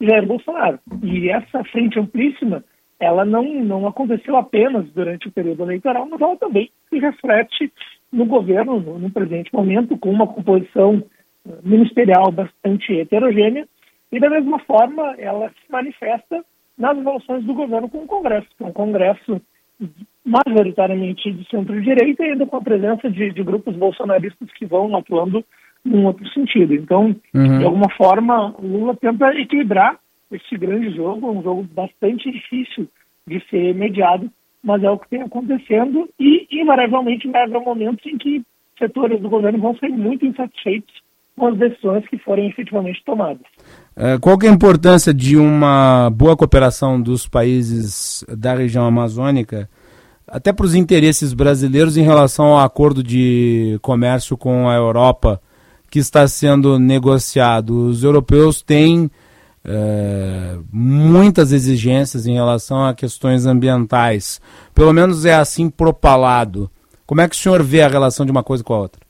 Jair 0.00 0.26
Bolsonaro. 0.26 0.78
E 1.02 1.28
essa 1.28 1.62
frente 1.64 1.98
amplíssima, 1.98 2.64
ela 2.98 3.24
não, 3.24 3.44
não 3.62 3.86
aconteceu 3.86 4.36
apenas 4.36 4.90
durante 4.92 5.28
o 5.28 5.32
período 5.32 5.62
eleitoral, 5.62 6.08
mas 6.10 6.20
ela 6.20 6.36
também 6.36 6.70
se 6.88 6.98
reflete 6.98 7.72
no 8.12 8.24
governo, 8.24 8.80
no, 8.80 8.98
no 8.98 9.10
presente 9.10 9.52
momento, 9.52 9.96
com 9.98 10.10
uma 10.10 10.26
composição 10.26 11.02
ministerial 11.62 12.32
bastante 12.32 12.92
heterogênea 12.98 13.68
e, 14.10 14.18
da 14.18 14.30
mesma 14.30 14.58
forma, 14.60 15.14
ela 15.18 15.50
se 15.50 15.70
manifesta 15.70 16.44
nas 16.76 16.96
relações 16.96 17.44
do 17.44 17.54
governo 17.54 17.88
com 17.88 17.98
o 17.98 18.06
Congresso, 18.06 18.48
que 18.56 18.64
é 18.64 18.66
um 18.66 18.72
Congresso 18.72 19.40
majoritariamente 20.24 21.30
de 21.32 21.48
centro-direita 21.48 22.24
e 22.24 22.30
ainda 22.30 22.46
com 22.46 22.56
a 22.56 22.62
presença 22.62 23.10
de, 23.10 23.32
de, 23.32 23.42
grupos 23.42 23.76
bolsonaristas 23.76 24.50
que 24.52 24.66
vão 24.66 24.96
atuando 24.96 25.44
num 25.84 26.06
outro 26.06 26.26
sentido. 26.30 26.74
Então, 26.74 27.14
Uhum. 27.34 27.58
de 27.58 27.64
alguma 27.64 27.90
forma, 27.90 28.54
o 28.58 28.66
Lula 28.66 28.96
tenta 28.96 29.34
equilibrar 29.38 29.98
esse 30.32 30.56
grande 30.56 30.90
jogo, 30.96 31.30
um 31.30 31.42
jogo 31.42 31.62
bastante 31.74 32.30
difícil 32.30 32.88
de 33.26 33.40
ser 33.50 33.74
mediado, 33.74 34.30
mas 34.62 34.82
é 34.82 34.90
o 34.90 34.98
que 34.98 35.10
tem 35.10 35.22
acontecendo 35.22 36.08
e, 36.18 36.46
invariavelmente, 36.50 37.28
vai 37.28 37.42
haver 37.42 37.60
momentos 37.60 38.04
em 38.06 38.16
que 38.16 38.42
setores 38.78 39.20
do 39.20 39.28
governo 39.28 39.58
vão 39.58 39.76
ser 39.76 39.88
muito 39.88 40.24
insatisfeitos 40.24 41.03
com 41.36 41.48
as 41.48 41.58
decisões 41.58 42.06
que 42.08 42.18
forem 42.18 42.48
efetivamente 42.48 43.02
tomadas. 43.04 43.42
É, 43.96 44.18
qual 44.18 44.38
é 44.42 44.48
a 44.48 44.52
importância 44.52 45.12
de 45.12 45.36
uma 45.36 46.10
boa 46.10 46.36
cooperação 46.36 47.00
dos 47.00 47.26
países 47.26 48.24
da 48.28 48.54
região 48.54 48.86
amazônica, 48.86 49.68
até 50.26 50.52
para 50.52 50.66
os 50.66 50.74
interesses 50.74 51.32
brasileiros 51.32 51.96
em 51.96 52.02
relação 52.02 52.46
ao 52.46 52.58
acordo 52.60 53.02
de 53.02 53.78
comércio 53.82 54.36
com 54.36 54.68
a 54.68 54.74
Europa 54.74 55.40
que 55.90 55.98
está 55.98 56.26
sendo 56.28 56.78
negociado? 56.78 57.88
Os 57.88 58.04
europeus 58.04 58.62
têm 58.62 59.10
é, 59.64 60.56
muitas 60.72 61.52
exigências 61.52 62.26
em 62.26 62.34
relação 62.34 62.84
a 62.84 62.94
questões 62.94 63.46
ambientais. 63.46 64.40
Pelo 64.74 64.92
menos 64.92 65.24
é 65.24 65.34
assim 65.34 65.68
propalado. 65.68 66.70
Como 67.06 67.20
é 67.20 67.28
que 67.28 67.34
o 67.34 67.38
senhor 67.38 67.62
vê 67.62 67.82
a 67.82 67.88
relação 67.88 68.24
de 68.24 68.32
uma 68.32 68.42
coisa 68.42 68.62
com 68.62 68.74
a 68.74 68.78
outra? 68.78 69.04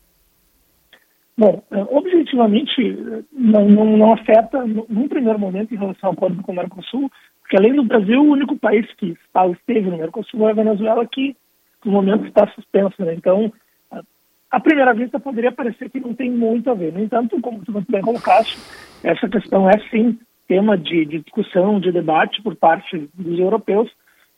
Bom, 1.36 1.62
objetivamente, 1.90 2.13
eh, 2.40 3.22
não, 3.32 3.68
não, 3.68 3.96
não 3.96 4.12
afeta, 4.12 4.64
num 4.64 5.08
primeiro 5.08 5.38
momento, 5.38 5.74
em 5.74 5.78
relação 5.78 6.10
ao 6.10 6.12
acordo 6.14 6.42
com 6.42 6.52
o 6.52 6.54
Mercosul, 6.54 7.10
porque 7.40 7.56
além 7.56 7.74
do 7.74 7.84
Brasil, 7.84 8.20
o 8.20 8.30
único 8.30 8.56
país 8.56 8.86
que 8.94 9.16
esteve 9.52 9.90
no 9.90 9.98
Mercosul 9.98 10.48
é 10.48 10.52
a 10.52 10.54
Venezuela, 10.54 11.06
que 11.06 11.36
no 11.84 11.92
momento 11.92 12.26
está 12.26 12.46
suspenso. 12.48 12.94
Né? 13.04 13.14
Então, 13.14 13.52
à 14.50 14.60
primeira 14.60 14.94
vista, 14.94 15.20
poderia 15.20 15.52
parecer 15.52 15.90
que 15.90 16.00
não 16.00 16.14
tem 16.14 16.30
muito 16.30 16.70
a 16.70 16.74
ver. 16.74 16.92
No 16.92 17.00
entanto, 17.00 17.40
como 17.40 17.64
tu 17.64 17.72
muito 17.72 17.90
bem 17.90 18.00
colocaste, 18.00 18.58
essa 19.02 19.28
questão 19.28 19.68
é 19.68 19.78
sim 19.90 20.18
tema 20.46 20.76
de, 20.76 21.04
de 21.04 21.20
discussão, 21.20 21.80
de 21.80 21.90
debate 21.90 22.42
por 22.42 22.54
parte 22.56 23.08
dos 23.14 23.38
europeus, 23.38 23.90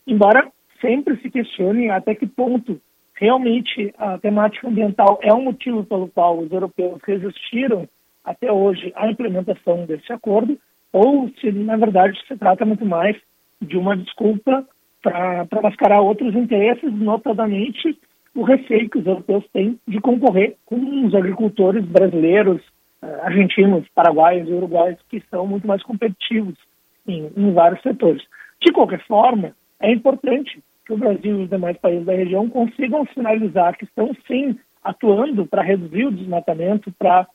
embora 0.06 0.51
sempre 0.81 1.16
se 1.18 1.31
questione 1.31 1.90
até 1.90 2.14
que 2.14 2.27
ponto 2.27 2.81
realmente 3.16 3.94
a 3.98 4.18
temática 4.18 4.68
ambiental 4.68 5.18
é 5.22 5.32
um 5.32 5.44
motivo 5.44 5.84
pelo 5.84 6.09
qual 6.09 6.38
os 6.38 6.52
europeus 6.52 7.01
resistiram 7.05 7.88
até 8.24 8.52
hoje 8.52 8.93
à 8.94 9.10
implementação 9.10 9.86
desse 9.86 10.12
acordo, 10.12 10.59
ou 10.93 11.30
se, 11.40 11.51
na 11.52 11.76
verdade, 11.76 12.18
se 12.26 12.36
trata 12.36 12.64
muito 12.64 12.84
mais 12.84 13.16
de 13.60 13.76
uma 13.76 13.97
desculpa 13.97 14.66
para 15.02 15.62
mascarar 15.62 16.01
outros 16.01 16.34
interesses, 16.34 16.93
notadamente 16.93 17.98
o 18.34 18.43
receio 18.43 18.90
que 18.90 18.98
os 18.98 19.06
europeus 19.06 19.44
têm 19.52 19.78
de 19.86 20.01
concorrer 20.01 20.56
com 20.66 21.06
os 21.06 21.14
agricultores 21.14 21.84
brasileiros, 21.84 22.60
eh, 23.01 23.20
argentinos, 23.22 23.86
paraguaios 23.94 24.48
e 24.48 24.52
uruguaios, 24.52 24.98
que 25.09 25.22
são 25.30 25.47
muito 25.47 25.66
mais 25.66 25.82
competitivos 25.82 26.55
em, 27.06 27.30
em 27.36 27.52
vários 27.52 27.80
setores. 27.82 28.22
De 28.60 28.72
qualquer 28.72 29.02
forma, 29.06 29.55
é 29.80 29.90
importante 29.90 30.60
que 30.86 30.92
o 30.92 30.96
Brasil 30.96 31.40
e 31.40 31.42
os 31.42 31.50
demais 31.50 31.76
países 31.78 32.06
da 32.06 32.12
região 32.14 32.48
consigam 32.48 33.04
sinalizar 33.12 33.76
que 33.76 33.84
estão 33.84 34.14
sim 34.26 34.56
atuando 34.82 35.44
para 35.44 35.62
reduzir 35.62 36.06
o 36.06 36.12
desmatamento, 36.12 36.92
para 36.96 37.26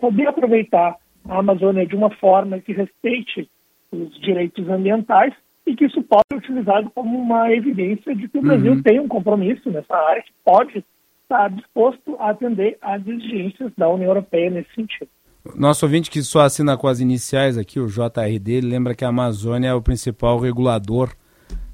poder 0.00 0.26
aproveitar 0.28 0.96
a 1.28 1.38
Amazônia 1.38 1.86
de 1.86 1.94
uma 1.94 2.10
forma 2.10 2.58
que 2.58 2.72
respeite 2.72 3.48
os 3.92 4.18
direitos 4.20 4.66
ambientais 4.68 5.34
e 5.66 5.76
que 5.76 5.84
isso 5.84 6.02
possa 6.02 6.24
ser 6.32 6.38
utilizado 6.38 6.90
como 6.94 7.18
uma 7.18 7.52
evidência 7.52 8.16
de 8.16 8.26
que 8.26 8.38
o 8.38 8.42
Brasil 8.42 8.72
Uhum. 8.72 8.82
tem 8.82 8.98
um 8.98 9.06
compromisso 9.06 9.70
nessa 9.70 9.94
área, 9.94 10.22
que 10.22 10.32
pode 10.42 10.84
estar 11.22 11.50
disposto 11.50 12.16
a 12.18 12.30
atender 12.30 12.78
às 12.80 13.06
exigências 13.06 13.70
da 13.76 13.88
União 13.88 14.08
Europeia 14.08 14.50
nesse 14.50 14.74
sentido. 14.74 15.10
Nosso 15.54 15.84
ouvinte 15.84 16.10
que 16.10 16.22
só 16.22 16.40
assina 16.40 16.76
com 16.76 16.86
as 16.88 17.00
iniciais 17.00 17.58
aqui, 17.58 17.78
o 17.78 17.86
JRD, 17.86 18.60
lembra 18.62 18.94
que 18.94 19.04
a 19.04 19.08
Amazônia 19.08 19.68
é 19.68 19.74
o 19.74 19.82
principal 19.82 20.38
regulador 20.38 21.12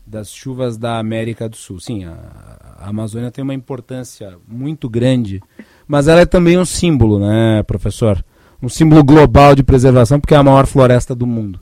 das 0.08 0.30
chuvas 0.32 0.78
da 0.78 0.98
América 0.98 1.48
do 1.48 1.56
Sul. 1.56 1.78
Sim, 1.78 2.04
a, 2.04 2.16
a 2.78 2.88
Amazônia 2.88 3.30
tem 3.30 3.42
uma 3.42 3.54
importância 3.54 4.38
muito 4.48 4.88
grande, 4.88 5.40
mas 5.86 6.08
ela 6.08 6.22
é 6.22 6.26
também 6.26 6.58
um 6.58 6.64
símbolo, 6.64 7.18
né, 7.20 7.62
professor? 7.64 8.24
Um 8.62 8.68
símbolo 8.68 9.04
global 9.04 9.54
de 9.54 9.62
preservação, 9.62 10.18
porque 10.18 10.34
é 10.34 10.38
a 10.38 10.42
maior 10.42 10.66
floresta 10.66 11.14
do 11.14 11.26
mundo. 11.26 11.60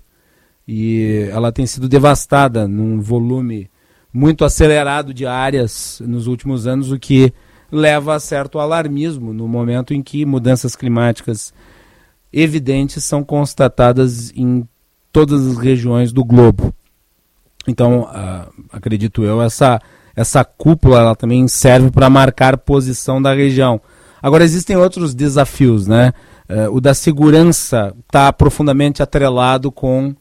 E 0.66 1.28
ela 1.30 1.52
tem 1.52 1.66
sido 1.66 1.88
devastada 1.88 2.66
num 2.66 3.00
volume 3.00 3.70
muito 4.12 4.44
acelerado 4.44 5.12
de 5.12 5.26
áreas 5.26 6.00
nos 6.04 6.26
últimos 6.26 6.66
anos, 6.66 6.90
o 6.90 6.98
que 6.98 7.32
leva 7.70 8.14
a 8.14 8.20
certo 8.20 8.58
alarmismo 8.58 9.32
no 9.32 9.46
momento 9.48 9.92
em 9.92 10.02
que 10.02 10.24
mudanças 10.24 10.74
climáticas 10.74 11.52
evidentes 12.32 13.04
são 13.04 13.24
constatadas 13.24 14.32
em 14.34 14.66
todas 15.12 15.46
as 15.46 15.58
regiões 15.58 16.12
do 16.12 16.24
globo. 16.24 16.72
Então, 17.66 18.08
ah, 18.10 18.48
acredito 18.72 19.24
eu, 19.24 19.42
essa, 19.42 19.80
essa 20.14 20.44
cúpula 20.44 21.00
ela 21.00 21.16
também 21.16 21.46
serve 21.48 21.90
para 21.90 22.08
marcar 22.08 22.56
posição 22.56 23.20
da 23.20 23.34
região. 23.34 23.80
Agora, 24.22 24.44
existem 24.44 24.76
outros 24.76 25.14
desafios, 25.14 25.86
né? 25.86 26.12
Eh, 26.48 26.68
o 26.68 26.80
da 26.80 26.94
segurança 26.94 27.92
está 28.06 28.32
profundamente 28.32 29.02
atrelado 29.02 29.72
com 29.72 30.14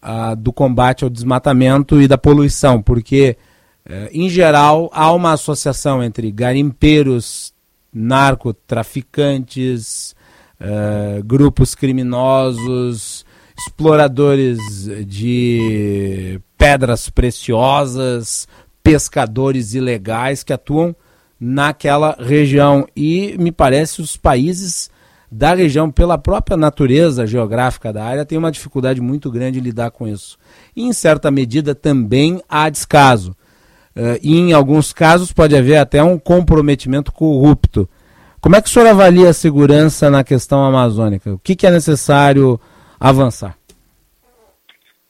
a 0.00 0.34
do 0.34 0.52
combate 0.52 1.02
ao 1.04 1.10
desmatamento 1.10 2.00
e 2.00 2.06
da 2.06 2.16
poluição, 2.16 2.80
porque, 2.80 3.36
eh, 3.84 4.08
em 4.12 4.28
geral, 4.28 4.88
há 4.92 5.12
uma 5.12 5.32
associação 5.32 6.00
entre 6.02 6.30
garimpeiros, 6.30 7.52
narcotraficantes, 7.92 10.14
eh, 10.60 11.20
grupos 11.24 11.74
criminosos, 11.74 13.26
exploradores 13.58 14.58
de 15.06 16.40
pedras 16.56 17.10
preciosas, 17.10 18.46
pescadores 18.82 19.74
ilegais 19.74 20.42
que 20.42 20.52
atuam 20.52 20.94
naquela 21.40 22.16
região. 22.18 22.86
E 22.96 23.36
me 23.38 23.52
parece 23.52 24.00
os 24.00 24.16
países 24.16 24.90
da 25.30 25.54
região, 25.54 25.90
pela 25.90 26.16
própria 26.16 26.56
natureza 26.56 27.26
geográfica 27.26 27.92
da 27.92 28.02
área, 28.02 28.24
têm 28.24 28.38
uma 28.38 28.50
dificuldade 28.50 29.00
muito 29.00 29.30
grande 29.30 29.58
em 29.58 29.62
lidar 29.62 29.90
com 29.90 30.08
isso. 30.08 30.38
E, 30.74 30.84
em 30.84 30.92
certa 30.92 31.30
medida, 31.30 31.74
também 31.74 32.40
há 32.48 32.68
descaso. 32.70 33.36
Eh, 33.94 34.20
e, 34.22 34.38
em 34.38 34.52
alguns 34.54 34.92
casos, 34.92 35.30
pode 35.30 35.54
haver 35.54 35.76
até 35.76 36.02
um 36.02 36.18
comprometimento 36.18 37.12
corrupto. 37.12 37.86
Como 38.40 38.56
é 38.56 38.62
que 38.62 38.68
o 38.68 38.72
senhor 38.72 38.88
avalia 38.88 39.28
a 39.28 39.34
segurança 39.34 40.08
na 40.08 40.24
questão 40.24 40.64
amazônica? 40.64 41.34
O 41.34 41.38
que, 41.38 41.54
que 41.54 41.66
é 41.66 41.70
necessário 41.70 42.58
avançar? 43.00 43.56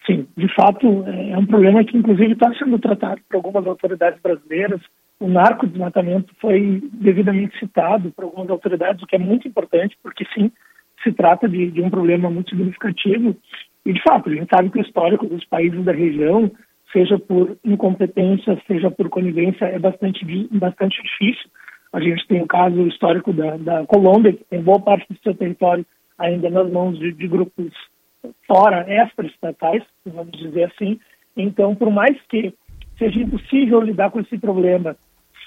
Sim, 0.07 0.27
de 0.37 0.49
fato, 0.55 1.05
é 1.07 1.37
um 1.37 1.45
problema 1.45 1.85
que, 1.85 1.97
inclusive, 1.97 2.33
está 2.33 2.51
sendo 2.55 2.79
tratado 2.79 3.21
por 3.29 3.37
algumas 3.37 3.67
autoridades 3.67 4.19
brasileiras. 4.23 4.81
O 5.21 5.29
narcodesmatamento 5.29 6.33
foi 6.41 6.83
devidamente 6.95 7.59
citado 7.59 8.11
por 8.13 8.25
algumas 8.25 8.49
autoridades, 8.49 9.03
o 9.03 9.07
que 9.07 9.17
é 9.17 9.19
muito 9.19 9.47
importante, 9.47 9.99
porque, 10.03 10.25
sim, 10.33 10.51
se 11.03 11.13
trata 11.13 11.47
de, 11.47 11.71
de 11.71 11.83
um 11.83 11.91
problema 11.91 12.31
muito 12.31 12.51
significativo. 12.51 13.37
E, 13.85 13.93
de 13.93 14.03
fato, 14.03 14.31
a 14.31 14.35
gente 14.35 14.49
sabe 14.49 14.71
que 14.71 14.79
o 14.79 14.83
histórico 14.83 15.27
dos 15.27 15.45
países 15.45 15.85
da 15.85 15.93
região, 15.93 16.51
seja 16.91 17.19
por 17.19 17.59
incompetência, 17.63 18.59
seja 18.67 18.91
por 18.91 19.11
conivência, 19.11 19.67
é 19.67 19.79
bastante, 19.79 20.25
bastante 20.53 21.03
difícil. 21.03 21.51
A 21.93 22.01
gente 22.01 22.27
tem 22.29 22.41
o 22.41 22.47
caso 22.47 22.87
histórico 22.87 23.31
da, 23.33 23.59
da 23.59 23.87
Colômbia, 23.87 24.33
que 24.33 24.45
tem 24.45 24.63
boa 24.63 24.81
parte 24.81 25.07
do 25.11 25.19
seu 25.23 25.35
território 25.35 25.85
ainda 26.19 26.51
nas 26.51 26.71
mãos 26.71 26.99
de, 26.99 27.13
de 27.13 27.29
grupos 27.29 27.73
fora, 28.47 28.85
extra-estatais, 28.89 29.83
vamos 30.05 30.33
dizer 30.33 30.65
assim. 30.65 30.99
Então, 31.37 31.75
por 31.75 31.91
mais 31.91 32.21
que 32.29 32.53
seja 32.99 33.21
impossível 33.21 33.81
lidar 33.81 34.11
com 34.11 34.21
esse 34.21 34.37
problema 34.39 34.97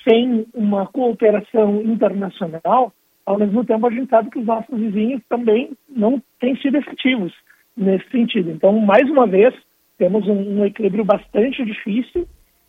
sem 0.07 0.47
uma 0.53 0.87
cooperação 0.87 1.81
internacional, 1.81 2.93
ao 3.25 3.37
mesmo 3.37 3.63
tempo 3.65 3.85
a 3.85 3.91
gente 3.91 4.09
sabe 4.09 4.31
que 4.31 4.39
os 4.39 4.45
nossos 4.45 4.79
vizinhos 4.79 5.21
também 5.29 5.71
não 5.89 6.21
têm 6.39 6.55
sido 6.57 6.77
efetivos 6.77 7.33
nesse 7.75 8.09
sentido. 8.09 8.49
Então, 8.49 8.73
mais 8.79 9.07
uma 9.09 9.27
vez, 9.27 9.53
temos 9.97 10.27
um, 10.27 10.59
um 10.59 10.65
equilíbrio 10.65 11.05
bastante 11.05 11.63
difícil 11.63 12.27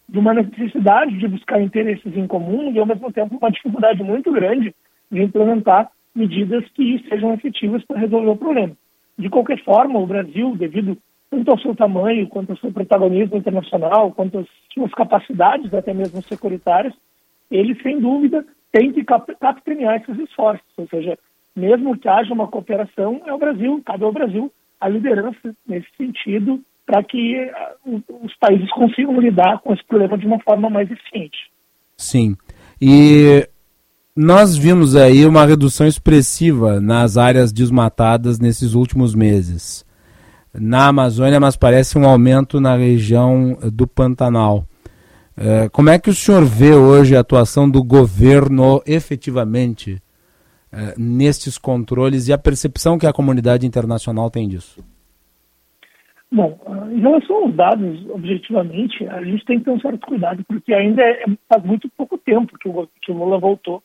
de 0.08 0.18
uma 0.18 0.34
necessidade 0.34 1.16
de 1.16 1.26
buscar 1.28 1.60
interesses 1.60 2.14
em 2.16 2.26
comum 2.26 2.72
e, 2.72 2.78
ao 2.78 2.86
mesmo 2.86 3.10
tempo, 3.12 3.36
uma 3.36 3.50
dificuldade 3.50 4.02
muito 4.02 4.30
grande 4.30 4.74
de 5.10 5.22
implementar 5.22 5.90
medidas 6.14 6.64
que 6.74 7.04
sejam 7.08 7.34
efetivas 7.34 7.84
para 7.84 8.00
resolver 8.00 8.30
o 8.30 8.36
problema. 8.36 8.76
De 9.18 9.28
qualquer 9.28 9.62
forma, 9.64 9.98
o 9.98 10.06
Brasil, 10.06 10.56
devido 10.56 10.96
tanto 11.30 11.50
ao 11.50 11.58
seu 11.58 11.74
tamanho, 11.74 12.28
quanto 12.28 12.50
ao 12.50 12.58
seu 12.58 12.72
protagonismo 12.72 13.36
internacional, 13.36 14.12
quanto 14.12 14.38
às 14.38 14.46
suas 14.72 14.92
capacidades, 14.92 15.72
até 15.72 15.94
mesmo 15.94 16.22
securitárias, 16.22 16.94
ele, 17.50 17.74
sem 17.82 18.00
dúvida, 18.00 18.44
tem 18.70 18.92
que 18.92 19.04
cap 19.04 19.34
capitanear 19.36 19.96
esses 19.96 20.18
esforços. 20.18 20.66
Ou 20.76 20.86
seja, 20.88 21.18
mesmo 21.54 21.96
que 21.98 22.08
haja 22.08 22.32
uma 22.32 22.48
cooperação, 22.48 23.22
é 23.26 23.32
o 23.32 23.38
Brasil, 23.38 23.82
cabe 23.84 24.04
ao 24.04 24.12
Brasil 24.12 24.52
a 24.80 24.88
liderança 24.88 25.54
nesse 25.66 25.88
sentido, 25.96 26.60
para 26.84 27.02
que 27.04 27.38
ah, 27.38 27.74
os 27.86 28.34
países 28.36 28.70
consigam 28.72 29.20
lidar 29.20 29.60
com 29.60 29.72
esse 29.72 29.84
problema 29.84 30.18
de 30.18 30.26
uma 30.26 30.40
forma 30.40 30.68
mais 30.68 30.90
eficiente. 30.90 31.50
Sim. 31.96 32.34
E 32.80 33.46
nós 34.14 34.56
vimos 34.56 34.94
aí 34.94 35.24
uma 35.24 35.46
redução 35.46 35.86
expressiva 35.86 36.78
nas 36.80 37.16
áreas 37.16 37.50
desmatadas 37.50 38.38
nesses 38.38 38.74
últimos 38.74 39.14
meses. 39.14 39.86
Na 40.54 40.88
Amazônia, 40.88 41.40
mas 41.40 41.56
parece 41.56 41.98
um 41.98 42.06
aumento 42.06 42.60
na 42.60 42.76
região 42.76 43.56
do 43.72 43.86
Pantanal. 43.86 44.66
É, 45.34 45.70
como 45.70 45.88
é 45.88 45.98
que 45.98 46.10
o 46.10 46.14
senhor 46.14 46.44
vê 46.44 46.74
hoje 46.74 47.16
a 47.16 47.20
atuação 47.20 47.70
do 47.70 47.82
governo 47.82 48.82
efetivamente 48.86 49.96
é, 50.70 50.94
nestes 50.98 51.56
controles 51.56 52.28
e 52.28 52.34
a 52.34 52.38
percepção 52.38 52.98
que 52.98 53.06
a 53.06 53.14
comunidade 53.14 53.66
internacional 53.66 54.30
tem 54.30 54.46
disso? 54.46 54.84
Bom, 56.30 56.58
em 56.92 57.00
relação 57.00 57.44
aos 57.44 57.54
dados, 57.54 58.10
objetivamente, 58.10 59.06
a 59.08 59.24
gente 59.24 59.42
tem 59.46 59.58
que 59.58 59.64
ter 59.64 59.70
um 59.70 59.80
certo 59.80 60.06
cuidado, 60.06 60.44
porque 60.46 60.74
ainda 60.74 61.02
é, 61.02 61.24
faz 61.48 61.64
muito 61.64 61.88
pouco 61.96 62.18
tempo 62.18 62.58
que 62.58 62.68
o, 62.68 62.86
que 63.00 63.10
o 63.10 63.16
Lula 63.16 63.38
voltou 63.38 63.82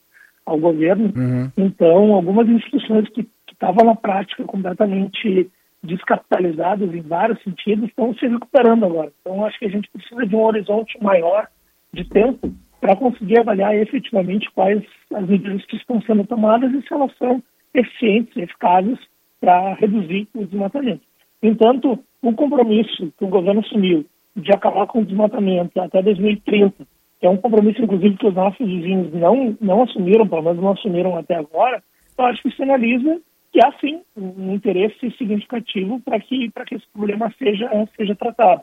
ao 0.47 0.57
governo. 0.57 1.13
Uhum. 1.15 1.51
Então, 1.57 2.13
algumas 2.13 2.47
instituições 2.47 3.07
que 3.09 3.27
estavam 3.51 3.85
na 3.85 3.95
prática 3.95 4.43
completamente 4.45 5.51
descapitalizadas 5.83 6.91
em 6.93 7.01
vários 7.01 7.41
sentidos 7.43 7.89
estão 7.89 8.13
se 8.15 8.25
recuperando 8.25 8.85
agora. 8.85 9.11
Então, 9.21 9.45
acho 9.45 9.59
que 9.59 9.65
a 9.65 9.69
gente 9.69 9.89
precisa 9.91 10.25
de 10.25 10.35
um 10.35 10.43
horizonte 10.43 10.97
maior 11.03 11.47
de 11.93 12.03
tempo 12.05 12.51
para 12.79 12.95
conseguir 12.95 13.39
avaliar 13.39 13.75
efetivamente 13.75 14.49
quais 14.55 14.83
as 15.13 15.27
medidas 15.27 15.65
que 15.65 15.75
estão 15.75 16.01
sendo 16.01 16.23
tomadas 16.25 16.71
e 16.73 16.81
se 16.81 16.93
elas 16.93 17.15
são 17.17 17.43
eficientes, 17.73 18.35
eficazes 18.37 18.97
para 19.39 19.73
reduzir 19.75 20.27
o 20.33 20.45
desmatamento. 20.45 21.01
Entanto, 21.43 21.99
o 22.21 22.33
compromisso 22.33 23.11
que 23.17 23.25
o 23.25 23.29
governo 23.29 23.61
assumiu 23.61 24.05
de 24.35 24.51
acabar 24.51 24.87
com 24.87 25.01
o 25.01 25.05
desmatamento 25.05 25.79
até 25.79 26.01
2030, 26.01 26.73
que 26.77 26.85
é 27.21 27.29
um 27.29 27.37
compromisso, 27.37 27.81
inclusive, 27.81 28.17
que 28.17 28.27
os 28.27 28.33
nossos 28.33 28.65
vizinhos 28.65 29.13
não, 29.13 29.57
não 29.59 29.83
assumiram, 29.83 30.27
pelo 30.27 30.43
menos 30.43 30.61
não 30.61 30.71
assumiram 30.71 31.15
até 31.15 31.35
agora, 31.35 31.83
eu 32.17 32.25
acho 32.25 32.41
que 32.41 32.55
sinaliza 32.55 33.19
que 33.51 33.63
há 33.63 33.71
sim 33.79 34.01
um 34.15 34.53
interesse 34.53 35.11
significativo 35.17 35.99
para 36.01 36.19
que, 36.19 36.51
que 36.67 36.75
esse 36.75 36.85
problema 36.93 37.33
seja, 37.37 37.69
seja 37.95 38.15
tratado. 38.15 38.61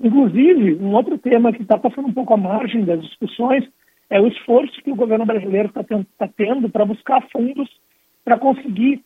Inclusive, 0.00 0.76
um 0.76 0.94
outro 0.94 1.18
tema 1.18 1.52
que 1.52 1.62
está 1.62 1.76
passando 1.76 2.08
um 2.08 2.12
pouco 2.12 2.34
à 2.34 2.36
margem 2.36 2.84
das 2.84 3.02
discussões 3.02 3.64
é 4.10 4.20
o 4.20 4.28
esforço 4.28 4.80
que 4.82 4.92
o 4.92 4.96
governo 4.96 5.26
brasileiro 5.26 5.68
está 5.68 5.82
tá 5.82 6.28
tendo 6.36 6.68
para 6.68 6.84
buscar 6.84 7.20
fundos 7.30 7.68
para 8.24 8.38
conseguir 8.38 9.02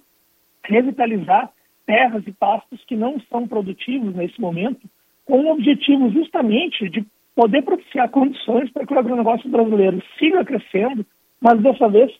revitalizar 0.64 1.50
terras 1.86 2.22
e 2.26 2.32
pastos 2.32 2.84
que 2.84 2.96
não 2.96 3.20
são 3.30 3.46
produtivos 3.48 4.14
nesse 4.14 4.40
momento, 4.40 4.80
com 5.24 5.40
o 5.40 5.52
objetivo 5.52 6.10
justamente 6.10 6.88
de 6.88 7.04
poder 7.34 7.62
propiciar 7.62 8.10
condições 8.10 8.70
para 8.70 8.86
que 8.86 8.94
o 8.94 8.98
agronegócio 8.98 9.48
brasileiro 9.50 10.02
siga 10.18 10.44
crescendo, 10.44 11.04
mas 11.40 11.60
dessa 11.60 11.88
vez 11.88 12.12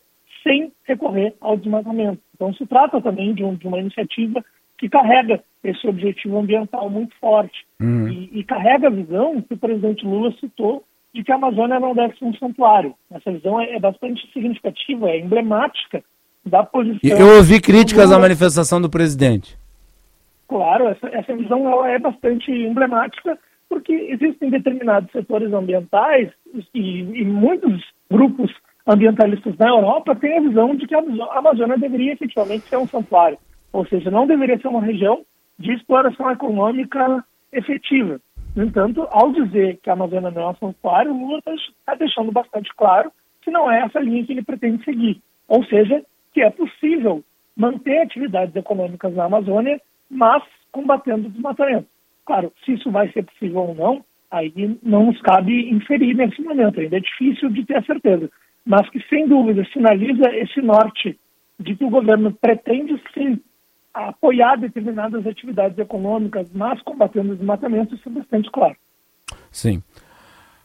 sem 0.43 0.71
recorrer 0.83 1.33
ao 1.39 1.55
desmatamento. 1.55 2.19
Então, 2.35 2.53
se 2.53 2.65
trata 2.65 3.01
também 3.01 3.33
de, 3.33 3.43
um, 3.43 3.55
de 3.55 3.67
uma 3.67 3.79
iniciativa 3.79 4.43
que 4.77 4.89
carrega 4.89 5.41
esse 5.63 5.87
objetivo 5.87 6.37
ambiental 6.37 6.89
muito 6.89 7.15
forte 7.19 7.65
uhum. 7.79 8.09
e, 8.09 8.39
e, 8.39 8.43
carrega 8.43 8.87
a 8.87 8.91
visão 8.91 9.41
que 9.41 9.53
o 9.53 9.57
presidente 9.57 10.05
Lula 10.05 10.33
citou 10.39 10.83
de 11.13 11.23
que 11.23 11.31
a 11.31 11.35
Amazônia 11.35 11.79
não 11.79 11.93
deve 11.93 12.17
ser 12.17 12.25
um 12.25 12.33
santuário. 12.33 12.93
Essa 13.09 13.31
visão 13.31 13.61
é, 13.61 13.75
é 13.75 13.79
bastante 13.79 14.29
significativa, 14.33 15.09
é 15.09 15.19
emblemática 15.19 16.03
da 16.45 16.63
posição. 16.63 17.17
Eu 17.17 17.37
ouvi 17.37 17.61
críticas 17.61 18.11
à 18.11 18.19
manifestação 18.19 18.81
do 18.81 18.89
presidente. 18.89 19.57
Claro, 20.47 20.87
essa, 20.89 21.07
essa 21.07 21.35
visão 21.35 21.85
é 21.85 21.97
bastante 21.97 22.51
emblemática 22.51 23.39
porque 23.73 23.91
existem 23.91 24.51
determinados 24.51 25.11
setores 25.11 25.51
ambientais 25.51 26.31
e, 26.75 26.99
e 26.99 27.25
muitos 27.25 27.83
grupos 28.09 28.53
ambientalistas 28.85 29.57
na 29.57 29.69
Europa 29.69 30.15
têm 30.15 30.37
a 30.37 30.41
visão 30.41 30.75
de 30.75 30.85
que 30.85 30.93
a 30.93 30.99
Amazônia 31.39 31.75
deveria 31.79 32.13
efetivamente 32.13 32.65
ser 32.65 32.77
um 32.77 32.87
santuário, 32.87 33.39
ou 33.71 33.83
seja, 33.87 34.11
não 34.11 34.27
deveria 34.27 34.59
ser 34.59 34.67
uma 34.67 34.83
região 34.83 35.25
de 35.57 35.73
exploração 35.73 36.29
econômica 36.29 37.25
efetiva. 37.51 38.21
No 38.55 38.63
entanto, 38.63 39.07
ao 39.09 39.31
dizer 39.31 39.79
que 39.81 39.89
a 39.89 39.93
Amazônia 39.93 40.29
não 40.29 40.43
é 40.43 40.49
um 40.49 40.55
santuário, 40.55 41.11
Lula 41.11 41.41
está 41.55 41.95
deixando 41.95 42.31
bastante 42.31 42.69
claro 42.75 43.11
que 43.41 43.49
não 43.49 43.71
é 43.71 43.81
essa 43.81 43.99
linha 43.99 44.23
que 44.23 44.33
ele 44.33 44.43
pretende 44.43 44.83
seguir. 44.83 45.19
Ou 45.47 45.65
seja, 45.65 46.03
que 46.31 46.43
é 46.43 46.51
possível 46.51 47.23
manter 47.57 48.03
atividades 48.03 48.55
econômicas 48.55 49.15
na 49.15 49.23
Amazônia, 49.23 49.81
mas 50.11 50.43
combatendo 50.71 51.27
o 51.27 51.31
desmatamento. 51.31 51.87
Claro, 52.25 52.51
se 52.63 52.73
isso 52.73 52.89
vai 52.91 53.11
ser 53.11 53.23
possível 53.23 53.59
ou 53.59 53.75
não, 53.75 54.05
aí 54.31 54.53
não 54.81 55.07
nos 55.07 55.21
cabe 55.21 55.69
inferir 55.69 56.15
nesse 56.15 56.41
momento, 56.41 56.79
ainda 56.79 56.97
é 56.97 57.01
difícil 57.01 57.49
de 57.49 57.65
ter 57.65 57.77
a 57.77 57.83
certeza 57.83 58.29
mas 58.65 58.89
que, 58.89 58.99
sem 59.09 59.27
dúvida, 59.27 59.65
sinaliza 59.73 60.29
esse 60.35 60.61
norte 60.61 61.19
de 61.59 61.75
que 61.75 61.83
o 61.83 61.89
governo 61.89 62.33
pretende, 62.33 63.01
sim, 63.13 63.39
apoiar 63.93 64.55
determinadas 64.55 65.25
atividades 65.27 65.77
econômicas, 65.77 66.47
mas 66.53 66.81
combatendo 66.81 67.33
o 67.33 67.35
desmatamento, 67.35 67.93
isso 67.93 68.07
é 68.07 68.11
bastante 68.11 68.49
claro. 68.51 68.75
Sim. 69.51 69.83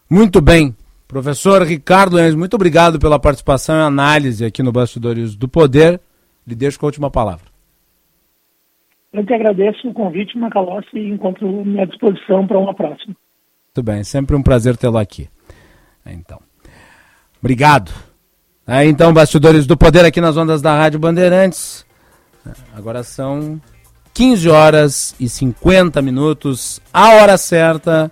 Muito 0.09 0.41
bem. 0.41 0.75
Professor 1.07 1.63
Ricardo 1.63 2.19
Enzo, 2.19 2.39
muito 2.39 2.55
obrigado 2.55 2.99
pela 2.99 3.19
participação 3.19 3.77
e 3.77 3.83
análise 3.83 4.45
aqui 4.45 4.63
no 4.63 4.73
Bastidores 4.73 5.35
do 5.35 5.49
Poder. 5.49 6.01
Lhe 6.47 6.55
deixo 6.55 6.79
com 6.79 6.87
a 6.87 6.89
última 6.89 7.11
palavra. 7.11 7.48
Eu 9.13 9.25
que 9.25 9.33
agradeço 9.33 9.89
o 9.89 9.95
convite, 9.95 10.37
Macalossi, 10.37 10.97
e 10.97 11.09
encontro 11.09 11.47
minha 11.65 11.87
disposição 11.87 12.47
para 12.47 12.59
uma 12.59 12.75
próxima. 12.75 13.17
Muito 13.69 13.83
bem, 13.83 14.05
sempre 14.05 14.37
um 14.37 14.43
prazer 14.43 14.77
tê-lo 14.77 14.99
aqui. 14.99 15.29
Então. 16.05 16.41
Obrigado. 17.41 17.93
É, 18.67 18.85
então, 18.85 19.13
bastidores 19.13 19.67
do 19.67 19.77
poder 19.77 20.05
aqui 20.05 20.21
nas 20.21 20.37
ondas 20.37 20.61
da 20.61 20.77
Rádio 20.77 20.99
Bandeirantes. 20.99 21.87
Agora 22.75 23.03
são 23.03 23.61
15 24.13 24.49
horas 24.49 25.15
e 25.19 25.29
50 25.29 26.03
minutos, 26.03 26.81
a 26.93 27.15
hora 27.15 27.39
certa 27.39 28.11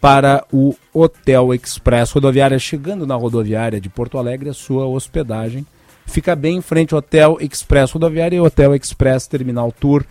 para 0.00 0.44
o 0.52 0.74
Hotel 0.92 1.54
Express 1.54 2.10
Rodoviária. 2.10 2.58
Chegando 2.58 3.06
na 3.06 3.14
rodoviária 3.14 3.80
de 3.80 3.88
Porto 3.88 4.18
Alegre, 4.18 4.48
a 4.48 4.54
sua 4.54 4.86
hospedagem 4.86 5.66
fica 6.06 6.34
bem 6.36 6.56
em 6.58 6.62
frente 6.62 6.94
ao 6.94 6.98
Hotel 6.98 7.38
Express 7.40 7.92
Rodoviária 7.92 8.36
e 8.36 8.40
Hotel 8.40 8.74
Express 8.74 9.26
Terminal 9.26 9.72
Tour. 9.72 10.04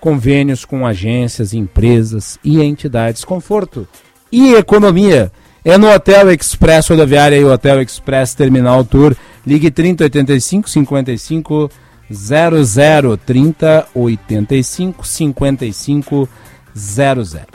Convênios 0.00 0.64
com 0.64 0.86
agências, 0.86 1.52
empresas 1.52 2.38
e 2.44 2.60
entidades. 2.60 3.24
Conforto 3.24 3.88
e 4.30 4.54
economia 4.54 5.32
é 5.64 5.76
no 5.78 5.90
Hotel 5.90 6.30
Express 6.32 6.88
Rodoviária 6.88 7.36
e 7.36 7.44
Hotel 7.44 7.80
Express 7.82 8.34
Terminal 8.34 8.84
Tour. 8.84 9.16
Ligue 9.46 9.70
3085 9.70 10.68
55 10.68 11.70
00 12.12 13.16
3085 13.16 15.06
55 15.06 16.28
00. 16.74 17.46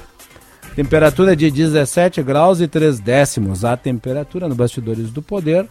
Temperatura 0.75 1.35
de 1.35 1.51
17 1.51 2.23
graus 2.23 2.61
e 2.61 2.67
3 2.67 2.99
décimos. 2.99 3.63
A 3.63 3.77
temperatura 3.77 4.47
no 4.47 4.55
Bastidores 4.55 5.11
do 5.11 5.21
Poder 5.21 5.67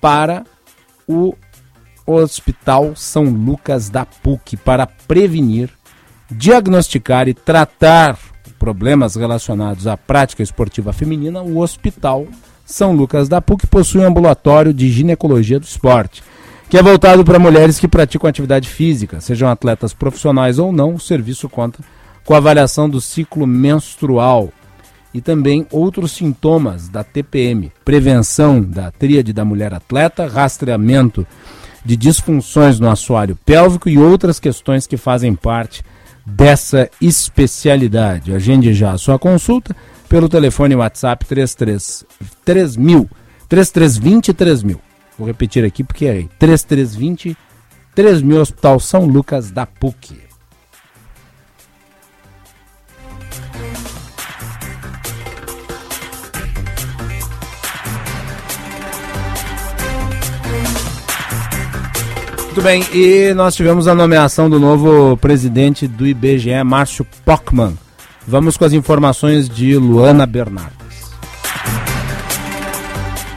para 0.00 0.44
o 1.08 1.34
Hospital 2.06 2.92
São 2.94 3.24
Lucas 3.24 3.88
da 3.90 4.04
PUC 4.04 4.56
para 4.56 4.86
prevenir, 4.86 5.70
diagnosticar 6.30 7.28
e 7.28 7.34
tratar 7.34 8.18
problemas 8.58 9.14
relacionados 9.16 9.86
à 9.86 9.96
prática 9.96 10.42
esportiva 10.42 10.92
feminina, 10.92 11.42
o 11.42 11.58
Hospital 11.58 12.26
São 12.66 12.92
Lucas 12.92 13.28
da 13.28 13.40
PUC 13.40 13.66
possui 13.66 14.02
um 14.02 14.06
ambulatório 14.06 14.74
de 14.74 14.90
ginecologia 14.90 15.58
do 15.58 15.64
esporte, 15.64 16.22
que 16.68 16.76
é 16.76 16.82
voltado 16.82 17.24
para 17.24 17.38
mulheres 17.38 17.78
que 17.78 17.88
praticam 17.88 18.28
atividade 18.28 18.68
física, 18.68 19.20
sejam 19.20 19.48
atletas 19.48 19.94
profissionais 19.94 20.58
ou 20.58 20.70
não. 20.70 20.94
O 20.94 21.00
serviço 21.00 21.48
conta 21.48 21.82
com 22.24 22.34
avaliação 22.34 22.90
do 22.90 23.00
ciclo 23.00 23.46
menstrual 23.46 24.52
e 25.12 25.20
também 25.20 25.66
outros 25.70 26.12
sintomas 26.12 26.88
da 26.88 27.02
TPM, 27.02 27.72
prevenção 27.84 28.60
da 28.60 28.90
tríade 28.90 29.32
da 29.32 29.44
mulher 29.44 29.72
atleta, 29.72 30.26
rastreamento 30.26 31.26
de 31.84 31.96
disfunções 31.96 32.78
no 32.78 32.90
assoalho 32.90 33.36
pélvico 33.44 33.88
e 33.88 33.98
outras 33.98 34.38
questões 34.38 34.86
que 34.86 34.96
fazem 34.96 35.34
parte 35.34 35.82
dessa 36.26 36.90
especialidade. 37.00 38.34
Agende 38.34 38.74
já 38.74 38.92
a 38.92 38.98
sua 38.98 39.18
consulta 39.18 39.74
pelo 40.08 40.28
telefone 40.28 40.74
WhatsApp 40.74 41.24
33 41.24 42.04
3000 42.44 43.08
3320 43.48 44.34
3000. 44.34 44.80
Vou 45.18 45.26
repetir 45.26 45.64
aqui 45.64 45.82
porque 45.82 46.06
é 46.06 46.24
3320 46.38 47.36
3000 47.94 48.40
Hospital 48.40 48.78
São 48.78 49.06
Lucas 49.06 49.50
da 49.50 49.66
PUC. 49.66 50.27
Muito 62.58 62.66
bem, 62.66 62.84
e 62.92 63.32
nós 63.34 63.54
tivemos 63.54 63.86
a 63.86 63.94
nomeação 63.94 64.50
do 64.50 64.58
novo 64.58 65.16
presidente 65.18 65.86
do 65.86 66.04
IBGE, 66.04 66.60
Márcio 66.64 67.06
Pockman. 67.24 67.78
Vamos 68.26 68.56
com 68.56 68.64
as 68.64 68.72
informações 68.72 69.48
de 69.48 69.76
Luana 69.76 70.26
Bernardes. 70.26 70.87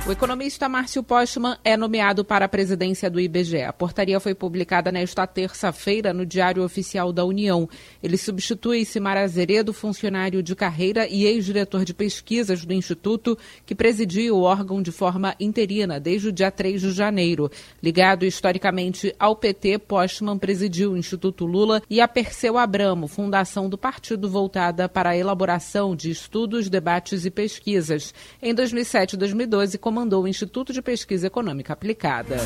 O 0.07 0.11
economista 0.11 0.67
Márcio 0.67 1.03
Postman 1.03 1.57
é 1.63 1.77
nomeado 1.77 2.25
para 2.25 2.45
a 2.45 2.49
presidência 2.49 3.07
do 3.07 3.19
IBGE. 3.19 3.61
A 3.61 3.71
portaria 3.71 4.19
foi 4.19 4.33
publicada 4.33 4.91
nesta 4.91 5.27
terça-feira 5.27 6.11
no 6.11 6.25
Diário 6.25 6.63
Oficial 6.63 7.13
da 7.13 7.23
União. 7.23 7.69
Ele 8.01 8.17
substitui 8.17 8.83
Simar 8.83 9.15
Azeredo, 9.15 9.71
funcionário 9.71 10.41
de 10.41 10.55
carreira 10.55 11.07
e 11.07 11.25
ex-diretor 11.25 11.85
de 11.85 11.93
pesquisas 11.93 12.65
do 12.65 12.73
Instituto, 12.73 13.37
que 13.63 13.75
presidia 13.75 14.33
o 14.33 14.41
órgão 14.41 14.81
de 14.81 14.91
forma 14.91 15.35
interina 15.39 15.99
desde 15.99 16.29
o 16.29 16.31
dia 16.31 16.49
3 16.49 16.81
de 16.81 16.91
janeiro. 16.91 17.49
Ligado 17.81 18.25
historicamente 18.25 19.15
ao 19.19 19.35
PT, 19.35 19.77
Postman 19.77 20.39
presidiu 20.39 20.93
o 20.93 20.97
Instituto 20.97 21.45
Lula 21.45 21.79
e 21.87 22.01
a 22.01 22.07
Perseu 22.07 22.57
Abramo, 22.57 23.07
fundação 23.07 23.69
do 23.69 23.77
partido 23.77 24.27
voltada 24.27 24.89
para 24.89 25.11
a 25.11 25.17
elaboração 25.17 25.95
de 25.95 26.09
estudos, 26.09 26.69
debates 26.69 27.23
e 27.23 27.29
pesquisas. 27.29 28.15
Em 28.41 28.53
2007 28.53 29.13
e 29.13 29.17
2012, 29.17 29.77
comandou 29.77 30.00
o 30.09 30.27
Instituto 30.27 30.73
de 30.73 30.81
Pesquisa 30.81 31.27
Econômica 31.27 31.73
Aplicada. 31.73 32.37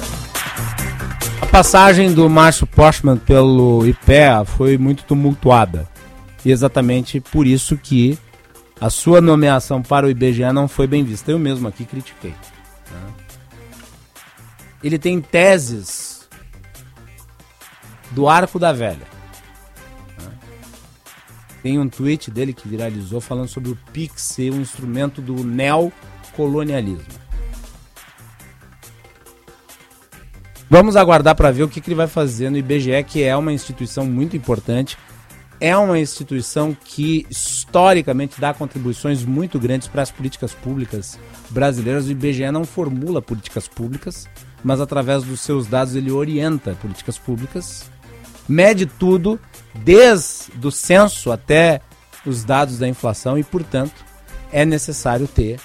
A 1.41 1.45
passagem 1.45 2.13
do 2.13 2.29
Márcio 2.29 2.67
Postman 2.67 3.17
pelo 3.17 3.85
IPEA 3.87 4.43
foi 4.43 4.77
muito 4.77 5.03
tumultuada. 5.05 5.87
E 6.43 6.51
exatamente 6.51 7.21
por 7.21 7.47
isso 7.47 7.77
que 7.77 8.19
a 8.79 8.89
sua 8.89 9.21
nomeação 9.21 9.81
para 9.81 10.05
o 10.05 10.09
IBGE 10.09 10.51
não 10.51 10.67
foi 10.67 10.85
bem 10.85 11.03
vista. 11.03 11.31
Eu 11.31 11.39
mesmo 11.39 11.67
aqui 11.67 11.85
critiquei. 11.85 12.31
Né? 12.31 13.13
Ele 14.83 14.99
tem 14.99 15.21
teses 15.21 16.27
do 18.11 18.27
Arco 18.27 18.59
da 18.59 18.73
Velha. 18.73 19.07
Né? 20.19 20.31
Tem 21.63 21.79
um 21.79 21.87
tweet 21.87 22.29
dele 22.29 22.53
que 22.53 22.67
viralizou 22.67 23.21
falando 23.21 23.47
sobre 23.47 23.71
o 23.71 23.77
Pix 23.93 24.21
ser 24.21 24.51
um 24.51 24.61
instrumento 24.61 25.21
do 25.21 25.43
neocolonialismo. 25.43 27.24
Vamos 30.75 30.97
aguardar 30.97 31.35
para 31.35 31.51
ver 31.51 31.63
o 31.63 31.69
que, 31.69 31.79
que 31.79 31.87
ele 31.87 31.95
vai 31.95 32.05
fazer 32.05 32.49
no 32.49 32.57
IBGE, 32.57 33.01
que 33.07 33.23
é 33.23 33.33
uma 33.33 33.53
instituição 33.53 34.05
muito 34.05 34.35
importante. 34.35 34.97
É 35.57 35.77
uma 35.77 35.97
instituição 35.97 36.75
que 36.75 37.25
historicamente 37.29 38.41
dá 38.41 38.53
contribuições 38.53 39.23
muito 39.23 39.57
grandes 39.57 39.87
para 39.87 40.01
as 40.01 40.11
políticas 40.11 40.51
públicas 40.51 41.17
brasileiras. 41.49 42.07
O 42.07 42.11
IBGE 42.11 42.51
não 42.51 42.65
formula 42.65 43.21
políticas 43.21 43.69
públicas, 43.69 44.27
mas 44.65 44.81
através 44.81 45.23
dos 45.23 45.39
seus 45.39 45.65
dados 45.65 45.95
ele 45.95 46.11
orienta 46.11 46.75
políticas 46.81 47.17
públicas, 47.17 47.89
mede 48.45 48.85
tudo, 48.85 49.39
desde 49.75 50.51
o 50.61 50.71
censo 50.71 51.31
até 51.31 51.79
os 52.25 52.43
dados 52.43 52.79
da 52.79 52.87
inflação 52.89 53.39
e, 53.39 53.45
portanto, 53.45 54.03
é 54.51 54.65
necessário 54.65 55.25
ter 55.25 55.57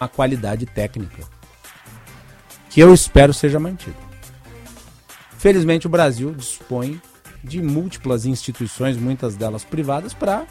a 0.00 0.08
qualidade 0.08 0.64
técnica 0.64 1.35
que 2.76 2.82
eu 2.82 2.92
espero 2.92 3.32
seja 3.32 3.58
mantido. 3.58 3.96
Felizmente, 5.38 5.86
o 5.86 5.88
Brasil 5.88 6.34
dispõe 6.34 7.00
de 7.42 7.62
múltiplas 7.62 8.26
instituições, 8.26 8.98
muitas 8.98 9.34
delas 9.34 9.64
privadas, 9.64 10.12
para 10.12 10.44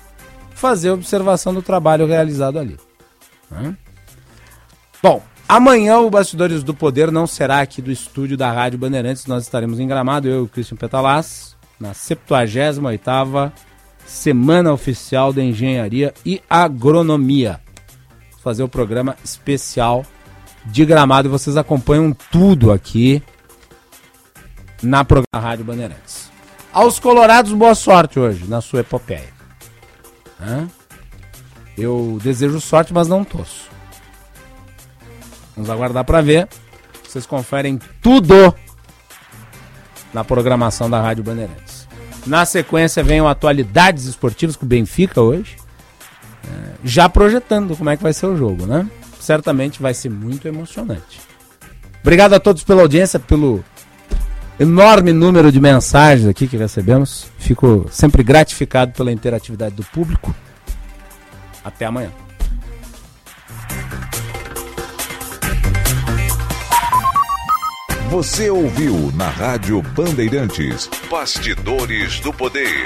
fazer 0.49 0.89
observação 0.89 1.53
do 1.53 1.61
trabalho 1.61 2.07
realizado 2.07 2.57
ali. 2.57 2.79
Bom, 5.03 5.21
amanhã 5.47 5.99
o 5.99 6.09
Bastidores 6.09 6.63
do 6.63 6.73
Poder 6.73 7.11
não 7.11 7.27
será 7.27 7.59
aqui 7.59 7.79
do 7.79 7.91
estúdio 7.91 8.35
da 8.35 8.51
Rádio 8.51 8.79
Bandeirantes, 8.79 9.27
nós 9.27 9.43
estaremos 9.43 9.79
em 9.79 9.87
Gramado, 9.87 10.27
eu 10.27 10.39
e 10.39 10.45
o 10.45 10.47
Christian 10.47 10.77
Petalaz, 10.77 11.55
na 11.79 11.91
78ª 11.91 13.53
Semana 14.03 14.73
Oficial 14.73 15.31
da 15.31 15.43
Engenharia 15.43 16.11
e 16.25 16.41
Agronomia. 16.49 17.61
Fazer 18.41 18.63
o 18.63 18.67
programa 18.67 19.15
especial 19.23 20.03
de 20.65 20.85
Gramado 20.85 21.27
e 21.27 21.31
vocês 21.31 21.57
acompanham 21.57 22.15
tudo 22.31 22.71
aqui 22.71 23.21
na 24.81 25.03
programa 25.03 25.39
Rádio 25.39 25.65
Bandeirantes. 25.65 26.29
Aos 26.73 26.99
Colorados, 26.99 27.53
boa 27.53 27.75
sorte 27.75 28.19
hoje 28.19 28.45
na 28.47 28.61
sua 28.61 28.81
epopeia. 28.81 29.33
Hã? 30.41 30.67
Eu 31.77 32.19
desejo 32.21 32.59
sorte, 32.59 32.93
mas 32.93 33.07
não 33.07 33.23
torço. 33.23 33.69
Vamos 35.55 35.69
aguardar 35.69 36.03
para 36.03 36.21
ver. 36.21 36.47
Vocês 37.07 37.25
conferem 37.25 37.79
tudo 38.01 38.53
na 40.13 40.23
programação 40.23 40.89
da 40.89 41.01
Rádio 41.01 41.23
Bandeirantes. 41.23 41.87
Na 42.25 42.45
sequência 42.45 43.03
o 43.21 43.27
Atualidades 43.27 44.05
Esportivas 44.05 44.55
com 44.55 44.65
o 44.65 44.69
Benfica 44.69 45.21
hoje. 45.21 45.57
É, 46.43 46.73
já 46.83 47.07
projetando 47.07 47.75
como 47.75 47.89
é 47.89 47.97
que 47.97 48.03
vai 48.03 48.13
ser 48.13 48.25
o 48.25 48.37
jogo, 48.37 48.65
né? 48.65 48.87
Certamente 49.25 49.81
vai 49.81 49.93
ser 49.93 50.09
muito 50.09 50.47
emocionante. 50.47 51.19
Obrigado 52.01 52.33
a 52.33 52.39
todos 52.39 52.63
pela 52.63 52.83
audiência, 52.83 53.19
pelo 53.19 53.63
enorme 54.59 55.11
número 55.11 55.51
de 55.51 55.59
mensagens 55.59 56.27
aqui 56.27 56.47
que 56.47 56.55
recebemos. 56.55 57.27
Fico 57.37 57.87
sempre 57.89 58.23
gratificado 58.23 58.93
pela 58.93 59.11
interatividade 59.11 59.75
do 59.75 59.83
público. 59.83 60.33
Até 61.63 61.85
amanhã. 61.85 62.11
Você 68.09 68.49
ouviu 68.49 69.11
na 69.15 69.27
Rádio 69.27 69.81
Bandeirantes 69.81 70.89
Bastidores 71.09 72.19
do 72.19 72.31
Poder. 72.31 72.85